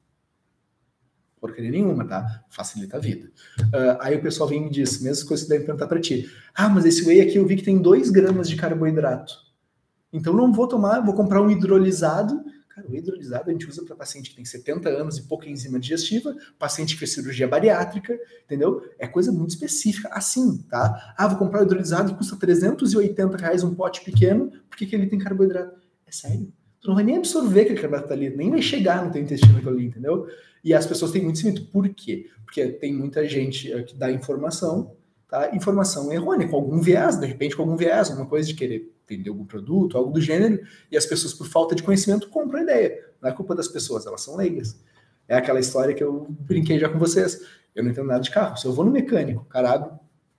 Porcaria 1.38 1.70
nenhuma, 1.70 2.06
tá? 2.06 2.44
Facilita 2.48 2.96
a 2.96 3.00
vida. 3.00 3.30
Uh, 3.64 3.98
aí 4.00 4.16
o 4.16 4.22
pessoal 4.22 4.48
vem 4.48 4.62
e 4.62 4.64
me 4.64 4.70
diz, 4.70 5.02
mesmas 5.02 5.24
coisas 5.24 5.44
que 5.44 5.50
devem 5.50 5.66
perguntar 5.66 5.88
para 5.88 6.00
ti. 6.00 6.30
Ah, 6.54 6.68
mas 6.68 6.86
esse 6.86 7.04
whey 7.06 7.20
aqui 7.20 7.36
eu 7.36 7.46
vi 7.46 7.56
que 7.56 7.64
tem 7.64 7.78
2 7.78 8.10
gramas 8.10 8.48
de 8.48 8.56
carboidrato. 8.56 9.49
Então 10.12 10.34
não 10.34 10.52
vou 10.52 10.66
tomar, 10.66 11.00
vou 11.00 11.14
comprar 11.14 11.40
um 11.40 11.50
hidrolisado. 11.50 12.42
Cara, 12.68 12.86
o 12.88 12.94
hidrolisado 12.94 13.48
a 13.50 13.52
gente 13.52 13.68
usa 13.68 13.84
para 13.84 13.96
paciente 13.96 14.30
que 14.30 14.36
tem 14.36 14.44
70 14.44 14.88
anos 14.88 15.18
e 15.18 15.22
pouca 15.22 15.48
enzima 15.48 15.78
digestiva, 15.78 16.34
paciente 16.58 16.94
que 16.94 17.00
fez 17.00 17.12
cirurgia 17.12 17.46
bariátrica, 17.46 18.18
entendeu? 18.44 18.82
É 18.98 19.06
coisa 19.06 19.32
muito 19.32 19.50
específica. 19.50 20.08
Assim, 20.12 20.58
tá? 20.68 21.14
Ah, 21.16 21.28
vou 21.28 21.38
comprar 21.38 21.60
o 21.60 21.64
hidrolisado 21.64 22.14
custa 22.14 22.36
380 22.36 23.36
reais 23.36 23.62
um 23.62 23.74
pote 23.74 24.02
pequeno, 24.02 24.50
porque 24.68 24.86
que 24.86 24.94
ele 24.94 25.06
tem 25.06 25.18
carboidrato? 25.18 25.80
É 26.06 26.12
sério? 26.12 26.52
Tu 26.80 26.88
não 26.88 26.94
vai 26.94 27.04
nem 27.04 27.18
absorver 27.18 27.62
aquele 27.62 27.78
carboidrato 27.78 28.08
tá 28.08 28.14
ali, 28.14 28.34
nem 28.34 28.50
vai 28.50 28.62
chegar 28.62 29.04
no 29.04 29.12
teu 29.12 29.20
intestino 29.20 29.58
aquilo 29.58 29.74
ali, 29.74 29.86
entendeu? 29.86 30.26
E 30.64 30.72
as 30.72 30.86
pessoas 30.86 31.10
têm 31.10 31.22
muito 31.22 31.36
esse 31.36 31.46
mito. 31.46 31.66
Por 31.66 31.88
quê? 31.90 32.26
Porque 32.44 32.66
tem 32.68 32.94
muita 32.94 33.26
gente 33.28 33.70
que 33.84 33.94
dá 33.94 34.10
informação, 34.10 34.96
tá? 35.28 35.54
Informação 35.54 36.10
errônea, 36.12 36.48
com 36.48 36.56
algum 36.56 36.80
viés, 36.80 37.16
de 37.16 37.26
repente 37.26 37.54
com 37.54 37.62
algum 37.62 37.76
viés, 37.76 38.10
alguma 38.10 38.26
coisa 38.26 38.48
de 38.48 38.54
querer 38.54 38.90
vender 39.16 39.28
algum 39.28 39.44
produto, 39.44 39.98
algo 39.98 40.12
do 40.12 40.20
gênero, 40.20 40.62
e 40.90 40.96
as 40.96 41.04
pessoas, 41.04 41.34
por 41.34 41.46
falta 41.46 41.74
de 41.74 41.82
conhecimento, 41.82 42.28
compram 42.28 42.60
a 42.60 42.62
ideia. 42.62 43.04
Não 43.20 43.28
é 43.28 43.32
culpa 43.32 43.54
das 43.54 43.68
pessoas, 43.68 44.06
elas 44.06 44.22
são 44.22 44.36
leigas. 44.36 44.78
É 45.28 45.36
aquela 45.36 45.60
história 45.60 45.94
que 45.94 46.02
eu 46.02 46.26
brinquei 46.30 46.78
já 46.78 46.88
com 46.88 46.98
vocês. 46.98 47.40
Eu 47.74 47.84
não 47.84 47.90
entendo 47.90 48.06
nada 48.06 48.20
de 48.20 48.30
carro. 48.30 48.56
Se 48.56 48.66
eu 48.66 48.72
vou 48.72 48.84
no 48.84 48.90
mecânico, 48.90 49.44
cara, 49.44 49.72
abre 49.72 49.90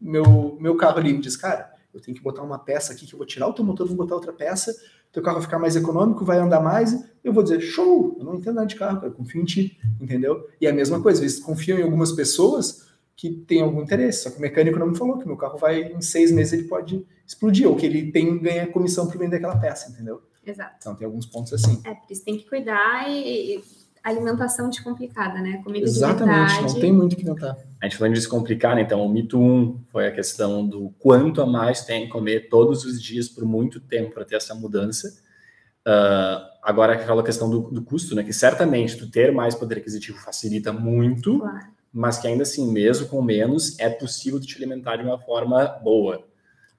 meu, 0.02 0.58
meu 0.60 0.76
carro 0.76 0.98
ali 0.98 1.14
me 1.14 1.22
diz, 1.22 1.38
cara, 1.38 1.72
eu 1.94 2.02
tenho 2.02 2.18
que 2.18 2.24
botar 2.24 2.42
uma 2.42 2.58
peça 2.58 2.92
aqui 2.92 3.06
que 3.06 3.14
eu 3.14 3.18
vou 3.18 3.28
tirar 3.28 3.48
o 3.48 3.54
teu 3.54 3.64
motor, 3.64 3.88
vou 3.88 3.96
botar 3.96 4.16
outra 4.16 4.34
peça, 4.34 4.76
teu 5.12 5.22
carro 5.22 5.36
vai 5.36 5.44
ficar 5.44 5.60
mais 5.60 5.76
econômico, 5.76 6.26
vai 6.26 6.40
andar 6.40 6.60
mais, 6.60 6.98
eu 7.24 7.32
vou 7.32 7.44
dizer, 7.44 7.62
show, 7.62 8.16
eu 8.18 8.26
não 8.26 8.36
entendo 8.36 8.56
nada 8.56 8.68
de 8.68 8.76
carro, 8.76 9.00
cara, 9.00 9.12
confio 9.12 9.42
em 9.42 9.46
ti, 9.46 9.78
entendeu? 10.00 10.48
E 10.60 10.66
é 10.66 10.72
a 10.72 10.74
mesma 10.74 11.00
coisa, 11.02 11.22
vezes 11.22 11.40
confiam 11.40 11.78
em 11.78 11.84
algumas 11.84 12.12
pessoas 12.14 12.90
que 13.22 13.30
têm 13.30 13.62
algum 13.62 13.84
interesse, 13.84 14.24
só 14.24 14.32
que 14.32 14.40
o 14.40 14.42
mecânico 14.42 14.80
não 14.80 14.88
me 14.88 14.98
falou 14.98 15.20
que 15.20 15.28
meu 15.28 15.38
carro 15.38 15.56
vai, 15.56 15.94
em 15.94 16.02
seis 16.02 16.32
meses, 16.32 16.54
ele 16.54 16.64
pode 16.64 17.06
explodir, 17.24 17.70
ou 17.70 17.76
que 17.76 17.86
ele 17.86 18.12
tem 18.12 18.40
ganha 18.40 18.66
comissão 18.66 19.06
por 19.06 19.16
vender 19.16 19.36
aquela 19.36 19.60
peça, 19.60 19.92
entendeu? 19.92 20.24
Exato. 20.44 20.78
Então 20.80 20.96
tem 20.96 21.06
alguns 21.06 21.28
pontos 21.28 21.54
assim. 21.54 21.80
É, 21.86 21.94
por 21.94 22.12
isso 22.12 22.26
tem 22.26 22.36
que 22.36 22.50
cuidar 22.50 23.08
e, 23.08 23.58
e 23.58 23.64
alimentação 24.04 24.72
descomplicada, 24.72 25.40
né? 25.40 25.62
Comida 25.64 25.86
Exatamente, 25.86 26.66
de 26.66 26.74
não 26.74 26.80
tem 26.80 26.92
muito 26.92 27.16
que 27.16 27.22
inventar. 27.22 27.56
A 27.80 27.86
gente 27.86 27.96
falando 27.96 28.16
de 28.16 28.22
descomplicar, 28.22 28.76
né? 28.76 28.82
Então, 28.82 29.06
o 29.06 29.08
mito 29.08 29.40
1 29.40 29.44
um 29.44 29.80
foi 29.92 30.08
a 30.08 30.12
questão 30.12 30.66
do 30.66 30.92
quanto 30.98 31.44
a 31.44 31.46
mais 31.46 31.86
tem 31.86 32.06
que 32.06 32.12
comer 32.12 32.50
todos 32.50 32.84
os 32.86 33.00
dias 33.00 33.30
por 33.30 33.46
muito 33.46 33.80
tempo 33.80 34.16
para 34.16 34.26
ter 34.26 34.38
essa 34.38 34.56
mudança. 34.56 35.16
Uh, 35.88 36.42
agora, 36.64 36.94
aquela 36.94 37.22
questão 37.22 37.48
do, 37.52 37.70
do, 37.70 37.84
custo, 37.84 38.16
né? 38.16 38.24
Que 38.24 38.34
certamente 38.34 38.98
tu 38.98 39.12
ter 39.12 39.32
mais 39.32 39.54
poder 39.54 39.78
aquisitivo 39.78 40.18
facilita 40.18 40.74
muito, 40.74 41.38
claro. 41.38 41.81
Mas 41.94 42.18
que 42.18 42.28
ainda 42.28 42.44
assim, 42.44 42.72
mesmo 42.72 43.08
com 43.08 43.22
menos, 43.22 43.78
é 43.80 43.90
possível 43.90 44.40
te 44.40 44.56
alimentar 44.58 44.98
de 44.98 45.04
uma 45.04 45.20
forma 45.20 45.66
boa. 45.66 46.26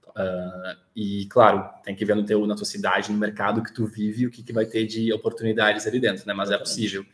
Uh, 0.08 0.76
e, 0.94 1.26
claro, 1.26 1.68
tem 1.82 1.94
que 1.94 2.04
ver 2.04 2.14
no 2.14 2.24
teu, 2.24 2.46
na 2.46 2.54
tua 2.54 2.66
cidade, 2.66 3.10
no 3.10 3.18
mercado 3.18 3.62
que 3.62 3.72
tu 3.72 3.86
vive, 3.86 4.26
o 4.26 4.30
que, 4.30 4.42
que 4.42 4.52
vai 4.52 4.66
ter 4.66 4.86
de 4.86 5.12
oportunidades 5.12 5.86
ali 5.86 5.98
dentro, 5.98 6.26
né? 6.26 6.34
Mas 6.34 6.50
é 6.50 6.58
possível. 6.58 7.04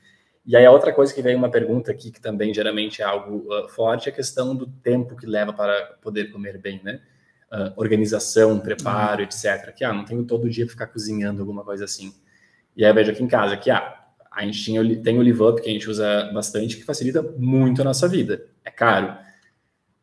E 0.44 0.56
aí 0.56 0.64
a 0.64 0.70
outra 0.70 0.92
coisa 0.92 1.12
que 1.12 1.20
veio 1.20 1.36
uma 1.36 1.50
pergunta 1.50 1.90
aqui, 1.90 2.10
que 2.10 2.20
também 2.20 2.54
geralmente 2.54 3.02
é 3.02 3.04
algo 3.04 3.46
uh, 3.52 3.68
forte, 3.68 4.08
é 4.08 4.12
a 4.12 4.14
questão 4.14 4.54
do 4.54 4.66
tempo 4.66 5.14
que 5.14 5.26
leva 5.26 5.52
para 5.52 5.96
poder 6.00 6.32
comer 6.32 6.58
bem, 6.58 6.80
né? 6.82 7.00
Uh, 7.52 7.72
organização, 7.76 8.58
preparo, 8.58 9.20
uhum. 9.20 9.24
etc. 9.24 9.74
Que, 9.74 9.84
ah, 9.84 9.92
não 9.92 10.04
tenho 10.04 10.24
todo 10.24 10.48
dia 10.48 10.68
ficar 10.68 10.86
cozinhando 10.86 11.40
alguma 11.40 11.64
coisa 11.64 11.84
assim. 11.84 12.14
E 12.76 12.84
aí 12.84 12.90
eu 12.90 12.94
vejo 12.94 13.10
aqui 13.10 13.22
em 13.22 13.28
casa 13.28 13.56
que, 13.56 13.70
ah, 13.70 13.97
a 14.38 14.46
gente 14.46 14.62
tinha, 14.62 15.02
tem 15.02 15.18
o 15.18 15.22
Live 15.22 15.42
Up, 15.42 15.62
que 15.62 15.68
a 15.68 15.72
gente 15.72 15.88
usa 15.88 16.30
bastante, 16.32 16.76
que 16.76 16.84
facilita 16.84 17.22
muito 17.36 17.80
a 17.82 17.84
nossa 17.84 18.08
vida. 18.08 18.46
É 18.64 18.70
caro. 18.70 19.16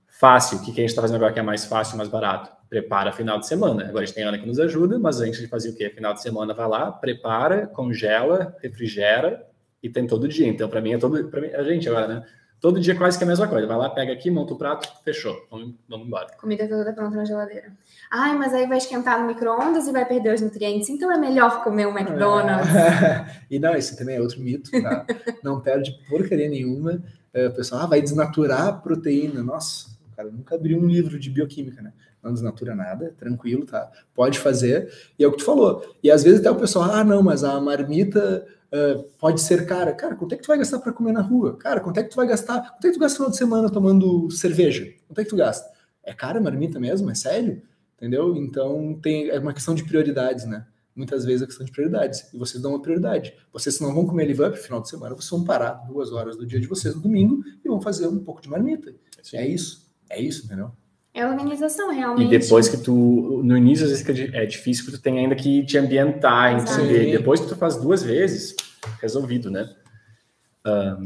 Fácil, 0.07 0.57
o 0.57 0.61
que, 0.61 0.71
a 0.71 0.75
gente 0.75 0.85
está 0.85 1.01
fazendo 1.01 1.17
agora 1.17 1.33
que 1.33 1.39
é 1.39 1.43
mais 1.43 1.65
fácil, 1.65 1.97
mais 1.97 2.09
barato? 2.09 2.55
prepara 2.69 3.11
final 3.11 3.39
de 3.39 3.47
semana. 3.47 3.83
Agora 3.83 4.03
a 4.03 4.05
gente 4.05 4.15
tem 4.15 4.23
Ana 4.23 4.37
que 4.37 4.45
nos 4.47 4.59
ajuda, 4.59 4.99
mas 4.99 5.21
a 5.21 5.25
gente 5.25 5.47
fazia 5.47 5.71
o 5.71 5.75
quê? 5.75 5.89
Final 5.89 6.13
de 6.13 6.21
semana 6.21 6.53
vai 6.53 6.67
lá, 6.67 6.91
prepara, 6.91 7.67
congela, 7.67 8.55
refrigera 8.61 9.45
e 9.81 9.89
tem 9.89 10.07
todo 10.07 10.27
dia. 10.27 10.47
Então, 10.47 10.67
para 10.67 10.81
mim, 10.81 10.93
é 10.93 10.97
todo. 10.97 11.29
Para 11.29 11.41
mim, 11.41 11.47
a 11.47 11.63
gente 11.63 11.87
agora, 11.87 12.07
né? 12.07 12.25
Todo 12.65 12.79
dia 12.79 12.95
quase 12.95 13.15
que 13.15 13.23
é 13.23 13.27
a 13.27 13.29
mesma 13.29 13.47
coisa. 13.47 13.67
Vai 13.67 13.77
lá, 13.77 13.91
pega 13.91 14.11
aqui, 14.11 14.31
monta 14.31 14.55
o 14.55 14.57
prato, 14.57 14.91
fechou. 15.03 15.45
Vamos, 15.51 15.75
vamos 15.87 16.07
embora. 16.07 16.29
Comida 16.41 16.67
toda 16.67 16.91
pronta 16.93 17.15
na 17.15 17.23
geladeira. 17.23 17.71
Ai, 18.09 18.35
mas 18.35 18.55
aí 18.55 18.65
vai 18.65 18.79
esquentar 18.79 19.21
no 19.21 19.27
micro-ondas 19.27 19.87
e 19.87 19.91
vai 19.91 20.03
perder 20.03 20.33
os 20.33 20.41
nutrientes. 20.41 20.89
Então 20.89 21.11
é 21.11 21.17
melhor 21.19 21.63
comer 21.63 21.85
um 21.85 21.95
McDonald's. 21.95 22.75
É. 22.75 23.43
e 23.51 23.59
não, 23.59 23.75
esse 23.75 23.95
também 23.95 24.15
é 24.15 24.19
outro 24.19 24.41
mito, 24.41 24.71
tá? 24.81 25.05
não 25.43 25.59
perde 25.61 25.91
porcaria 26.09 26.49
nenhuma. 26.49 27.03
É, 27.31 27.45
o 27.45 27.53
pessoal 27.53 27.83
ah, 27.83 27.85
vai 27.85 28.01
desnaturar 28.01 28.67
a 28.67 28.73
proteína. 28.73 29.43
Nossa, 29.43 29.95
cara 30.15 30.31
nunca 30.31 30.55
abriu 30.55 30.79
um 30.79 30.87
livro 30.87 31.19
de 31.19 31.29
bioquímica, 31.29 31.83
né? 31.83 31.93
não 32.23 32.33
desnatura 32.33 32.73
nada, 32.75 33.13
tranquilo, 33.19 33.63
tá? 33.67 33.91
Pode 34.15 34.39
fazer, 34.39 34.91
e 35.19 35.23
é 35.23 35.27
o 35.27 35.31
que 35.31 35.37
tu 35.37 35.45
falou. 35.45 35.95
E 36.01 36.09
às 36.09 36.23
vezes 36.23 36.39
até 36.39 36.49
o 36.49 36.55
pessoal, 36.55 36.89
ah, 36.91 37.03
não, 37.03 37.21
mas 37.21 37.43
a 37.43 37.61
marmita 37.61 38.43
uh, 38.71 39.03
pode 39.19 39.41
ser 39.41 39.65
cara. 39.65 39.93
Cara, 39.93 40.15
quanto 40.15 40.33
é 40.33 40.37
que 40.37 40.43
tu 40.43 40.47
vai 40.47 40.57
gastar 40.57 40.79
para 40.79 40.93
comer 40.93 41.11
na 41.11 41.21
rua? 41.21 41.57
Cara, 41.57 41.79
quanto 41.79 41.99
é 41.99 42.03
que 42.03 42.09
tu 42.09 42.15
vai 42.15 42.27
gastar? 42.27 42.71
Quanto 42.71 42.85
é 42.85 42.89
que 42.89 42.93
tu 42.95 42.99
gasta 42.99 43.13
no 43.13 43.25
final 43.25 43.31
de 43.31 43.37
semana 43.37 43.69
tomando 43.69 44.29
cerveja? 44.31 44.93
Quanto 45.07 45.19
é 45.19 45.23
que 45.23 45.29
tu 45.29 45.35
gasta? 45.35 45.69
É 46.03 46.13
cara 46.13 46.39
a 46.39 46.41
marmita 46.41 46.79
mesmo? 46.79 47.09
É 47.09 47.15
sério? 47.15 47.61
Entendeu? 47.97 48.35
Então 48.35 48.99
tem, 49.01 49.29
é 49.29 49.39
uma 49.39 49.53
questão 49.53 49.73
de 49.73 49.83
prioridades, 49.83 50.45
né? 50.45 50.65
Muitas 50.95 51.25
vezes 51.25 51.41
é 51.41 51.45
questão 51.45 51.65
de 51.65 51.71
prioridades. 51.71 52.33
E 52.33 52.37
vocês 52.37 52.61
dão 52.61 52.71
uma 52.71 52.81
prioridade. 52.81 53.33
Vocês 53.51 53.79
não 53.79 53.93
vão 53.93 54.05
comer 54.05 54.25
live 54.25 54.43
up 54.43 54.57
final 54.57 54.81
de 54.81 54.89
semana, 54.89 55.15
vocês 55.15 55.29
vão 55.29 55.43
parar 55.43 55.73
duas 55.87 56.11
horas 56.11 56.37
do 56.37 56.45
dia 56.45 56.59
de 56.59 56.67
vocês 56.67 56.95
no 56.95 57.01
domingo 57.01 57.43
e 57.63 57.67
vão 57.67 57.81
fazer 57.81 58.07
um 58.07 58.23
pouco 58.23 58.41
de 58.41 58.49
marmita. 58.49 58.93
Sim. 59.21 59.37
É 59.37 59.47
isso. 59.47 59.85
É 60.09 60.21
isso, 60.21 60.45
entendeu? 60.45 60.71
É 61.15 61.25
organização, 61.25 61.89
realmente. 61.91 62.27
E 62.35 62.37
depois 62.39 62.67
que 62.67 62.75
tu. 62.75 63.41
No 63.43 63.55
início, 63.57 63.85
às 63.85 63.91
vezes, 63.91 64.33
é 64.33 64.45
difícil, 64.45 64.83
porque 64.83 64.97
tu 64.97 65.01
tem 65.01 65.17
ainda 65.17 65.33
que 65.33 65.65
te 65.65 65.77
ambientar, 65.77 66.55
Exato. 66.57 66.81
entender. 66.81 67.05
Sim. 67.05 67.11
Depois 67.11 67.39
que 67.39 67.47
tu 67.47 67.55
faz 67.55 67.77
duas 67.77 68.03
vezes, 68.03 68.53
resolvido, 69.01 69.49
né? 69.49 69.69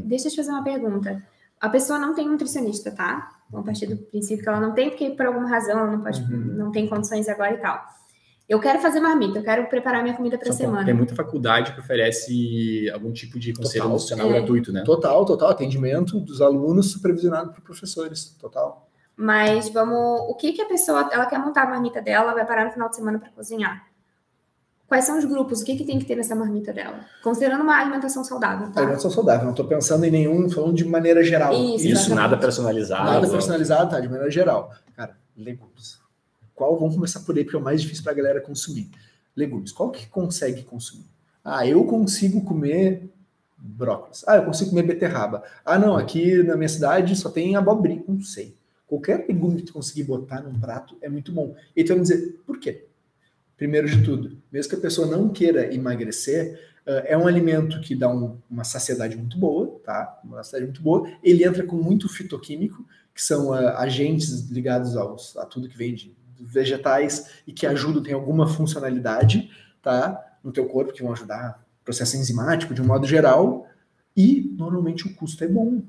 Deixa 0.06 0.26
eu 0.26 0.30
te 0.32 0.36
fazer 0.36 0.50
uma 0.50 0.64
pergunta. 0.64 1.22
A 1.60 1.68
pessoa 1.68 1.98
não 1.98 2.14
tem 2.14 2.26
nutricionista, 2.28 2.90
tá? 2.90 3.30
Vamos 3.50 3.66
partir 3.66 3.86
do 3.86 3.96
princípio 3.96 4.42
que 4.42 4.48
ela 4.48 4.60
não 4.60 4.72
tem, 4.72 4.88
porque 4.90 5.10
por 5.10 5.26
alguma 5.26 5.48
razão 5.48 5.78
ela 5.78 5.90
não 5.90 6.00
pode, 6.00 6.20
Uhum. 6.22 6.54
não 6.56 6.72
tem 6.72 6.88
condições 6.88 7.28
agora 7.28 7.54
e 7.54 7.58
tal. 7.58 7.80
Eu 8.48 8.58
quero 8.58 8.80
fazer 8.80 8.98
marmita, 8.98 9.38
eu 9.38 9.44
quero 9.44 9.68
preparar 9.68 10.02
minha 10.02 10.16
comida 10.16 10.36
para 10.36 10.50
semana. 10.52 10.84
Tem 10.84 10.94
muita 10.94 11.14
faculdade 11.14 11.72
que 11.72 11.78
oferece 11.78 12.90
algum 12.92 13.12
tipo 13.12 13.38
de 13.38 13.52
conselho 13.52 13.84
Total. 13.84 13.90
nutricional 13.92 14.26
É. 14.28 14.32
gratuito, 14.32 14.72
né? 14.72 14.82
Total, 14.82 15.24
total. 15.24 15.50
Atendimento 15.50 16.18
dos 16.18 16.40
alunos 16.40 16.90
supervisionado 16.90 17.52
por 17.52 17.60
professores. 17.60 18.36
Total. 18.40 18.89
Mas 19.20 19.68
vamos, 19.68 20.22
o 20.30 20.34
que 20.34 20.50
que 20.54 20.62
a 20.62 20.64
pessoa, 20.64 21.10
ela 21.12 21.26
quer 21.26 21.38
montar 21.38 21.64
a 21.64 21.66
marmita 21.68 22.00
dela, 22.00 22.32
vai 22.32 22.46
parar 22.46 22.64
no 22.64 22.72
final 22.72 22.88
de 22.88 22.96
semana 22.96 23.18
para 23.18 23.28
cozinhar? 23.28 23.86
Quais 24.88 25.04
são 25.04 25.18
os 25.18 25.26
grupos? 25.26 25.60
O 25.60 25.64
que 25.66 25.76
que 25.76 25.84
tem 25.84 25.98
que 25.98 26.06
ter 26.06 26.16
nessa 26.16 26.34
marmita 26.34 26.72
dela? 26.72 27.04
Considerando 27.22 27.62
uma 27.62 27.78
alimentação 27.78 28.24
saudável, 28.24 28.72
tá? 28.72 28.80
Alimentação 28.80 29.10
saudável. 29.10 29.44
Não 29.44 29.50
estou 29.50 29.66
pensando 29.66 30.06
em 30.06 30.10
nenhum, 30.10 30.48
falando 30.48 30.74
de 30.74 30.86
maneira 30.86 31.22
geral. 31.22 31.52
Isso, 31.52 31.86
Isso, 31.86 32.14
nada 32.14 32.34
personalizado. 32.38 33.04
Nada 33.04 33.28
personalizado, 33.28 33.90
tá? 33.90 34.00
De 34.00 34.08
maneira 34.08 34.30
geral. 34.30 34.72
Cara, 34.96 35.14
legumes. 35.36 36.00
Qual, 36.54 36.78
vamos 36.78 36.94
começar 36.94 37.20
por 37.20 37.36
aí, 37.36 37.44
porque 37.44 37.58
é 37.58 37.60
o 37.60 37.62
mais 37.62 37.82
difícil 37.82 38.02
para 38.02 38.14
a 38.14 38.16
galera 38.16 38.40
consumir. 38.40 38.90
Legumes. 39.36 39.70
Qual 39.70 39.90
que 39.90 40.08
consegue 40.08 40.62
consumir? 40.62 41.10
Ah, 41.44 41.66
eu 41.66 41.84
consigo 41.84 42.42
comer 42.42 43.12
brócolis. 43.58 44.24
Ah, 44.26 44.36
eu 44.36 44.46
consigo 44.46 44.70
comer 44.70 44.84
beterraba. 44.84 45.42
Ah, 45.62 45.78
não, 45.78 45.94
aqui 45.94 46.42
na 46.42 46.56
minha 46.56 46.70
cidade 46.70 47.14
só 47.16 47.28
tem 47.28 47.54
abobrinha. 47.54 48.02
Não 48.08 48.22
sei. 48.22 48.58
Qualquer 48.90 49.24
legume 49.28 49.58
que 49.58 49.62
tu 49.68 49.72
conseguir 49.72 50.02
botar 50.02 50.42
num 50.42 50.58
prato 50.58 50.96
é 51.00 51.08
muito 51.08 51.30
bom. 51.30 51.54
E 51.76 51.84
tu 51.84 51.88
vai 51.90 51.98
me 51.98 52.02
dizer, 52.02 52.40
por 52.44 52.58
quê? 52.58 52.86
Primeiro 53.56 53.88
de 53.88 54.02
tudo, 54.02 54.36
mesmo 54.50 54.68
que 54.70 54.76
a 54.76 54.80
pessoa 54.80 55.06
não 55.06 55.28
queira 55.28 55.72
emagrecer, 55.72 56.58
ah, 56.84 57.02
é 57.06 57.16
um 57.16 57.28
alimento 57.28 57.80
que 57.80 57.94
dá 57.94 58.08
um- 58.12 58.36
uma 58.50 58.64
saciedade 58.64 59.16
muito 59.16 59.38
boa, 59.38 59.80
tá? 59.84 60.18
Uma 60.24 60.38
saciedade 60.38 60.64
muito 60.72 60.82
boa. 60.82 61.08
Ele 61.22 61.44
entra 61.44 61.62
com 61.64 61.76
muito 61.76 62.08
fitoquímico, 62.08 62.84
que 63.14 63.22
são 63.22 63.52
ah, 63.52 63.78
agentes 63.78 64.50
ligados 64.50 64.96
aos, 64.96 65.36
a 65.36 65.46
tudo 65.46 65.68
que 65.68 65.76
vem 65.78 65.94
de 65.94 66.12
vegetais 66.40 67.42
e 67.46 67.52
que 67.52 67.66
ajudam, 67.66 68.02
tem 68.02 68.12
alguma 68.14 68.48
funcionalidade, 68.48 69.50
tá? 69.80 70.18
No 70.42 70.50
teu 70.50 70.66
corpo, 70.66 70.92
que 70.92 71.02
vão 71.02 71.12
ajudar 71.12 71.64
processo 71.84 72.16
enzimático 72.16 72.74
de 72.74 72.82
um 72.82 72.86
modo 72.86 73.06
geral. 73.06 73.66
E 74.16 74.54
normalmente 74.58 75.06
o 75.06 75.14
custo 75.14 75.42
é 75.44 75.48
bom. 75.48 75.80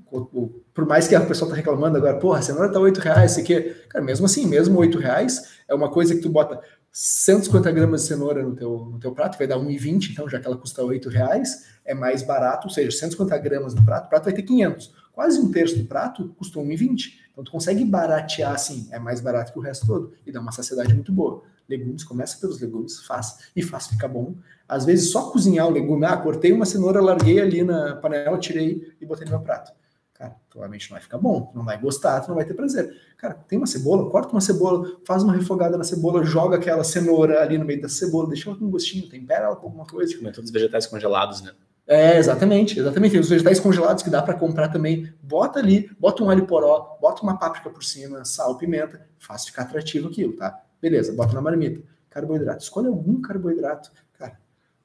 Por 0.73 0.85
mais 0.85 1.07
que 1.07 1.15
a 1.15 1.25
pessoa 1.25 1.49
tá 1.49 1.55
reclamando 1.55 1.97
agora, 1.97 2.17
porra, 2.17 2.39
a 2.39 2.41
cenoura 2.41 2.71
tá 2.71 2.79
8 2.79 2.99
reais, 2.99 3.31
isso 3.31 3.41
aqui. 3.41 3.75
Cara, 3.89 4.03
mesmo 4.03 4.25
assim, 4.25 4.45
mesmo 4.47 4.79
8 4.79 4.97
reais, 4.97 5.59
é 5.67 5.73
uma 5.73 5.89
coisa 5.89 6.15
que 6.15 6.21
tu 6.21 6.29
bota 6.29 6.61
150 6.91 7.71
gramas 7.71 8.01
de 8.01 8.07
cenoura 8.09 8.43
no 8.43 8.55
teu, 8.55 8.85
no 8.85 8.99
teu 8.99 9.11
prato, 9.13 9.37
vai 9.37 9.47
dar 9.47 9.57
1,20, 9.57 10.11
então 10.11 10.29
já 10.29 10.39
que 10.39 10.45
ela 10.45 10.57
custa 10.57 10.83
8 10.83 11.09
reais, 11.09 11.65
é 11.85 11.93
mais 11.93 12.21
barato, 12.21 12.67
ou 12.67 12.73
seja, 12.73 12.91
150 12.91 13.37
gramas 13.37 13.73
no 13.73 13.83
prato, 13.83 14.05
o 14.05 14.09
prato 14.09 14.25
vai 14.25 14.33
ter 14.33 14.43
500. 14.43 14.93
Quase 15.13 15.39
um 15.39 15.51
terço 15.51 15.77
do 15.77 15.85
prato 15.85 16.29
custou 16.37 16.63
1,20. 16.63 17.13
Então 17.31 17.43
tu 17.43 17.51
consegue 17.51 17.83
baratear 17.85 18.53
assim, 18.53 18.87
é 18.91 18.99
mais 18.99 19.21
barato 19.21 19.53
que 19.53 19.59
o 19.59 19.61
resto 19.61 19.87
todo 19.87 20.13
e 20.25 20.31
dá 20.31 20.39
uma 20.41 20.51
saciedade 20.51 20.93
muito 20.93 21.11
boa. 21.11 21.43
Legumes, 21.67 22.03
começa 22.03 22.37
pelos 22.37 22.59
legumes, 22.59 22.99
faz 23.05 23.37
e 23.55 23.61
faz 23.61 23.87
ficar 23.87 24.09
bom. 24.09 24.35
Às 24.71 24.85
vezes 24.85 25.11
só 25.11 25.29
cozinhar 25.29 25.67
o 25.67 25.69
legume, 25.69 26.05
ah, 26.05 26.15
cortei 26.15 26.53
uma 26.53 26.65
cenoura, 26.65 27.01
larguei 27.01 27.41
ali 27.41 27.61
na 27.61 27.97
panela, 27.97 28.37
tirei 28.37 28.95
e 29.01 29.05
botei 29.05 29.25
no 29.25 29.31
meu 29.31 29.41
prato. 29.41 29.73
Cara, 30.13 30.33
provavelmente 30.49 30.89
não 30.89 30.95
vai 30.95 31.01
ficar 31.01 31.17
bom, 31.17 31.51
não 31.53 31.65
vai 31.65 31.77
gostar, 31.77 32.21
tu 32.21 32.29
não 32.29 32.35
vai 32.35 32.45
ter 32.45 32.53
prazer. 32.53 32.89
Cara, 33.17 33.33
tem 33.33 33.57
uma 33.57 33.67
cebola, 33.67 34.09
corta 34.09 34.31
uma 34.31 34.39
cebola, 34.39 34.89
faz 35.05 35.23
uma 35.23 35.33
refogada 35.33 35.77
na 35.77 35.83
cebola, 35.83 36.23
joga 36.23 36.55
aquela 36.55 36.85
cenoura 36.85 37.41
ali 37.41 37.57
no 37.57 37.65
meio 37.65 37.81
da 37.81 37.89
cebola, 37.89 38.29
deixa 38.29 38.49
ela 38.49 38.57
com 38.57 38.63
um 38.63 38.71
gostinho, 38.71 39.09
tempera 39.09 39.47
ela 39.47 39.57
com 39.57 39.65
alguma 39.65 39.85
coisa. 39.85 40.15
Comer 40.15 40.31
todos 40.31 40.49
os 40.49 40.53
vegetais 40.53 40.87
congelados, 40.87 41.41
né? 41.41 41.51
É, 41.85 42.17
exatamente, 42.17 42.79
exatamente. 42.79 43.11
Tem 43.11 43.19
os 43.19 43.29
vegetais 43.29 43.59
congelados 43.59 44.01
que 44.01 44.09
dá 44.09 44.21
para 44.21 44.35
comprar 44.35 44.69
também. 44.69 45.13
Bota 45.21 45.59
ali, 45.59 45.91
bota 45.99 46.23
um 46.23 46.29
alho 46.29 46.45
poró, 46.45 46.97
bota 47.01 47.23
uma 47.23 47.37
páprica 47.37 47.69
por 47.69 47.83
cima, 47.83 48.23
sal, 48.23 48.57
pimenta, 48.57 49.05
faz 49.19 49.43
ficar 49.43 49.63
atrativo 49.63 50.07
aquilo, 50.07 50.31
tá? 50.37 50.63
Beleza, 50.81 51.11
bota 51.11 51.33
na 51.33 51.41
marmita. 51.41 51.83
Carboidrato, 52.09 52.63
escolhe 52.63 52.87
algum 52.87 53.19
carboidrato. 53.21 53.91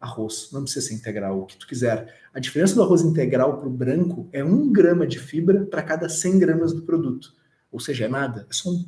Arroz, 0.00 0.50
não 0.52 0.62
precisa 0.62 0.88
ser 0.88 0.94
integral, 0.94 1.40
o 1.40 1.46
que 1.46 1.56
tu 1.56 1.66
quiser. 1.66 2.14
A 2.32 2.40
diferença 2.40 2.74
do 2.74 2.82
arroz 2.82 3.02
integral 3.02 3.58
para 3.58 3.66
o 3.66 3.70
branco 3.70 4.28
é 4.32 4.44
um 4.44 4.70
grama 4.70 5.06
de 5.06 5.18
fibra 5.18 5.64
para 5.64 5.82
cada 5.82 6.08
100 6.08 6.38
gramas 6.38 6.72
do 6.72 6.82
produto. 6.82 7.34
Ou 7.72 7.80
seja, 7.80 8.04
é 8.04 8.08
nada, 8.08 8.46
é 8.48 8.52
só 8.52 8.70
um, 8.70 8.84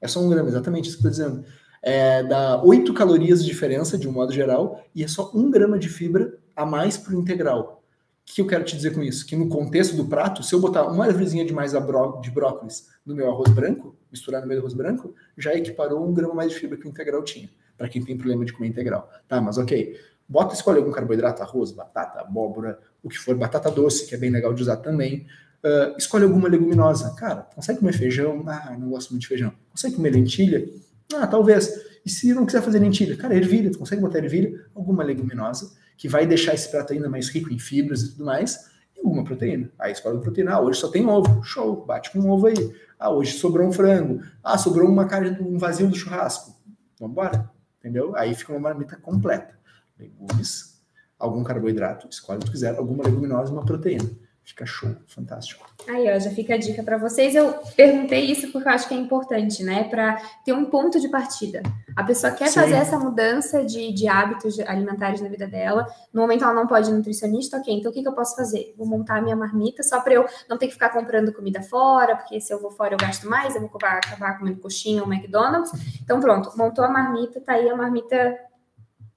é 0.00 0.08
só 0.08 0.20
um 0.20 0.28
grama, 0.28 0.48
exatamente 0.48 0.88
isso 0.88 0.98
que 0.98 1.06
eu 1.06 1.10
estou 1.10 1.28
dizendo. 1.28 1.44
É, 1.82 2.22
dá 2.22 2.62
8 2.62 2.94
calorias 2.94 3.44
de 3.44 3.50
diferença, 3.50 3.98
de 3.98 4.08
um 4.08 4.12
modo 4.12 4.32
geral, 4.32 4.84
e 4.94 5.02
é 5.02 5.08
só 5.08 5.30
um 5.34 5.50
grama 5.50 5.78
de 5.78 5.88
fibra 5.88 6.38
a 6.54 6.64
mais 6.64 6.96
para 6.96 7.14
o 7.14 7.20
integral. 7.20 7.82
O 8.28 8.34
que 8.34 8.40
eu 8.40 8.46
quero 8.46 8.64
te 8.64 8.76
dizer 8.76 8.94
com 8.94 9.02
isso? 9.02 9.26
Que 9.26 9.34
no 9.34 9.48
contexto 9.48 9.96
do 9.96 10.06
prato, 10.06 10.42
se 10.42 10.54
eu 10.54 10.60
botar 10.60 10.84
uma 10.86 11.04
árvorezinha 11.04 11.44
de 11.44 11.52
mais 11.52 11.72
de 11.72 11.80
brócolis 12.30 12.88
no 13.04 13.14
meu 13.16 13.28
arroz 13.28 13.52
branco, 13.52 13.96
misturar 14.10 14.42
no 14.42 14.48
do 14.48 14.58
arroz 14.58 14.74
branco, 14.74 15.14
já 15.36 15.54
equiparou 15.54 16.06
um 16.08 16.14
grama 16.14 16.34
mais 16.34 16.52
de 16.52 16.58
fibra 16.58 16.78
que 16.78 16.86
o 16.86 16.88
integral 16.88 17.22
tinha, 17.24 17.50
para 17.76 17.88
quem 17.88 18.02
tem 18.02 18.16
problema 18.16 18.44
de 18.44 18.52
comer 18.52 18.68
integral. 18.68 19.10
Tá, 19.26 19.40
mas 19.40 19.58
ok. 19.58 19.98
Bota, 20.32 20.54
escolhe 20.54 20.78
algum 20.78 20.90
carboidrato, 20.90 21.42
arroz, 21.42 21.72
batata, 21.72 22.20
abóbora, 22.20 22.78
o 23.02 23.08
que 23.10 23.18
for, 23.18 23.36
batata 23.36 23.70
doce, 23.70 24.06
que 24.06 24.14
é 24.14 24.18
bem 24.18 24.30
legal 24.30 24.54
de 24.54 24.62
usar 24.62 24.78
também. 24.78 25.26
Ah, 25.62 25.94
escolhe 25.98 26.24
alguma 26.24 26.48
leguminosa. 26.48 27.14
Cara, 27.14 27.46
consegue 27.54 27.80
comer 27.80 27.92
feijão? 27.92 28.42
Ah, 28.46 28.74
não 28.78 28.88
gosto 28.88 29.10
muito 29.10 29.20
de 29.20 29.28
feijão. 29.28 29.52
Consegue 29.70 29.94
comer 29.96 30.08
lentilha? 30.08 30.66
Ah, 31.14 31.26
talvez. 31.26 31.70
E 32.02 32.08
se 32.08 32.32
não 32.32 32.46
quiser 32.46 32.62
fazer 32.62 32.78
lentilha? 32.78 33.14
Cara, 33.14 33.36
ervilha, 33.36 33.70
tu 33.70 33.78
consegue 33.78 34.00
botar 34.00 34.20
ervilha? 34.20 34.58
Alguma 34.74 35.04
leguminosa, 35.04 35.70
que 35.98 36.08
vai 36.08 36.26
deixar 36.26 36.54
esse 36.54 36.70
prato 36.70 36.94
ainda 36.94 37.10
mais 37.10 37.28
rico 37.28 37.52
em 37.52 37.58
fibras 37.58 38.00
e 38.00 38.12
tudo 38.12 38.24
mais, 38.24 38.70
e 38.96 39.00
alguma 39.00 39.24
proteína. 39.24 39.70
Aí 39.78 39.92
escolhe 39.92 40.18
proteína. 40.18 40.52
Ah, 40.52 40.62
hoje 40.62 40.80
só 40.80 40.88
tem 40.88 41.06
ovo. 41.06 41.42
Show, 41.44 41.84
bate 41.84 42.10
com 42.10 42.30
ovo 42.30 42.46
aí. 42.46 42.74
Ah, 42.98 43.10
hoje 43.10 43.32
sobrou 43.32 43.68
um 43.68 43.72
frango. 43.72 44.22
Ah, 44.42 44.56
sobrou 44.56 44.88
uma 44.88 45.04
carne, 45.04 45.36
um 45.42 45.58
vazio 45.58 45.88
do 45.88 45.94
churrasco. 45.94 46.56
Vambora. 46.98 47.50
Entendeu? 47.78 48.16
Aí 48.16 48.34
fica 48.34 48.52
uma 48.52 48.60
marmita 48.60 48.96
completa. 48.96 49.60
Legumes, 49.98 50.80
algum 51.18 51.42
carboidrato, 51.42 52.08
escolhe 52.10 52.40
o 52.40 52.44
que 52.44 52.50
quiser, 52.50 52.76
alguma 52.76 53.04
leguminosa 53.04 53.50
e 53.50 53.54
uma 53.54 53.64
proteína. 53.64 54.10
Fica 54.44 54.66
show, 54.66 54.90
fantástico. 55.06 55.64
Aí, 55.88 56.12
ó, 56.12 56.18
já 56.18 56.30
fica 56.30 56.54
a 56.54 56.58
dica 56.58 56.82
para 56.82 56.98
vocês. 56.98 57.32
Eu 57.32 57.54
perguntei 57.76 58.24
isso 58.24 58.50
porque 58.50 58.68
eu 58.68 58.72
acho 58.72 58.88
que 58.88 58.94
é 58.94 58.96
importante, 58.96 59.62
né? 59.62 59.84
Para 59.84 60.16
ter 60.44 60.52
um 60.52 60.64
ponto 60.64 60.98
de 60.98 61.08
partida. 61.08 61.62
A 61.94 62.02
pessoa 62.02 62.32
quer 62.32 62.48
Sim. 62.48 62.60
fazer 62.60 62.74
essa 62.74 62.98
mudança 62.98 63.64
de, 63.64 63.92
de 63.92 64.08
hábitos 64.08 64.58
alimentares 64.60 65.20
na 65.20 65.28
vida 65.28 65.46
dela. 65.46 65.86
No 66.12 66.22
momento 66.22 66.42
ela 66.42 66.52
não 66.52 66.66
pode 66.66 66.90
ir 66.90 66.92
nutricionista, 66.92 67.56
ok. 67.58 67.72
Então 67.72 67.92
o 67.92 67.94
que, 67.94 68.02
que 68.02 68.08
eu 68.08 68.14
posso 68.14 68.34
fazer? 68.34 68.74
Vou 68.76 68.86
montar 68.86 69.18
a 69.18 69.22
minha 69.22 69.36
marmita 69.36 69.84
só 69.84 70.00
para 70.00 70.14
eu 70.14 70.26
não 70.48 70.58
ter 70.58 70.66
que 70.66 70.72
ficar 70.72 70.88
comprando 70.88 71.32
comida 71.32 71.62
fora, 71.62 72.16
porque 72.16 72.40
se 72.40 72.52
eu 72.52 72.60
vou 72.60 72.72
fora 72.72 72.94
eu 72.94 72.98
gasto 72.98 73.28
mais, 73.28 73.54
eu 73.54 73.60
vou 73.60 73.70
acabar, 73.72 73.98
acabar 73.98 74.38
comendo 74.40 74.58
coxinha 74.58 75.04
ou 75.04 75.12
McDonald's. 75.12 75.70
Então 76.02 76.18
pronto, 76.18 76.50
montou 76.56 76.84
a 76.84 76.88
marmita, 76.88 77.40
tá 77.40 77.52
aí 77.52 77.70
a 77.70 77.76
marmita 77.76 78.36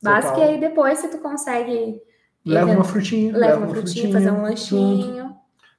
básica. 0.05 0.33
Total. 0.33 0.49
E 0.49 0.53
aí 0.53 0.59
depois, 0.59 0.99
se 0.99 1.09
tu 1.09 1.17
consegue. 1.17 2.01
Leva 2.45 2.71
uma 2.71 2.83
frutinha. 2.83 3.35
Leva 3.35 3.57
uma 3.57 3.67
frutinha, 3.67 4.13
fazer 4.13 4.31
um 4.31 4.41
lanchinho. 4.41 5.35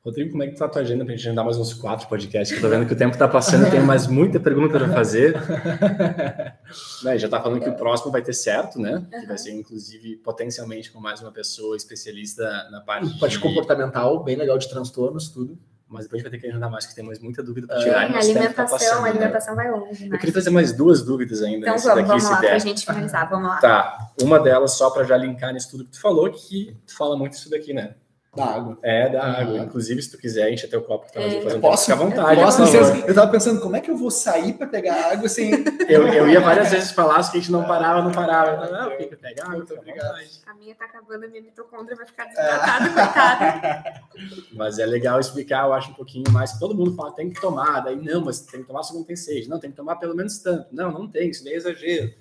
Rodrigo, 0.06 0.30
como 0.30 0.44
é 0.44 0.46
que 0.46 0.56
tá 0.56 0.66
a 0.66 0.68
tua 0.68 0.82
agenda 0.82 1.04
pra 1.04 1.14
gente 1.16 1.26
agendar 1.26 1.44
mais 1.44 1.58
uns 1.58 1.74
quatro 1.74 2.06
podcasts? 2.06 2.56
Que 2.56 2.64
eu 2.64 2.70
tô 2.70 2.76
vendo 2.76 2.86
que 2.86 2.92
o 2.92 2.96
tempo 2.96 3.18
tá 3.18 3.26
passando, 3.26 3.68
tem 3.68 3.80
mais 3.80 4.06
muita 4.06 4.38
pergunta 4.38 4.78
pra 4.78 4.88
fazer. 4.88 5.34
Né, 7.04 7.16
já 7.16 7.28
tá 7.28 7.40
falando 7.40 7.60
que 7.60 7.68
o 7.68 7.76
próximo 7.76 8.10
vai 8.10 8.20
ter 8.22 8.32
certo, 8.32 8.80
né? 8.80 9.06
Que 9.08 9.26
vai 9.26 9.38
ser, 9.38 9.52
inclusive, 9.52 10.16
potencialmente 10.16 10.90
com 10.90 10.98
mais 10.98 11.20
uma 11.20 11.30
pessoa 11.30 11.76
especialista 11.76 12.42
na 12.72 12.80
parte 12.80 13.16
Parte 13.20 13.36
de... 13.36 13.38
comportamental, 13.38 14.24
bem 14.24 14.34
legal 14.34 14.58
de 14.58 14.68
transtornos, 14.68 15.28
tudo. 15.28 15.56
Mas 15.88 16.04
depois 16.04 16.14
a 16.20 16.24
gente 16.24 16.30
vai 16.30 16.30
ter 16.40 16.44
que 16.44 16.50
agendar 16.52 16.68
mais, 16.70 16.84
que 16.84 16.94
tem 16.96 17.04
mais 17.04 17.20
muita 17.20 17.42
dúvida 17.44 17.68
pra 17.68 17.76
Sim, 17.76 17.84
tirar. 17.84 18.08
nosso 18.10 18.26
tempo 18.26 18.34
tá 18.34 18.40
alimentação, 18.40 18.78
passando, 18.78 19.02
né? 19.04 19.10
alimentação 19.10 19.54
vai 19.54 19.70
longe. 19.70 20.04
Eu 20.06 20.10
Né? 20.10 20.18
queria 20.18 20.32
trazer 20.32 20.50
mais 20.50 20.72
duas 20.72 21.02
dúvidas 21.04 21.42
ainda 21.42 21.58
Então 21.68 21.78
vamos, 21.78 21.84
daqui, 21.96 22.08
vamos 22.08 22.24
lá, 22.24 22.30
pra 22.38 22.40
der. 22.50 22.60
gente 22.60 22.84
finalizar, 22.84 23.30
vamos 23.30 23.48
lá. 23.48 23.56
Tá, 23.58 23.98
uma 24.20 24.40
delas, 24.40 24.72
só 24.72 24.90
para 24.90 25.04
já 25.04 25.16
linkar 25.16 25.52
nisso 25.52 25.70
tudo 25.70 25.84
que 25.84 25.92
tu 25.92 26.00
falou, 26.00 26.28
que 26.32 26.76
tu 26.86 26.96
fala 26.96 27.16
muito 27.16 27.34
isso 27.34 27.48
daqui, 27.48 27.72
né? 27.72 27.94
Da 28.36 28.44
água. 28.44 28.78
É 28.82 29.08
da 29.08 29.18
Uhum. 29.24 29.34
água. 29.34 29.58
Inclusive, 29.60 30.02
se 30.02 30.10
tu 30.10 30.18
quiser 30.18 30.52
encher 30.52 30.68
teu 30.68 30.82
copo 30.82 31.06
que 31.06 31.12
tá 31.14 31.20
É. 31.20 31.40
fazendo 31.40 31.60
Posso? 31.60 31.84
fica 31.86 31.94
à 31.94 31.96
vontade. 31.96 32.40
Posso, 32.40 32.58
favor. 32.66 32.72
licença? 32.80 33.06
Eu 33.08 33.14
tava 33.14 33.30
pensando, 33.32 33.60
como 33.60 33.76
é 33.76 33.80
que 33.80 33.90
eu 33.90 33.96
vou 33.96 34.10
sair 34.10 34.52
para 34.52 34.66
pegar 34.66 35.12
água 35.12 35.28
sem. 35.28 35.50
Eu, 35.88 36.06
eu 36.08 36.28
ia 36.28 36.40
várias 36.40 36.70
vezes 36.70 36.90
falar, 36.90 37.22
se 37.22 37.30
a 37.36 37.40
gente 37.40 37.50
não 37.52 37.64
parava, 37.64 38.02
não 38.02 38.10
parava. 38.10 38.50
Eu 38.50 38.58
tava, 38.58 38.90
não, 38.90 38.96
fica 38.96 39.16
pegar 39.16 39.44
água, 39.44 39.56
Muito 39.56 39.72
obrigado. 39.74 40.16
A 40.46 40.54
minha 40.54 40.74
tá 40.74 40.84
acabando, 40.84 41.24
a 41.24 41.28
minha 41.28 41.40
mitocôndria 41.42 41.96
vai 41.96 42.06
ficar 42.06 42.24
desidratada, 42.24 42.88
coitada. 42.90 44.02
Mas 44.52 44.78
é 44.80 44.84
legal 44.86 45.20
explicar, 45.20 45.64
eu 45.66 45.72
acho, 45.72 45.90
um 45.92 45.94
pouquinho 45.94 46.24
mais. 46.32 46.52
que 46.52 46.58
Todo 46.58 46.74
mundo 46.74 46.94
fala, 46.94 47.12
tem 47.14 47.30
que 47.30 47.40
tomar. 47.40 47.80
Daí, 47.80 47.96
não, 47.96 48.24
mas 48.24 48.40
tem 48.40 48.60
que 48.62 48.66
tomar 48.66 48.82
se 48.82 48.94
não 48.94 49.04
tem 49.04 49.14
sede. 49.16 49.48
Não, 49.48 49.60
tem 49.60 49.70
que 49.70 49.76
tomar 49.76 49.96
pelo 49.96 50.14
menos 50.14 50.38
tanto. 50.38 50.66
Não, 50.72 50.90
não 50.90 51.08
tem, 51.08 51.30
isso 51.30 51.44
daí 51.44 51.54
é 51.54 51.56
exagero. 51.56 52.12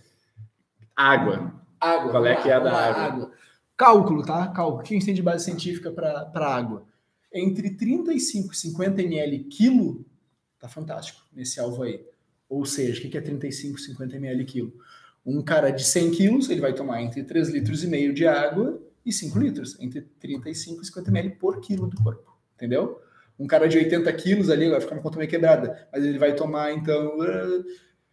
Água. 0.96 1.52
Água. 1.80 2.12
Qual 2.12 2.26
é 2.26 2.36
que 2.36 2.50
é 2.50 2.54
a 2.54 2.60
da 2.60 2.72
lá, 2.72 2.86
água? 3.06 3.32
Cálculo, 3.78 4.24
tá? 4.24 4.48
Cálculo. 4.48 4.82
O 4.82 4.84
que 4.84 4.94
a 4.94 4.98
gente 4.98 5.06
tem 5.06 5.16
de 5.16 5.22
base 5.22 5.46
científica 5.46 5.92
para 5.92 6.48
água? 6.48 6.88
Entre 7.34 7.70
35 7.72 8.54
e 8.54 8.56
50 8.56 9.02
ml 9.02 9.40
quilo, 9.46 10.06
tá 10.60 10.70
fantástico 10.70 11.22
nesse 11.34 11.60
alvo 11.60 11.84
aí. 11.84 12.06
Ou 12.48 12.66
seja, 12.66 13.06
o 13.06 13.10
que 13.10 13.18
é 13.18 13.22
35, 13.22 13.80
50 13.80 14.16
ml 14.16 14.46
quilo? 14.46 14.74
Um 15.26 15.42
cara 15.42 15.72
de 15.72 15.84
100 15.84 16.12
quilos, 16.12 16.50
ele 16.50 16.62
vai 16.62 16.74
tomar 16.74 17.02
entre 17.02 17.24
3 17.24 17.50
litros 17.50 17.84
e 17.84 17.88
meio 17.88 18.14
de 18.14 18.28
água 18.28 18.82
e 19.06 19.12
5 19.12 19.38
litros, 19.40 19.78
entre 19.80 20.02
35 20.02 20.82
e 20.82 20.86
50 20.86 21.10
ml 21.10 21.30
por 21.32 21.60
quilo 21.60 21.88
do 21.88 22.02
corpo, 22.02 22.38
entendeu? 22.54 23.02
Um 23.38 23.48
cara 23.48 23.68
de 23.68 23.78
80 23.78 24.14
quilos 24.14 24.50
ali, 24.50 24.70
vai 24.70 24.80
ficar 24.80 24.96
uma 24.96 25.02
conta 25.02 25.18
meio 25.18 25.30
quebrada, 25.30 25.88
mas 25.92 26.06
ele 26.06 26.18
vai 26.18 26.36
tomar, 26.36 26.72
então, 26.72 27.18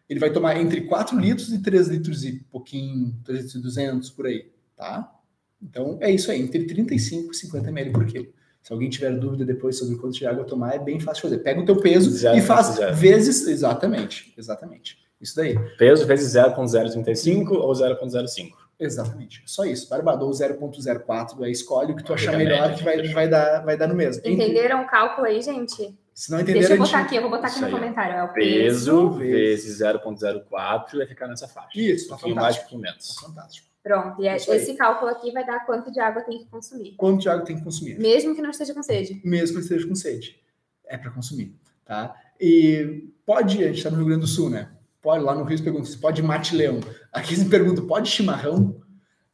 ele 0.09 0.19
vai 0.19 0.33
tomar 0.33 0.59
entre 0.59 0.81
4 0.83 1.19
litros 1.19 1.53
e 1.53 1.63
3 1.63 1.89
litros 1.89 2.25
e 2.25 2.41
pouquinho, 2.51 3.15
3 3.25 3.43
litros 3.43 3.61
e 3.61 3.63
200, 3.63 4.11
por 4.11 4.27
aí, 4.27 4.51
tá? 4.75 5.22
Então, 5.63 5.99
é 6.01 6.11
isso 6.11 6.31
aí, 6.31 6.41
entre 6.43 6.65
35 6.65 7.33
e 7.33 7.37
50 7.37 7.69
ml 7.69 7.93
por 7.93 8.07
quilo. 8.07 8.27
Se 8.63 8.73
alguém 8.73 8.89
tiver 8.89 9.11
dúvida 9.13 9.45
depois 9.45 9.77
sobre 9.79 9.97
quanto 9.97 10.15
de 10.15 10.27
água 10.27 10.45
tomar, 10.45 10.75
é 10.75 10.79
bem 10.79 11.01
fácil 11.01 11.23
fazer. 11.23 11.39
Pega 11.39 11.61
o 11.61 11.65
teu 11.65 11.77
peso 11.77 12.11
zero, 12.11 12.37
e 12.37 12.41
faz 12.41 12.67
zero. 12.67 12.95
vezes, 12.95 13.47
exatamente, 13.49 14.33
exatamente. 14.39 14.99
Isso 15.21 15.37
daí. 15.37 15.57
Peso 15.77 16.07
vezes 16.07 16.35
0.035 16.35 17.53
ou 17.53 17.73
0.05. 17.73 18.51
Exatamente. 18.79 19.43
Só 19.47 19.65
isso. 19.65 19.89
Barbadou 19.89 20.31
0.04, 20.31 21.45
aí 21.45 21.53
escolhe 21.53 21.93
o 21.93 21.97
que 21.97 22.05
tu 22.05 22.13
achar 22.13 22.37
melhor 22.37 22.75
que 22.75 22.83
vai, 22.83 23.03
vai, 23.09 23.29
dar, 23.29 23.61
vai 23.61 23.77
dar 23.77 23.87
no 23.87 23.95
mesmo. 23.95 24.23
Entenderam 24.25 24.83
o 24.83 24.87
cálculo 24.87 25.27
aí, 25.27 25.41
gente? 25.41 25.97
Se 26.15 26.31
não 26.31 26.41
entenderam, 26.41 26.61
Deixa 26.61 26.75
eu 26.75 26.79
botar 26.79 26.99
gente... 26.99 27.07
aqui, 27.07 27.17
eu 27.17 27.23
vou 27.23 27.31
botar 27.31 27.47
aqui 27.49 27.61
no 27.61 27.71
comentário. 27.71 28.15
É 28.15 28.23
o 28.25 28.33
peso, 28.33 29.11
peso 29.11 29.19
vezes 29.19 29.81
0.04 29.81 30.97
vai 30.97 31.07
ficar 31.07 31.27
nessa 31.27 31.49
faixa. 31.49 31.71
Isso, 31.75 32.09
tá 32.09 32.17
um 32.17 32.19
pouquinho 32.19 32.37
mais, 32.37 32.57
um 32.57 32.61
pouquinho 32.61 32.81
menos. 32.83 33.15
Tá 33.15 33.27
fantástico. 33.27 33.72
Pronto, 33.83 34.23
e 34.23 34.29
é, 34.29 34.37
esse 34.37 34.75
cálculo 34.75 35.11
aqui 35.11 35.33
vai 35.33 35.45
dar 35.45 35.67
quanto 35.67 35.91
de 35.91 35.99
água 35.99 36.23
tem 36.23 36.39
que 36.39 36.47
consumir. 36.47 36.95
Quanto 36.97 37.21
de 37.21 37.29
água 37.29 37.45
tem 37.45 37.57
que 37.57 37.65
consumir. 37.65 37.99
Mesmo 37.99 38.35
que 38.35 38.41
não 38.41 38.51
esteja 38.51 38.73
com 38.73 38.83
sede. 38.83 39.21
Mesmo 39.25 39.49
que 39.49 39.55
não 39.55 39.61
esteja 39.61 39.89
com 39.89 39.95
sede. 39.95 40.41
É 40.87 40.97
para 40.97 41.11
consumir, 41.11 41.57
tá? 41.85 42.15
E 42.41 43.09
pode, 43.27 43.63
a 43.63 43.67
gente 43.69 43.79
está 43.79 43.91
no 43.91 43.97
Rio 43.97 44.07
Grande 44.07 44.21
do 44.21 44.27
Sul, 44.27 44.51
né? 44.51 44.71
Pode, 45.01 45.25
lá 45.25 45.35
no 45.35 45.43
Rio 45.43 45.59
se 45.59 45.65
pergunta, 45.65 45.87
se 45.87 45.99
pode 45.99 46.23
mate-leão. 46.23 46.79
Aqui 47.13 47.35
se 47.35 47.47
pergunta, 47.51 47.83
pode 47.83 48.09
chimarrão? 48.09 48.81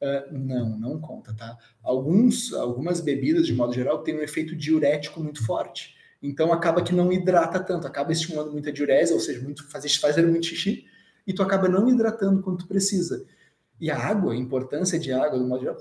Uh, 0.01 0.33
não, 0.33 0.79
não 0.79 1.01
conta, 1.01 1.35
tá? 1.35 1.59
Alguns, 1.83 2.55
algumas 2.55 3.01
bebidas, 3.01 3.47
de 3.47 3.53
modo 3.53 3.75
geral, 3.75 4.03
têm 4.03 4.17
um 4.17 4.23
efeito 4.23 4.57
diurético 4.57 5.21
muito 5.21 5.45
forte. 5.45 5.95
Então 6.23 6.53
acaba 6.53 6.83
que 6.83 6.95
não 6.95 7.13
hidrata 7.13 7.61
tanto, 7.61 7.87
acaba 7.87 8.13
estimulando 8.13 8.53
muita 8.53 8.73
diurese, 8.73 9.13
ou 9.13 9.21
seja, 9.21 9.41
muito, 9.41 9.69
fazer, 9.71 9.89
fazer 9.91 10.27
muito 10.27 10.47
xixi, 10.47 10.87
e 11.27 11.33
tu 11.35 11.43
acaba 11.43 11.69
não 11.69 11.89
hidratando 11.89 12.41
quanto 12.41 12.67
precisa. 12.67 13.27
E 13.81 13.91
a 13.91 13.97
água, 13.97 14.33
a 14.33 14.37
importância 14.37 14.99
de 14.99 15.13
água, 15.13 15.39
do 15.39 15.47
modo 15.47 15.61
geral, 15.61 15.77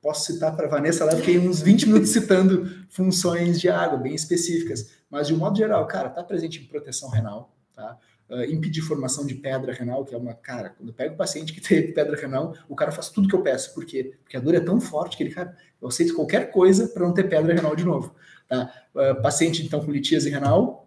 posso 0.00 0.32
citar 0.32 0.54
para 0.54 0.68
Vanessa 0.68 1.04
lá, 1.04 1.12
fiquei 1.12 1.38
uns 1.38 1.60
20 1.60 1.86
minutos 1.86 2.10
citando 2.10 2.68
funções 2.88 3.60
de 3.60 3.68
água 3.68 3.98
bem 3.98 4.14
específicas, 4.14 4.90
mas 5.10 5.26
de 5.26 5.34
um 5.34 5.38
modo 5.38 5.56
geral, 5.56 5.86
cara, 5.86 6.08
tá 6.08 6.22
presente 6.22 6.60
em 6.60 6.66
proteção 6.66 7.08
renal, 7.10 7.54
tá? 7.74 7.98
Uh, 8.28 8.44
impedir 8.44 8.82
formação 8.82 9.24
de 9.24 9.34
pedra 9.34 9.72
renal, 9.72 10.04
que 10.04 10.14
é 10.14 10.18
uma, 10.18 10.34
cara, 10.34 10.68
quando 10.68 10.90
eu 10.90 10.94
pego 10.94 11.14
o 11.14 11.16
paciente 11.16 11.52
que 11.52 11.62
tem 11.62 11.92
pedra 11.94 12.14
renal, 12.14 12.54
o 12.68 12.76
cara 12.76 12.92
faz 12.92 13.08
tudo 13.08 13.26
que 13.26 13.34
eu 13.34 13.42
peço, 13.42 13.72
por 13.74 13.86
quê? 13.86 14.14
Porque 14.22 14.36
a 14.36 14.40
dor 14.40 14.54
é 14.54 14.60
tão 14.60 14.78
forte 14.80 15.16
que 15.16 15.22
ele, 15.22 15.30
cara, 15.30 15.56
eu 15.80 15.88
aceito 15.88 16.14
qualquer 16.14 16.50
coisa 16.50 16.88
para 16.88 17.06
não 17.06 17.14
ter 17.14 17.24
pedra 17.24 17.54
renal 17.54 17.74
de 17.74 17.84
novo, 17.84 18.14
tá? 18.46 18.70
Uh, 18.94 19.22
paciente, 19.22 19.64
então, 19.64 19.84
com 19.84 19.90
litíase 19.90 20.28
renal, 20.28 20.86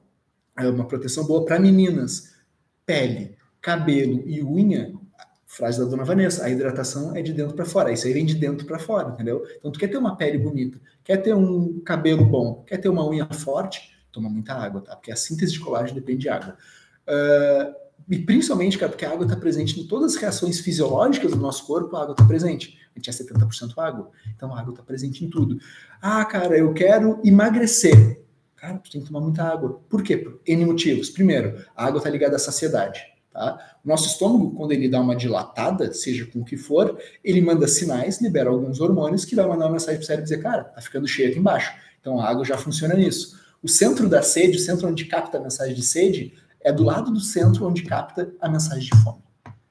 é 0.58 0.68
uma 0.68 0.88
proteção 0.88 1.26
boa 1.26 1.44
para 1.44 1.60
meninas, 1.60 2.36
pele, 2.86 3.36
cabelo 3.60 4.22
e 4.26 4.44
unha, 4.44 4.94
frase 5.52 5.78
da 5.78 5.86
dona 5.86 6.06
Vanessa, 6.06 6.46
a 6.46 6.50
hidratação 6.50 7.14
é 7.14 7.22
de 7.22 7.34
dentro 7.34 7.54
para 7.54 7.66
fora, 7.66 7.92
isso 7.92 8.08
aí 8.08 8.14
vem 8.14 8.26
de 8.26 8.36
dentro 8.36 8.66
para 8.66 8.80
fora, 8.80 9.10
entendeu? 9.10 9.46
Então, 9.58 9.70
tu 9.70 9.78
quer 9.78 9.90
ter 9.90 9.98
uma 9.98 10.16
pele 10.16 10.38
bonita, 10.38 10.80
quer 11.04 11.18
ter 11.18 11.36
um 11.36 11.82
cabelo 11.82 12.24
bom, 12.24 12.64
quer 12.66 12.78
ter 12.78 12.88
uma 12.88 13.06
unha 13.06 13.28
forte, 13.34 13.92
toma 14.14 14.30
muita 14.30 14.54
água, 14.54 14.80
tá? 14.80 14.96
Porque 14.96 15.12
a 15.12 15.16
síntese 15.16 15.52
de 15.52 15.60
colágeno 15.60 16.00
depende 16.00 16.20
de 16.20 16.30
água. 16.30 16.56
Uh, 17.06 17.76
e 18.10 18.20
principalmente, 18.20 18.78
cara, 18.78 18.92
porque 18.94 19.04
a 19.04 19.12
água 19.12 19.26
está 19.26 19.36
presente 19.36 19.78
em 19.78 19.86
todas 19.86 20.16
as 20.16 20.22
reações 20.22 20.62
fisiológicas 20.62 21.32
do 21.32 21.38
nosso 21.38 21.68
corpo, 21.68 21.98
a 21.98 22.04
água 22.04 22.14
está 22.14 22.24
presente. 22.24 22.78
A 22.96 23.00
gente 23.00 23.10
é 23.10 23.14
70% 23.14 23.78
água, 23.78 24.10
então 24.34 24.56
a 24.56 24.60
água 24.60 24.72
está 24.72 24.84
presente 24.84 25.26
em 25.26 25.30
tudo. 25.30 25.60
Ah, 26.02 26.24
cara, 26.24 26.58
eu 26.58 26.74
quero 26.74 27.20
emagrecer. 27.26 28.22
Cara, 28.56 28.78
tu 28.78 28.90
tem 28.90 29.02
que 29.02 29.08
tomar 29.08 29.20
muita 29.20 29.44
água. 29.44 29.82
Por 29.90 30.02
quê? 30.02 30.16
Por 30.16 30.40
N 30.48 30.66
motivos. 30.66 31.10
Primeiro, 31.10 31.62
a 31.76 31.88
água 31.88 31.98
está 31.98 32.10
ligada 32.10 32.38
à 32.38 32.40
saciedade. 32.40 33.12
Tá? 33.34 33.78
O 33.84 33.88
nosso 33.88 34.08
estômago, 34.08 34.52
quando 34.52 34.74
ele 34.74 34.90
dá 34.90 35.00
uma 35.00 35.16
dilatada, 35.16 35.94
seja 35.94 36.26
com 36.26 36.40
o 36.40 36.46
que 36.46 36.58
for, 36.58 36.98
ele 37.24 37.42
manda 37.42 37.68
sinais, 37.68 38.22
libera 38.22 38.50
alguns 38.50 38.82
hormônios 38.82 39.24
que 39.24 39.36
vai 39.36 39.48
mandar 39.48 39.66
uma 39.66 39.74
mensagem 39.74 39.96
para 39.96 40.04
o 40.04 40.06
cérebro 40.06 40.24
dizer, 40.24 40.42
cara, 40.42 40.66
tá 40.66 40.82
ficando 40.82 41.08
cheio 41.08 41.30
aqui 41.30 41.40
embaixo. 41.40 41.74
Então 42.00 42.20
a 42.20 42.28
água 42.28 42.44
já 42.44 42.58
funciona 42.58 42.94
nisso. 42.94 43.40
O 43.64 43.70
centro 43.70 44.10
da 44.10 44.22
sede, 44.22 44.58
o 44.58 44.60
centro 44.60 44.88
onde 44.90 45.06
capta 45.06 45.38
a 45.38 45.42
mensagem 45.42 45.74
de 45.74 45.84
sede, 45.84 46.34
é 46.60 46.74
do 46.74 46.84
lado 46.84 47.12
do 47.12 47.20
centro 47.20 47.66
onde 47.66 47.84
capta 47.84 48.32
a 48.42 48.50
mensagem 48.50 48.90
de 48.90 49.04
fome. 49.04 49.22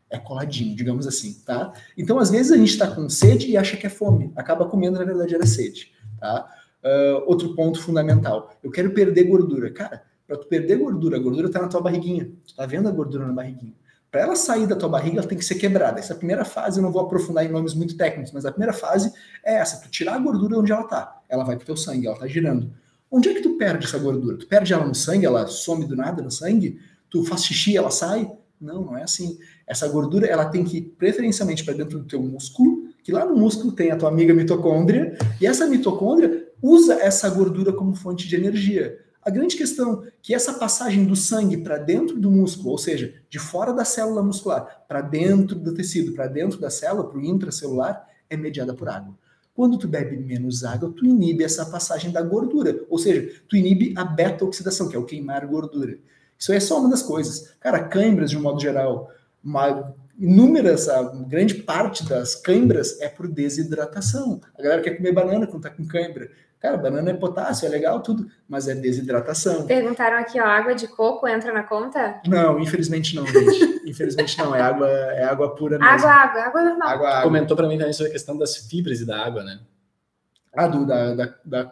É 0.08 0.18
coladinho, 0.18 0.74
digamos 0.74 1.06
assim, 1.06 1.34
tá? 1.44 1.72
Então, 1.96 2.18
às 2.18 2.30
vezes, 2.30 2.50
a 2.50 2.56
gente 2.56 2.70
está 2.70 2.88
com 2.88 3.08
sede 3.08 3.48
e 3.48 3.56
acha 3.56 3.76
que 3.76 3.86
é 3.86 3.90
fome. 3.90 4.32
Acaba 4.34 4.66
comendo, 4.66 4.98
na 4.98 5.04
verdade, 5.04 5.34
era 5.34 5.46
sede, 5.46 5.92
tá? 6.18 6.48
Uh, 6.82 7.22
outro 7.26 7.54
ponto 7.54 7.80
fundamental. 7.80 8.52
Eu 8.62 8.70
quero 8.70 8.90
perder 8.92 9.24
gordura. 9.24 9.70
Cara, 9.70 10.02
para 10.30 10.38
tu 10.38 10.46
perder 10.46 10.76
gordura, 10.78 11.16
a 11.16 11.20
gordura 11.20 11.48
está 11.48 11.60
na 11.60 11.66
tua 11.66 11.80
barriguinha. 11.80 12.30
Tu 12.46 12.54
tá 12.54 12.64
vendo 12.64 12.88
a 12.88 12.92
gordura 12.92 13.26
na 13.26 13.32
barriguinha. 13.32 13.74
Para 14.12 14.20
ela 14.20 14.36
sair 14.36 14.64
da 14.64 14.76
tua 14.76 14.88
barriga, 14.88 15.18
ela 15.18 15.26
tem 15.26 15.36
que 15.36 15.44
ser 15.44 15.56
quebrada. 15.56 15.98
Essa 15.98 16.14
primeira 16.14 16.44
fase, 16.44 16.78
eu 16.78 16.84
não 16.84 16.92
vou 16.92 17.02
aprofundar 17.02 17.44
em 17.44 17.48
nomes 17.48 17.74
muito 17.74 17.96
técnicos, 17.96 18.30
mas 18.30 18.46
a 18.46 18.52
primeira 18.52 18.72
fase 18.72 19.12
é 19.44 19.56
essa: 19.56 19.82
tu 19.82 19.90
tirar 19.90 20.14
a 20.14 20.18
gordura 20.20 20.56
onde 20.56 20.70
ela 20.70 20.84
tá. 20.84 21.20
Ela 21.28 21.42
vai 21.42 21.56
pro 21.56 21.66
teu 21.66 21.76
sangue, 21.76 22.06
ela 22.06 22.16
tá 22.16 22.28
girando. 22.28 22.72
Onde 23.10 23.28
é 23.28 23.34
que 23.34 23.40
tu 23.40 23.56
perde 23.56 23.86
essa 23.86 23.98
gordura? 23.98 24.36
Tu 24.36 24.46
perde 24.46 24.72
ela 24.72 24.86
no 24.86 24.94
sangue, 24.94 25.26
ela 25.26 25.48
some 25.48 25.84
do 25.84 25.96
nada 25.96 26.22
no 26.22 26.30
sangue? 26.30 26.78
Tu 27.10 27.24
faz 27.24 27.44
xixi, 27.44 27.76
ela 27.76 27.90
sai? 27.90 28.30
Não, 28.60 28.84
não 28.84 28.96
é 28.96 29.02
assim. 29.02 29.36
Essa 29.66 29.88
gordura, 29.88 30.28
ela 30.28 30.44
tem 30.44 30.62
que 30.62 30.76
ir 30.76 30.82
preferencialmente 30.96 31.64
para 31.64 31.74
dentro 31.74 31.98
do 31.98 32.04
teu 32.04 32.22
músculo, 32.22 32.84
que 33.02 33.10
lá 33.10 33.24
no 33.24 33.34
músculo 33.34 33.72
tem 33.72 33.90
a 33.90 33.96
tua 33.96 34.10
amiga 34.10 34.32
mitocôndria, 34.32 35.18
e 35.40 35.46
essa 35.46 35.66
mitocôndria 35.66 36.46
usa 36.62 36.94
essa 37.02 37.28
gordura 37.30 37.72
como 37.72 37.96
fonte 37.96 38.28
de 38.28 38.36
energia. 38.36 39.09
A 39.22 39.28
grande 39.28 39.56
questão 39.56 40.04
é 40.04 40.12
que 40.22 40.34
essa 40.34 40.54
passagem 40.54 41.04
do 41.04 41.14
sangue 41.14 41.58
para 41.58 41.76
dentro 41.76 42.18
do 42.18 42.30
músculo, 42.30 42.70
ou 42.70 42.78
seja, 42.78 43.14
de 43.28 43.38
fora 43.38 43.72
da 43.72 43.84
célula 43.84 44.22
muscular 44.22 44.84
para 44.88 45.02
dentro 45.02 45.56
do 45.56 45.74
tecido, 45.74 46.12
para 46.12 46.26
dentro 46.26 46.58
da 46.58 46.70
célula, 46.70 47.06
para 47.08 47.18
o 47.18 47.24
intracelular, 47.24 48.08
é 48.30 48.36
mediada 48.36 48.72
por 48.72 48.88
água. 48.88 49.14
Quando 49.54 49.76
tu 49.76 49.86
bebe 49.86 50.16
menos 50.16 50.64
água, 50.64 50.90
tu 50.96 51.04
inibe 51.04 51.44
essa 51.44 51.66
passagem 51.66 52.10
da 52.10 52.22
gordura, 52.22 52.82
ou 52.88 52.98
seja, 52.98 53.42
tu 53.46 53.56
inibe 53.56 53.92
a 53.96 54.04
beta-oxidação, 54.04 54.88
que 54.88 54.96
é 54.96 54.98
o 54.98 55.04
queimar 55.04 55.46
gordura. 55.46 55.98
Isso 56.38 56.52
é 56.52 56.58
só 56.58 56.80
uma 56.80 56.88
das 56.88 57.02
coisas. 57.02 57.54
Cara, 57.60 57.84
câimbras, 57.84 58.30
de 58.30 58.38
um 58.38 58.40
modo 58.40 58.58
geral, 58.58 59.10
uma, 59.44 59.94
inúmeras, 60.20 60.88
a 60.88 61.02
grande 61.02 61.54
parte 61.54 62.06
das 62.06 62.34
câimbras 62.34 63.00
é 63.00 63.08
por 63.08 63.26
desidratação. 63.26 64.40
A 64.56 64.62
galera 64.62 64.82
quer 64.82 64.96
comer 64.96 65.12
banana 65.12 65.46
quando 65.46 65.62
tá 65.62 65.70
com 65.70 65.86
câimbra. 65.86 66.30
Cara, 66.60 66.76
banana 66.76 67.10
é 67.10 67.14
potássio, 67.14 67.64
é 67.64 67.70
legal 67.70 68.02
tudo, 68.02 68.30
mas 68.46 68.68
é 68.68 68.74
desidratação. 68.74 69.66
Perguntaram 69.66 70.18
aqui, 70.18 70.38
ó, 70.38 70.44
água 70.44 70.74
de 70.74 70.86
coco 70.86 71.26
entra 71.26 71.54
na 71.54 71.62
conta? 71.62 72.20
Não, 72.26 72.60
infelizmente 72.60 73.16
não, 73.16 73.26
gente. 73.26 73.80
infelizmente 73.88 74.36
não, 74.36 74.54
é 74.54 74.60
água, 74.60 74.86
é 74.86 75.24
água 75.24 75.54
pura 75.54 75.78
mesmo. 75.78 75.90
Água, 75.90 76.10
água, 76.10 76.42
água 76.42 76.62
normal. 76.62 76.88
Água, 76.88 77.08
água. 77.08 77.22
Comentou 77.22 77.56
para 77.56 77.66
mim 77.66 77.78
também 77.78 77.94
sobre 77.94 78.10
a 78.10 78.12
questão 78.12 78.36
das 78.36 78.56
fibras 78.56 79.00
e 79.00 79.06
da 79.06 79.24
água, 79.24 79.42
né? 79.42 79.58
Ah, 80.54 80.66
do, 80.66 80.84
da, 80.84 81.14
da, 81.14 81.34
da 81.42 81.62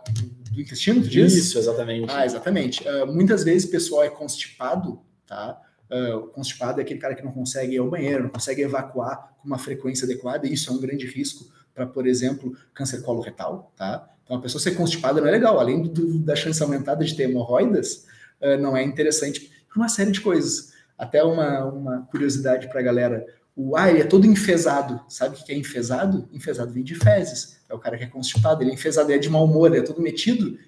do 0.50 0.60
intestino, 0.60 1.02
tu 1.02 1.08
diz? 1.08 1.34
Isso, 1.34 1.58
exatamente. 1.58 2.10
Ah, 2.10 2.24
exatamente. 2.24 2.88
Uh, 2.88 3.06
muitas 3.06 3.44
vezes 3.44 3.68
o 3.68 3.70
pessoal 3.70 4.04
é 4.04 4.08
constipado, 4.08 5.02
tá? 5.26 5.60
Uh, 5.90 6.26
constipado 6.28 6.80
é 6.80 6.82
aquele 6.82 7.00
cara 7.00 7.14
que 7.14 7.24
não 7.24 7.32
consegue 7.32 7.74
ir 7.74 7.78
ao 7.78 7.88
banheiro, 7.88 8.24
não 8.24 8.30
consegue 8.30 8.60
evacuar 8.62 9.34
com 9.40 9.48
uma 9.48 9.58
frequência 9.58 10.04
adequada, 10.04 10.46
e 10.46 10.52
isso 10.52 10.70
é 10.70 10.74
um 10.74 10.80
grande 10.80 11.06
risco 11.06 11.46
para, 11.74 11.86
por 11.86 12.06
exemplo, 12.06 12.54
câncer 12.74 13.00
coloretal, 13.02 13.72
tá? 13.76 14.06
Então, 14.24 14.36
a 14.36 14.40
pessoa 14.40 14.60
ser 14.60 14.72
constipada 14.72 15.20
não 15.20 15.28
é 15.28 15.30
legal, 15.30 15.58
além 15.58 15.82
do, 15.82 16.18
da 16.18 16.36
chance 16.36 16.62
aumentada 16.62 17.02
de 17.04 17.16
ter 17.16 17.22
hemorroidas, 17.22 18.04
uh, 18.42 18.60
não 18.60 18.76
é 18.76 18.82
interessante 18.82 19.50
uma 19.78 19.88
série 19.88 20.10
de 20.10 20.20
coisas. 20.20 20.72
Até 20.96 21.22
uma, 21.22 21.64
uma 21.66 22.02
curiosidade 22.10 22.68
para 22.68 22.80
a 22.80 22.82
galera, 22.82 23.24
o 23.54 23.76
ar 23.76 23.94
é 23.96 24.04
todo 24.04 24.26
enfesado. 24.26 25.00
Sabe 25.08 25.36
o 25.36 25.44
que 25.44 25.52
é 25.52 25.56
enfesado? 25.56 26.28
Enfesado 26.32 26.72
vem 26.72 26.82
de 26.82 26.96
fezes. 26.96 27.58
É 27.68 27.74
o 27.74 27.78
cara 27.78 27.96
que 27.96 28.04
é 28.04 28.06
constipado, 28.06 28.62
ele 28.62 28.70
é 28.70 28.74
enfesado, 28.74 29.10
ele 29.10 29.18
é 29.18 29.20
de 29.20 29.30
mau 29.30 29.44
humor, 29.44 29.70
ele 29.70 29.78
é 29.78 29.82
todo 29.82 30.02
metido, 30.02 30.58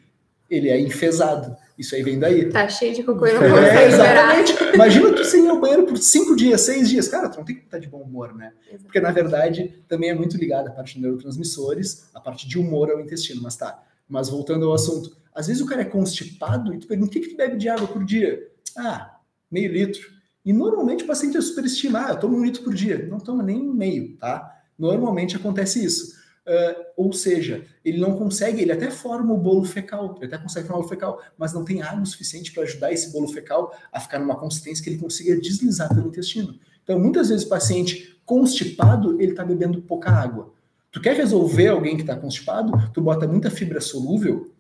ele 0.49 0.68
é 0.68 0.81
enfesado. 0.81 1.57
Isso 1.81 1.95
aí 1.95 2.03
vem 2.03 2.18
daí. 2.18 2.51
Tá 2.51 2.68
cheio 2.68 2.95
de 2.95 3.03
cocô 3.03 3.26
e 3.26 3.33
não 3.33 3.41
consegue 3.41 3.78
é, 3.78 3.89
Exatamente. 3.89 4.53
Imagina 4.74 5.14
tu 5.14 5.24
sem 5.24 5.47
ir 5.47 5.49
ao 5.49 5.59
banheiro 5.59 5.87
por 5.87 5.97
cinco 5.97 6.37
dias, 6.37 6.61
seis 6.61 6.91
dias. 6.91 7.09
Cara, 7.09 7.31
tu 7.31 7.39
não 7.39 7.45
tem 7.45 7.57
que 7.57 7.64
estar 7.64 7.78
de 7.78 7.89
bom 7.89 8.03
humor, 8.03 8.35
né? 8.35 8.53
Exatamente. 8.59 8.85
Porque, 8.85 9.01
na 9.01 9.11
verdade, 9.11 9.83
também 9.89 10.11
é 10.11 10.14
muito 10.14 10.37
ligado 10.37 10.68
a 10.68 10.72
parte 10.72 10.97
de 10.97 11.01
neurotransmissores, 11.01 12.11
a 12.12 12.20
parte 12.20 12.47
de 12.47 12.59
humor 12.59 12.91
ao 12.91 13.01
intestino. 13.01 13.41
Mas 13.41 13.57
tá. 13.57 13.83
Mas 14.07 14.28
voltando 14.28 14.66
ao 14.66 14.74
assunto. 14.74 15.16
Às 15.35 15.47
vezes 15.47 15.62
o 15.62 15.66
cara 15.66 15.81
é 15.81 15.87
constipado 15.87 16.74
e 16.74 16.78
tu 16.78 16.87
pergunta, 16.87 17.09
o 17.09 17.12
que, 17.12 17.20
que 17.20 17.28
tu 17.31 17.37
bebe 17.39 17.57
de 17.57 17.66
água 17.70 17.89
por 17.89 18.05
dia? 18.05 18.47
Ah, 18.76 19.16
meio 19.51 19.72
litro. 19.72 20.07
E 20.45 20.53
normalmente 20.53 21.05
o 21.05 21.07
paciente 21.07 21.39
é 21.39 21.41
superestimado, 21.41 22.09
ah, 22.09 22.12
eu 22.12 22.20
tomo 22.20 22.37
um 22.37 22.45
litro 22.45 22.62
por 22.62 22.74
dia. 22.74 23.07
Não 23.07 23.18
toma 23.18 23.43
nem 23.43 23.62
meio, 23.62 24.18
tá? 24.18 24.55
Normalmente 24.78 25.35
acontece 25.35 25.83
isso. 25.83 26.14
Uh, 26.47 26.89
ou 27.01 27.14
seja, 27.14 27.64
ele 27.82 27.98
não 27.98 28.14
consegue, 28.14 28.61
ele 28.61 28.72
até 28.72 28.90
forma 28.90 29.32
o 29.32 29.38
bolo 29.38 29.64
fecal, 29.64 30.14
ele 30.18 30.26
até 30.26 30.36
consegue 30.36 30.66
formar 30.66 30.80
o 30.80 30.82
bolo 30.82 30.90
fecal, 30.90 31.22
mas 31.38 31.55
não 31.55 31.64
tem 31.64 31.80
água 31.80 32.05
suficiente 32.05 32.53
para 32.53 32.64
ajudar 32.64 32.92
esse 32.92 33.11
bolo 33.11 33.26
fecal 33.26 33.74
a 33.90 33.98
ficar 33.98 34.18
numa 34.18 34.36
consistência 34.36 34.84
que 34.84 34.90
ele 34.90 34.98
consiga 34.98 35.34
deslizar 35.40 35.88
pelo 35.88 36.09
intestino. 36.09 36.59
Então, 36.84 36.98
muitas 36.98 37.30
vezes 37.30 37.46
o 37.46 37.48
paciente 37.48 38.20
constipado, 38.26 39.18
ele 39.18 39.30
está 39.30 39.42
bebendo 39.42 39.80
pouca 39.80 40.11
água. 40.11 40.53
Tu 40.92 41.01
quer 41.01 41.16
resolver 41.16 41.68
alguém 41.68 41.96
que 41.96 42.03
está 42.03 42.14
constipado, 42.14 42.72
tu 42.92 43.01
bota 43.01 43.26
muita 43.26 43.51
fibra 43.51 43.80
solúvel, 43.80 44.53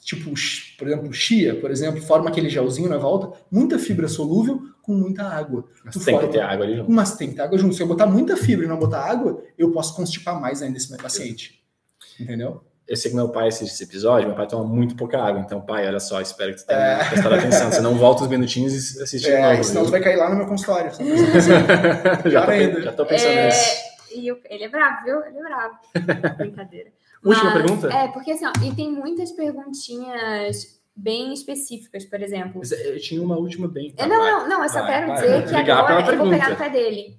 tipo, 0.00 0.32
por 0.78 0.86
exemplo, 0.86 1.12
chia, 1.12 1.60
por 1.60 1.70
exemplo, 1.72 2.00
forma 2.00 2.30
aquele 2.30 2.48
gelzinho 2.48 2.88
na 2.88 2.96
volta, 2.96 3.36
muita 3.50 3.76
fibra 3.76 4.06
solúvel 4.06 4.62
com 4.82 4.92
muita 4.92 5.24
água. 5.24 5.64
Mas 5.84 5.94
tu 5.94 6.04
tem 6.04 6.14
forma, 6.14 6.28
que 6.28 6.34
ter 6.34 6.42
água 6.42 6.64
ali 6.64 6.76
junto. 6.76 6.92
Mas 6.92 7.16
tem 7.16 7.30
que 7.30 7.34
ter 7.34 7.42
água 7.42 7.58
junto. 7.58 7.74
Se 7.74 7.82
eu 7.82 7.88
botar 7.88 8.06
muita 8.06 8.36
fibra 8.36 8.64
e 8.64 8.68
não 8.68 8.78
botar 8.78 9.00
água, 9.00 9.42
eu 9.58 9.72
posso 9.72 9.96
constipar 9.96 10.40
mais 10.40 10.62
ainda 10.62 10.78
esse 10.78 10.90
meu 10.90 11.00
paciente. 11.00 11.57
Entendeu? 12.20 12.62
Eu 12.88 12.96
sei 12.96 13.10
que 13.10 13.16
meu 13.16 13.28
pai 13.28 13.48
assiste 13.48 13.74
esse 13.74 13.84
episódio, 13.84 14.28
meu 14.28 14.36
pai 14.36 14.46
toma 14.46 14.64
muito 14.64 14.96
pouca 14.96 15.22
água. 15.22 15.42
Então, 15.42 15.60
pai, 15.60 15.86
olha 15.86 16.00
só, 16.00 16.22
espero 16.22 16.54
que 16.54 16.62
tu 16.62 16.66
tenha 16.66 16.80
é. 16.80 17.04
prestado 17.10 17.34
atenção. 17.34 17.70
Você 17.70 17.82
não 17.82 17.96
volta 17.96 18.22
os 18.22 18.28
minutinhos 18.28 18.72
e 18.72 19.02
assiste 19.02 19.28
é, 19.28 19.50
novo. 19.50 19.64
Senão 19.64 19.84
tu 19.84 19.90
vai 19.90 20.00
cair 20.00 20.16
lá 20.16 20.30
no 20.30 20.36
meu 20.36 20.46
consultório. 20.46 20.90
já, 22.30 22.46
tô, 22.46 22.80
já 22.80 22.92
tô 22.92 23.04
pensando 23.04 23.32
é, 23.32 23.46
nisso. 23.46 23.88
E 24.10 24.30
ele 24.48 24.64
é 24.64 24.68
bravo, 24.70 25.04
viu? 25.04 25.22
Ele 25.22 25.38
é 25.38 25.42
bravo. 25.42 25.74
Brincadeira. 26.38 26.90
Última 27.22 27.50
Mas, 27.50 27.62
pergunta? 27.62 27.88
É, 27.88 28.08
porque 28.08 28.30
assim, 28.30 28.46
ó, 28.46 28.52
e 28.64 28.74
tem 28.74 28.90
muitas 28.90 29.32
perguntinhas 29.32 30.80
bem 30.96 31.34
específicas, 31.34 32.06
por 32.06 32.22
exemplo. 32.22 32.54
Mas 32.56 32.72
eu 32.72 32.98
tinha 32.98 33.22
uma 33.22 33.36
última 33.36 33.68
bem. 33.68 33.92
Tá, 33.92 34.06
não, 34.06 34.16
não, 34.16 34.48
não, 34.48 34.62
eu 34.62 34.68
só 34.70 34.80
vai, 34.80 34.94
quero 34.94 35.06
vai, 35.08 35.16
dizer 35.16 35.52
vai, 35.52 35.64
que 35.64 35.70
agora 35.70 36.12
eu 36.12 36.18
vou 36.18 36.30
pegar 36.30 36.50
no 36.50 36.56
pé 36.56 36.70
dele 36.70 37.18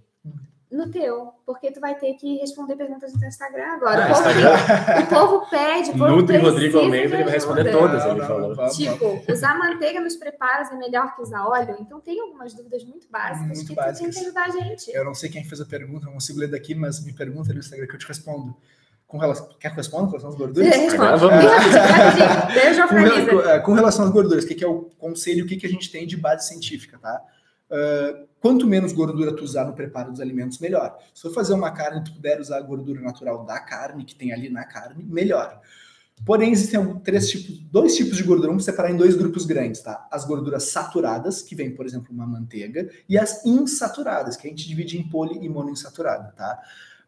no 0.71 0.91
teu, 0.91 1.33
porque 1.45 1.71
tu 1.71 1.79
vai 1.79 1.95
ter 1.95 2.13
que 2.13 2.37
responder 2.37 2.75
perguntas 2.75 3.11
no 3.11 3.19
teu 3.19 3.27
Instagram 3.27 3.73
agora. 3.73 4.05
Ah, 4.05 4.11
o, 4.11 4.13
povo, 4.13 4.29
Instagram. 4.29 5.01
o 5.01 5.07
povo 5.07 5.49
pede, 5.49 5.89
o 5.89 5.97
povo 5.97 6.15
Nutri 6.15 6.37
Rodrigo 6.37 6.77
Almeida, 6.77 7.15
ele 7.15 7.23
vai 7.23 7.33
responder 7.33 7.71
todas, 7.71 8.05
ele 8.05 8.21
falou. 8.21 8.69
Tipo, 8.69 9.31
usar 9.31 9.57
manteiga 9.57 9.99
nos 9.99 10.15
preparos 10.15 10.69
é 10.71 10.75
melhor 10.75 11.15
que 11.15 11.23
usar 11.23 11.47
óleo? 11.47 11.75
Então 11.79 11.99
tem 11.99 12.21
algumas 12.21 12.53
dúvidas 12.53 12.83
muito 12.83 13.07
básicas 13.09 13.57
muito 13.57 13.65
que 13.67 13.75
básicas. 13.75 13.97
tu 13.97 14.03
tem 14.03 14.11
que 14.11 14.19
ajudar 14.19 14.45
a 14.45 14.49
gente. 14.49 14.91
Eu 14.91 15.03
não 15.03 15.15
sei 15.15 15.29
quem 15.29 15.43
fez 15.43 15.59
a 15.59 15.65
pergunta, 15.65 16.05
não 16.05 16.13
consigo 16.13 16.39
ler 16.39 16.49
daqui, 16.49 16.75
mas 16.75 17.03
me 17.03 17.13
pergunta 17.13 17.51
no 17.51 17.59
Instagram 17.59 17.87
que 17.87 17.95
eu 17.95 17.99
te 17.99 18.07
respondo. 18.07 18.55
Com 19.07 19.17
relação... 19.17 19.49
Quer 19.59 19.69
que 19.69 19.73
eu 19.73 19.77
responda 19.77 20.03
com 20.05 20.11
relação 20.11 20.29
às 20.29 20.35
gorduras? 20.35 20.69
Responda. 20.69 21.17
Vamos. 21.17 21.45
É, 23.47 23.57
com, 23.59 23.65
com 23.65 23.73
relação 23.73 24.05
às 24.05 24.11
gorduras, 24.11 24.43
o 24.43 24.47
que 24.47 24.63
é 24.63 24.67
o 24.67 24.81
conselho, 24.99 25.45
o 25.45 25.47
que 25.47 25.65
a 25.65 25.69
gente 25.69 25.91
tem 25.91 26.05
de 26.05 26.15
base 26.15 26.47
científica, 26.47 26.99
tá? 26.99 27.19
Uh, 27.69 28.27
quanto 28.39 28.65
menos 28.65 28.93
gordura 28.93 29.35
tu 29.35 29.43
usar 29.43 29.65
no 29.65 29.73
preparo 29.73 30.11
dos 30.11 30.19
alimentos, 30.19 30.59
melhor. 30.59 30.97
Se 31.13 31.21
for 31.21 31.33
fazer 31.33 31.53
uma 31.53 31.71
carne, 31.71 32.03
tu 32.03 32.13
puder 32.13 32.39
usar 32.39 32.57
a 32.57 32.61
gordura 32.61 32.99
natural 32.99 33.45
da 33.45 33.59
carne, 33.59 34.03
que 34.03 34.15
tem 34.15 34.31
ali 34.31 34.49
na 34.49 34.65
carne, 34.65 35.03
melhor. 35.03 35.61
Porém, 36.25 36.51
existem 36.51 36.99
três 36.99 37.29
tipos, 37.29 37.59
dois 37.71 37.95
tipos 37.95 38.17
de 38.17 38.23
gordura, 38.23 38.49
vamos 38.49 38.65
separar 38.65 38.91
em 38.91 38.97
dois 38.97 39.15
grupos 39.15 39.45
grandes, 39.45 39.81
tá? 39.81 40.07
As 40.11 40.25
gorduras 40.25 40.63
saturadas, 40.63 41.41
que 41.41 41.55
vem, 41.55 41.73
por 41.73 41.85
exemplo, 41.85 42.13
uma 42.13 42.27
manteiga, 42.27 42.89
e 43.07 43.17
as 43.17 43.45
insaturadas, 43.45 44.35
que 44.35 44.47
a 44.47 44.49
gente 44.49 44.67
divide 44.67 44.97
em 44.97 45.07
poli 45.07 45.39
e 45.41 45.47
monoinsaturada, 45.47 46.33
tá? 46.35 46.59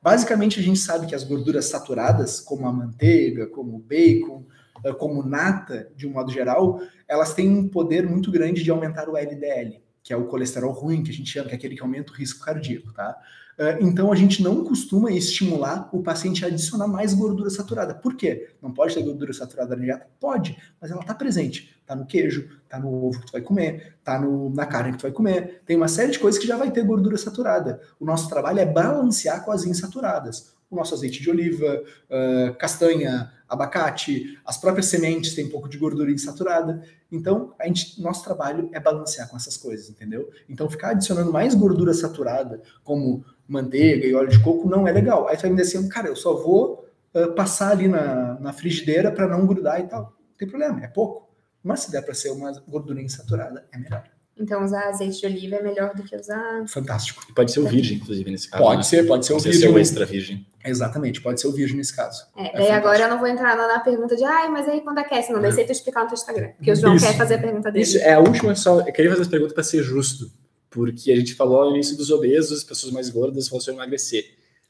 Basicamente, 0.01 0.59
a 0.59 0.63
gente 0.63 0.79
sabe 0.79 1.07
que 1.07 1.13
as 1.13 1.23
gorduras 1.23 1.65
saturadas, 1.65 2.39
como 2.39 2.67
a 2.67 2.71
manteiga, 2.71 3.47
como 3.47 3.75
o 3.75 3.79
bacon, 3.79 4.45
ah, 4.83 4.93
como 4.93 5.23
nata, 5.23 5.91
de 5.95 6.07
um 6.07 6.11
modo 6.11 6.31
geral, 6.31 6.81
elas 7.07 7.33
têm 7.33 7.49
um 7.49 7.67
poder 7.67 8.07
muito 8.07 8.31
grande 8.31 8.63
de 8.63 8.71
aumentar 8.71 9.09
o 9.09 9.17
LDL 9.17 9.80
que 10.03 10.13
é 10.13 10.17
o 10.17 10.25
colesterol 10.25 10.71
ruim, 10.71 11.03
que 11.03 11.11
a 11.11 11.13
gente 11.13 11.29
chama, 11.29 11.49
que 11.49 11.55
é 11.55 11.57
aquele 11.57 11.75
que 11.75 11.81
aumenta 11.81 12.11
o 12.11 12.15
risco 12.15 12.43
cardíaco, 12.43 12.91
tá? 12.93 13.17
Ah, 13.61 13.77
então 13.79 14.11
a 14.11 14.15
gente 14.15 14.41
não 14.41 14.63
costuma 14.63 15.11
estimular 15.11 15.87
o 15.93 16.01
paciente 16.01 16.43
a 16.43 16.47
adicionar 16.47 16.87
mais 16.87 17.13
gordura 17.13 17.49
saturada. 17.49 17.93
Por 17.93 18.15
quê? 18.15 18.49
Não 18.61 18.73
pode 18.73 18.95
ter 18.95 19.03
gordura 19.03 19.33
saturada 19.33 19.75
na 19.75 19.83
dieta? 19.83 20.07
Pode, 20.19 20.57
mas 20.79 20.89
ela 20.89 21.01
está 21.01 21.13
presente. 21.13 21.75
Está 21.79 21.95
no 21.95 22.05
queijo, 22.05 22.49
está 22.63 22.79
no 22.79 23.05
ovo 23.05 23.19
que 23.19 23.27
tu 23.27 23.31
vai 23.33 23.41
comer, 23.41 23.95
está 23.99 24.19
na 24.19 24.65
carne 24.65 24.93
que 24.93 24.97
tu 24.97 25.03
vai 25.03 25.11
comer. 25.11 25.61
Tem 25.65 25.75
uma 25.75 25.87
série 25.87 26.11
de 26.11 26.19
coisas 26.19 26.41
que 26.41 26.47
já 26.47 26.57
vai 26.57 26.71
ter 26.71 26.83
gordura 26.83 27.17
saturada. 27.17 27.81
O 27.99 28.05
nosso 28.05 28.29
trabalho 28.29 28.59
é 28.59 28.65
balancear 28.65 29.43
com 29.43 29.51
as 29.51 29.65
insaturadas 29.65 30.55
o 30.71 30.75
nosso 30.75 30.93
azeite 30.93 31.21
de 31.21 31.29
oliva, 31.29 31.83
uh, 32.09 32.55
castanha, 32.55 33.31
abacate, 33.47 34.39
as 34.45 34.57
próprias 34.57 34.85
sementes 34.85 35.35
têm 35.35 35.45
um 35.45 35.49
pouco 35.49 35.67
de 35.67 35.77
gordura 35.77 36.09
insaturada. 36.09 36.81
Então, 37.11 37.53
a 37.59 37.67
gente, 37.67 38.01
nosso 38.01 38.23
trabalho 38.23 38.69
é 38.71 38.79
balancear 38.79 39.29
com 39.29 39.35
essas 39.35 39.57
coisas, 39.57 39.89
entendeu? 39.89 40.29
Então, 40.47 40.69
ficar 40.69 40.91
adicionando 40.91 41.31
mais 41.31 41.53
gordura 41.53 41.93
saturada, 41.93 42.61
como 42.85 43.25
manteiga 43.45 44.07
e 44.07 44.15
óleo 44.15 44.29
de 44.29 44.41
coco, 44.41 44.69
não 44.69 44.87
é 44.87 44.91
legal. 44.93 45.27
Aí 45.27 45.35
tu 45.35 45.41
vai 45.41 45.49
me 45.49 45.57
dizer 45.57 45.77
assim, 45.77 45.89
cara, 45.89 46.07
eu 46.07 46.15
só 46.15 46.33
vou 46.41 46.87
uh, 47.13 47.33
passar 47.33 47.71
ali 47.71 47.89
na, 47.89 48.39
na 48.39 48.53
frigideira 48.53 49.11
para 49.11 49.27
não 49.27 49.45
grudar 49.45 49.81
e 49.81 49.87
tal. 49.87 50.03
Não 50.03 50.37
tem 50.37 50.47
problema, 50.47 50.81
é 50.81 50.87
pouco. 50.87 51.29
Mas 51.61 51.81
se 51.81 51.91
der 51.91 52.01
para 52.01 52.13
ser 52.13 52.29
uma 52.29 52.51
gordura 52.65 53.01
insaturada, 53.01 53.67
é 53.73 53.77
melhor. 53.77 54.03
Então, 54.41 54.63
usar 54.63 54.89
azeite 54.89 55.19
de 55.19 55.25
oliva 55.27 55.57
é 55.57 55.61
melhor 55.61 55.93
do 55.93 56.03
que 56.03 56.15
usar. 56.15 56.65
Fantástico. 56.67 57.23
E 57.29 57.33
pode 57.33 57.51
ser 57.51 57.59
o 57.59 57.67
virgem, 57.67 57.97
inclusive, 57.97 58.31
nesse 58.31 58.49
caso. 58.49 58.63
Pode 58.63 58.77
né? 58.77 58.83
ser, 58.83 59.05
pode 59.05 59.25
ser 59.25 59.33
o 59.33 59.35
pode 59.35 59.49
virgem. 59.49 59.69
Ser 59.69 59.75
o 59.75 59.79
extra 59.79 60.05
virgem. 60.05 60.47
Exatamente, 60.65 61.21
pode 61.21 61.39
ser 61.39 61.47
o 61.47 61.51
virgem 61.51 61.77
nesse 61.77 61.95
caso. 61.95 62.25
É, 62.35 62.47
é 62.47 62.53
daí 62.53 62.67
é 62.67 62.73
agora 62.73 63.03
eu 63.03 63.09
não 63.09 63.19
vou 63.19 63.27
entrar 63.27 63.55
na 63.55 63.79
pergunta 63.79 64.15
de, 64.15 64.23
ai, 64.23 64.49
mas 64.49 64.67
aí 64.67 64.81
quando 64.81 64.97
aquece? 64.97 65.31
Não, 65.31 65.39
deixa 65.39 65.61
eu 65.61 65.71
explicar 65.71 66.01
no 66.01 66.07
teu 66.07 66.15
Instagram. 66.15 66.49
Porque 66.57 66.71
o 66.71 66.75
João 66.75 66.95
Isso. 66.95 67.05
quer 67.05 67.17
fazer 67.17 67.35
a 67.35 67.39
pergunta 67.39 67.71
dele. 67.71 67.83
Isso, 67.83 67.97
é 67.97 68.13
a 68.13 68.19
última 68.19 68.55
só. 68.55 68.79
Eu 68.79 68.93
queria 68.93 69.11
fazer 69.11 69.23
as 69.23 69.27
perguntas 69.27 69.53
para 69.53 69.63
ser 69.63 69.83
justo. 69.83 70.31
Porque 70.69 71.11
a 71.11 71.15
gente 71.15 71.35
falou 71.35 71.65
no 71.65 71.75
início 71.75 71.97
dos 71.97 72.09
obesos, 72.09 72.63
pessoas 72.63 72.93
mais 72.93 73.09
gordas, 73.09 73.45
sobre 73.45 73.73
emagrecer. 73.73 74.23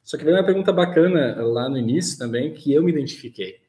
Só 0.04 0.18
que 0.18 0.24
veio 0.24 0.36
uma 0.36 0.46
pergunta 0.46 0.74
bacana 0.74 1.36
lá 1.42 1.70
no 1.70 1.78
início 1.78 2.18
também, 2.18 2.54
que 2.54 2.74
eu 2.74 2.84
me 2.84 2.92
identifiquei. 2.92 3.62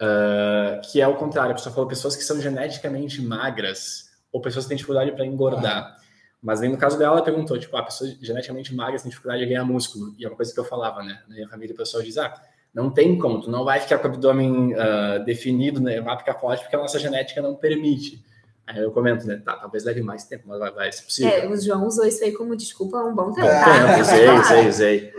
Uh, 0.00 0.80
que 0.90 1.00
é 1.00 1.06
o 1.06 1.16
contrário, 1.16 1.52
a 1.52 1.54
pessoa 1.54 1.72
falou 1.72 1.88
pessoas 1.88 2.16
que 2.16 2.24
são 2.24 2.40
geneticamente 2.40 3.22
magras 3.22 4.07
ou 4.32 4.40
pessoas 4.40 4.64
que 4.64 4.70
têm 4.70 4.76
dificuldade 4.76 5.12
para 5.12 5.26
engordar. 5.26 5.96
Ah. 5.96 6.08
Mas 6.42 6.62
aí 6.62 6.68
no 6.68 6.76
caso 6.76 6.98
dela, 6.98 7.16
ela 7.16 7.24
perguntou, 7.24 7.58
tipo, 7.58 7.76
a 7.76 7.80
ah, 7.80 7.82
pessoa 7.82 8.08
geneticamente 8.20 8.74
magra 8.74 8.98
tem 8.98 9.08
dificuldade 9.08 9.42
de 9.42 9.48
ganhar 9.48 9.64
músculo. 9.64 10.14
E 10.18 10.24
é 10.24 10.28
uma 10.28 10.36
coisa 10.36 10.52
que 10.52 10.60
eu 10.60 10.64
falava, 10.64 11.02
né? 11.02 11.20
Na 11.28 11.34
minha 11.34 11.48
família, 11.48 11.74
o 11.74 11.76
pessoal 11.76 12.02
diz, 12.02 12.16
ah, 12.16 12.32
não 12.72 12.90
tem 12.90 13.18
como, 13.18 13.40
tu 13.40 13.50
não 13.50 13.64
vai 13.64 13.80
ficar 13.80 13.98
com 13.98 14.06
o 14.06 14.10
abdômen 14.10 14.74
uh, 14.74 15.24
definido, 15.24 15.80
né? 15.80 16.00
Vai 16.00 16.16
ficar 16.16 16.34
forte 16.34 16.62
porque 16.62 16.76
a 16.76 16.78
nossa 16.78 16.98
genética 16.98 17.42
não 17.42 17.56
permite. 17.56 18.24
Aí 18.66 18.82
eu 18.82 18.92
comento, 18.92 19.26
né? 19.26 19.40
Tá, 19.44 19.56
talvez 19.56 19.82
leve 19.82 20.02
mais 20.02 20.24
tempo, 20.24 20.44
mas 20.46 20.58
vai, 20.58 20.70
vai 20.70 20.92
ser 20.92 21.02
possível. 21.02 21.32
É, 21.32 21.48
o 21.48 21.60
João 21.60 21.86
usou 21.86 22.04
isso 22.04 22.22
aí 22.22 22.32
como 22.32 22.54
desculpa 22.54 22.98
há 22.98 23.04
um 23.04 23.14
bom 23.14 23.32
tempo. 23.32 23.48
É, 23.48 24.00
usei, 24.00 24.28
usei, 24.28 24.68
usei. 24.68 25.12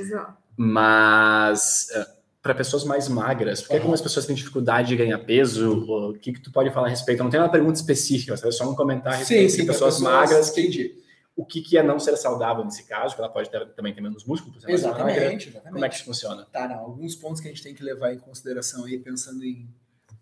Mas... 0.55 1.87
Uh, 1.95 2.18
para 2.49 2.55
pessoas 2.55 2.83
mais 2.83 3.07
magras, 3.07 3.61
por 3.61 3.69
que 3.69 3.77
algumas 3.77 4.01
pessoas 4.01 4.25
têm 4.25 4.35
dificuldade 4.35 4.87
de 4.87 4.95
ganhar 4.95 5.19
peso? 5.19 5.85
O 6.09 6.13
que, 6.13 6.33
que 6.33 6.41
tu 6.41 6.51
pode 6.51 6.71
falar 6.71 6.87
a 6.87 6.89
respeito? 6.89 7.23
Não 7.23 7.29
tem 7.29 7.39
uma 7.39 7.49
pergunta 7.49 7.77
específica, 7.77 8.33
é 8.33 8.51
só 8.51 8.67
um 8.67 8.73
comentário 8.73 9.17
a 9.17 9.19
respeito 9.19 9.51
sim, 9.51 9.57
sim, 9.57 9.61
de 9.61 9.67
pessoas, 9.67 9.95
pessoas 9.95 10.13
magras. 10.13 10.49
Entendi. 10.49 10.95
O 11.35 11.45
que, 11.45 11.61
que 11.61 11.77
é 11.77 11.83
não 11.83 11.99
ser 11.99 12.17
saudável 12.17 12.65
nesse 12.65 12.83
caso? 12.83 13.13
Que 13.13 13.21
ela 13.21 13.29
pode 13.29 13.51
ter, 13.51 13.67
também 13.67 13.93
ter 13.93 14.01
menos 14.01 14.25
músculo, 14.25 14.51
por 14.51 14.67
exatamente, 14.67 15.49
exatamente. 15.49 15.73
Como 15.73 15.85
é 15.85 15.89
que 15.89 15.95
isso 15.95 16.05
funciona? 16.05 16.47
Tá, 16.51 16.67
não. 16.67 16.79
Alguns 16.79 17.15
pontos 17.15 17.39
que 17.39 17.47
a 17.47 17.51
gente 17.51 17.61
tem 17.61 17.75
que 17.75 17.83
levar 17.83 18.13
em 18.13 18.17
consideração 18.17 18.85
aí, 18.85 18.97
pensando 18.97 19.45
em, 19.45 19.69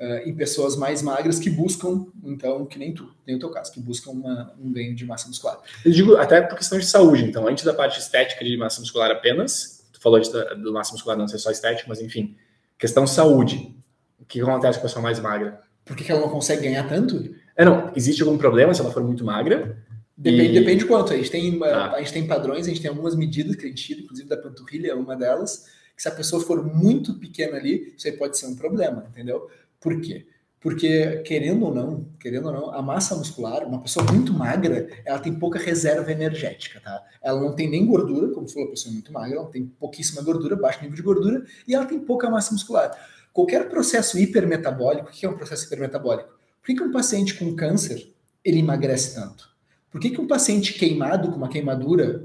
uh, 0.02 0.28
em 0.28 0.36
pessoas 0.36 0.76
mais 0.76 1.02
magras 1.02 1.40
que 1.40 1.50
buscam, 1.50 2.08
então, 2.26 2.66
que 2.66 2.78
nem 2.78 2.94
tu, 2.94 3.10
nem 3.26 3.38
o 3.38 3.40
teu 3.40 3.50
caso, 3.50 3.72
que 3.72 3.80
buscam 3.80 4.12
uma, 4.12 4.54
um 4.62 4.70
ganho 4.70 4.94
de 4.94 5.06
massa 5.06 5.30
muscular. 5.30 5.62
Eu 5.86 5.92
digo 5.94 6.18
até 6.18 6.42
por 6.42 6.58
questão 6.58 6.78
de 6.78 6.86
saúde, 6.86 7.24
então, 7.24 7.48
antes 7.48 7.64
da 7.64 7.74
parte 7.74 7.98
estética 7.98 8.44
de 8.44 8.58
massa 8.58 8.82
muscular 8.82 9.10
apenas, 9.10 9.77
tu 9.98 10.02
falou 10.02 10.20
de, 10.20 10.30
do 10.62 10.72
massa 10.72 10.94
muscular 10.94 11.18
não 11.18 11.28
ser 11.28 11.40
só 11.40 11.52
estético, 11.52 11.90
mas 11.90 12.00
enfim, 12.00 12.36
questão 12.78 13.08
saúde. 13.08 13.76
O 14.20 14.26
que 14.26 14.42
acontece 14.42 14.78
com 14.78 14.86
a 14.86 14.88
pessoa 14.88 15.02
mais 15.02 15.20
magra? 15.20 15.60
Por 15.84 15.96
que, 15.96 16.12
ela 16.12 16.22
não 16.22 16.30
consegue 16.30 16.64
ganhar 16.64 16.88
tanto? 16.88 17.34
É, 17.56 17.66
não, 17.66 17.92
existe 17.96 18.22
algum 18.22 18.38
problema 18.38 18.74
se 18.74 18.82
ela 18.82 18.92
for 18.92 19.04
muito 19.04 19.24
magra? 19.24 19.78
Depende, 20.16 20.52
e... 20.52 20.60
depende 20.60 20.80
de 20.80 20.86
quanto. 20.86 21.14
A 21.14 21.16
gente, 21.16 21.32
tem, 21.32 21.60
ah. 21.64 21.94
a 21.94 22.00
gente 22.00 22.14
tem 22.14 22.28
padrões, 22.28 22.66
a 22.66 22.70
gente 22.70 22.82
tem 22.82 22.90
algumas 22.90 23.16
medidas 23.16 23.56
que 23.56 23.66
a 23.66 23.70
gente 23.70 23.84
tira, 23.84 24.02
inclusive 24.02 24.28
da 24.28 24.38
panturrilha 24.38 24.92
é 24.92 24.94
uma 24.94 25.16
delas, 25.16 25.68
que 25.96 26.02
se 26.02 26.08
a 26.08 26.12
pessoa 26.12 26.42
for 26.44 26.64
muito 26.64 27.14
pequena 27.16 27.58
ali, 27.58 27.94
isso 27.98 28.08
aí 28.08 28.14
pode 28.14 28.38
ser 28.38 28.48
um 28.48 28.56
problema, 28.56 29.06
entendeu? 29.10 29.50
Por 29.80 30.00
quê? 30.02 30.28
Porque, 30.60 31.18
querendo 31.18 31.66
ou 31.66 31.74
não, 31.74 32.10
querendo 32.20 32.48
ou 32.48 32.52
não, 32.52 32.74
a 32.74 32.82
massa 32.82 33.16
muscular, 33.16 33.66
uma 33.66 33.80
pessoa 33.80 34.06
muito 34.12 34.34
magra, 34.34 34.90
ela 35.06 35.20
tem 35.20 35.34
pouca 35.34 35.60
reserva 35.60 36.12
energética, 36.12 36.80
tá? 36.80 37.04
Ela 37.22 37.40
não 37.40 37.56
tem 37.56 37.70
nem 37.70 37.86
gordura, 37.86 38.34
como 38.34 38.50
falou, 38.50 38.70
a 38.70 38.72
pessoa 38.72 38.92
muito 38.92 39.14
magra, 39.14 39.38
ela 39.38 39.50
tem 39.50 39.68
pouquíssima 39.68 40.22
gordura, 40.24 40.56
baixo 40.56 40.82
nível 40.82 40.96
de 40.96 41.04
gordura, 41.04 41.46
e 41.68 41.76
ela 41.76 41.86
tem 41.86 42.00
pouca 42.00 42.30
massa 42.30 42.52
muscular. 42.54 42.92
Qualquer 43.32 43.70
processo 43.70 44.18
hipermetabólico, 44.18 45.10
o 45.10 45.12
que 45.12 45.26
é 45.26 45.30
um 45.30 45.38
processo 45.38 45.66
hipermetabólico? 45.68 46.30
Por 46.60 46.66
que, 46.66 46.76
que 46.76 46.84
um 46.84 46.92
paciente 46.92 47.36
com 47.36 47.56
câncer, 47.56 48.12
ele 48.44 48.60
emagrece 48.60 49.14
tanto? 49.14 49.57
Por 49.90 50.02
que, 50.02 50.10
que 50.10 50.20
um 50.20 50.28
paciente 50.28 50.74
queimado, 50.74 51.30
com 51.30 51.38
uma 51.38 51.48
queimadura, 51.48 52.24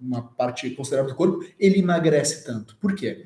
uma 0.00 0.22
parte 0.22 0.70
considerável 0.70 1.10
do 1.10 1.16
corpo, 1.16 1.44
ele 1.58 1.78
emagrece 1.78 2.44
tanto? 2.44 2.76
Por 2.76 2.94
quê? 2.94 3.24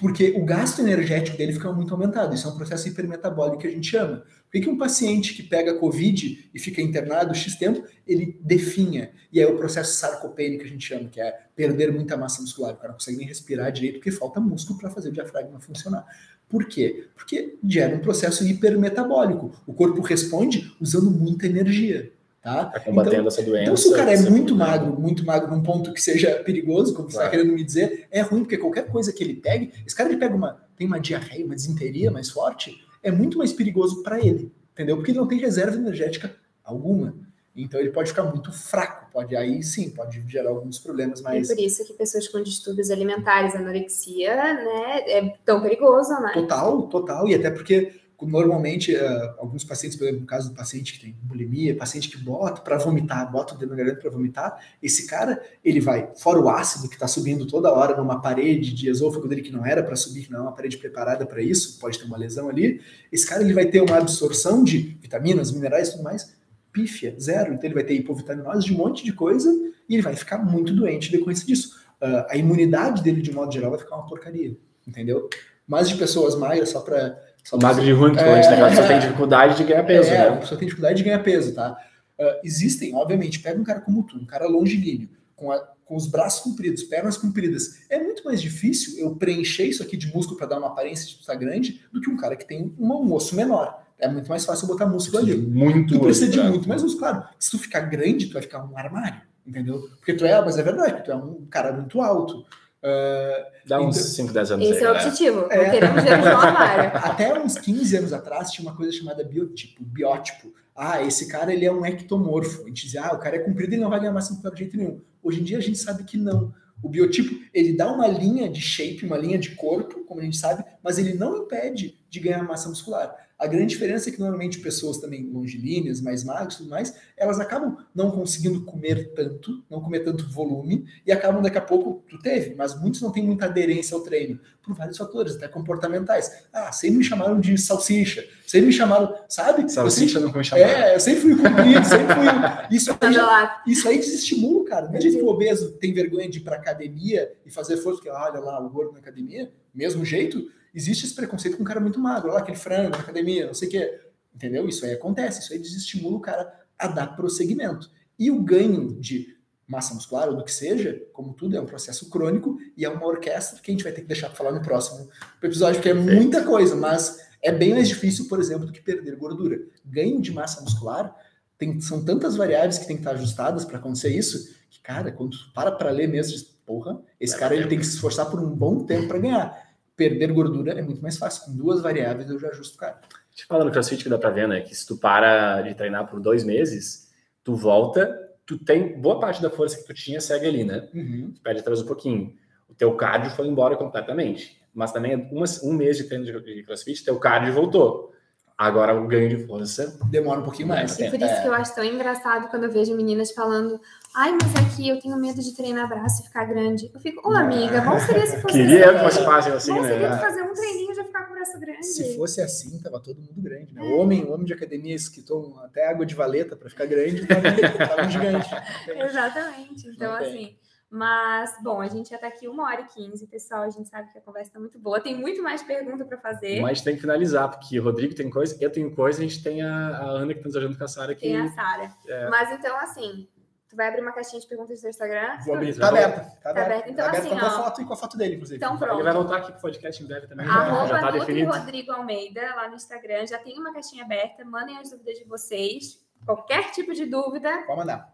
Porque 0.00 0.32
o 0.36 0.44
gasto 0.44 0.80
energético 0.80 1.36
dele 1.36 1.52
fica 1.52 1.72
muito 1.72 1.94
aumentado. 1.94 2.34
Isso 2.34 2.48
é 2.48 2.50
um 2.50 2.56
processo 2.56 2.88
hipermetabólico 2.88 3.58
que 3.58 3.66
a 3.68 3.70
gente 3.70 3.88
chama. 3.88 4.18
Por 4.18 4.50
que, 4.52 4.60
que 4.60 4.68
um 4.68 4.76
paciente 4.76 5.34
que 5.34 5.42
pega 5.42 5.74
Covid 5.74 6.50
e 6.52 6.58
fica 6.58 6.82
internado 6.82 7.34
X 7.34 7.56
tempo, 7.56 7.84
ele 8.06 8.38
definha? 8.42 9.12
E 9.32 9.40
é 9.40 9.46
o 9.46 9.56
processo 9.56 9.94
sarcopênico 9.94 10.62
que 10.62 10.68
a 10.68 10.72
gente 10.72 10.86
chama, 10.86 11.08
que 11.08 11.20
é 11.20 11.46
perder 11.54 11.92
muita 11.92 12.16
massa 12.16 12.42
muscular. 12.42 12.74
O 12.74 12.76
cara 12.76 12.88
não 12.88 12.94
consegue 12.96 13.18
nem 13.18 13.26
respirar 13.26 13.70
direito 13.70 13.94
porque 13.94 14.10
falta 14.10 14.40
músculo 14.40 14.78
para 14.78 14.90
fazer 14.90 15.10
o 15.10 15.12
diafragma 15.12 15.60
funcionar. 15.60 16.04
Por 16.48 16.66
quê? 16.66 17.06
Porque 17.14 17.56
gera 17.64 17.96
um 17.96 18.00
processo 18.00 18.46
hipermetabólico. 18.46 19.52
O 19.66 19.72
corpo 19.72 20.02
responde 20.02 20.76
usando 20.80 21.10
muita 21.10 21.46
energia. 21.46 22.12
Tá? 22.42 22.64
tá 22.64 22.80
combatendo 22.80 23.14
então, 23.14 23.28
essa 23.28 23.42
doença. 23.42 23.62
Então, 23.62 23.76
se 23.76 23.88
o 23.88 23.92
cara 23.92 24.12
é 24.12 24.20
muito 24.28 24.56
magro, 24.56 25.00
muito 25.00 25.24
magro 25.24 25.48
num 25.48 25.62
ponto 25.62 25.92
que 25.92 26.02
seja 26.02 26.42
perigoso, 26.42 26.92
como 26.92 27.08
você 27.08 27.16
está 27.16 27.30
querendo 27.30 27.52
me 27.52 27.62
dizer, 27.62 28.08
é 28.10 28.20
ruim, 28.20 28.40
porque 28.40 28.58
qualquer 28.58 28.88
coisa 28.88 29.12
que 29.12 29.22
ele 29.22 29.34
pegue, 29.34 29.72
esse 29.86 29.94
cara 29.94 30.08
ele 30.08 30.18
pega 30.18 30.34
uma, 30.34 30.60
tem 30.76 30.84
uma 30.84 30.98
diarreia, 30.98 31.46
uma 31.46 31.54
desinteria 31.54 32.10
mais 32.10 32.30
forte, 32.30 32.84
é 33.00 33.12
muito 33.12 33.38
mais 33.38 33.52
perigoso 33.52 34.02
para 34.02 34.18
ele, 34.18 34.52
entendeu? 34.72 34.96
Porque 34.96 35.12
ele 35.12 35.18
não 35.20 35.28
tem 35.28 35.38
reserva 35.38 35.76
energética 35.76 36.34
alguma. 36.64 37.14
Então 37.54 37.78
ele 37.78 37.90
pode 37.90 38.08
ficar 38.08 38.24
muito 38.24 38.50
fraco, 38.50 39.12
pode 39.12 39.36
aí 39.36 39.62
sim, 39.62 39.90
pode 39.90 40.24
gerar 40.26 40.50
alguns 40.50 40.78
problemas 40.78 41.20
mais. 41.20 41.48
E 41.48 41.54
por 41.54 41.62
isso 41.62 41.84
que 41.84 41.92
pessoas 41.92 42.26
com 42.26 42.42
distúrbios 42.42 42.90
alimentares, 42.90 43.54
anorexia, 43.54 44.34
né, 44.34 45.00
é 45.06 45.34
tão 45.44 45.62
perigoso, 45.62 46.12
né? 46.20 46.32
Total, 46.32 46.82
total, 46.88 47.28
e 47.28 47.34
até 47.34 47.50
porque 47.50 48.01
normalmente, 48.26 48.94
uh, 48.94 49.34
alguns 49.38 49.64
pacientes, 49.64 49.96
por 49.96 50.04
exemplo, 50.04 50.20
no 50.20 50.26
caso 50.26 50.50
do 50.50 50.54
paciente 50.54 50.94
que 50.94 51.00
tem 51.00 51.16
bulimia, 51.22 51.76
paciente 51.76 52.08
que 52.08 52.16
bota 52.16 52.60
para 52.60 52.78
vomitar, 52.78 53.30
bota 53.30 53.54
o 53.54 53.58
dedo 53.58 53.70
na 53.70 53.76
garganta 53.76 54.00
para 54.00 54.10
vomitar, 54.10 54.58
esse 54.82 55.06
cara, 55.06 55.42
ele 55.64 55.80
vai, 55.80 56.10
fora 56.16 56.40
o 56.40 56.48
ácido 56.48 56.88
que 56.88 56.94
está 56.94 57.08
subindo 57.08 57.46
toda 57.46 57.72
hora 57.72 57.96
numa 57.96 58.20
parede 58.20 58.72
de 58.72 58.88
esôfago 58.88 59.28
dele 59.28 59.42
que 59.42 59.52
não 59.52 59.64
era 59.64 59.82
para 59.82 59.96
subir, 59.96 60.24
que 60.24 60.32
não 60.32 60.40
é 60.40 60.42
uma 60.42 60.52
parede 60.52 60.76
preparada 60.76 61.26
para 61.26 61.42
isso, 61.42 61.78
pode 61.78 61.98
ter 61.98 62.04
uma 62.04 62.16
lesão 62.16 62.48
ali, 62.48 62.80
esse 63.10 63.26
cara 63.26 63.42
ele 63.42 63.54
vai 63.54 63.66
ter 63.66 63.80
uma 63.80 63.98
absorção 63.98 64.64
de 64.64 64.78
vitaminas, 65.00 65.50
minerais 65.52 65.88
e 65.88 65.92
tudo 65.92 66.04
mais, 66.04 66.34
pífia, 66.72 67.14
zero. 67.20 67.52
Então 67.52 67.64
ele 67.64 67.74
vai 67.74 67.84
ter 67.84 67.94
hipovitaminose 67.94 68.66
de 68.66 68.72
um 68.72 68.78
monte 68.78 69.04
de 69.04 69.12
coisa 69.12 69.52
e 69.88 69.94
ele 69.94 70.02
vai 70.02 70.16
ficar 70.16 70.38
muito 70.38 70.72
doente 70.74 71.12
depois 71.12 71.44
disso. 71.44 71.80
Uh, 72.00 72.26
a 72.28 72.36
imunidade 72.36 73.02
dele, 73.02 73.20
de 73.20 73.32
modo 73.32 73.52
geral, 73.52 73.70
vai 73.70 73.78
ficar 73.78 73.96
uma 73.96 74.06
porcaria, 74.06 74.56
entendeu? 74.86 75.28
Mas 75.66 75.88
de 75.88 75.96
pessoas 75.96 76.34
magras, 76.34 76.70
só 76.70 76.80
para 76.80 77.20
só 77.42 77.58
magro 77.58 77.84
de 77.84 77.92
ruim, 77.92 78.12
que 78.12 78.20
é, 78.20 78.32
a 78.32 78.68
gente 78.68 78.76
só 78.76 78.86
tem 78.86 79.00
dificuldade 79.00 79.56
de 79.56 79.64
ganhar 79.64 79.84
peso, 79.84 80.10
é, 80.10 80.30
né? 80.30 80.36
Pessoa 80.36 80.58
tem 80.58 80.68
dificuldade 80.68 80.96
de 80.96 81.02
ganhar 81.02 81.18
peso, 81.18 81.54
tá? 81.54 81.76
Uh, 82.18 82.40
existem, 82.44 82.94
obviamente, 82.94 83.40
pega 83.40 83.60
um 83.60 83.64
cara 83.64 83.80
como 83.80 84.02
tu, 84.04 84.16
um 84.16 84.24
cara 84.24 84.46
longilíneo, 84.46 85.08
com, 85.34 85.50
a, 85.50 85.58
com 85.84 85.96
os 85.96 86.06
braços 86.06 86.40
compridos, 86.40 86.84
pernas 86.84 87.16
compridas. 87.16 87.80
É 87.90 87.98
muito 87.98 88.24
mais 88.24 88.40
difícil 88.40 88.98
eu 88.98 89.16
preencher 89.16 89.64
isso 89.64 89.82
aqui 89.82 89.96
de 89.96 90.12
músculo 90.12 90.38
para 90.38 90.46
dar 90.46 90.58
uma 90.58 90.68
aparência 90.68 91.06
de 91.06 91.20
estar 91.20 91.34
grande 91.34 91.82
do 91.92 92.00
que 92.00 92.08
um 92.08 92.16
cara 92.16 92.36
que 92.36 92.46
tem 92.46 92.72
um, 92.78 92.92
um 92.92 93.12
osso 93.12 93.34
menor. 93.34 93.82
É 93.98 94.08
muito 94.08 94.28
mais 94.28 94.44
fácil 94.44 94.66
botar 94.66 94.86
músculo 94.86 95.18
ali. 95.18 95.36
Muito 95.36 95.94
tu 95.94 96.00
precisa 96.00 96.28
de 96.28 96.40
muito 96.40 96.68
mais 96.68 96.82
músculo. 96.82 97.00
Claro, 97.00 97.24
se 97.38 97.50
tu 97.50 97.58
ficar 97.58 97.80
grande, 97.80 98.26
tu 98.26 98.34
vai 98.34 98.42
ficar 98.42 98.64
um 98.64 98.76
armário, 98.76 99.20
entendeu? 99.46 99.80
Porque 99.98 100.14
tu 100.14 100.24
é, 100.24 100.40
mas 100.40 100.58
é 100.58 100.62
verdade, 100.62 101.04
tu 101.04 101.12
é 101.12 101.16
um 101.16 101.46
cara 101.46 101.72
muito 101.72 102.00
alto. 102.00 102.44
Uh, 102.82 103.46
Dá 103.64 103.80
uns 103.80 103.96
então, 103.96 104.26
5, 104.26 104.32
10 104.32 104.50
anos. 104.50 104.66
Esse 104.66 104.78
aí, 104.78 104.84
é 104.84 104.88
o 104.88 104.94
objetivo. 104.94 105.46
É, 105.50 105.70
queremos 105.70 106.02
ver 106.02 106.18
no 106.18 106.26
armário. 106.26 106.90
Até 106.98 107.40
uns 107.40 107.56
15 107.56 107.96
anos 107.96 108.12
atrás 108.12 108.50
tinha 108.50 108.68
uma 108.68 108.76
coisa 108.76 108.90
chamada 108.90 109.22
biotipo, 109.22 109.84
biótipo. 109.84 110.52
Ah, 110.74 111.00
esse 111.02 111.28
cara 111.28 111.52
ele 111.52 111.64
é 111.64 111.72
um 111.72 111.86
ectomorfo. 111.86 112.64
A 112.64 112.68
gente 112.68 112.86
dizia, 112.86 113.04
ah, 113.04 113.14
o 113.14 113.20
cara 113.20 113.36
é 113.36 113.40
comprido 113.40 113.74
e 113.74 113.78
não 113.78 113.88
vai 113.88 114.00
ganhar 114.00 114.12
massa 114.12 114.32
muscular 114.32 114.52
de 114.52 114.60
jeito 114.60 114.76
nenhum. 114.76 115.00
Hoje 115.22 115.40
em 115.40 115.44
dia 115.44 115.58
a 115.58 115.60
gente 115.60 115.78
sabe 115.78 116.02
que 116.02 116.16
não. 116.16 116.52
O 116.82 116.88
biotipo, 116.88 117.40
ele 117.54 117.76
dá 117.76 117.92
uma 117.92 118.08
linha 118.08 118.48
de 118.48 118.60
shape, 118.60 119.06
uma 119.06 119.16
linha 119.16 119.38
de 119.38 119.54
corpo, 119.54 120.04
como 120.04 120.20
a 120.20 120.24
gente 120.24 120.36
sabe, 120.36 120.64
mas 120.82 120.98
ele 120.98 121.14
não 121.14 121.44
impede 121.44 121.96
de 122.10 122.18
ganhar 122.18 122.42
massa 122.42 122.68
muscular. 122.68 123.21
A 123.42 123.46
grande 123.48 123.70
diferença 123.70 124.08
é 124.08 124.12
que 124.12 124.20
normalmente 124.20 124.60
pessoas 124.60 124.98
também 124.98 125.28
longilíneas, 125.28 126.00
mais 126.00 126.22
magras 126.22 126.54
e 126.54 126.58
tudo 126.58 126.70
mais, 126.70 126.94
elas 127.16 127.40
acabam 127.40 127.76
não 127.92 128.08
conseguindo 128.12 128.64
comer 128.64 129.12
tanto, 129.16 129.64
não 129.68 129.80
comer 129.80 130.04
tanto 130.04 130.30
volume, 130.30 130.86
e 131.04 131.10
acabam 131.10 131.42
daqui 131.42 131.58
a 131.58 131.60
pouco, 131.60 132.04
tu 132.08 132.20
teve, 132.20 132.54
mas 132.54 132.80
muitos 132.80 133.00
não 133.00 133.10
têm 133.10 133.24
muita 133.24 133.46
aderência 133.46 133.96
ao 133.96 134.00
treino, 134.00 134.38
por 134.62 134.76
vários 134.76 134.96
fatores, 134.96 135.34
até 135.34 135.48
comportamentais. 135.48 136.44
Ah, 136.52 136.70
sempre 136.70 136.98
me 136.98 137.04
chamaram 137.04 137.40
de 137.40 137.58
salsicha, 137.58 138.24
sempre 138.46 138.68
me 138.68 138.72
chamaram, 138.72 139.12
sabe? 139.28 139.68
Salsicha 139.68 140.20
não 140.20 140.32
me 140.32 140.44
chamaram. 140.44 140.70
É, 140.70 140.94
eu 140.94 141.00
sempre 141.00 141.22
fui 141.22 141.34
comprido, 141.34 141.84
sempre 141.84 142.14
fui. 142.14 142.76
Isso 142.76 142.96
aí, 143.00 143.48
isso 143.66 143.88
aí 143.88 143.98
desestimula, 143.98 144.64
cara. 144.66 144.86
Não 144.86 144.94
é 144.94 145.00
que 145.00 145.20
o 145.20 145.26
obeso 145.26 145.72
tem 145.78 145.92
vergonha 145.92 146.30
de 146.30 146.38
ir 146.38 146.42
pra 146.42 146.54
academia 146.54 147.32
e 147.44 147.50
fazer 147.50 147.76
força, 147.78 147.96
porque 147.96 148.08
olha 148.08 148.38
lá, 148.38 148.64
o 148.64 148.70
gordo 148.70 148.92
na 148.92 149.00
academia, 149.00 149.50
mesmo 149.74 150.04
jeito 150.04 150.48
existe 150.74 151.06
esse 151.06 151.14
preconceito 151.14 151.56
com 151.56 151.62
um 151.62 151.66
cara 151.66 151.80
muito 151.80 151.98
magro, 151.98 152.30
olha 152.30 152.40
aquele 152.40 152.56
frango 152.56 152.90
na 152.90 152.98
academia, 152.98 153.46
não 153.46 153.54
sei 153.54 153.68
o 153.68 153.70
quê. 153.70 154.00
Entendeu? 154.34 154.68
Isso 154.68 154.84
aí 154.84 154.92
acontece, 154.92 155.40
isso 155.40 155.52
aí 155.52 155.58
desestimula 155.58 156.16
o 156.16 156.20
cara 156.20 156.52
a 156.78 156.86
dar 156.86 157.08
prosseguimento. 157.08 157.90
E 158.18 158.30
o 158.30 158.42
ganho 158.42 158.98
de 158.98 159.36
massa 159.66 159.94
muscular 159.94 160.28
ou 160.28 160.36
do 160.36 160.44
que 160.44 160.52
seja, 160.52 161.02
como 161.12 161.32
tudo, 161.32 161.56
é 161.56 161.60
um 161.60 161.66
processo 161.66 162.08
crônico 162.10 162.58
e 162.76 162.84
é 162.84 162.88
uma 162.88 163.06
orquestra 163.06 163.60
que 163.60 163.70
a 163.70 163.74
gente 163.74 163.84
vai 163.84 163.92
ter 163.92 164.02
que 164.02 164.06
deixar 164.06 164.28
para 164.28 164.36
falar 164.36 164.52
no 164.52 164.62
próximo 164.62 165.08
episódio, 165.42 165.76
porque 165.76 165.90
é 165.90 165.94
muita 165.94 166.44
coisa, 166.44 166.74
mas 166.74 167.26
é 167.40 167.50
bem 167.50 167.72
mais 167.72 167.88
difícil, 167.88 168.28
por 168.28 168.38
exemplo, 168.38 168.66
do 168.66 168.72
que 168.72 168.80
perder 168.80 169.16
gordura. 169.16 169.60
Ganho 169.84 170.20
de 170.20 170.32
massa 170.32 170.60
muscular, 170.60 171.14
tem, 171.56 171.80
são 171.80 172.04
tantas 172.04 172.36
variáveis 172.36 172.78
que 172.78 172.86
tem 172.86 172.96
que 172.96 173.02
estar 173.02 173.12
ajustadas 173.12 173.64
para 173.64 173.78
acontecer 173.78 174.14
isso, 174.14 174.54
que, 174.68 174.80
cara, 174.80 175.10
quando 175.10 175.38
tu 175.38 175.52
para 175.54 175.72
para 175.72 175.90
ler 175.90 176.08
mesmo, 176.08 176.46
porra, 176.66 177.00
esse 177.20 177.36
cara 177.36 177.54
ele 177.54 177.66
tem 177.66 177.78
que 177.78 177.86
se 177.86 177.94
esforçar 177.94 178.30
por 178.30 178.40
um 178.40 178.50
bom 178.50 178.84
tempo 178.84 179.08
para 179.08 179.18
ganhar 179.18 179.71
perder 180.02 180.32
gordura 180.32 180.72
é 180.72 180.82
muito 180.82 181.00
mais 181.00 181.16
fácil. 181.16 181.44
Com 181.44 181.56
duas 181.56 181.80
variáveis 181.80 182.28
eu 182.28 182.38
já 182.38 182.48
ajusto 182.48 182.74
o 182.74 182.78
cara. 182.78 183.00
Te 183.34 183.46
falando 183.46 183.66
no 183.66 183.72
CrossFit 183.72 184.02
que 184.02 184.10
dá 184.10 184.18
pra 184.18 184.30
ver, 184.30 184.48
né? 184.48 184.60
Que 184.60 184.74
se 184.74 184.86
tu 184.86 184.96
para 184.96 185.62
de 185.62 185.74
treinar 185.74 186.08
por 186.08 186.20
dois 186.20 186.44
meses, 186.44 187.10
tu 187.44 187.54
volta, 187.54 188.18
tu 188.44 188.58
tem 188.58 189.00
boa 189.00 189.20
parte 189.20 189.40
da 189.40 189.48
força 189.48 189.76
que 189.76 189.86
tu 189.86 189.94
tinha 189.94 190.20
segue 190.20 190.46
ali, 190.46 190.64
né? 190.64 190.88
Uhum. 190.92 191.32
Tu 191.34 191.40
perde 191.40 191.60
atrás 191.60 191.80
um 191.80 191.86
pouquinho. 191.86 192.34
O 192.68 192.74
teu 192.74 192.94
cardio 192.94 193.30
foi 193.30 193.46
embora 193.46 193.76
completamente. 193.76 194.60
Mas 194.74 194.92
também 194.92 195.14
uma, 195.30 195.44
um 195.62 195.72
mês 195.72 195.96
de 195.96 196.04
treino 196.04 196.24
de 196.24 196.62
CrossFit, 196.62 197.04
teu 197.04 197.18
cardio 197.18 197.52
voltou. 197.52 198.12
Agora 198.56 198.94
o 198.94 199.06
ganho 199.06 199.28
de 199.28 199.46
força 199.46 199.98
demora 200.10 200.40
um 200.40 200.44
pouquinho 200.44 200.68
mais. 200.68 200.98
E 200.98 201.10
por 201.10 201.20
isso 201.20 201.24
é. 201.24 201.40
que 201.42 201.48
eu 201.48 201.54
acho 201.54 201.74
tão 201.74 201.84
engraçado 201.84 202.48
quando 202.48 202.64
eu 202.64 202.70
vejo 202.70 202.94
meninas 202.96 203.32
falando 203.32 203.80
Ai, 204.14 204.30
mas 204.32 204.54
aqui 204.56 204.90
é 204.90 204.92
eu 204.92 205.00
tenho 205.00 205.16
medo 205.16 205.40
de 205.40 205.56
treinar 205.56 205.88
braço 205.88 206.20
e 206.20 206.26
ficar 206.26 206.44
grande. 206.44 206.90
Eu 206.92 207.00
fico, 207.00 207.26
ô 207.26 207.32
amiga, 207.34 207.80
bom 207.80 207.98
seria 207.98 208.26
se 208.26 208.42
fosse 208.42 208.58
Queria 208.58 208.90
assim. 208.90 208.98
que 208.98 209.04
fosse 209.04 209.24
fácil 209.24 209.54
assim, 209.54 209.72
bom 209.72 209.80
né? 209.80 209.88
seria 209.88 210.18
fazer 210.18 210.42
um 210.42 210.52
treininho 210.52 210.92
e 210.92 210.94
já 210.94 211.04
ficar 211.04 211.24
com 211.24 211.32
o 211.32 211.34
braço 211.34 211.58
grande. 211.58 211.86
Se 211.86 212.16
fosse 212.16 212.42
assim, 212.42 212.78
tava 212.78 213.00
todo 213.00 213.16
mundo 213.16 213.40
grande, 213.40 213.74
né? 213.74 213.82
O 213.82 213.96
homem, 213.96 214.22
o 214.24 214.32
homem 214.32 214.44
de 214.44 214.52
academias 214.52 215.08
que 215.08 215.22
tomam 215.22 215.58
até 215.60 215.88
água 215.88 216.04
de 216.04 216.14
valeta 216.14 216.54
para 216.54 216.68
ficar 216.68 216.84
grande, 216.84 217.26
tava, 217.26 217.88
tava 217.88 218.10
gigante. 218.10 218.50
Exatamente. 218.86 219.88
Então, 219.88 220.14
assim, 220.14 220.54
mas, 220.92 221.56
bom, 221.62 221.80
a 221.80 221.88
gente 221.88 222.10
já 222.10 222.16
está 222.16 222.28
aqui 222.28 222.46
uma 222.46 222.64
hora 222.64 222.82
e 222.82 222.84
quinze, 222.84 223.26
pessoal. 223.26 223.62
A 223.62 223.70
gente 223.70 223.88
sabe 223.88 224.12
que 224.12 224.18
a 224.18 224.20
conversa 224.20 224.50
está 224.50 224.60
muito 224.60 224.78
boa. 224.78 225.00
Tem 225.00 225.16
muito 225.16 225.42
mais 225.42 225.62
pergunta 225.62 226.04
para 226.04 226.18
fazer. 226.18 226.60
Mas 226.60 226.82
tem 226.82 226.96
que 226.96 227.00
finalizar, 227.00 227.48
porque 227.50 227.80
o 227.80 227.82
Rodrigo 227.82 228.14
tem 228.14 228.28
coisa, 228.28 228.54
eu 228.60 228.70
tenho 228.70 228.94
coisa, 228.94 229.18
a 229.18 229.22
gente 229.22 229.42
tem 229.42 229.62
a, 229.62 229.74
a 229.74 230.04
Ana 230.04 230.34
que 230.34 230.40
está 230.40 230.48
nos 230.48 230.56
ajudando 230.56 230.76
com 230.76 230.84
a 230.84 230.88
Sara 230.88 231.12
aqui. 231.12 231.22
Tem 231.22 231.40
a 231.40 231.48
Sara. 231.48 231.90
É... 232.06 232.28
Mas 232.28 232.52
então, 232.52 232.76
assim, 232.76 233.26
Tu 233.72 233.76
vai 233.76 233.88
abrir 233.88 234.02
uma 234.02 234.12
caixinha 234.12 234.38
de 234.38 234.46
perguntas 234.46 234.76
no 234.76 234.80
seu 234.82 234.90
Instagram? 234.90 235.38
Vou 235.46 235.54
abrir. 235.54 235.74
Tá 235.78 235.88
aberta. 235.88 236.20
Tá, 236.42 236.52
tá 236.52 236.62
aberta. 236.62 236.90
Então, 236.90 237.10
tá 237.10 237.18
assim, 237.18 237.30
com 237.30 237.36
a 237.36 237.50
foto 237.50 237.80
e 237.80 237.84
com 237.86 237.92
a 237.94 237.96
foto 237.96 238.18
dele, 238.18 238.34
inclusive. 238.34 238.58
Então, 238.58 238.76
pronto. 238.76 238.96
Ele 238.96 239.02
vai 239.02 239.12
voltar 239.14 239.36
aqui 239.38 239.52
pro 239.52 239.62
podcast 239.62 240.02
em 240.02 240.06
breve 240.06 240.26
também. 240.26 240.46
Arroba 240.46 240.88
já 240.88 241.00
tá 241.00 241.10
definido. 241.10 241.50
Rodrigo 241.50 241.90
Almeida, 241.90 242.54
lá 242.54 242.68
no 242.68 242.74
Instagram. 242.74 243.26
Já 243.26 243.38
tem 243.38 243.58
uma 243.58 243.72
caixinha 243.72 244.04
aberta. 244.04 244.44
Mandem 244.44 244.76
as 244.76 244.90
dúvidas 244.90 245.16
de 245.16 245.24
vocês. 245.24 246.04
Qualquer 246.26 246.70
tipo 246.72 246.92
de 246.92 247.06
dúvida. 247.06 247.62
Pode 247.66 247.78
mandar. 247.78 248.11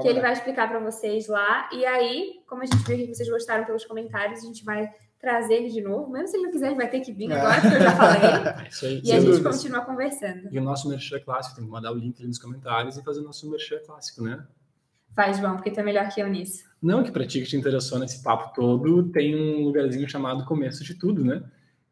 Que 0.00 0.08
ele 0.08 0.20
vai 0.20 0.32
explicar 0.32 0.68
para 0.68 0.78
vocês 0.78 1.26
lá. 1.26 1.68
E 1.72 1.84
aí, 1.84 2.42
como 2.46 2.62
a 2.62 2.66
gente 2.66 2.78
viu 2.84 2.96
que 2.96 3.14
vocês 3.14 3.28
gostaram 3.28 3.64
pelos 3.64 3.84
comentários, 3.84 4.40
a 4.40 4.46
gente 4.46 4.64
vai 4.64 4.88
trazer 5.18 5.54
ele 5.54 5.68
de 5.68 5.82
novo. 5.82 6.10
Mesmo 6.10 6.28
se 6.28 6.36
ele 6.36 6.44
não 6.44 6.50
quiser, 6.50 6.66
ele 6.68 6.76
vai 6.76 6.88
ter 6.88 7.00
que 7.00 7.12
vir 7.12 7.30
agora, 7.32 7.60
que 7.60 7.66
eu 7.66 7.80
já 7.80 7.96
falei. 7.96 8.20
É 8.22 8.68
aí, 8.86 9.02
e 9.04 9.12
a 9.12 9.20
gente 9.20 9.30
dúvidas. 9.30 9.56
continua 9.56 9.84
conversando. 9.84 10.48
E 10.50 10.58
o 10.58 10.62
nosso 10.62 10.88
merchan 10.88 11.20
clássico, 11.20 11.56
tem 11.56 11.64
que 11.64 11.70
mandar 11.70 11.92
o 11.92 11.96
link 11.96 12.16
ali 12.18 12.28
nos 12.28 12.38
comentários 12.38 12.96
e 12.96 13.02
fazer 13.02 13.20
o 13.20 13.24
nosso 13.24 13.50
merchan 13.50 13.78
clássico, 13.84 14.22
né? 14.22 14.46
Faz, 15.14 15.38
João, 15.38 15.56
porque 15.56 15.70
tu 15.70 15.80
é 15.80 15.82
melhor 15.82 16.08
que 16.08 16.20
eu 16.20 16.28
nisso. 16.28 16.64
Não, 16.80 17.02
que 17.02 17.10
pra 17.10 17.26
ti 17.26 17.40
que 17.40 17.46
te 17.46 17.56
interessou 17.56 17.98
nesse 17.98 18.22
papo 18.22 18.54
todo, 18.54 19.10
tem 19.10 19.36
um 19.36 19.64
lugarzinho 19.64 20.08
chamado 20.08 20.44
Começo 20.44 20.84
de 20.84 20.94
Tudo, 20.94 21.24
né? 21.24 21.42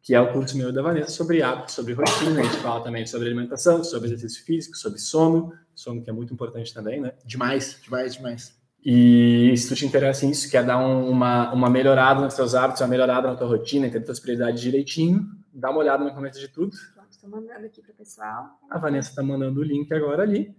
Que 0.02 0.14
é 0.14 0.20
o 0.20 0.32
curso 0.32 0.56
meu 0.56 0.72
da 0.72 0.80
Vanessa 0.80 1.10
sobre 1.10 1.42
hábitos, 1.42 1.74
sobre 1.74 1.92
rotina. 1.92 2.40
A 2.40 2.44
gente 2.44 2.56
fala 2.58 2.82
também 2.82 3.06
sobre 3.06 3.26
alimentação, 3.26 3.84
sobre 3.84 4.08
exercício 4.08 4.44
físico, 4.44 4.76
sobre 4.76 4.98
sono. 4.98 5.52
Sono 5.74 6.02
que 6.02 6.08
é 6.08 6.12
muito 6.12 6.32
importante 6.32 6.72
também, 6.72 7.00
né? 7.00 7.12
Demais, 7.24 7.78
demais, 7.82 8.14
demais. 8.14 8.58
E 8.84 9.52
se 9.56 9.68
tu 9.68 9.74
te 9.74 9.84
interessa 9.84 10.24
em 10.24 10.30
isso, 10.30 10.50
quer 10.50 10.64
dar 10.64 10.78
um, 10.78 11.10
uma, 11.10 11.52
uma 11.52 11.68
melhorada 11.68 12.20
nos 12.20 12.34
teus 12.34 12.54
hábitos, 12.54 12.80
uma 12.80 12.88
melhorada 12.88 13.28
na 13.28 13.36
tua 13.36 13.48
rotina, 13.48 13.86
entender 13.86 14.04
tuas 14.04 14.20
prioridades 14.20 14.60
direitinho, 14.60 15.26
dá 15.52 15.70
uma 15.70 15.80
olhada 15.80 16.04
no 16.04 16.14
começo 16.14 16.38
de 16.40 16.48
tudo. 16.48 16.74
Estou 17.10 17.28
mandando 17.28 17.66
aqui 17.66 17.82
para 17.82 17.92
o 17.92 17.96
pessoal. 17.96 18.58
A 18.70 18.78
Vanessa 18.78 19.10
está 19.10 19.22
mandando 19.22 19.60
o 19.60 19.62
link 19.62 19.92
agora 19.92 20.22
ali. 20.22 20.54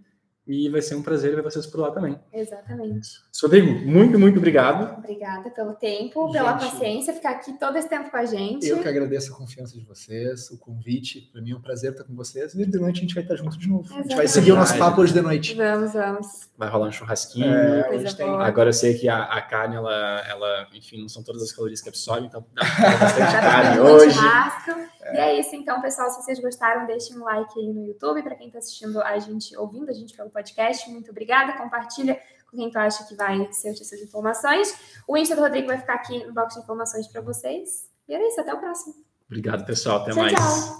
E 0.50 0.68
vai 0.68 0.82
ser 0.82 0.96
um 0.96 1.02
prazer 1.02 1.32
ver 1.36 1.42
vocês 1.42 1.64
por 1.64 1.78
lá 1.80 1.92
também. 1.92 2.18
Exatamente. 2.32 3.20
Rodrigo, 3.40 3.70
muito, 3.86 4.18
muito 4.18 4.38
obrigado. 4.38 4.98
Obrigada 4.98 5.48
pelo 5.50 5.74
tempo, 5.74 6.30
pela 6.32 6.58
Gente, 6.58 6.72
paciência, 6.72 7.14
ficar 7.14 7.30
aqui 7.30 7.52
todo 7.52 7.76
esse 7.76 7.88
tempo 7.88 8.10
com 8.10 8.16
a 8.16 8.24
gente. 8.24 8.66
Eu 8.66 8.80
que 8.80 8.88
agradeço 8.88 9.32
a 9.32 9.36
confiança 9.36 9.78
de 9.78 9.84
vocês, 9.84 10.50
o 10.50 10.58
convite. 10.58 11.20
Para 11.32 11.40
mim 11.40 11.52
é 11.52 11.56
um 11.56 11.60
prazer 11.60 11.92
estar 11.92 12.02
com 12.02 12.16
vocês. 12.16 12.52
E 12.54 12.66
de 12.66 12.78
noite 12.78 12.98
a 12.98 13.00
gente 13.02 13.14
vai 13.14 13.22
estar 13.22 13.36
junto 13.36 13.56
de 13.56 13.68
novo. 13.68 13.82
A 13.82 14.02
gente 14.02 14.16
vai 14.16 14.24
Exatamente. 14.24 14.30
seguir 14.30 14.52
o 14.52 14.56
nosso 14.56 14.76
papo 14.76 15.00
hoje 15.00 15.12
de 15.12 15.20
noite. 15.20 15.54
Vamos, 15.54 15.92
vamos. 15.92 16.26
Vai 16.58 16.68
rolar 16.68 16.88
um 16.88 16.92
churrasquinho. 16.92 17.46
É, 17.46 18.12
tem-. 18.12 18.28
Agora 18.28 18.70
eu 18.70 18.74
sei 18.74 18.94
que 18.94 19.08
a, 19.08 19.22
a 19.22 19.40
carne, 19.40 19.76
ela, 19.76 20.20
ela, 20.28 20.66
enfim, 20.74 21.00
não 21.00 21.08
são 21.08 21.22
todas 21.22 21.42
as 21.42 21.52
calorias 21.52 21.80
que 21.80 21.88
absorve, 21.88 22.26
então 22.26 22.44
dá 22.52 22.62
bastante 22.98 23.32
carne 23.32 23.80
hoje. 23.80 24.14
churrasco. 24.16 24.90
E 25.12 25.16
é 25.16 25.38
isso, 25.38 25.54
então, 25.56 25.80
pessoal. 25.80 26.10
Se 26.10 26.22
vocês 26.22 26.38
gostaram, 26.40 26.86
deixem 26.86 27.16
um 27.16 27.24
like 27.24 27.58
aí 27.58 27.72
no 27.72 27.86
YouTube. 27.86 28.22
Para 28.22 28.34
quem 28.34 28.48
está 28.48 28.58
assistindo 28.58 29.00
a 29.02 29.18
gente, 29.18 29.56
ouvindo 29.56 29.90
a 29.90 29.92
gente 29.92 30.16
pelo 30.16 30.30
podcast, 30.30 30.90
muito 30.90 31.10
obrigada. 31.10 31.54
Compartilha 31.54 32.20
com 32.50 32.56
quem 32.56 32.70
tu 32.70 32.78
acha 32.78 33.04
que 33.06 33.14
vai 33.14 33.50
ser 33.52 33.70
essas 33.70 34.00
informações. 34.00 35.02
O 35.06 35.16
Insta 35.16 35.34
do 35.34 35.42
Rodrigo 35.42 35.68
vai 35.68 35.78
ficar 35.78 35.94
aqui 35.94 36.24
no 36.24 36.34
box 36.34 36.54
de 36.54 36.60
informações 36.60 37.06
para 37.08 37.20
vocês. 37.20 37.88
E 38.08 38.14
era 38.14 38.26
isso, 38.26 38.40
até 38.40 38.52
o 38.52 38.58
próximo. 38.58 38.94
Obrigado, 39.26 39.64
pessoal. 39.64 40.02
Até 40.02 40.10
Tchau, 40.10 40.22
mais. 40.22 40.34
tchau. 40.34 40.78